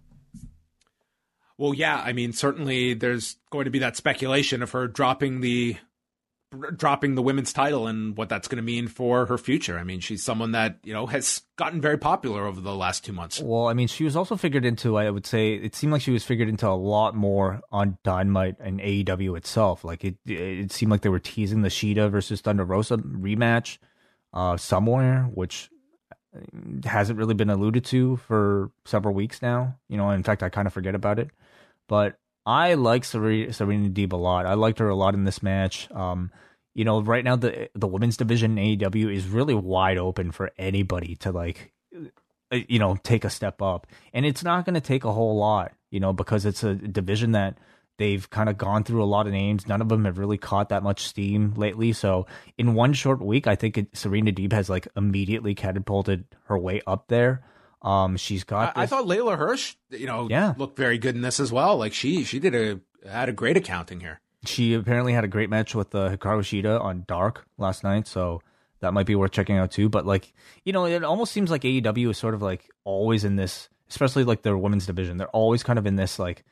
Well, 1.57 1.73
yeah, 1.73 2.01
I 2.01 2.13
mean, 2.13 2.31
certainly 2.31 2.93
there's 2.93 3.35
going 3.49 3.65
to 3.65 3.71
be 3.71 3.79
that 3.79 3.97
speculation 3.97 4.63
of 4.63 4.71
her 4.71 4.87
dropping 4.87 5.41
the 5.41 5.75
dropping 6.75 7.15
the 7.15 7.21
women's 7.21 7.53
title 7.53 7.85
and 7.87 8.17
what 8.17 8.27
that's 8.27 8.47
going 8.47 8.57
to 8.57 8.63
mean 8.63 8.87
for 8.87 9.27
her 9.27 9.37
future. 9.37 9.77
I 9.77 9.83
mean, 9.83 9.99
she's 9.99 10.23
someone 10.23 10.53
that, 10.53 10.77
you 10.83 10.93
know, 10.93 11.05
has 11.05 11.43
gotten 11.57 11.79
very 11.79 11.97
popular 11.97 12.45
over 12.45 12.59
the 12.59 12.75
last 12.75 13.05
2 13.05 13.13
months. 13.13 13.39
Well, 13.39 13.67
I 13.67 13.73
mean, 13.73 13.87
she 13.87 14.03
was 14.03 14.15
also 14.15 14.35
figured 14.35 14.65
into 14.65 14.97
I 14.97 15.09
would 15.09 15.25
say 15.25 15.53
it 15.53 15.75
seemed 15.75 15.93
like 15.93 16.01
she 16.01 16.11
was 16.11 16.23
figured 16.23 16.49
into 16.49 16.67
a 16.67 16.73
lot 16.73 17.15
more 17.15 17.61
on 17.71 17.97
Dynamite 18.03 18.55
and 18.59 18.79
AEW 18.79 19.37
itself. 19.37 19.83
Like 19.83 20.03
it 20.03 20.17
it 20.25 20.71
seemed 20.71 20.91
like 20.91 21.01
they 21.01 21.09
were 21.09 21.19
teasing 21.19 21.61
the 21.61 21.69
Shida 21.69 22.09
versus 22.09 22.41
Thunder 22.41 22.65
Rosa 22.65 22.97
rematch 22.97 23.77
uh, 24.33 24.57
somewhere, 24.57 25.29
which 25.33 25.69
hasn't 26.85 27.17
really 27.17 27.33
been 27.33 27.49
alluded 27.49 27.85
to 27.85 28.17
for 28.17 28.71
several 28.85 29.13
weeks 29.13 29.41
now. 29.41 29.75
You 29.87 29.97
know, 29.97 30.09
in 30.11 30.23
fact, 30.23 30.43
I 30.43 30.49
kind 30.49 30.67
of 30.67 30.73
forget 30.73 30.95
about 30.95 31.19
it. 31.19 31.29
But 31.87 32.17
I 32.45 32.73
like 32.75 33.03
Serena, 33.03 33.51
Deeb 33.51 34.13
a 34.13 34.17
lot. 34.17 34.45
I 34.45 34.55
liked 34.55 34.79
her 34.79 34.89
a 34.89 34.95
lot 34.95 35.13
in 35.13 35.23
this 35.23 35.43
match. 35.43 35.89
Um, 35.91 36.31
you 36.73 36.85
know, 36.85 37.01
right 37.01 37.23
now 37.23 37.35
the 37.35 37.69
the 37.75 37.87
women's 37.87 38.17
division 38.17 38.57
in 38.57 38.77
AEW 38.77 39.13
is 39.13 39.27
really 39.27 39.53
wide 39.53 39.97
open 39.97 40.31
for 40.31 40.51
anybody 40.57 41.15
to 41.17 41.31
like, 41.31 41.73
uh, 42.51 42.59
you 42.67 42.79
know, 42.79 42.97
take 43.03 43.25
a 43.25 43.29
step 43.29 43.61
up, 43.61 43.87
and 44.13 44.25
it's 44.25 44.43
not 44.43 44.65
going 44.65 44.75
to 44.75 44.81
take 44.81 45.03
a 45.03 45.11
whole 45.11 45.37
lot, 45.37 45.73
you 45.91 45.99
know, 45.99 46.13
because 46.13 46.45
it's 46.45 46.63
a 46.63 46.75
division 46.75 47.33
that 47.33 47.57
They've 47.99 48.27
kind 48.29 48.47
of 48.47 48.57
gone 48.57 48.85
through 48.85 49.03
a 49.03 49.05
lot 49.05 49.27
of 49.27 49.33
names. 49.33 49.67
None 49.67 49.81
of 49.81 49.89
them 49.89 50.05
have 50.05 50.17
really 50.17 50.37
caught 50.37 50.69
that 50.69 50.83
much 50.83 51.05
steam 51.05 51.53
lately. 51.57 51.91
So 51.91 52.27
in 52.57 52.73
one 52.73 52.93
short 52.93 53.21
week, 53.21 53.45
I 53.45 53.55
think 53.55 53.77
it, 53.77 53.95
Serena 53.95 54.31
Deeb 54.31 54.53
has 54.53 54.69
like 54.69 54.87
immediately 54.95 55.53
catapulted 55.53 56.23
her 56.45 56.57
way 56.57 56.81
up 56.87 57.09
there. 57.09 57.43
Um, 57.81 58.17
she's 58.17 58.43
got. 58.43 58.77
I, 58.77 58.83
I, 58.83 58.85
thought 58.85 59.05
Leyla 59.05 59.37
Hirsch, 59.37 59.75
you 59.89 60.05
know, 60.05 60.27
yeah. 60.29 60.53
looked 60.57 60.77
very 60.77 60.97
good 60.97 61.15
in 61.15 61.21
this 61.21 61.39
as 61.39 61.51
well. 61.51 61.77
Like 61.77 61.93
she, 61.93 62.23
she 62.23 62.39
did 62.39 62.53
a 62.55 62.79
had 63.09 63.29
a 63.29 63.33
great 63.33 63.57
accounting 63.57 63.99
here. 64.01 64.19
She 64.45 64.73
apparently 64.73 65.13
had 65.13 65.23
a 65.23 65.27
great 65.27 65.49
match 65.49 65.75
with 65.75 65.93
uh, 65.95 66.09
Hikaru 66.09 66.41
Shida 66.41 66.81
on 66.81 67.03
Dark 67.07 67.45
last 67.57 67.83
night, 67.83 68.07
so 68.07 68.41
that 68.79 68.93
might 68.93 69.05
be 69.05 69.15
worth 69.15 69.31
checking 69.31 69.57
out 69.57 69.71
too. 69.71 69.89
But 69.89 70.05
like, 70.05 70.33
you 70.63 70.73
know, 70.73 70.85
it 70.85 71.03
almost 71.03 71.31
seems 71.31 71.51
like 71.51 71.61
AEW 71.63 72.11
is 72.11 72.17
sort 72.17 72.33
of 72.33 72.41
like 72.41 72.69
always 72.83 73.23
in 73.23 73.35
this, 73.35 73.69
especially 73.89 74.23
like 74.23 74.41
their 74.41 74.57
women's 74.57 74.85
division. 74.85 75.17
They're 75.17 75.27
always 75.29 75.63
kind 75.63 75.79
of 75.79 75.85
in 75.85 75.95
this 75.95 76.19
like 76.19 76.43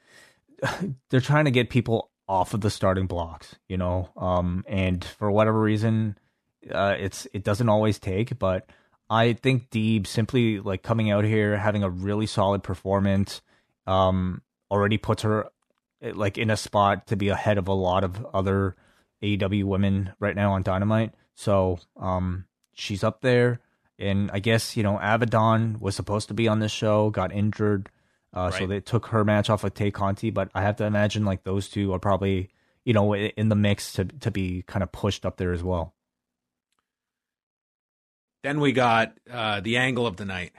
they're 1.09 1.21
trying 1.21 1.45
to 1.45 1.51
get 1.51 1.69
people 1.69 2.09
off 2.27 2.53
of 2.53 2.61
the 2.61 2.69
starting 2.69 3.07
blocks, 3.07 3.55
you 3.67 3.77
know. 3.77 4.09
Um, 4.17 4.65
and 4.67 5.03
for 5.03 5.31
whatever 5.31 5.59
reason, 5.59 6.17
uh, 6.69 6.95
it's 6.99 7.27
it 7.33 7.43
doesn't 7.43 7.69
always 7.69 7.99
take. 7.99 8.37
But 8.37 8.69
I 9.09 9.33
think 9.33 9.69
Deeb 9.69 10.05
simply 10.07 10.59
like 10.59 10.83
coming 10.83 11.11
out 11.11 11.23
here 11.23 11.57
having 11.57 11.83
a 11.83 11.89
really 11.89 12.25
solid 12.25 12.63
performance, 12.63 13.41
um, 13.85 14.41
already 14.69 14.97
puts 14.97 15.23
her 15.23 15.49
eh, 16.01 16.11
like 16.13 16.37
in 16.37 16.49
a 16.49 16.57
spot 16.57 17.07
to 17.07 17.15
be 17.15 17.29
ahead 17.29 17.57
of 17.57 17.67
a 17.67 17.73
lot 17.73 18.03
of 18.03 18.25
other 18.33 18.75
AEW 19.23 19.63
women 19.63 20.13
right 20.19 20.35
now 20.35 20.53
on 20.53 20.63
Dynamite. 20.63 21.13
So 21.35 21.79
um, 21.95 22.45
she's 22.73 23.03
up 23.03 23.21
there. 23.21 23.59
And 23.99 24.29
I 24.31 24.39
guess, 24.39 24.77
you 24.77 24.83
know, 24.83 24.99
Abaddon 25.01 25.79
was 25.79 25.95
supposed 25.95 26.27
to 26.27 26.35
be 26.35 26.47
on 26.47 26.59
this 26.59 26.71
show, 26.71 27.09
got 27.09 27.31
injured. 27.31 27.89
Uh, 28.35 28.49
right. 28.51 28.59
So 28.59 28.67
they 28.67 28.79
took 28.79 29.07
her 29.07 29.23
match 29.23 29.49
off 29.49 29.63
of 29.63 29.73
Tay 29.73 29.89
Conti, 29.89 30.29
but 30.29 30.49
I 30.53 30.61
have 30.61 30.75
to 30.75 30.85
imagine 30.85 31.25
like 31.25 31.43
those 31.43 31.69
two 31.69 31.93
are 31.93 31.99
probably 31.99 32.49
you 32.85 32.93
know 32.93 33.15
in 33.15 33.49
the 33.49 33.55
mix 33.55 33.93
to 33.93 34.05
to 34.05 34.31
be 34.31 34.63
kind 34.67 34.83
of 34.83 34.91
pushed 34.91 35.25
up 35.25 35.37
there 35.37 35.51
as 35.51 35.63
well. 35.63 35.93
Then 38.43 38.59
we 38.59 38.71
got 38.71 39.17
uh, 39.31 39.59
the 39.59 39.77
angle 39.77 40.07
of 40.07 40.17
the 40.17 40.25
night. 40.25 40.53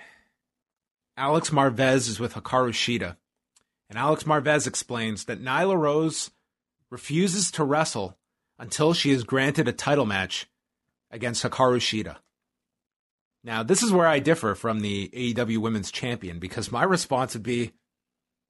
Alex 1.17 1.51
Marvez 1.51 2.09
is 2.09 2.21
with 2.21 2.35
Hikaru 2.35 2.71
Shida, 2.71 3.17
and 3.89 3.99
Alex 3.99 4.25
Marvez 4.25 4.67
explains 4.67 5.25
that 5.25 5.43
Nyla 5.43 5.77
Rose 5.77 6.31
refuses 6.91 7.51
to 7.53 7.65
wrestle 7.65 8.17
until 8.59 8.93
she 8.93 9.11
is 9.11 9.25
granted 9.25 9.69
a 9.69 9.73
title 9.73 10.07
match 10.07 10.49
against 11.11 11.43
Hikaru 11.43 11.79
Shida. 11.79 12.17
Now, 13.45 13.63
this 13.63 13.83
is 13.83 13.93
where 13.93 14.07
I 14.07 14.19
differ 14.19 14.55
from 14.55 14.81
the 14.81 15.09
AEW 15.09 15.59
Women's 15.59 15.91
Champion 15.91 16.39
because 16.39 16.73
my 16.73 16.83
response 16.83 17.35
would 17.35 17.43
be, 17.43 17.73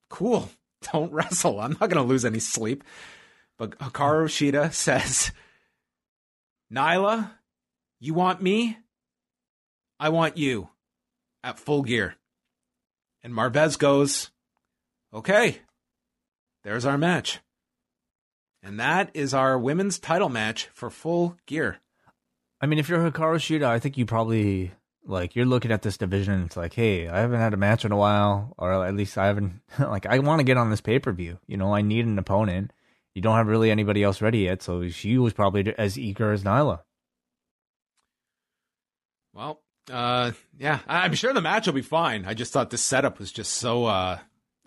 cool, 0.09 0.51
don't 0.93 1.13
wrestle. 1.13 1.61
I'm 1.61 1.73
not 1.73 1.91
going 1.91 1.97
to 1.97 2.03
lose 2.03 2.25
any 2.25 2.41
sleep. 2.41 2.85
But 3.59 3.79
Hikaru 3.79 4.27
Shida 4.27 4.73
says, 4.73 5.33
Nyla, 6.73 7.31
you 8.01 8.15
want 8.15 8.41
me? 8.41 8.79
I 10.01 10.09
want 10.11 10.37
you 10.37 10.71
at 11.43 11.59
full 11.59 11.83
gear. 11.83 12.17
And 13.23 13.33
Marvez 13.33 13.79
goes, 13.79 14.31
okay, 15.13 15.59
there's 16.65 16.85
our 16.85 16.99
match. 16.99 17.41
And 18.63 18.79
that 18.79 19.11
is 19.15 19.35
our 19.35 19.59
women's 19.59 19.99
title 19.99 20.29
match 20.29 20.69
for 20.73 20.91
full 20.91 21.37
gear. 21.47 21.79
I 22.61 22.67
mean, 22.67 22.79
if 22.79 22.89
you're 22.89 23.11
Hikaru 23.11 23.37
Shida, 23.37 23.65
I 23.65 23.79
think 23.79 23.97
you 23.97 24.05
probably 24.05 24.73
like 25.05 25.35
you're 25.35 25.47
looking 25.47 25.73
at 25.73 25.83
this 25.83 25.97
division 25.97 26.35
and 26.35 26.47
it's 26.47 26.57
like, 26.57 26.75
hey, 26.75 27.09
I 27.09 27.21
haven't 27.21 27.41
had 27.41 27.55
a 27.55 27.59
match 27.59 27.85
in 27.85 27.93
a 27.93 27.97
while, 27.97 28.55
or 28.59 28.85
at 28.85 28.95
least 28.95 29.17
I 29.17 29.27
haven't 29.27 29.61
like 29.79 30.07
I 30.07 30.19
want 30.19 30.41
to 30.41 30.45
get 30.45 30.57
on 30.57 30.71
this 30.71 30.81
pay 30.81 30.99
per 30.99 31.13
view. 31.13 31.39
You 31.47 31.57
know, 31.57 31.73
I 31.73 31.83
need 31.83 32.05
an 32.05 32.19
opponent. 32.19 32.73
You 33.15 33.23
don't 33.23 33.37
have 33.37 33.49
really 33.49 33.71
anybody 33.71 34.03
else 34.03 34.21
ready 34.21 34.41
yet, 34.41 34.63
so 34.63 34.89
she 34.89 35.19
was 35.19 35.33
probably 35.33 35.75
as 35.77 35.99
eager 35.99 36.33
as 36.33 36.45
Nyla. 36.45 36.81
Well, 39.33 39.61
uh, 39.91 40.33
yeah, 40.59 40.81
I'm 40.89 41.15
sure 41.15 41.33
the 41.33 41.41
match 41.41 41.67
will 41.67 41.75
be 41.75 41.83
fine. 41.83 42.25
I 42.25 42.35
just 42.35 42.53
thought 42.53 42.71
the 42.71 42.79
setup 42.79 43.19
was 43.19 43.33
just 43.33 43.55
so 43.55 43.87
uh, 43.87 44.19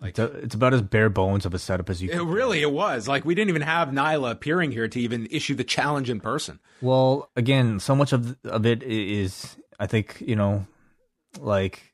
like 0.02 0.10
it's, 0.10 0.18
a, 0.18 0.24
it's, 0.38 0.54
about 0.54 0.74
as 0.74 0.82
bare 0.82 1.08
bones 1.08 1.46
of 1.46 1.54
a 1.54 1.58
setup 1.58 1.88
as 1.88 2.02
you. 2.02 2.08
Can. 2.08 2.20
It 2.20 2.24
really 2.24 2.60
it 2.60 2.72
was. 2.72 3.06
Like 3.06 3.24
we 3.24 3.36
didn't 3.36 3.50
even 3.50 3.62
have 3.62 3.88
Nyla 3.88 4.32
appearing 4.32 4.72
here 4.72 4.88
to 4.88 5.00
even 5.00 5.28
issue 5.30 5.54
the 5.54 5.64
challenge 5.64 6.10
in 6.10 6.20
person. 6.20 6.58
Well, 6.80 7.30
again, 7.36 7.78
so 7.78 7.94
much 7.94 8.12
of 8.12 8.36
of 8.44 8.66
it 8.66 8.82
is 8.82 9.56
I 9.78 9.86
think 9.86 10.20
you 10.20 10.34
know, 10.34 10.66
like 11.38 11.92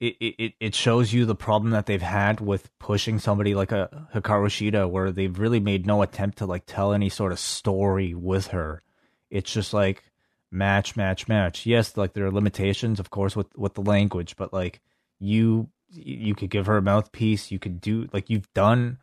it, 0.00 0.16
it, 0.20 0.54
it 0.60 0.74
shows 0.74 1.12
you 1.12 1.26
the 1.26 1.34
problem 1.34 1.72
that 1.72 1.84
they've 1.84 2.00
had 2.00 2.40
with 2.40 2.70
pushing 2.78 3.18
somebody 3.18 3.54
like 3.54 3.70
a 3.70 4.06
Hikaru 4.14 4.46
Shida, 4.46 4.88
where 4.88 5.12
they've 5.12 5.38
really 5.38 5.60
made 5.60 5.86
no 5.86 6.00
attempt 6.00 6.38
to 6.38 6.46
like 6.46 6.64
tell 6.64 6.94
any 6.94 7.10
sort 7.10 7.32
of 7.32 7.38
story 7.38 8.14
with 8.14 8.48
her. 8.48 8.82
It's 9.28 9.52
just 9.52 9.74
like 9.74 10.04
match, 10.50 10.96
match, 10.96 11.28
match. 11.28 11.66
Yes, 11.66 11.96
like 11.96 12.12
there 12.12 12.26
are 12.26 12.30
limitations, 12.30 13.00
of 13.00 13.10
course, 13.10 13.36
with 13.36 13.56
with 13.56 13.74
the 13.74 13.82
language, 13.82 14.36
but 14.36 14.52
like 14.52 14.80
you 15.18 15.68
you 15.90 16.34
could 16.34 16.50
give 16.50 16.66
her 16.66 16.76
a 16.76 16.82
mouthpiece. 16.82 17.50
You 17.50 17.58
could 17.58 17.80
do 17.80 18.08
like 18.12 18.30
you've 18.30 18.52
done. 18.54 18.98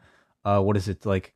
Uh, 0.45 0.61
what 0.61 0.77
is 0.77 0.87
it 0.87 1.05
like? 1.05 1.33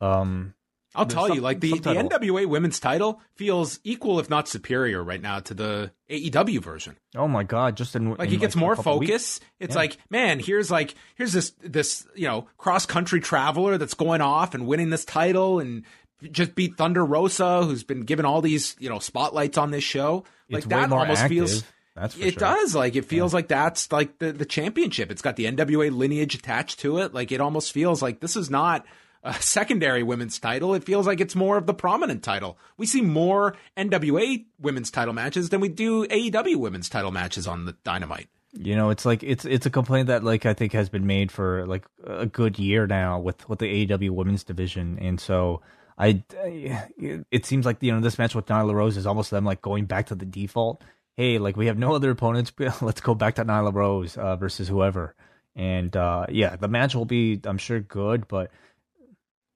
Um, 0.00 0.54
I'll 0.94 1.06
tell 1.06 1.34
you, 1.34 1.40
like 1.40 1.60
the, 1.60 1.78
the 1.78 1.94
NWA 1.94 2.44
Women's 2.46 2.78
Title 2.78 3.20
feels 3.34 3.80
equal, 3.82 4.18
if 4.18 4.28
not 4.28 4.46
superior, 4.46 5.02
right 5.02 5.22
now 5.22 5.40
to 5.40 5.54
the 5.54 5.92
AEW 6.10 6.60
version. 6.60 6.96
Oh 7.16 7.26
my 7.26 7.44
god! 7.44 7.76
Just 7.76 7.96
in 7.96 8.10
like 8.10 8.28
in 8.28 8.34
it 8.34 8.40
gets 8.40 8.54
like 8.54 8.60
more 8.60 8.76
focus. 8.76 9.40
It's 9.58 9.74
yeah. 9.74 9.80
like, 9.80 9.96
man, 10.10 10.38
here's 10.38 10.70
like 10.70 10.94
here's 11.14 11.32
this 11.32 11.54
this 11.62 12.06
you 12.14 12.28
know 12.28 12.46
cross 12.58 12.84
country 12.84 13.20
traveler 13.20 13.78
that's 13.78 13.94
going 13.94 14.20
off 14.20 14.54
and 14.54 14.66
winning 14.66 14.90
this 14.90 15.06
title 15.06 15.60
and 15.60 15.84
just 16.30 16.54
beat 16.54 16.76
Thunder 16.76 17.04
Rosa, 17.04 17.64
who's 17.64 17.84
been 17.84 18.02
given 18.02 18.24
all 18.24 18.40
these 18.40 18.76
you 18.78 18.88
know 18.88 18.98
spotlights 18.98 19.58
on 19.58 19.70
this 19.70 19.84
show. 19.84 20.24
Like 20.50 20.64
it's 20.64 20.66
that 20.68 20.92
almost 20.92 21.22
active. 21.22 21.28
feels. 21.28 21.64
That's 21.94 22.16
it 22.16 22.34
sure. 22.34 22.40
does 22.40 22.74
like 22.74 22.96
it 22.96 23.04
feels 23.04 23.32
yeah. 23.32 23.36
like 23.36 23.48
that's 23.48 23.92
like 23.92 24.18
the 24.18 24.32
the 24.32 24.46
championship. 24.46 25.10
It's 25.10 25.22
got 25.22 25.36
the 25.36 25.44
NWA 25.44 25.94
lineage 25.94 26.34
attached 26.34 26.80
to 26.80 26.98
it. 26.98 27.12
Like 27.12 27.32
it 27.32 27.40
almost 27.40 27.72
feels 27.72 28.00
like 28.00 28.20
this 28.20 28.36
is 28.36 28.48
not 28.48 28.86
a 29.22 29.34
secondary 29.34 30.02
women's 30.02 30.38
title. 30.38 30.74
It 30.74 30.84
feels 30.84 31.06
like 31.06 31.20
it's 31.20 31.36
more 31.36 31.56
of 31.56 31.66
the 31.66 31.74
prominent 31.74 32.22
title. 32.22 32.58
We 32.76 32.86
see 32.86 33.02
more 33.02 33.56
NWA 33.76 34.44
women's 34.58 34.90
title 34.90 35.14
matches 35.14 35.50
than 35.50 35.60
we 35.60 35.68
do 35.68 36.06
AEW 36.06 36.56
women's 36.56 36.88
title 36.88 37.12
matches 37.12 37.46
on 37.46 37.66
the 37.66 37.72
Dynamite. 37.84 38.28
You 38.54 38.76
know, 38.76 38.90
it's 38.90 39.06
like 39.06 39.22
it's 39.22 39.46
it's 39.46 39.64
a 39.64 39.70
complaint 39.70 40.08
that 40.08 40.22
like 40.22 40.44
I 40.44 40.52
think 40.52 40.72
has 40.74 40.90
been 40.90 41.06
made 41.06 41.32
for 41.32 41.66
like 41.66 41.86
a 42.04 42.26
good 42.26 42.58
year 42.58 42.86
now 42.86 43.18
with 43.18 43.48
with 43.48 43.60
the 43.60 43.86
AEW 43.86 44.10
women's 44.10 44.44
division, 44.44 44.98
and 45.00 45.18
so 45.18 45.62
I 45.98 46.22
it 46.30 47.46
seems 47.46 47.66
like 47.66 47.82
you 47.82 47.92
know 47.92 48.00
this 48.00 48.18
match 48.18 48.34
with 48.34 48.46
Nyla 48.46 48.74
Rose 48.74 48.96
is 48.96 49.06
almost 49.06 49.30
them 49.30 49.44
like 49.44 49.62
going 49.62 49.84
back 49.84 50.06
to 50.06 50.14
the 50.14 50.26
default. 50.26 50.82
Hey, 51.16 51.38
like 51.38 51.56
we 51.56 51.66
have 51.66 51.78
no 51.78 51.94
other 51.94 52.10
opponents, 52.10 52.52
let's 52.80 53.00
go 53.00 53.14
back 53.14 53.34
to 53.36 53.44
Nyla 53.44 53.72
Rose 53.72 54.16
uh, 54.16 54.36
versus 54.36 54.68
whoever. 54.68 55.14
And 55.54 55.94
uh, 55.96 56.26
yeah, 56.30 56.56
the 56.56 56.68
match 56.68 56.94
will 56.94 57.04
be 57.04 57.40
I'm 57.44 57.58
sure 57.58 57.80
good, 57.80 58.26
but 58.28 58.50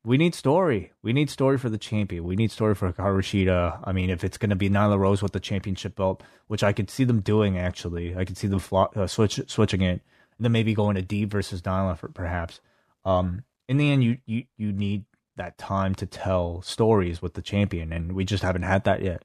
we 0.05 0.19
need 0.19 0.37
story. 0.37 0.93
We 1.03 1.13
need 1.13 1.31
story 1.31 1.59
for 1.59 1.69
the 1.69 1.79
champion. 1.79 2.23
We 2.23 2.37
need 2.37 2.53
story 2.53 2.77
for 2.77 2.93
Hikaru 2.93 3.81
I 3.83 3.93
mean, 3.93 4.09
if 4.09 4.23
it's 4.23 4.39
going 4.39 4.51
to 4.51 4.57
be 4.57 4.71
Nyla 4.71 4.97
Rose 4.99 5.21
with 5.21 5.33
the 5.33 5.41
championship 5.41 5.97
belt, 5.97 6.23
which 6.47 6.63
I 6.63 6.73
could 6.73 6.91
see 6.91 7.03
them 7.03 7.21
doing 7.21 7.59
actually, 7.59 8.15
I 8.15 8.25
could 8.25 8.39
see 8.39 8.47
them 8.47 8.61
flo- 8.61 8.93
uh, 8.95 9.09
switch 9.09 9.41
switching 9.49 9.81
it, 9.81 10.01
and 10.39 10.45
then 10.45 10.53
maybe 10.53 10.75
going 10.75 10.95
to 10.95 11.03
Deeb 11.03 11.29
versus 11.29 11.63
Nyla 11.63 11.99
for 11.99 12.09
perhaps. 12.09 12.61
Um, 13.05 13.43
in 13.69 13.79
the 13.79 13.91
end, 13.91 14.05
you 14.05 14.19
you 14.27 14.45
you 14.57 14.73
need 14.73 15.07
that 15.37 15.59
time 15.59 15.95
to 15.97 16.07
tell 16.07 16.63
stories 16.63 17.23
with 17.23 17.35
the 17.35 17.43
champion, 17.43 17.93
and 17.93 18.13
we 18.13 18.25
just 18.25 18.43
haven't 18.43 18.63
had 18.63 18.85
that 18.85 19.03
yet. 19.03 19.23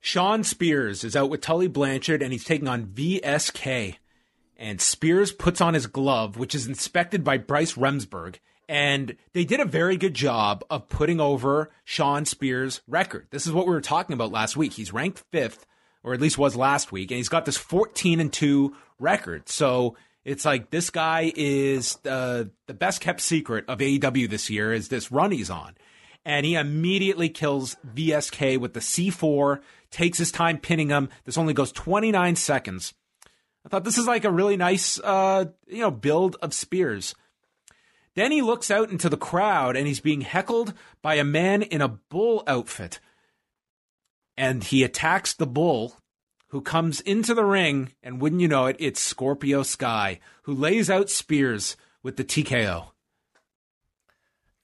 Shawn 0.00 0.44
Spears 0.44 1.02
is 1.02 1.16
out 1.16 1.30
with 1.30 1.40
Tully 1.40 1.68
Blanchard, 1.68 2.22
and 2.22 2.32
he's 2.32 2.44
taking 2.44 2.68
on 2.68 2.86
VSK. 2.86 3.96
And 4.56 4.80
Spears 4.80 5.32
puts 5.32 5.60
on 5.60 5.74
his 5.74 5.86
glove, 5.86 6.38
which 6.38 6.54
is 6.54 6.66
inspected 6.66 7.24
by 7.24 7.38
Bryce 7.38 7.74
Remsburg 7.74 8.36
and 8.68 9.16
they 9.32 9.44
did 9.44 9.60
a 9.60 9.64
very 9.64 9.96
good 9.96 10.14
job 10.14 10.64
of 10.70 10.88
putting 10.88 11.20
over 11.20 11.70
Shawn 11.84 12.24
Spears' 12.24 12.80
record. 12.86 13.28
This 13.30 13.46
is 13.46 13.52
what 13.52 13.66
we 13.66 13.72
were 13.72 13.80
talking 13.80 14.14
about 14.14 14.32
last 14.32 14.56
week. 14.56 14.72
He's 14.72 14.92
ranked 14.92 15.22
fifth, 15.30 15.66
or 16.02 16.14
at 16.14 16.20
least 16.20 16.38
was 16.38 16.56
last 16.56 16.90
week, 16.90 17.10
and 17.10 17.16
he's 17.16 17.28
got 17.28 17.44
this 17.44 17.56
14 17.56 18.20
and 18.20 18.32
2 18.32 18.74
record. 18.98 19.48
So 19.48 19.96
it's 20.26 20.44
like 20.44 20.70
this 20.70 20.90
guy 20.90 21.32
is 21.36 21.98
uh, 22.04 22.44
the 22.66 22.74
best 22.74 23.00
kept 23.00 23.20
secret 23.20 23.64
of 23.68 23.78
AEW 23.78 24.28
this 24.28 24.50
year 24.50 24.72
is 24.72 24.88
this 24.88 25.12
run 25.12 25.30
he's 25.30 25.50
on. 25.50 25.76
And 26.24 26.44
he 26.44 26.56
immediately 26.56 27.28
kills 27.28 27.76
VSK 27.94 28.58
with 28.58 28.74
the 28.74 28.80
C4, 28.80 29.60
takes 29.92 30.18
his 30.18 30.32
time 30.32 30.58
pinning 30.58 30.88
him. 30.88 31.10
This 31.24 31.38
only 31.38 31.54
goes 31.54 31.70
29 31.70 32.34
seconds. 32.34 32.92
I 33.64 33.68
thought 33.68 33.84
this 33.84 33.98
is 33.98 34.08
like 34.08 34.24
a 34.24 34.30
really 34.32 34.56
nice, 34.56 34.98
uh, 34.98 35.44
you 35.68 35.78
know, 35.78 35.92
build 35.92 36.34
of 36.42 36.52
Spears. 36.52 37.14
Then 38.16 38.32
he 38.32 38.42
looks 38.42 38.68
out 38.68 38.90
into 38.90 39.08
the 39.08 39.16
crowd 39.16 39.76
and 39.76 39.86
he's 39.86 40.00
being 40.00 40.22
heckled 40.22 40.74
by 41.02 41.14
a 41.14 41.24
man 41.24 41.62
in 41.62 41.80
a 41.80 42.00
bull 42.10 42.42
outfit. 42.48 42.98
And 44.36 44.64
he 44.64 44.82
attacks 44.82 45.34
the 45.34 45.46
bull, 45.46 45.94
who 46.56 46.62
comes 46.62 47.02
into 47.02 47.34
the 47.34 47.44
ring, 47.44 47.92
and 48.02 48.18
wouldn't 48.18 48.40
you 48.40 48.48
know 48.48 48.64
it, 48.64 48.76
it's 48.78 48.98
Scorpio 48.98 49.62
Sky, 49.62 50.20
who 50.44 50.54
lays 50.54 50.88
out 50.88 51.10
Spears 51.10 51.76
with 52.02 52.16
the 52.16 52.24
TKO. 52.24 52.92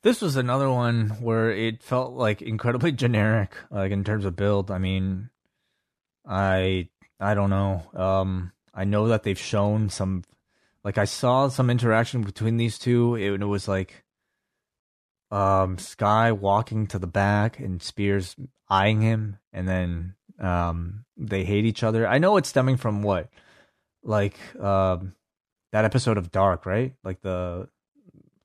This 0.01 0.23
was 0.23 0.37
another 0.37 0.71
one 0.71 1.11
where 1.21 1.51
it 1.51 1.83
felt 1.83 2.15
like 2.15 2.41
incredibly 2.41 2.93
generic, 3.05 3.55
like 3.71 3.93
in 3.93 4.05
terms 4.05 4.25
of 4.25 4.37
build. 4.37 4.71
I 4.71 4.79
mean, 4.79 5.29
I 6.27 6.89
I 7.21 7.35
don't 7.35 7.51
know. 7.51 7.83
Um, 7.93 8.53
I 8.73 8.85
know 8.85 9.09
that 9.09 9.23
they've 9.23 9.39
shown 9.39 9.91
some 9.91 10.25
like 10.83 10.97
I 10.97 11.05
saw 11.05 11.49
some 11.49 11.69
interaction 11.69 12.23
between 12.23 12.57
these 12.57 12.79
two. 12.79 13.17
It, 13.17 13.43
it 13.43 13.45
was 13.45 13.69
like 13.69 14.03
um 15.31 15.77
Sky 15.77 16.33
walking 16.33 16.87
to 16.87 16.99
the 16.99 17.07
back 17.07 17.59
and 17.59 17.83
Spears 17.83 18.35
eyeing 18.71 19.03
him, 19.03 19.37
and 19.53 19.69
then 19.69 20.15
um 20.43 21.05
they 21.17 21.45
hate 21.45 21.65
each 21.65 21.83
other. 21.83 22.07
I 22.07 22.19
know 22.19 22.37
it's 22.37 22.49
stemming 22.49 22.77
from 22.77 23.03
what, 23.03 23.29
like 24.03 24.37
um 24.61 25.15
that 25.73 25.85
episode 25.85 26.19
of 26.19 26.31
Dark, 26.31 26.67
right? 26.67 26.95
Like 27.05 27.21
the 27.23 27.69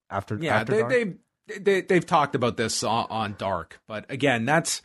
after 0.09 0.37
yeah 0.39 0.59
after 0.59 0.71
they, 0.71 0.79
Dark? 0.79 0.91
they 0.91 1.59
they 1.59 1.81
they've 1.81 2.05
talked 2.05 2.35
about 2.35 2.57
this 2.57 2.83
on, 2.83 3.07
on 3.09 3.35
Dark, 3.37 3.79
but 3.87 4.05
again, 4.09 4.45
that's 4.45 4.81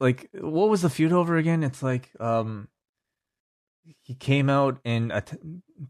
like 0.00 0.28
what 0.32 0.68
was 0.68 0.82
the 0.82 0.90
feud 0.90 1.12
over 1.12 1.36
again? 1.36 1.62
It's 1.62 1.82
like 1.82 2.10
um 2.18 2.68
he 4.02 4.14
came 4.14 4.48
out 4.48 4.78
and 4.84 5.12
att- 5.12 5.38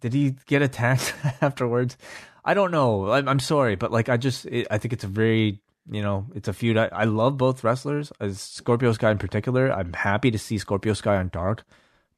did 0.00 0.12
he 0.12 0.36
get 0.46 0.62
attacked 0.62 1.14
afterwards? 1.40 1.96
I 2.44 2.54
don't 2.54 2.70
know. 2.70 3.10
I'm, 3.10 3.28
I'm 3.28 3.38
sorry, 3.38 3.76
but 3.76 3.92
like 3.92 4.08
I 4.08 4.16
just 4.16 4.46
it, 4.46 4.66
I 4.70 4.78
think 4.78 4.92
it's 4.92 5.04
a 5.04 5.08
very 5.08 5.60
you 5.90 6.02
know 6.02 6.26
it's 6.34 6.48
a 6.48 6.52
feud. 6.52 6.76
I, 6.76 6.86
I 6.92 7.04
love 7.04 7.36
both 7.36 7.64
wrestlers, 7.64 8.12
as 8.20 8.40
Scorpio 8.40 8.92
Sky 8.92 9.10
in 9.10 9.18
particular. 9.18 9.72
I'm 9.72 9.92
happy 9.92 10.30
to 10.30 10.38
see 10.38 10.58
Scorpio 10.58 10.92
Sky 10.94 11.16
on 11.16 11.28
Dark, 11.28 11.64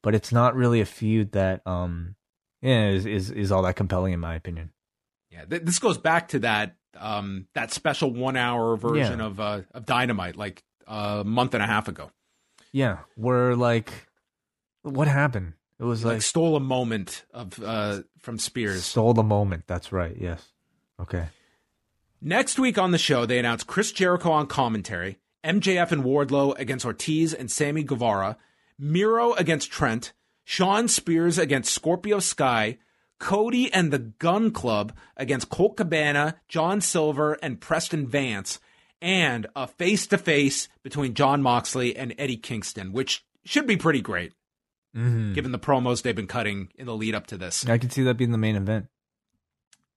but 0.01 0.13
it's 0.15 0.31
not 0.31 0.55
really 0.55 0.81
a 0.81 0.85
feud 0.85 1.31
that 1.33 1.65
um 1.67 2.15
yeah 2.61 2.89
is 2.89 3.05
is, 3.05 3.31
is 3.31 3.51
all 3.51 3.61
that 3.63 3.75
compelling 3.75 4.13
in 4.13 4.19
my 4.19 4.35
opinion. 4.35 4.71
Yeah, 5.31 5.45
th- 5.45 5.63
this 5.63 5.79
goes 5.79 5.97
back 5.97 6.29
to 6.29 6.39
that 6.39 6.75
um 6.97 7.47
that 7.55 7.71
special 7.73 8.11
one 8.13 8.37
hour 8.37 8.77
version 8.77 9.19
Yeah. 9.19 9.25
of 9.25 9.39
uh, 9.39 9.61
of 9.73 9.85
Dynamite 9.85 10.35
like 10.35 10.63
a 10.87 11.23
month 11.25 11.53
and 11.53 11.63
a 11.63 11.67
half 11.67 11.87
ago. 11.87 12.11
Yeah, 12.71 12.99
where 13.15 13.55
like 13.55 13.91
what 14.83 15.07
happened? 15.07 15.53
It 15.79 15.83
was 15.83 16.05
Like, 16.05 16.13
like, 16.15 16.21
stole 16.21 16.55
a 16.55 16.59
moment 16.61 17.25
of 17.33 17.61
uh 17.61 18.03
from 18.19 18.37
Spears. 18.39 18.85
stole 18.85 19.13
the 19.13 19.23
moment. 19.23 19.63
That's 19.67 19.91
right. 19.91 20.15
Yes. 20.17 20.51
Okay. 21.01 21.25
Next 22.21 22.57
week 22.57 22.77
on 22.77 22.91
the 22.91 22.97
show, 22.97 23.25
they 23.25 23.39
announced 23.39 23.67
Chris 23.67 23.91
Jericho 23.91 24.31
on 24.31 24.47
commentary, 24.47 25.19
MJF 25.43 25.91
and 25.91 26.03
Wardlow 26.03 26.57
against 26.57 26.85
Ortiz 26.85 27.33
and 27.33 27.51
Sammy 27.51 27.83
Guevara, 27.83 28.37
Miro 28.79 29.33
against 29.33 29.71
Trent, 29.71 30.11
Shawn 30.43 30.87
Spears 30.87 31.37
against 31.37 31.73
Scorpio 31.73 32.19
Sky, 32.19 32.77
Cody 33.19 33.71
and 33.73 33.91
the 33.93 33.99
Gun 33.99 34.51
Club 34.51 34.93
against 35.15 35.49
Colt 35.49 35.77
Cabana, 35.77 36.35
John 36.47 36.81
Silver, 36.81 37.37
and 37.41 37.61
Preston 37.61 38.07
Vance, 38.07 38.59
and 39.01 39.47
a 39.55 39.67
face 39.67 40.07
to 40.07 40.17
face 40.17 40.67
between 40.83 41.13
Jon 41.13 41.41
Moxley 41.41 41.95
and 41.95 42.13
Eddie 42.17 42.37
Kingston, 42.37 42.91
which 42.91 43.23
should 43.43 43.67
be 43.67 43.77
pretty 43.77 44.01
great 44.01 44.33
Mm-hmm. 44.95 45.33
given 45.33 45.51
the 45.51 45.59
promos 45.59 46.03
they've 46.03 46.15
been 46.15 46.25
cutting 46.25 46.69
in 46.75 46.85
the 46.85 46.95
lead 46.95 47.15
up 47.15 47.27
to 47.27 47.37
this. 47.37 47.67
I 47.67 47.77
can 47.77 47.89
see 47.89 48.03
that 48.03 48.15
being 48.15 48.31
the 48.31 48.37
main 48.37 48.55
event. 48.55 48.87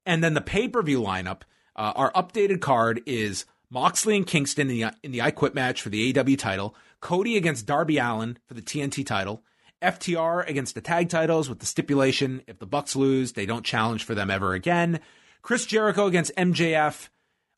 And 0.04 0.24
then 0.24 0.34
the 0.34 0.40
pay 0.40 0.66
per 0.66 0.82
view 0.82 1.00
lineup, 1.00 1.42
uh, 1.78 1.92
our 1.94 2.12
updated 2.12 2.60
card 2.60 3.00
is 3.06 3.46
Moxley 3.70 4.16
and 4.16 4.26
Kingston 4.26 4.68
in 4.68 4.76
the, 4.76 4.92
in 5.02 5.12
the 5.12 5.22
I 5.22 5.30
Quit 5.30 5.54
match 5.54 5.80
for 5.80 5.90
the 5.90 6.18
AW 6.18 6.36
title, 6.36 6.74
Cody 7.00 7.36
against 7.36 7.66
Darby 7.66 7.98
Allin 7.98 8.36
for 8.46 8.54
the 8.54 8.62
TNT 8.62 9.06
title, 9.06 9.44
FTR 9.80 10.46
against 10.48 10.74
the 10.74 10.80
tag 10.80 11.08
titles 11.08 11.48
with 11.48 11.60
the 11.60 11.66
stipulation 11.66 12.42
if 12.48 12.58
the 12.58 12.66
Bucks 12.66 12.96
lose, 12.96 13.32
they 13.32 13.46
don't 13.46 13.64
challenge 13.64 14.02
for 14.02 14.16
them 14.16 14.28
ever 14.28 14.54
again, 14.54 14.98
Chris 15.40 15.64
Jericho 15.64 16.06
against 16.06 16.34
MJF, 16.36 17.10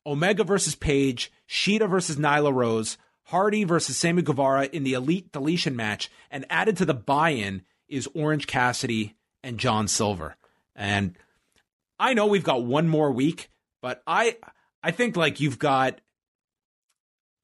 Omega 0.05 0.43
versus 0.43 0.75
Page, 0.75 1.31
Shida 1.49 1.89
versus 1.89 2.17
Nyla 2.17 2.53
Rose, 2.53 2.99
Hardy 3.23 3.63
versus 3.63 3.97
Sammy 3.97 4.21
Guevara 4.21 4.65
in 4.65 4.83
the 4.83 4.93
Elite 4.93 5.31
Deletion 5.31 5.75
match, 5.75 6.11
and 6.29 6.45
added 6.47 6.77
to 6.77 6.85
the 6.85 6.93
buy-in 6.93 7.63
is 7.89 8.07
Orange 8.13 8.45
Cassidy 8.45 9.15
and 9.41 9.57
John 9.57 9.87
Silver. 9.87 10.35
And 10.75 11.17
I 11.99 12.13
know 12.13 12.27
we've 12.27 12.43
got 12.43 12.63
one 12.63 12.87
more 12.87 13.11
week, 13.11 13.49
but 13.81 14.01
I 14.05 14.37
I 14.83 14.91
think 14.91 15.15
like 15.15 15.39
you've 15.39 15.59
got 15.59 15.99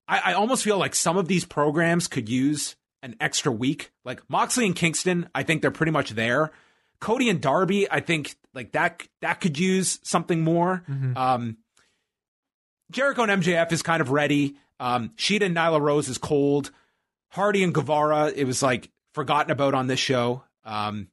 I, 0.08 0.32
I 0.32 0.34
almost 0.34 0.64
feel 0.64 0.78
like 0.78 0.96
some 0.96 1.18
of 1.18 1.28
these 1.28 1.46
programs 1.46 2.08
could 2.08 2.30
use 2.30 2.76
an 3.04 3.16
extra 3.20 3.52
week. 3.52 3.92
Like 4.06 4.22
Moxley 4.30 4.66
and 4.66 4.76
Kingston, 4.76 5.30
I 5.36 5.44
think 5.44 5.62
they're 5.62 5.72
pretty 5.72 5.92
much 5.92 6.12
there. 6.12 6.52
Cody 7.00 7.30
and 7.30 7.42
Darby, 7.42 7.90
I 7.92 8.00
think 8.00 8.36
like 8.54 8.72
that 8.72 9.08
that 9.22 9.40
could 9.40 9.60
use 9.60 10.00
something 10.04 10.42
more. 10.42 10.84
Mm-hmm. 10.90 11.18
Um, 11.18 11.58
Jericho 12.92 13.24
and 13.24 13.44
MJF 13.44 13.72
is 13.72 13.84
kind 13.84 14.02
of 14.02 14.12
ready. 14.12 14.56
Um, 14.80 15.10
Shida 15.18 15.44
and 15.44 15.56
Nyla 15.56 15.82
Rose 15.82 16.10
is 16.10 16.18
cold. 16.18 16.72
Hardy 17.30 17.64
and 17.64 17.74
Guevara, 17.74 18.32
it 18.34 18.46
was 18.46 18.64
like 18.64 18.90
forgotten 19.14 19.52
about 19.52 19.74
on 19.74 19.88
this 19.88 20.00
show. 20.00 20.44
Um, 20.64 21.10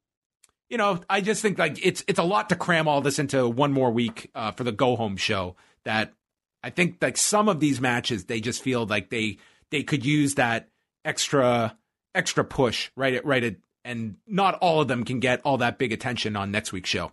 you 0.75 0.79
know, 0.79 0.99
I 1.09 1.21
just 1.21 1.41
think 1.41 1.57
like 1.57 1.79
it's 1.87 2.03
it's 2.09 2.19
a 2.19 2.25
lot 2.25 2.49
to 2.49 2.57
cram 2.57 2.89
all 2.89 3.01
this 3.01 3.21
into 3.21 3.49
one 3.49 3.71
more 3.71 3.93
week 3.93 4.33
uh, 4.35 4.51
for 4.51 4.65
the 4.65 4.73
go 4.73 4.97
home 4.97 5.17
show. 5.17 5.55
That 5.85 6.13
I 6.65 6.71
think 6.71 6.97
like 7.01 7.17
some 7.17 7.49
of 7.49 7.61
these 7.61 7.81
matches, 7.81 8.25
they 8.25 8.41
just 8.41 8.61
feel 8.61 8.85
like 8.85 9.09
they 9.09 9.39
they 9.71 9.85
could 9.85 10.05
use 10.05 10.35
that 10.35 10.71
extra 11.05 11.79
extra 12.13 12.43
push 12.43 12.91
right 12.97 13.15
at 13.15 13.25
right 13.25 13.45
at, 13.45 13.57
and 13.85 14.17
not 14.27 14.57
all 14.57 14.81
of 14.81 14.89
them 14.89 15.05
can 15.05 15.21
get 15.21 15.41
all 15.45 15.59
that 15.59 15.79
big 15.79 15.93
attention 15.93 16.35
on 16.35 16.51
next 16.51 16.73
week's 16.73 16.91
show. 16.91 17.13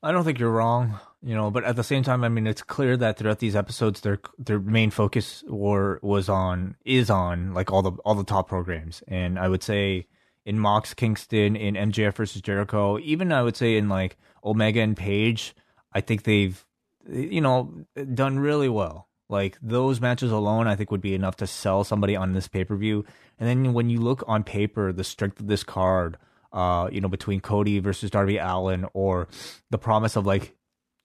I 0.00 0.12
don't 0.12 0.22
think 0.22 0.38
you're 0.38 0.48
wrong, 0.48 1.00
you 1.24 1.34
know, 1.34 1.50
but 1.50 1.64
at 1.64 1.74
the 1.74 1.82
same 1.82 2.04
time, 2.04 2.22
I 2.22 2.28
mean, 2.28 2.46
it's 2.46 2.62
clear 2.62 2.96
that 2.98 3.18
throughout 3.18 3.40
these 3.40 3.56
episodes, 3.56 4.02
their 4.02 4.20
their 4.38 4.60
main 4.60 4.92
focus 4.92 5.42
or 5.50 5.98
was 6.02 6.28
on 6.28 6.76
is 6.84 7.10
on 7.10 7.52
like 7.52 7.72
all 7.72 7.82
the 7.82 7.90
all 8.04 8.14
the 8.14 8.22
top 8.22 8.48
programs, 8.48 9.02
and 9.08 9.40
I 9.40 9.48
would 9.48 9.64
say 9.64 10.06
in 10.44 10.58
Mox 10.58 10.94
Kingston, 10.94 11.56
in 11.56 11.74
MJF 11.74 12.14
versus 12.14 12.42
Jericho, 12.42 12.98
even 12.98 13.32
I 13.32 13.42
would 13.42 13.56
say 13.56 13.76
in 13.76 13.88
like 13.88 14.16
Omega 14.44 14.80
and 14.80 14.96
Page, 14.96 15.54
I 15.92 16.00
think 16.00 16.24
they've 16.24 16.64
you 17.08 17.40
know 17.40 17.86
done 18.14 18.38
really 18.38 18.68
well. 18.68 19.08
Like 19.28 19.58
those 19.62 20.00
matches 20.00 20.30
alone, 20.30 20.66
I 20.68 20.76
think 20.76 20.90
would 20.90 21.00
be 21.00 21.14
enough 21.14 21.36
to 21.36 21.46
sell 21.46 21.82
somebody 21.82 22.14
on 22.14 22.32
this 22.32 22.48
pay 22.48 22.64
per 22.64 22.76
view. 22.76 23.04
And 23.38 23.48
then 23.48 23.72
when 23.72 23.90
you 23.90 24.00
look 24.00 24.22
on 24.26 24.44
paper, 24.44 24.92
the 24.92 25.04
strength 25.04 25.40
of 25.40 25.46
this 25.46 25.64
card, 25.64 26.18
uh, 26.52 26.88
you 26.92 27.00
know, 27.00 27.08
between 27.08 27.40
Cody 27.40 27.78
versus 27.78 28.10
Darby 28.10 28.36
Allin, 28.36 28.86
or 28.92 29.28
the 29.70 29.78
promise 29.78 30.16
of 30.16 30.26
like 30.26 30.54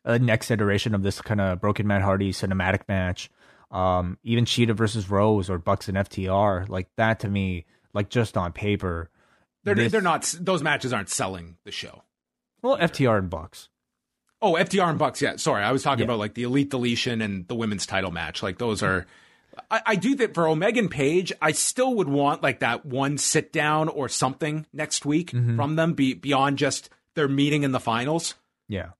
a 0.03 0.19
next 0.19 0.51
iteration 0.51 0.93
of 0.93 1.01
this 1.01 1.21
kind 1.21 1.41
of 1.41 1.61
Broken 1.61 1.87
Matt 1.87 2.01
Hardy 2.01 2.31
cinematic 2.33 2.81
match, 2.87 3.29
um, 3.71 4.17
even 4.23 4.45
Shida 4.45 4.75
versus 4.75 5.09
Rose 5.09 5.49
or 5.49 5.57
Bucks 5.57 5.87
and 5.87 5.97
FTR, 5.97 6.67
like 6.67 6.87
that 6.97 7.19
to 7.21 7.29
me, 7.29 7.65
like 7.93 8.09
just 8.09 8.37
on 8.37 8.51
paper, 8.51 9.09
They're 9.63 9.75
this- 9.75 9.91
they're 9.91 10.01
not 10.01 10.23
those 10.39 10.63
matches 10.63 10.93
aren't 10.93 11.09
selling 11.09 11.57
the 11.65 11.71
show. 11.71 12.03
well 12.61 12.77
FTR 12.77 13.17
and 13.19 13.29
Bucks. 13.29 13.69
Oh, 14.41 14.53
FTR 14.53 14.89
and 14.89 14.97
Bucks. 14.99 15.21
Yeah, 15.21 15.35
sorry, 15.35 15.63
I 15.63 15.71
was 15.73 15.83
talking 15.83 15.99
Yeah. 15.99 16.05
about 16.05 16.19
like 16.19 16.33
the 16.33 16.43
Elite 16.43 16.69
Deletion 16.69 17.21
and 17.21 17.47
the 17.47 17.55
women's 17.55 17.85
title 17.85 18.11
match. 18.11 18.41
Like 18.41 18.57
those 18.57 18.81
are. 18.83 19.05
I, 19.69 19.81
I 19.87 19.95
do 19.95 20.15
that 20.15 20.33
for 20.33 20.47
Omega 20.47 20.79
and 20.79 20.89
Page. 20.89 21.33
I 21.41 21.51
still 21.51 21.95
would 21.95 22.07
want 22.07 22.41
like 22.41 22.59
that 22.59 22.85
one 22.85 23.17
sit 23.17 23.51
down 23.51 23.89
or 23.89 24.07
something 24.07 24.65
next 24.71 25.05
week 25.05 25.31
Mm-hmm. 25.31 25.57
from 25.57 25.75
them, 25.75 25.93
be, 25.93 26.13
beyond 26.13 26.57
just 26.57 26.89
their 27.15 27.27
meeting 27.27 27.63
in 27.63 27.73
the 27.73 27.79
finals. 27.81 28.35
Yeah. 28.69 28.91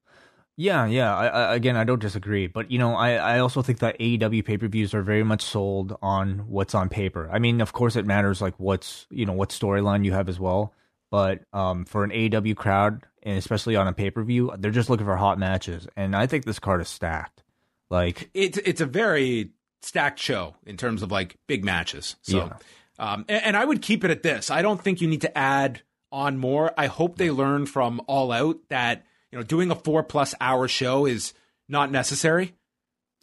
Yeah, 0.61 0.87
yeah. 0.87 1.15
I, 1.15 1.27
I, 1.27 1.55
again, 1.55 1.77
I 1.77 1.85
don't 1.85 2.01
disagree, 2.01 2.47
but 2.47 2.69
you 2.69 2.79
know, 2.79 2.93
I, 2.93 3.13
I 3.13 3.39
also 3.39 3.61
think 3.61 3.79
that 3.79 3.97
AEW 3.97 4.43
pay 4.43 4.57
per 4.57 4.67
views 4.67 4.93
are 4.93 5.01
very 5.01 5.23
much 5.23 5.41
sold 5.41 5.97
on 6.01 6.39
what's 6.49 6.75
on 6.75 6.89
paper. 6.89 7.29
I 7.31 7.39
mean, 7.39 7.61
of 7.61 7.71
course, 7.71 7.95
it 7.95 8.05
matters 8.05 8.41
like 8.41 8.55
what's 8.57 9.07
you 9.09 9.25
know 9.25 9.31
what 9.31 9.51
storyline 9.51 10.03
you 10.03 10.11
have 10.11 10.27
as 10.27 10.37
well, 10.37 10.73
but 11.11 11.43
um, 11.53 11.85
for 11.85 12.03
an 12.03 12.09
AEW 12.11 12.57
crowd 12.57 13.05
and 13.23 13.37
especially 13.37 13.77
on 13.77 13.87
a 13.87 13.93
pay 13.93 14.11
per 14.11 14.21
view, 14.21 14.51
they're 14.59 14.71
just 14.71 14.89
looking 14.89 15.05
for 15.05 15.15
hot 15.15 15.39
matches, 15.39 15.87
and 15.95 16.13
I 16.13 16.27
think 16.27 16.43
this 16.43 16.59
card 16.59 16.81
is 16.81 16.89
stacked. 16.89 17.41
Like, 17.89 18.29
It's 18.33 18.57
it's 18.57 18.81
a 18.81 18.85
very 18.85 19.51
stacked 19.81 20.19
show 20.19 20.55
in 20.65 20.75
terms 20.75 21.03
of 21.03 21.09
like 21.09 21.37
big 21.47 21.63
matches. 21.63 22.17
So, 22.21 22.37
Yeah. 22.37 22.53
um, 22.99 23.23
and, 23.29 23.43
and 23.45 23.57
I 23.57 23.63
would 23.63 23.81
keep 23.81 24.03
it 24.03 24.11
at 24.11 24.23
this. 24.23 24.51
I 24.51 24.61
don't 24.61 24.81
think 24.83 24.99
you 24.99 25.07
need 25.07 25.21
to 25.21 25.37
add 25.37 25.83
on 26.11 26.37
more. 26.37 26.73
I 26.77 26.87
hope 26.87 27.15
they 27.17 27.31
learn 27.31 27.65
from 27.65 28.01
All 28.07 28.33
Out 28.33 28.57
that 28.67 29.05
you 29.31 29.37
know 29.37 29.43
doing 29.43 29.71
a 29.71 29.75
four 29.75 30.03
plus 30.03 30.33
hour 30.41 30.67
show 30.67 31.05
is 31.05 31.33
not 31.67 31.91
necessary. 31.91 32.53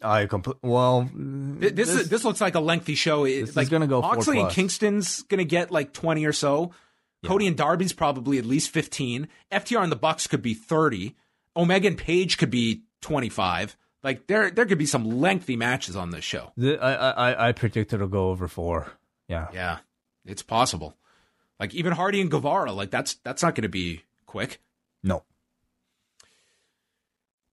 I 0.01 0.25
complete. 0.27 0.57
Well, 0.61 1.09
Th- 1.59 1.73
This 1.73 1.91
this, 1.93 2.07
this 2.07 2.23
looks 2.23 2.39
like 2.41 2.55
a 2.55 2.59
lengthy 2.59 2.95
show. 2.95 3.25
It- 3.25 3.41
This 3.41 3.49
is 3.51 3.55
like 3.57 3.69
gonna 3.69 3.87
go 3.87 4.01
four 4.01 4.11
Moxley 4.15 4.39
and. 4.41 4.51
Kingston's 4.51 5.23
gonna 5.23 5.43
get 5.43 5.71
like 5.71 5.93
twenty 5.93 6.25
or 6.25 6.33
so. 6.33 6.71
Cody 7.25 7.47
and 7.47 7.57
Darby's 7.57 7.93
probably 7.93 8.37
at 8.37 8.45
least 8.45 8.69
fifteen. 8.69 9.27
FTR 9.51 9.81
and 9.83 9.91
the 9.91 9.95
Bucks 9.97 10.27
could 10.27 10.41
be 10.41 10.53
thirty. 10.53 11.15
Omega 11.55 11.87
and 11.87 11.97
Page 11.97 12.37
could 12.37 12.51
be 12.51 12.83
twenty 13.01 13.29
five. 13.29 13.75
Like 14.03 14.27
there 14.27 14.51
there 14.51 14.65
could 14.67 14.77
be 14.77 14.85
some 14.85 15.19
lengthy 15.19 15.55
matches 15.57 15.95
on 15.95 16.11
this 16.11 16.23
show. 16.23 16.51
the, 16.55 16.77
I, 16.77 16.93
I 17.31 17.49
I 17.49 17.51
predict 17.53 17.91
it'll 17.91 18.07
go 18.07 18.29
over 18.29 18.47
four. 18.47 18.91
Yeah. 19.27 19.47
Yeah, 19.51 19.79
it's 20.25 20.43
possible. 20.43 20.95
Like 21.59 21.73
even 21.73 21.91
Hardy 21.93 22.21
and 22.21 22.29
Guevara, 22.29 22.71
like 22.71 22.91
that's 22.91 23.15
that's 23.23 23.41
not 23.41 23.55
going 23.55 23.63
to 23.63 23.67
be 23.69 24.03
quick. 24.27 24.61
No. 25.03 25.23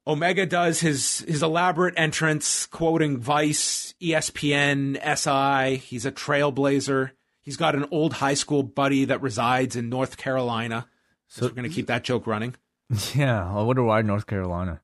Omega 0.07 0.45
does 0.47 0.81
his 0.81 1.21
his 1.21 1.43
elaborate 1.43 1.95
entrance, 1.97 2.67
quoting 2.67 3.19
Vice, 3.19 3.95
ESPN, 4.03 4.97
SI. 5.03 5.77
He's 5.77 6.05
a 6.05 6.13
trailblazer. 6.13 7.13
He's 7.41 7.57
got 7.57 7.75
an 7.75 7.87
old 7.91 8.15
high 8.15 8.35
school 8.35 8.63
buddy 8.63 9.05
that 9.07 9.23
resides 9.23 9.77
in 9.77 9.89
North 9.89 10.17
Carolina. 10.17 10.87
So 11.29 11.41
So- 11.41 11.47
we're 11.49 11.55
going 11.55 11.69
to 11.69 11.75
keep 11.75 11.87
that 11.87 12.05
joke 12.05 12.27
running. 12.27 12.55
Yeah. 13.15 13.49
I 13.51 13.63
wonder 13.63 13.83
why 13.83 14.03
North 14.03 14.27
Carolina. 14.27 14.83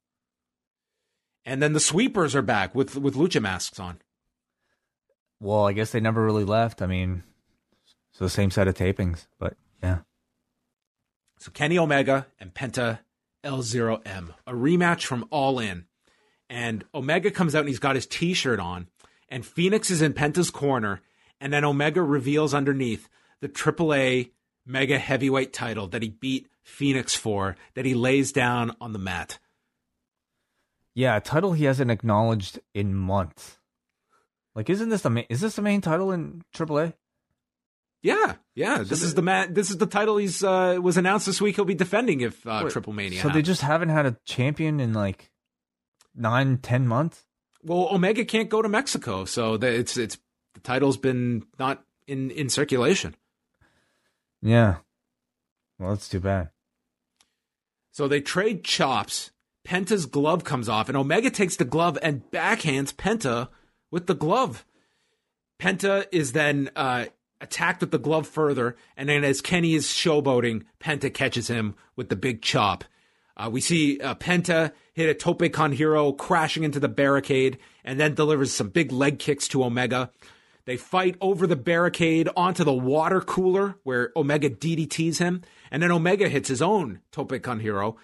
And 1.44 1.62
then 1.62 1.74
the 1.74 1.80
sweepers 1.80 2.34
are 2.34 2.42
back 2.42 2.74
with 2.74 2.96
with 2.96 3.14
lucha 3.14 3.40
masks 3.42 3.78
on. 3.78 4.00
Well, 5.38 5.66
I 5.66 5.72
guess 5.74 5.92
they 5.92 6.00
never 6.00 6.24
really 6.24 6.44
left. 6.44 6.80
I 6.82 6.86
mean, 6.86 7.22
it's 8.10 8.18
the 8.18 8.28
same 8.30 8.50
set 8.50 8.68
of 8.68 8.74
tapings, 8.74 9.26
but 9.38 9.56
yeah. 9.82 9.98
So 11.38 11.50
Kenny 11.50 11.78
Omega 11.78 12.26
and 12.38 12.52
Penta 12.52 13.00
El 13.42 13.62
Zero 13.62 14.00
M, 14.04 14.34
a 14.46 14.52
rematch 14.52 15.04
from 15.04 15.26
All 15.30 15.58
In. 15.58 15.86
And 16.48 16.84
Omega 16.94 17.30
comes 17.30 17.54
out 17.54 17.60
and 17.60 17.68
he's 17.68 17.78
got 17.78 17.94
his 17.94 18.06
t 18.06 18.34
shirt 18.34 18.60
on, 18.60 18.88
and 19.28 19.46
Fenix 19.46 19.90
is 19.90 20.02
in 20.02 20.12
Penta's 20.12 20.50
corner, 20.50 21.00
and 21.40 21.52
then 21.52 21.64
Omega 21.64 22.02
reveals 22.02 22.52
underneath 22.52 23.08
the 23.40 23.48
AAA 23.48 24.30
Mega 24.66 24.98
Heavyweight 24.98 25.52
title 25.52 25.86
that 25.88 26.02
he 26.02 26.08
beat 26.08 26.48
Fenix 26.62 27.14
for, 27.14 27.56
that 27.74 27.84
he 27.84 27.94
lays 27.94 28.32
down 28.32 28.76
on 28.80 28.92
the 28.92 28.98
mat. 28.98 29.38
Yeah, 30.94 31.16
a 31.16 31.20
title 31.20 31.52
he 31.52 31.64
hasn't 31.64 31.90
acknowledged 31.90 32.60
in 32.74 32.94
months. 32.94 33.58
Like, 34.54 34.68
isn't 34.68 34.88
this 34.88 35.02
the 35.02 35.10
main? 35.10 35.26
Is 35.30 35.40
this 35.40 35.56
the 35.56 35.62
main 35.62 35.80
title 35.80 36.10
in 36.10 36.42
AAA? 36.54 36.94
Yeah, 38.02 38.36
yeah. 38.54 38.78
This 38.78 39.02
is 39.02 39.14
the 39.14 39.22
mat. 39.22 39.54
This 39.54 39.70
is 39.70 39.76
the 39.76 39.86
title 39.86 40.16
he's 40.16 40.42
uh, 40.42 40.78
was 40.80 40.96
announced 40.96 41.26
this 41.26 41.40
week. 41.40 41.56
He'll 41.56 41.66
be 41.66 41.74
defending 41.74 42.22
if 42.22 42.46
uh, 42.46 42.62
Wait, 42.64 42.72
Triple 42.72 42.94
Mania. 42.94 43.20
So 43.20 43.28
they 43.28 43.42
just 43.42 43.60
haven't 43.60 43.90
had 43.90 44.06
a 44.06 44.16
champion 44.24 44.80
in 44.80 44.94
like 44.94 45.30
nine, 46.14 46.58
ten 46.58 46.88
months. 46.88 47.24
Well, 47.62 47.88
Omega 47.92 48.24
can't 48.24 48.48
go 48.48 48.62
to 48.62 48.68
Mexico, 48.68 49.26
so 49.26 49.58
the, 49.58 49.68
it's 49.68 49.98
it's 49.98 50.16
the 50.54 50.60
title's 50.60 50.96
been 50.96 51.44
not 51.58 51.84
in 52.06 52.30
in 52.30 52.48
circulation. 52.48 53.14
Yeah. 54.40 54.76
Well, 55.78 55.90
that's 55.90 56.08
too 56.08 56.20
bad. 56.20 56.50
So 57.92 58.08
they 58.08 58.20
trade 58.20 58.64
chops. 58.64 59.30
Penta's 59.66 60.06
glove 60.06 60.42
comes 60.42 60.70
off, 60.70 60.88
and 60.88 60.96
Omega 60.96 61.30
takes 61.30 61.56
the 61.56 61.66
glove 61.66 61.98
and 62.02 62.22
backhands 62.30 62.94
Penta 62.94 63.48
with 63.90 64.06
the 64.06 64.14
glove. 64.14 64.64
Penta 65.60 66.06
is 66.10 66.32
then 66.32 66.70
uh, 66.74 67.06
attacked 67.40 67.80
with 67.80 67.90
the 67.90 67.98
glove 67.98 68.26
further, 68.26 68.76
and 68.96 69.08
then 69.08 69.24
as 69.24 69.40
Kenny 69.40 69.74
is 69.74 69.86
showboating, 69.86 70.64
Penta 70.80 71.12
catches 71.12 71.48
him 71.48 71.74
with 71.96 72.08
the 72.08 72.16
big 72.16 72.42
chop. 72.42 72.84
Uh, 73.36 73.48
we 73.50 73.60
see 73.60 73.98
uh, 74.00 74.14
Penta 74.14 74.72
hit 74.92 75.08
a 75.08 75.14
Tope 75.14 75.50
Con 75.52 75.72
Hilo 75.72 76.12
crashing 76.12 76.64
into 76.64 76.80
the 76.80 76.88
barricade, 76.88 77.58
and 77.84 77.98
then 77.98 78.14
delivers 78.14 78.52
some 78.52 78.68
big 78.68 78.92
leg 78.92 79.18
kicks 79.18 79.48
to 79.48 79.64
Omega. 79.64 80.10
They 80.66 80.76
fight 80.76 81.16
over 81.20 81.46
the 81.46 81.56
barricade 81.56 82.28
onto 82.36 82.64
the 82.64 82.72
water 82.72 83.20
cooler 83.20 83.76
where 83.82 84.12
Omega 84.14 84.50
DDTs 84.50 85.18
him, 85.18 85.42
and 85.70 85.82
then 85.82 85.90
Omega 85.90 86.28
hits 86.28 86.48
his 86.48 86.60
own 86.60 87.00
Tope 87.10 87.42
Con 87.42 87.60
Hilo. 87.60 87.96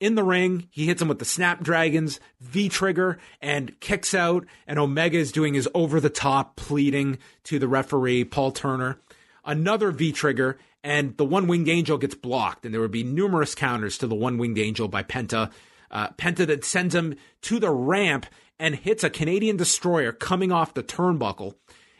In 0.00 0.14
the 0.14 0.22
ring, 0.22 0.68
he 0.70 0.86
hits 0.86 1.02
him 1.02 1.08
with 1.08 1.18
the 1.18 1.24
Snapdragons, 1.24 2.20
V 2.40 2.68
trigger, 2.68 3.18
and 3.42 3.78
kicks 3.80 4.14
out. 4.14 4.46
And 4.66 4.78
Omega 4.78 5.18
is 5.18 5.32
doing 5.32 5.54
his 5.54 5.68
over 5.74 6.00
the 6.00 6.10
top 6.10 6.56
pleading 6.56 7.18
to 7.44 7.58
the 7.58 7.66
referee, 7.66 8.24
Paul 8.24 8.52
Turner. 8.52 9.00
Another 9.44 9.90
V 9.90 10.12
trigger, 10.12 10.58
and 10.84 11.16
the 11.16 11.24
one 11.24 11.48
winged 11.48 11.68
angel 11.68 11.98
gets 11.98 12.14
blocked. 12.14 12.64
And 12.64 12.72
there 12.72 12.80
would 12.80 12.92
be 12.92 13.02
numerous 13.02 13.56
counters 13.56 13.98
to 13.98 14.06
the 14.06 14.14
one 14.14 14.38
winged 14.38 14.58
angel 14.58 14.86
by 14.86 15.02
Penta. 15.02 15.50
Uh, 15.90 16.08
Penta 16.10 16.46
then 16.46 16.62
sends 16.62 16.94
him 16.94 17.16
to 17.42 17.58
the 17.58 17.70
ramp 17.70 18.26
and 18.60 18.76
hits 18.76 19.02
a 19.02 19.10
Canadian 19.10 19.56
destroyer 19.56 20.12
coming 20.12 20.52
off 20.52 20.74
the 20.74 20.82
turnbuckle. 20.82 21.54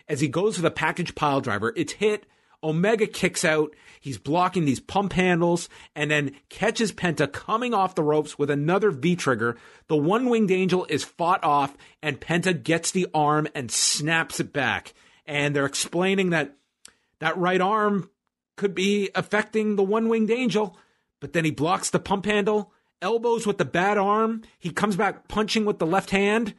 As 0.09 0.21
he 0.21 0.29
goes 0.29 0.57
for 0.57 0.63
the 0.63 0.71
package 0.71 1.15
pile 1.15 1.41
driver, 1.41 1.73
it's 1.77 1.95
hit. 1.95 2.27
Omega 2.63 3.07
kicks 3.07 3.45
out. 3.45 3.75
He's 4.01 4.19
blocking 4.19 4.65
these 4.65 4.81
pump 4.81 5.13
handles 5.13 5.69
and 5.95 6.11
then 6.11 6.33
catches 6.49 6.93
Penta 6.93 7.31
coming 7.33 7.75
off 7.75 7.95
the 7.95 8.03
ropes 8.03 8.39
with 8.39 8.51
another 8.51 8.91
V 8.91 9.17
trigger. 9.17 9.57
The 9.89 9.97
one 9.97 10.29
winged 10.29 10.51
angel 10.51 10.87
is 10.89 11.05
fought 11.05 11.43
off 11.45 11.77
and 12.03 12.21
Penta 12.21 12.63
gets 12.63 12.91
the 12.91 13.07
arm 13.15 13.49
and 13.55 13.71
snaps 13.71 14.41
it 14.41 14.53
back. 14.53 14.95
And 15.27 15.55
they're 15.55 15.67
explaining 15.67 16.31
that 16.31 16.57
that 17.21 17.37
right 17.37 17.61
arm 17.61 18.11
could 18.57 18.75
be 18.75 19.11
affecting 19.15 19.77
the 19.77 19.83
one 19.83 20.09
winged 20.09 20.31
angel. 20.31 20.77
But 21.21 21.33
then 21.33 21.45
he 21.45 21.51
blocks 21.51 21.91
the 21.91 21.99
pump 21.99 22.27
handle, 22.27 22.73
elbows 23.03 23.47
with 23.47 23.59
the 23.59 23.65
bad 23.65 23.99
arm. 23.99 24.43
He 24.59 24.71
comes 24.71 24.97
back 24.97 25.29
punching 25.29 25.65
with 25.65 25.79
the 25.79 25.87
left 25.87 26.11
hand, 26.11 26.55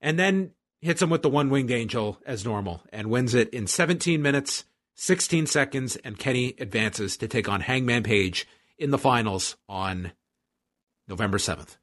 and 0.00 0.18
then 0.18 0.52
hits 0.80 1.02
him 1.02 1.10
with 1.10 1.22
the 1.22 1.28
one 1.28 1.50
winged 1.50 1.70
angel 1.70 2.20
as 2.26 2.44
normal 2.44 2.82
and 2.92 3.10
wins 3.10 3.34
it 3.34 3.50
in 3.50 3.66
17 3.66 4.20
minutes, 4.20 4.64
16 4.94 5.46
seconds. 5.46 5.96
And 5.96 6.18
Kenny 6.18 6.54
advances 6.58 7.16
to 7.18 7.28
take 7.28 7.48
on 7.48 7.60
Hangman 7.60 8.02
Page 8.02 8.46
in 8.78 8.90
the 8.90 8.98
finals 8.98 9.56
on 9.68 10.12
November 11.08 11.38
7th. 11.38 11.76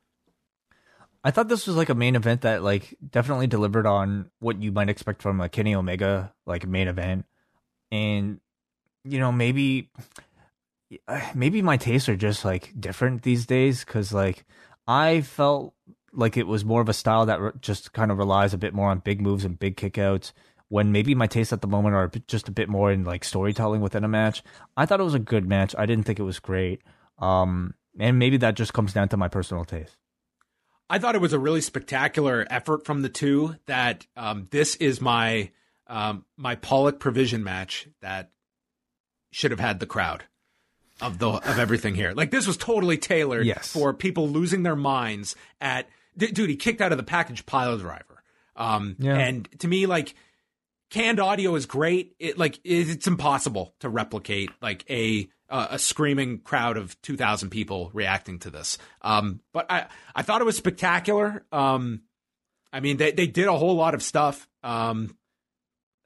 I 1.24 1.32
thought 1.32 1.48
this 1.48 1.68
was 1.68 1.76
like 1.76 1.90
a 1.90 1.96
main 1.96 2.16
event 2.16 2.42
that 2.42 2.64
like 2.64 2.96
definitely 3.08 3.48
delivered 3.48 3.86
on 3.86 4.32
what 4.40 4.62
you 4.62 4.72
might 4.72 4.90
expect 4.90 5.22
from 5.22 5.40
a 5.40 5.50
Kenny 5.50 5.76
Omega 5.76 6.34
like 6.48 6.66
main 6.66 6.88
event. 6.88 7.26
And 7.92 8.40
you 9.04 9.20
know, 9.20 9.32
maybe 9.32 9.90
maybe 11.36 11.62
my 11.62 11.78
tastes 11.78 12.10
are 12.10 12.16
just 12.16 12.44
like 12.44 12.74
different 12.80 13.22
these 13.22 13.46
days 13.46 13.84
cuz 13.84 14.12
like 14.12 14.46
I 14.88 15.22
felt 15.22 15.76
like 16.12 16.38
it 16.38 16.48
was 16.48 16.66
more 16.66 16.82
of 16.82 16.90
a 16.90 16.94
style 16.94 17.28
that 17.28 17.40
re- 17.40 17.52
just 17.62 17.94
kind 17.94 18.12
of 18.12 18.18
relies 18.18 18.54
a 18.54 18.58
bit 18.58 18.74
more 18.74 18.90
on 18.90 19.00
big 19.00 19.22
moves 19.22 19.46
and 19.46 19.60
big 19.60 19.78
kickouts 19.78 20.34
when 20.72 20.92
maybe 20.94 21.14
my 21.14 21.28
tastes 21.28 21.52
at 21.52 21.60
the 21.62 21.68
moment 21.68 21.94
are 21.96 22.10
just 22.28 22.48
a 22.48 22.52
bit 22.52 22.70
more 22.70 22.92
in 22.94 23.04
like 23.04 23.26
storytelling 23.26 23.82
within 23.82 24.06
a 24.06 24.08
match. 24.08 24.42
I 24.78 24.86
thought 24.86 25.02
it 25.02 25.04
was 25.04 25.14
a 25.14 25.20
good 25.20 25.46
match. 25.46 25.76
I 25.78 25.86
didn't 25.86 26.06
think 26.06 26.18
it 26.18 26.24
was 26.24 26.40
great. 26.40 26.82
Um 27.20 27.74
and 28.00 28.18
maybe 28.18 28.38
that 28.38 28.56
just 28.56 28.74
comes 28.74 28.94
down 28.94 29.10
to 29.10 29.18
my 29.18 29.28
personal 29.28 29.66
taste. 29.66 29.98
I 30.90 30.98
thought 30.98 31.16
it 31.16 31.22
was 31.22 31.34
a 31.34 31.40
really 31.40 31.62
spectacular 31.62 32.46
effort 32.50 32.86
from 32.86 33.02
the 33.02 33.10
two. 33.10 33.56
That 33.66 34.06
um, 34.18 34.48
this 34.52 34.76
is 34.78 35.00
my 35.02 35.52
um, 35.88 36.26
my 36.38 36.56
Pollock 36.56 37.00
provision 37.00 37.44
match 37.44 37.88
that 38.02 38.32
should 39.32 39.52
have 39.52 39.60
had 39.60 39.80
the 39.82 39.86
crowd 39.86 40.24
of 41.02 41.18
the 41.20 41.30
of 41.30 41.60
everything 41.60 41.96
here. 41.96 42.12
Like 42.14 42.32
this 42.32 42.48
was 42.48 42.58
totally 42.58 42.98
tailored 42.98 43.46
Yes. 43.46 43.72
for 43.72 43.94
people 43.94 44.28
losing 44.30 44.64
their 44.64 44.76
minds 44.76 45.36
at 45.60 45.88
d- 46.18 46.32
dude. 46.32 46.50
He 46.50 46.56
kicked 46.58 46.82
out 46.82 46.92
of 46.92 46.98
the 46.98 47.04
package 47.04 47.46
pile 47.46 47.78
driver. 47.78 48.24
Um, 48.56 48.96
Yeah. 49.00 49.16
and 49.18 49.48
to 49.60 49.68
me, 49.68 49.86
like 49.86 50.14
canned 50.92 51.20
audio 51.20 51.56
is 51.56 51.66
great. 51.66 52.16
It 52.20 52.38
like 52.38 52.60
it's 52.64 53.08
impossible 53.08 53.74
to 53.80 53.90
replicate 53.90 54.52
like 54.62 54.86
a 54.90 55.28
uh, 55.50 55.70
a 55.72 55.80
screaming 55.80 56.40
crowd 56.40 56.78
of 56.78 57.02
two 57.02 57.18
thousand 57.18 57.50
people 57.50 57.90
reacting 57.94 58.38
to 58.40 58.52
this. 58.52 58.78
Um, 59.02 59.40
but 59.54 59.72
I 59.72 59.88
I 60.14 60.22
thought 60.22 60.42
it 60.42 60.46
was 60.46 60.58
spectacular. 60.58 61.44
Um, 61.52 62.02
I 62.72 62.82
mean 62.82 62.98
they 62.98 63.12
they 63.12 63.28
did 63.28 63.48
a 63.48 63.58
whole 63.58 63.76
lot 63.76 63.96
of 63.96 64.04
stuff. 64.04 64.48
Um, 64.62 65.18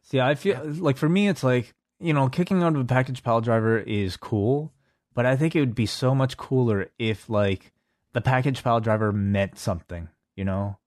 See, 0.04 0.20
I 0.20 0.36
feel 0.36 0.62
like 0.64 0.98
for 0.98 1.10
me, 1.10 1.28
it's 1.28 1.44
like 1.44 1.74
you 2.00 2.14
know, 2.14 2.30
kicking 2.30 2.62
out 2.64 2.76
of 2.76 2.82
a 2.82 2.86
package 2.86 3.24
pile 3.24 3.42
driver 3.42 3.80
is 3.80 4.18
cool, 4.18 4.72
but 5.14 5.26
I 5.26 5.36
think 5.36 5.56
it 5.56 5.60
would 5.60 5.76
be 5.76 5.88
so 5.88 6.14
much 6.14 6.38
cooler 6.38 6.92
if 7.00 7.30
like 7.30 7.74
the 8.14 8.22
package 8.22 8.64
pile 8.64 8.80
driver 8.80 9.12
meant 9.12 9.58
something. 9.58 10.10
You 10.36 10.46
know, 10.46 10.78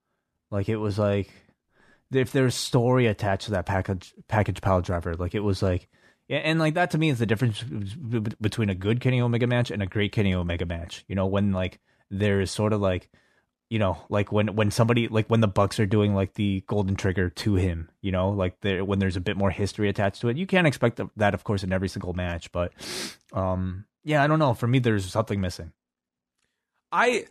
like 0.51 0.69
it 0.69 0.77
was 0.77 0.99
like 0.99 1.31
if 2.13 2.33
there's 2.33 2.55
story 2.55 3.07
attached 3.07 3.47
to 3.47 3.51
that 3.53 3.67
package 3.67 4.15
package 4.29 4.61
pile 4.61 4.81
driver, 4.81 5.15
like 5.15 5.35
it 5.35 5.41
was 5.41 5.63
like. 5.63 5.89
Yeah, 6.29 6.39
and 6.39 6.59
like 6.59 6.75
that 6.75 6.91
to 6.91 6.99
me 6.99 7.09
is 7.09 7.19
the 7.19 7.25
difference 7.25 7.63
between 7.63 8.69
a 8.69 8.75
good 8.75 9.01
Kenny 9.01 9.19
Omega 9.19 9.47
match 9.47 9.71
and 9.71 9.83
a 9.83 9.87
great 9.87 10.13
Kenny 10.13 10.35
Omega 10.35 10.67
match. 10.67 11.03
You 11.09 11.15
know, 11.15 11.25
when 11.25 11.53
like 11.53 11.81
there 12.11 12.43
is 12.43 12.51
sort 12.51 12.75
of 12.75 12.83
like 12.83 13.09
you 13.71 13.79
know, 13.79 13.99
like 14.09 14.33
when 14.33 14.55
when 14.55 14.71
somebody 14.71 15.09
like 15.09 15.29
when 15.29 15.41
the 15.41 15.49
Bucks 15.49 15.79
are 15.79 15.87
doing 15.87 16.15
like 16.15 16.35
the 16.35 16.65
golden 16.67 16.97
trigger 16.97 17.29
to 17.29 17.55
him, 17.57 17.91
you 18.01 18.11
know, 18.11 18.31
like 18.31 18.61
there 18.61 18.85
when 18.85 18.99
there's 18.99 19.17
a 19.17 19.21
bit 19.21 19.37
more 19.37 19.51
history 19.51 19.89
attached 19.89 20.23
to 20.23 20.29
it. 20.29 20.39
You 20.39 20.47
can't 20.47 20.67
expect 20.67 21.01
that, 21.17 21.35
of 21.35 21.45
course, 21.45 21.63
in 21.63 21.73
every 21.73 21.89
single 21.89 22.15
match, 22.15 22.51
but 22.51 22.73
um, 23.33 23.85
yeah, 24.05 24.23
I 24.23 24.27
don't 24.27 24.39
know. 24.39 24.55
For 24.55 24.67
me, 24.67 24.79
there's 24.79 25.05
something 25.11 25.41
missing. 25.41 25.73
I 26.91 27.27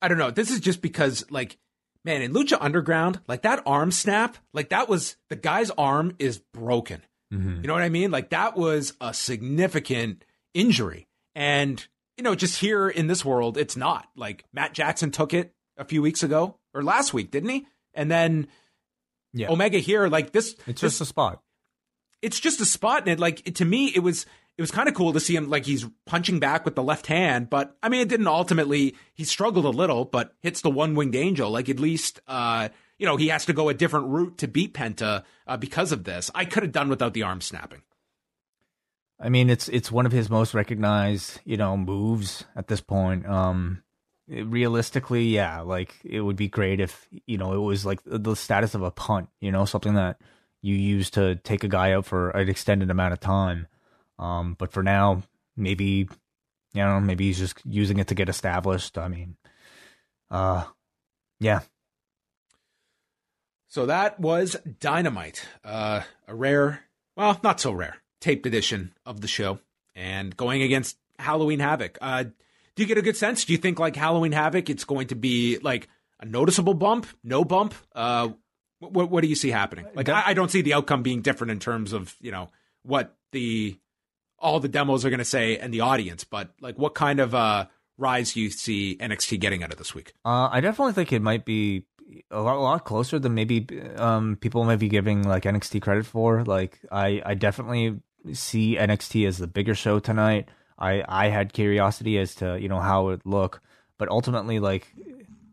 I 0.00 0.08
don't 0.08 0.18
know. 0.18 0.30
This 0.30 0.50
is 0.50 0.60
just 0.60 0.80
because 0.80 1.30
like 1.30 1.58
man, 2.04 2.22
in 2.22 2.32
Lucha 2.32 2.56
Underground, 2.60 3.20
like 3.28 3.42
that 3.42 3.62
arm 3.66 3.90
snap, 3.90 4.36
like 4.52 4.70
that 4.70 4.88
was 4.88 5.16
the 5.28 5.36
guy's 5.36 5.70
arm 5.70 6.14
is 6.18 6.38
broken. 6.52 7.02
Mm-hmm. 7.32 7.62
You 7.62 7.68
know 7.68 7.74
what 7.74 7.82
I 7.82 7.88
mean? 7.88 8.10
Like 8.10 8.30
that 8.30 8.56
was 8.56 8.94
a 9.00 9.14
significant 9.14 10.24
injury. 10.54 11.06
And 11.34 11.84
you 12.16 12.24
know, 12.24 12.34
just 12.34 12.60
here 12.60 12.88
in 12.88 13.06
this 13.06 13.24
world, 13.24 13.56
it's 13.56 13.76
not. 13.76 14.08
Like 14.16 14.44
Matt 14.52 14.74
Jackson 14.74 15.10
took 15.10 15.32
it 15.32 15.54
a 15.76 15.84
few 15.84 16.02
weeks 16.02 16.22
ago 16.22 16.56
or 16.74 16.82
last 16.82 17.14
week, 17.14 17.30
didn't 17.30 17.48
he? 17.50 17.66
And 17.94 18.10
then 18.10 18.48
Yeah, 19.32 19.50
Omega 19.50 19.78
here, 19.78 20.08
like 20.08 20.32
this 20.32 20.54
it's 20.66 20.80
this 20.80 20.92
just 20.92 21.00
a 21.00 21.06
spot. 21.06 21.40
it's 22.22 22.38
just 22.40 22.60
a 22.60 22.64
spot 22.66 23.02
and 23.02 23.08
it 23.10 23.20
like 23.20 23.46
it, 23.46 23.54
to 23.56 23.64
me 23.64 23.86
it 23.94 24.00
was 24.00 24.26
it 24.58 24.62
was 24.62 24.70
kind 24.70 24.88
of 24.88 24.94
cool 24.94 25.12
to 25.12 25.20
see 25.20 25.34
him 25.34 25.48
like 25.48 25.64
he's 25.64 25.86
punching 26.06 26.38
back 26.38 26.64
with 26.64 26.74
the 26.74 26.82
left 26.82 27.06
hand 27.06 27.48
but 27.50 27.76
i 27.82 27.88
mean 27.88 28.00
it 28.00 28.08
didn't 28.08 28.26
ultimately 28.26 28.94
he 29.14 29.24
struggled 29.24 29.64
a 29.64 29.70
little 29.70 30.04
but 30.04 30.34
hits 30.40 30.60
the 30.60 30.70
one 30.70 30.94
winged 30.94 31.14
angel 31.16 31.50
like 31.50 31.68
at 31.68 31.80
least 31.80 32.20
uh 32.28 32.68
you 32.98 33.06
know 33.06 33.16
he 33.16 33.28
has 33.28 33.46
to 33.46 33.52
go 33.52 33.68
a 33.68 33.74
different 33.74 34.06
route 34.08 34.36
to 34.38 34.46
beat 34.48 34.74
penta 34.74 35.24
uh, 35.46 35.56
because 35.56 35.92
of 35.92 36.04
this 36.04 36.30
i 36.34 36.44
could 36.44 36.62
have 36.62 36.72
done 36.72 36.88
without 36.88 37.14
the 37.14 37.22
arm 37.22 37.40
snapping 37.40 37.82
I 39.22 39.28
mean, 39.28 39.50
it's 39.50 39.68
it's 39.68 39.92
one 39.92 40.06
of 40.06 40.12
his 40.12 40.30
most 40.30 40.54
recognized, 40.54 41.40
you 41.44 41.58
know, 41.58 41.76
moves 41.76 42.44
at 42.56 42.68
this 42.68 42.80
point. 42.80 43.26
Um, 43.26 43.82
realistically, 44.26 45.24
yeah, 45.24 45.60
like 45.60 45.94
it 46.04 46.20
would 46.22 46.36
be 46.36 46.48
great 46.48 46.80
if 46.80 47.06
you 47.26 47.36
know 47.36 47.52
it 47.52 47.58
was 47.58 47.84
like 47.84 48.02
the- 48.04 48.18
the 48.18 48.34
status 48.34 48.74
of 48.74 48.82
a 48.82 48.90
punt, 48.90 49.28
you 49.40 49.52
know, 49.52 49.64
something 49.66 49.94
that 49.94 50.18
you 50.62 50.74
use 50.74 51.10
to 51.10 51.36
take 51.36 51.64
a 51.64 51.68
guy 51.68 51.92
out 51.92 52.06
for 52.06 52.30
an 52.30 52.48
extended 52.48 52.90
amount 52.90 53.12
of 53.12 53.20
time. 53.20 53.66
Um, 54.20 54.54
but 54.58 54.70
for 54.70 54.82
now, 54.82 55.22
maybe 55.56 56.08
you 56.72 56.82
know, 56.84 57.00
maybe 57.00 57.26
he's 57.26 57.38
just 57.38 57.58
using 57.64 57.98
it 57.98 58.06
to 58.08 58.14
get 58.14 58.28
established. 58.28 58.96
I 58.96 59.08
mean, 59.08 59.36
uh, 60.30 60.64
yeah, 61.40 61.60
so 63.70 63.86
that 63.86 64.18
was 64.18 64.56
dynamite 64.80 65.46
uh 65.64 66.02
a 66.28 66.34
rare 66.34 66.80
well 67.16 67.40
not 67.42 67.60
so 67.60 67.70
rare 67.72 67.96
taped 68.20 68.44
edition 68.44 68.92
of 69.06 69.20
the 69.20 69.28
show 69.28 69.60
and 69.94 70.36
going 70.36 70.60
against 70.60 70.98
halloween 71.18 71.60
havoc. 71.60 71.96
Uh 72.02 72.24
do 72.76 72.82
you 72.82 72.86
get 72.86 72.98
a 72.98 73.02
good 73.02 73.16
sense? 73.16 73.44
Do 73.44 73.52
you 73.52 73.58
think 73.58 73.78
like 73.78 73.96
halloween 73.96 74.32
havoc 74.32 74.68
it's 74.68 74.84
going 74.84 75.06
to 75.08 75.14
be 75.14 75.58
like 75.62 75.88
a 76.18 76.26
noticeable 76.26 76.74
bump? 76.74 77.06
No 77.24 77.44
bump? 77.44 77.74
Uh 77.94 78.30
what, 78.80 79.10
what 79.10 79.20
do 79.20 79.28
you 79.28 79.36
see 79.36 79.50
happening? 79.50 79.86
Like 79.94 80.08
I, 80.08 80.22
I 80.26 80.34
don't 80.34 80.50
see 80.50 80.62
the 80.62 80.74
outcome 80.74 81.02
being 81.02 81.22
different 81.22 81.52
in 81.52 81.60
terms 81.60 81.92
of 81.92 82.16
you 82.20 82.32
know 82.32 82.50
what 82.82 83.16
the 83.32 83.78
all 84.40 84.60
the 84.60 84.68
demos 84.68 85.04
are 85.04 85.10
going 85.10 85.18
to 85.18 85.24
say 85.24 85.56
and 85.58 85.72
the 85.72 85.80
audience 85.80 86.24
but 86.24 86.50
like 86.60 86.78
what 86.78 86.94
kind 86.94 87.20
of 87.20 87.34
uh 87.34 87.66
rise 87.98 88.32
do 88.34 88.40
you 88.40 88.50
see 88.50 88.96
nxt 88.98 89.38
getting 89.40 89.62
out 89.62 89.70
of 89.72 89.78
this 89.78 89.94
week 89.94 90.14
Uh, 90.24 90.48
I 90.50 90.60
definitely 90.60 90.94
think 90.94 91.12
it 91.12 91.20
might 91.22 91.44
be 91.44 91.84
a 92.30 92.40
lot, 92.40 92.56
a 92.56 92.60
lot 92.60 92.84
closer 92.84 93.18
than 93.18 93.34
maybe 93.34 93.66
um, 93.96 94.36
people 94.40 94.64
might 94.64 94.80
be 94.80 94.88
giving 94.88 95.22
like 95.22 95.44
NXT 95.44 95.80
credit 95.82 96.06
for. 96.06 96.42
Like, 96.44 96.80
I, 96.90 97.22
I 97.24 97.34
definitely 97.34 98.00
see 98.32 98.76
NXT 98.76 99.28
as 99.28 99.38
the 99.38 99.46
bigger 99.46 99.76
show 99.76 100.00
tonight. 100.00 100.48
I, 100.76 101.04
I 101.06 101.28
had 101.28 101.52
curiosity 101.52 102.18
as 102.18 102.34
to 102.36 102.58
you 102.60 102.68
know 102.68 102.80
how 102.80 103.02
it 103.02 103.06
would 103.10 103.26
look, 103.26 103.62
but 103.96 104.08
ultimately, 104.08 104.58
like, 104.58 104.92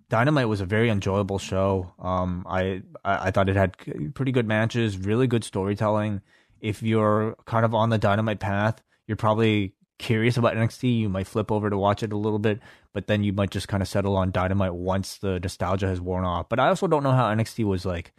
Dynamite 0.09 0.47
was 0.47 0.61
a 0.61 0.65
very 0.65 0.89
enjoyable 0.89 1.37
show. 1.37 1.93
Um, 1.99 2.43
I, 2.49 2.81
I 3.05 3.27
I 3.27 3.31
thought 3.31 3.49
it 3.49 3.55
had 3.55 3.77
pretty 4.15 4.31
good 4.31 4.47
matches, 4.47 4.97
really 4.97 5.27
good 5.27 5.43
storytelling. 5.43 6.21
If 6.61 6.81
you're 6.83 7.35
kind 7.45 7.65
of 7.65 7.73
on 7.73 7.89
the 7.89 7.97
Dynamite 7.97 8.39
path, 8.39 8.81
you're 9.07 9.17
probably 9.17 9.73
curious 9.97 10.37
about 10.37 10.55
NXT. 10.55 10.99
You 10.99 11.09
might 11.09 11.27
flip 11.27 11.51
over 11.51 11.69
to 11.69 11.77
watch 11.77 12.03
it 12.03 12.13
a 12.13 12.17
little 12.17 12.39
bit, 12.39 12.59
but 12.93 13.07
then 13.07 13.23
you 13.23 13.33
might 13.33 13.51
just 13.51 13.67
kind 13.67 13.81
of 13.81 13.87
settle 13.87 14.15
on 14.15 14.31
Dynamite 14.31 14.73
once 14.73 15.17
the 15.17 15.39
nostalgia 15.39 15.87
has 15.87 16.01
worn 16.01 16.25
off. 16.25 16.49
But 16.49 16.59
I 16.59 16.67
also 16.67 16.87
don't 16.87 17.03
know 17.03 17.11
how 17.11 17.33
NXT 17.33 17.65
was 17.65 17.85
like 17.85 18.13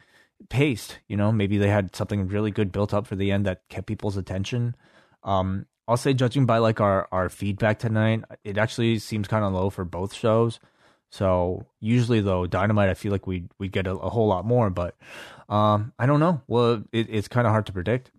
paced. 0.49 0.99
You 1.09 1.17
know, 1.17 1.33
maybe 1.33 1.59
they 1.59 1.69
had 1.69 1.95
something 1.95 2.29
really 2.29 2.51
good 2.51 2.73
built 2.73 2.95
up 2.95 3.07
for 3.07 3.17
the 3.17 3.31
end 3.31 3.47
that 3.47 3.69
kept 3.69 3.87
people's 3.87 4.17
attention. 4.17 4.77
Um, 5.23 5.67
I'll 5.87 5.97
say, 5.97 6.13
judging 6.13 6.45
by 6.45 6.59
like 6.59 6.81
our 6.81 7.09
our 7.11 7.29
feedback 7.29 7.79
tonight, 7.79 8.23
it 8.45 8.59
actually 8.59 8.99
seems 8.99 9.27
kind 9.27 9.45
of 9.45 9.53
low 9.53 9.71
for 9.71 9.85
both 9.85 10.13
shows. 10.13 10.61
So 11.11 11.65
usually 11.81 12.21
though, 12.21 12.47
Dynamite, 12.47 12.91
I 12.91 12.95
feel 12.95 13.13
like 13.13 13.27
we 13.27 13.45
we 13.59 13.69
get 13.69 13.87
a, 13.87 13.93
a 13.93 14.11
whole 14.11 14.29
lot 14.29 14.45
more, 14.45 14.69
but 14.69 14.97
um, 15.49 15.93
I 15.99 16.07
don't 16.07 16.21
know. 16.21 16.43
Well, 16.47 16.85
it, 16.93 17.09
it's 17.09 17.29
kind 17.29 17.47
of 17.47 17.53
hard 17.53 17.67
to 17.67 17.73
predict. 17.73 18.11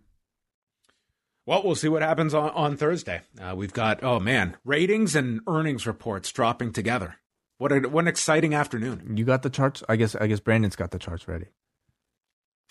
Well, 1.49 1.63
we'll 1.63 1.73
see 1.73 1.89
what 1.89 2.03
happens 2.03 2.35
on, 2.35 2.51
on 2.51 2.77
Thursday. 2.77 3.21
Uh, 3.41 3.55
we've 3.55 3.73
got, 3.73 4.03
oh 4.03 4.19
man, 4.19 4.55
ratings 4.63 5.15
and 5.15 5.41
earnings 5.47 5.87
reports 5.87 6.31
dropping 6.31 6.73
together. 6.73 7.15
What, 7.57 7.71
a, 7.71 7.79
what 7.89 8.01
an 8.01 8.07
exciting 8.07 8.53
afternoon. 8.53 9.17
You 9.17 9.25
got 9.25 9.41
the 9.41 9.49
charts? 9.49 9.81
I 9.89 9.95
guess 9.95 10.13
I 10.13 10.27
guess 10.27 10.39
Brandon's 10.39 10.75
got 10.75 10.91
the 10.91 10.99
charts 10.99 11.27
ready. 11.27 11.47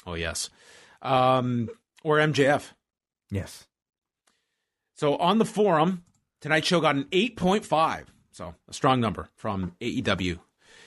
Oh, 0.06 0.14
yes. 0.14 0.48
Um, 1.02 1.70
or 2.04 2.18
MJF. 2.18 2.70
Yes. 3.32 3.66
So 4.94 5.16
on 5.16 5.38
the 5.38 5.44
forum, 5.44 6.04
tonight's 6.40 6.68
show 6.68 6.80
got 6.80 6.94
an 6.94 7.06
8.5. 7.10 8.04
So 8.30 8.54
a 8.68 8.72
strong 8.72 9.00
number 9.00 9.28
from 9.34 9.74
AEW. 9.80 10.38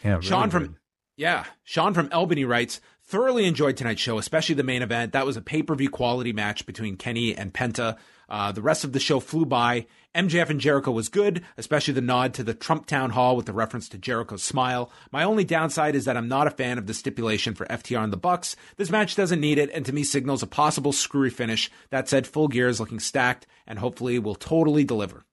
Yeah. 0.02 0.12
Really 0.12 0.26
Sean 0.26 0.50
from 0.50 0.64
good. 0.64 0.76
Yeah. 1.18 1.44
Sean 1.66 1.94
from 1.94 2.08
Albany 2.14 2.46
writes, 2.46 2.80
thoroughly 3.12 3.46
enjoyed 3.46 3.76
tonight's 3.76 4.02
show, 4.02 4.18
especially 4.18 4.56
the 4.56 4.64
main 4.64 4.82
event. 4.82 5.12
That 5.12 5.26
was 5.26 5.36
a 5.36 5.42
pay 5.42 5.62
per 5.62 5.76
view 5.76 5.90
quality 5.90 6.32
match 6.32 6.66
between 6.66 6.96
Kenny 6.96 7.36
and 7.36 7.54
Penta. 7.54 7.98
Uh, 8.30 8.54
the 8.54 8.62
rest 8.62 8.86
of 8.86 8.94
the 8.94 9.00
show 9.00 9.20
flew 9.20 9.46
by. 9.46 9.86
MJF 10.16 10.50
and 10.50 10.62
Jericho 10.62 10.92
was 10.92 11.10
good, 11.10 11.44
especially 11.58 11.94
the 11.94 12.02
nod 12.02 12.34
to 12.36 12.44
the 12.44 12.54
Trump 12.54 12.86
Town 12.86 13.10
Hall 13.10 13.36
with 13.36 13.46
the 13.46 13.54
reference 13.54 13.90
to 13.90 13.98
Jericho's 13.98 14.44
smile. 14.44 14.90
My 15.12 15.24
only 15.24 15.44
downside 15.44 15.94
is 15.96 16.06
that 16.06 16.16
I'm 16.16 16.30
not 16.30 16.48
a 16.48 16.52
fan 16.52 16.78
of 16.78 16.88
the 16.88 16.94
stipulation 16.94 17.54
for 17.54 17.66
FTR 17.66 18.02
and 18.02 18.14
the 18.14 18.18
Bucks. 18.18 18.56
This 18.78 18.90
match 18.90 19.16
doesn't 19.16 19.42
need 19.42 19.58
it, 19.58 19.70
and 19.74 19.86
to 19.86 19.94
me 19.94 20.04
signals 20.04 20.42
a 20.42 20.48
possible 20.48 20.94
screwy 20.94 21.30
finish. 21.30 21.70
That 21.90 22.08
said, 22.08 22.26
Full 22.26 22.48
Gear 22.48 22.70
is 22.70 22.80
looking 22.80 23.02
stacked, 23.02 23.46
and 23.68 23.80
hopefully 23.80 24.20
will 24.20 24.36
totally 24.36 24.86
deliver 24.86 25.26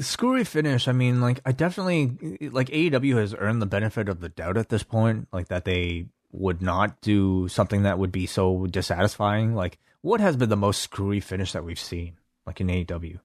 screwy 0.00 0.44
finish. 0.44 0.88
I 0.88 0.92
mean, 0.92 1.20
like 1.20 1.40
I 1.44 1.52
definitely 1.52 2.48
like 2.50 2.68
AEW 2.68 3.16
has 3.16 3.34
earned 3.36 3.62
the 3.62 3.66
benefit 3.66 4.08
of 4.08 4.20
the 4.20 4.28
doubt 4.28 4.56
at 4.56 4.68
this 4.68 4.82
point, 4.82 5.28
like 5.32 5.48
that 5.48 5.64
they 5.64 6.06
would 6.32 6.60
not 6.60 7.00
do 7.00 7.48
something 7.48 7.82
that 7.82 7.98
would 7.98 8.12
be 8.12 8.26
so 8.26 8.66
dissatisfying. 8.66 9.54
Like, 9.54 9.78
what 10.02 10.20
has 10.20 10.36
been 10.36 10.48
the 10.48 10.56
most 10.56 10.82
screwy 10.82 11.20
finish 11.20 11.52
that 11.52 11.64
we've 11.64 11.78
seen, 11.78 12.16
like 12.46 12.60
in 12.60 12.68
AEW? 12.68 13.20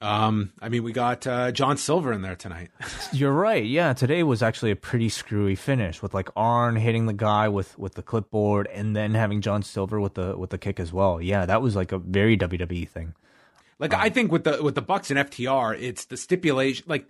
Um, 0.00 0.52
I 0.60 0.68
mean, 0.68 0.82
we 0.82 0.92
got 0.92 1.26
uh, 1.26 1.52
John 1.52 1.78
Silver 1.78 2.12
in 2.12 2.20
there 2.20 2.36
tonight. 2.36 2.70
You're 3.12 3.32
right. 3.32 3.64
Yeah, 3.64 3.94
today 3.94 4.22
was 4.22 4.42
actually 4.42 4.70
a 4.70 4.76
pretty 4.76 5.08
screwy 5.08 5.54
finish 5.54 6.02
with 6.02 6.12
like 6.12 6.28
Arn 6.36 6.76
hitting 6.76 7.06
the 7.06 7.14
guy 7.14 7.48
with 7.48 7.78
with 7.78 7.94
the 7.94 8.02
clipboard, 8.02 8.68
and 8.72 8.94
then 8.94 9.14
having 9.14 9.40
John 9.40 9.62
Silver 9.62 9.98
with 9.98 10.14
the 10.14 10.36
with 10.36 10.50
the 10.50 10.58
kick 10.58 10.78
as 10.78 10.92
well. 10.92 11.22
Yeah, 11.22 11.46
that 11.46 11.62
was 11.62 11.74
like 11.74 11.92
a 11.92 11.98
very 11.98 12.36
WWE 12.36 12.86
thing. 12.88 13.14
Like 13.78 13.94
um, 13.94 14.00
I 14.00 14.10
think 14.10 14.32
with 14.32 14.44
the 14.44 14.62
with 14.62 14.74
the 14.74 14.82
Bucks 14.82 15.10
and 15.10 15.18
FTR, 15.18 15.80
it's 15.80 16.06
the 16.06 16.16
stipulation 16.16 16.84
like 16.88 17.06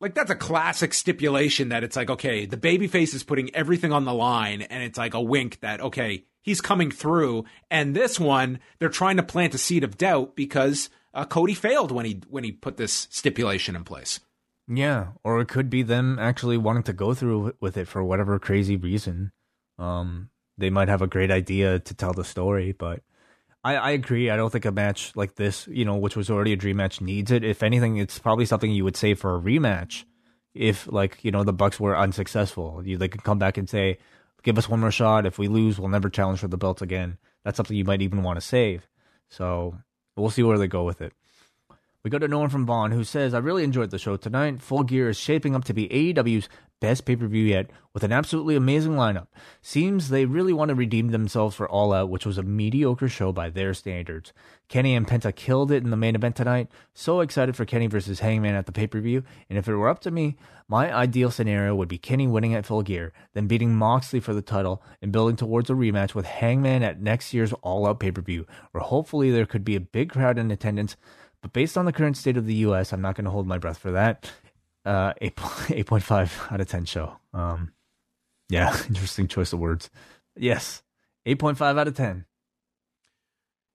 like 0.00 0.14
that's 0.14 0.30
a 0.30 0.36
classic 0.36 0.94
stipulation 0.94 1.68
that 1.68 1.84
it's 1.84 1.96
like 1.96 2.10
okay, 2.10 2.46
the 2.46 2.56
babyface 2.56 3.14
is 3.14 3.22
putting 3.22 3.54
everything 3.54 3.92
on 3.92 4.04
the 4.04 4.14
line 4.14 4.62
and 4.62 4.82
it's 4.82 4.98
like 4.98 5.14
a 5.14 5.20
wink 5.20 5.60
that 5.60 5.80
okay, 5.80 6.24
he's 6.42 6.60
coming 6.60 6.90
through. 6.90 7.44
And 7.70 7.94
this 7.94 8.18
one, 8.18 8.60
they're 8.78 8.88
trying 8.88 9.16
to 9.16 9.22
plant 9.22 9.54
a 9.54 9.58
seed 9.58 9.84
of 9.84 9.98
doubt 9.98 10.36
because 10.36 10.90
uh, 11.14 11.24
Cody 11.24 11.54
failed 11.54 11.92
when 11.92 12.06
he 12.06 12.22
when 12.28 12.44
he 12.44 12.52
put 12.52 12.76
this 12.76 13.08
stipulation 13.10 13.76
in 13.76 13.84
place. 13.84 14.20
Yeah, 14.72 15.08
or 15.24 15.40
it 15.40 15.48
could 15.48 15.68
be 15.68 15.82
them 15.82 16.18
actually 16.20 16.56
wanting 16.56 16.84
to 16.84 16.92
go 16.92 17.12
through 17.12 17.54
with 17.60 17.76
it 17.76 17.88
for 17.88 18.04
whatever 18.04 18.38
crazy 18.38 18.76
reason. 18.76 19.32
Um, 19.78 20.30
they 20.56 20.70
might 20.70 20.88
have 20.88 21.02
a 21.02 21.08
great 21.08 21.30
idea 21.30 21.80
to 21.80 21.94
tell 21.94 22.12
the 22.12 22.24
story, 22.24 22.72
but 22.72 23.02
I, 23.62 23.76
I 23.76 23.90
agree. 23.90 24.30
I 24.30 24.36
don't 24.36 24.50
think 24.50 24.64
a 24.64 24.72
match 24.72 25.12
like 25.14 25.34
this, 25.34 25.66
you 25.68 25.84
know, 25.84 25.96
which 25.96 26.16
was 26.16 26.30
already 26.30 26.52
a 26.52 26.56
dream 26.56 26.78
match, 26.78 27.00
needs 27.00 27.30
it. 27.30 27.44
If 27.44 27.62
anything, 27.62 27.98
it's 27.98 28.18
probably 28.18 28.46
something 28.46 28.70
you 28.70 28.84
would 28.84 28.96
say 28.96 29.14
for 29.14 29.36
a 29.36 29.40
rematch. 29.40 30.04
If 30.54 30.90
like 30.90 31.22
you 31.22 31.30
know 31.30 31.44
the 31.44 31.52
Bucks 31.52 31.78
were 31.78 31.96
unsuccessful, 31.96 32.82
you 32.84 32.96
they 32.96 33.08
could 33.08 33.22
come 33.22 33.38
back 33.38 33.56
and 33.56 33.68
say, 33.68 33.98
"Give 34.42 34.58
us 34.58 34.68
one 34.68 34.80
more 34.80 34.90
shot. 34.90 35.26
If 35.26 35.38
we 35.38 35.46
lose, 35.46 35.78
we'll 35.78 35.88
never 35.88 36.08
challenge 36.10 36.40
for 36.40 36.48
the 36.48 36.56
belt 36.56 36.82
again." 36.82 37.18
That's 37.44 37.56
something 37.56 37.76
you 37.76 37.84
might 37.84 38.02
even 38.02 38.22
want 38.22 38.36
to 38.38 38.46
save. 38.46 38.88
So 39.28 39.78
we'll 40.16 40.30
see 40.30 40.42
where 40.42 40.58
they 40.58 40.66
go 40.66 40.84
with 40.84 41.00
it. 41.00 41.12
We 42.02 42.10
go 42.10 42.18
to 42.18 42.28
Norm 42.28 42.48
from 42.48 42.64
Vaughan, 42.64 42.92
who 42.92 43.04
says, 43.04 43.34
I 43.34 43.38
really 43.38 43.62
enjoyed 43.62 43.90
the 43.90 43.98
show 43.98 44.16
tonight. 44.16 44.62
Full 44.62 44.84
Gear 44.84 45.10
is 45.10 45.18
shaping 45.18 45.54
up 45.54 45.64
to 45.64 45.74
be 45.74 45.86
AEW's 45.88 46.48
best 46.80 47.04
pay 47.04 47.14
per 47.14 47.26
view 47.26 47.44
yet, 47.44 47.70
with 47.92 48.02
an 48.02 48.10
absolutely 48.10 48.56
amazing 48.56 48.92
lineup. 48.92 49.26
Seems 49.60 50.08
they 50.08 50.24
really 50.24 50.54
want 50.54 50.70
to 50.70 50.74
redeem 50.74 51.08
themselves 51.08 51.54
for 51.54 51.68
All 51.68 51.92
Out, 51.92 52.08
which 52.08 52.24
was 52.24 52.38
a 52.38 52.42
mediocre 52.42 53.08
show 53.08 53.32
by 53.32 53.50
their 53.50 53.74
standards. 53.74 54.32
Kenny 54.68 54.94
and 54.94 55.06
Penta 55.06 55.34
killed 55.34 55.70
it 55.70 55.84
in 55.84 55.90
the 55.90 55.96
main 55.98 56.14
event 56.14 56.36
tonight. 56.36 56.68
So 56.94 57.20
excited 57.20 57.54
for 57.54 57.66
Kenny 57.66 57.86
versus 57.86 58.20
Hangman 58.20 58.54
at 58.54 58.64
the 58.64 58.72
pay 58.72 58.86
per 58.86 58.98
view. 59.00 59.22
And 59.50 59.58
if 59.58 59.68
it 59.68 59.74
were 59.74 59.90
up 59.90 60.00
to 60.00 60.10
me, 60.10 60.36
my 60.68 60.90
ideal 60.90 61.30
scenario 61.30 61.74
would 61.74 61.88
be 61.88 61.98
Kenny 61.98 62.26
winning 62.26 62.54
at 62.54 62.64
Full 62.64 62.82
Gear, 62.82 63.12
then 63.34 63.46
beating 63.46 63.74
Moxley 63.74 64.20
for 64.20 64.32
the 64.32 64.40
title 64.40 64.82
and 65.02 65.12
building 65.12 65.36
towards 65.36 65.68
a 65.68 65.74
rematch 65.74 66.14
with 66.14 66.24
Hangman 66.24 66.82
at 66.82 67.02
next 67.02 67.34
year's 67.34 67.52
All 67.60 67.86
Out 67.86 68.00
pay 68.00 68.10
per 68.10 68.22
view, 68.22 68.46
where 68.70 68.82
hopefully 68.82 69.30
there 69.30 69.44
could 69.44 69.64
be 69.64 69.76
a 69.76 69.80
big 69.80 70.10
crowd 70.10 70.38
in 70.38 70.50
attendance. 70.50 70.96
But 71.42 71.52
based 71.52 71.78
on 71.78 71.86
the 71.86 71.92
current 71.92 72.16
state 72.16 72.36
of 72.36 72.46
the 72.46 72.54
U.S., 72.54 72.92
I'm 72.92 73.00
not 73.00 73.14
going 73.14 73.24
to 73.24 73.30
hold 73.30 73.46
my 73.46 73.58
breath 73.58 73.78
for 73.78 73.92
that 73.92 74.30
uh, 74.84 75.12
8, 75.20 75.36
8.5 75.36 76.52
out 76.52 76.60
of 76.60 76.68
10 76.68 76.84
show. 76.84 77.16
Um, 77.32 77.72
yeah, 78.48 78.76
interesting 78.88 79.28
choice 79.28 79.52
of 79.52 79.58
words. 79.58 79.90
Yes, 80.36 80.82
8.5 81.26 81.78
out 81.78 81.88
of 81.88 81.96
10. 81.96 82.24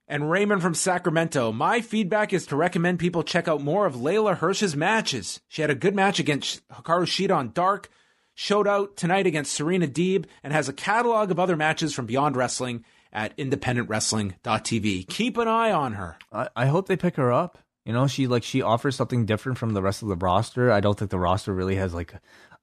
And 0.07 0.29
Raymond 0.29 0.61
from 0.61 0.75
Sacramento, 0.75 1.51
my 1.51 1.81
feedback 1.81 2.31
is 2.31 2.45
to 2.47 2.55
recommend 2.55 2.99
people 2.99 3.23
check 3.23 3.47
out 3.47 3.61
more 3.61 3.87
of 3.87 3.95
Leyla 3.95 4.37
Hirsch's 4.37 4.75
matches. 4.75 5.41
She 5.47 5.61
had 5.63 5.71
a 5.71 5.75
good 5.75 5.95
match 5.95 6.19
against 6.19 6.67
Hikaru 6.67 7.05
Shida 7.05 7.35
on 7.35 7.53
Dark, 7.53 7.89
showed 8.35 8.67
out 8.67 8.97
tonight 8.97 9.25
against 9.25 9.53
Serena 9.53 9.87
Deeb, 9.87 10.25
and 10.43 10.53
has 10.53 10.69
a 10.69 10.73
catalog 10.73 11.31
of 11.31 11.39
other 11.39 11.55
matches 11.55 11.95
from 11.95 12.05
Beyond 12.05 12.35
Wrestling 12.35 12.85
at 13.15 13.35
independentwrestling.tv. 13.37 15.07
Keep 15.07 15.37
an 15.37 15.47
eye 15.47 15.71
on 15.71 15.93
her. 15.93 16.17
I, 16.31 16.49
I 16.55 16.65
hope 16.67 16.87
they 16.87 16.97
pick 16.97 17.15
her 17.15 17.31
up. 17.31 17.57
You 17.85 17.93
know, 17.93 18.07
she 18.07 18.27
like 18.27 18.43
she 18.43 18.61
offers 18.61 18.95
something 18.95 19.25
different 19.25 19.57
from 19.57 19.73
the 19.73 19.81
rest 19.81 20.01
of 20.01 20.09
the 20.09 20.15
roster. 20.15 20.71
I 20.71 20.81
don't 20.81 20.99
think 20.99 21.11
the 21.11 21.19
roster 21.19 21.53
really 21.53 21.75
has 21.75 21.93
like 21.93 22.13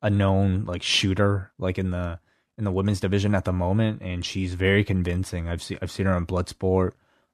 a 0.02 0.10
known 0.10 0.64
like 0.64 0.82
shooter 0.82 1.52
like 1.58 1.78
in 1.78 1.90
the 1.90 2.20
in 2.58 2.64
the 2.64 2.72
women's 2.72 3.00
division 3.00 3.34
at 3.34 3.44
the 3.44 3.52
moment, 3.52 4.02
and 4.02 4.24
she's 4.24 4.54
very 4.54 4.84
convincing. 4.84 5.48
I've 5.48 5.62
seen 5.62 5.78
I've 5.80 5.90
seen 5.90 6.06
her 6.06 6.12
on 6.14 6.26
Bloodsport. 6.26 6.92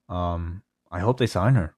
Um, 0.08 0.62
I 0.90 1.00
hope 1.00 1.18
they 1.18 1.26
sign 1.26 1.54
her. 1.54 1.74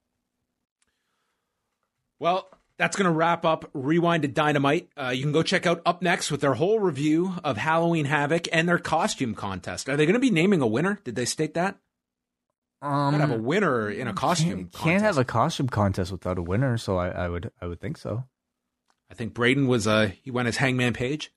Well, 2.18 2.50
that's 2.81 2.97
going 2.97 3.05
to 3.05 3.11
wrap 3.11 3.44
up 3.44 3.69
Rewind 3.74 4.23
to 4.23 4.28
Dynamite. 4.28 4.89
Uh, 4.97 5.09
you 5.09 5.23
can 5.23 5.32
go 5.32 5.43
check 5.43 5.66
out 5.66 5.82
Up 5.85 6.01
Next 6.01 6.31
with 6.31 6.40
their 6.40 6.55
whole 6.55 6.81
review 6.81 7.35
of 7.44 7.59
Halloween 7.59 8.07
Havoc 8.07 8.48
and 8.52 8.66
their 8.66 8.78
costume 8.78 9.35
contest. 9.35 9.86
Are 9.90 9.98
they 9.98 10.07
going 10.07 10.15
to 10.15 10.20
be 10.20 10.31
naming 10.31 10.62
a 10.62 10.66
winner? 10.66 10.98
Did 11.05 11.15
they 11.15 11.27
state 11.27 11.52
that? 11.55 11.77
Um, 12.81 13.20
have 13.20 13.31
a 13.31 13.36
winner 13.36 13.90
in 13.90 14.09
a 14.09 14.15
costume. 14.15 14.70
Can't, 14.73 14.73
can't, 14.73 15.02
have 15.02 15.19
a 15.19 15.24
costume 15.27 15.69
contest 15.69 16.11
without 16.11 16.39
a 16.39 16.43
winner, 16.43 16.78
so 16.78 16.97
I, 16.97 17.11
I 17.11 17.28
would 17.28 17.52
I 17.61 17.66
would 17.66 17.78
think 17.78 17.98
so. 17.98 18.24
I 19.11 19.15
think 19.15 19.35
Braden 19.35 19.66
was 19.66 19.86
uh 19.86 20.12
he 20.23 20.31
went 20.31 20.48
as 20.48 20.57
Hangman 20.57 20.94
Page. 20.94 21.31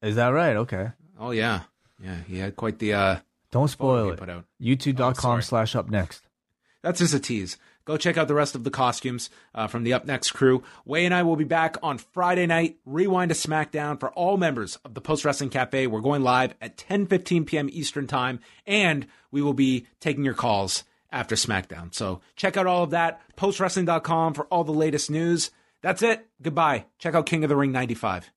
Is 0.00 0.16
that 0.16 0.28
right? 0.28 0.56
Okay. 0.56 0.92
Oh 1.20 1.32
yeah, 1.32 1.64
yeah. 2.02 2.16
He 2.26 2.38
had 2.38 2.56
quite 2.56 2.78
the. 2.78 2.94
uh 2.94 3.16
Don't 3.50 3.68
spoil 3.68 4.12
it. 4.12 4.18
Put 4.18 4.30
out. 4.30 4.46
YouTube.com 4.58 5.36
oh, 5.36 5.40
slash 5.40 5.76
up 5.76 5.90
next. 5.90 6.22
That's 6.82 7.00
just 7.00 7.12
a 7.12 7.20
tease. 7.20 7.58
Go 7.88 7.96
check 7.96 8.18
out 8.18 8.28
the 8.28 8.34
rest 8.34 8.54
of 8.54 8.64
the 8.64 8.70
costumes 8.70 9.30
uh, 9.54 9.66
from 9.66 9.82
the 9.82 9.94
Up 9.94 10.04
Next 10.04 10.32
crew. 10.32 10.62
Wai 10.84 10.98
and 10.98 11.14
I 11.14 11.22
will 11.22 11.36
be 11.36 11.44
back 11.44 11.78
on 11.82 11.96
Friday 11.96 12.44
night. 12.44 12.76
Rewind 12.84 13.30
to 13.30 13.34
SmackDown 13.34 13.98
for 13.98 14.10
all 14.10 14.36
members 14.36 14.76
of 14.84 14.92
the 14.92 15.00
Post 15.00 15.24
Wrestling 15.24 15.48
Cafe. 15.48 15.86
We're 15.86 16.02
going 16.02 16.20
live 16.20 16.54
at 16.60 16.76
10:15 16.76 17.46
p.m. 17.46 17.70
Eastern 17.72 18.06
Time, 18.06 18.40
and 18.66 19.06
we 19.30 19.40
will 19.40 19.54
be 19.54 19.86
taking 20.00 20.22
your 20.22 20.34
calls 20.34 20.84
after 21.10 21.34
SmackDown. 21.34 21.94
So 21.94 22.20
check 22.36 22.58
out 22.58 22.66
all 22.66 22.82
of 22.82 22.90
that. 22.90 23.22
Postwrestling.com 23.38 24.34
for 24.34 24.44
all 24.48 24.64
the 24.64 24.72
latest 24.72 25.10
news. 25.10 25.50
That's 25.80 26.02
it. 26.02 26.28
Goodbye. 26.42 26.84
Check 26.98 27.14
out 27.14 27.24
King 27.24 27.42
of 27.42 27.48
the 27.48 27.56
Ring 27.56 27.72
95. 27.72 28.30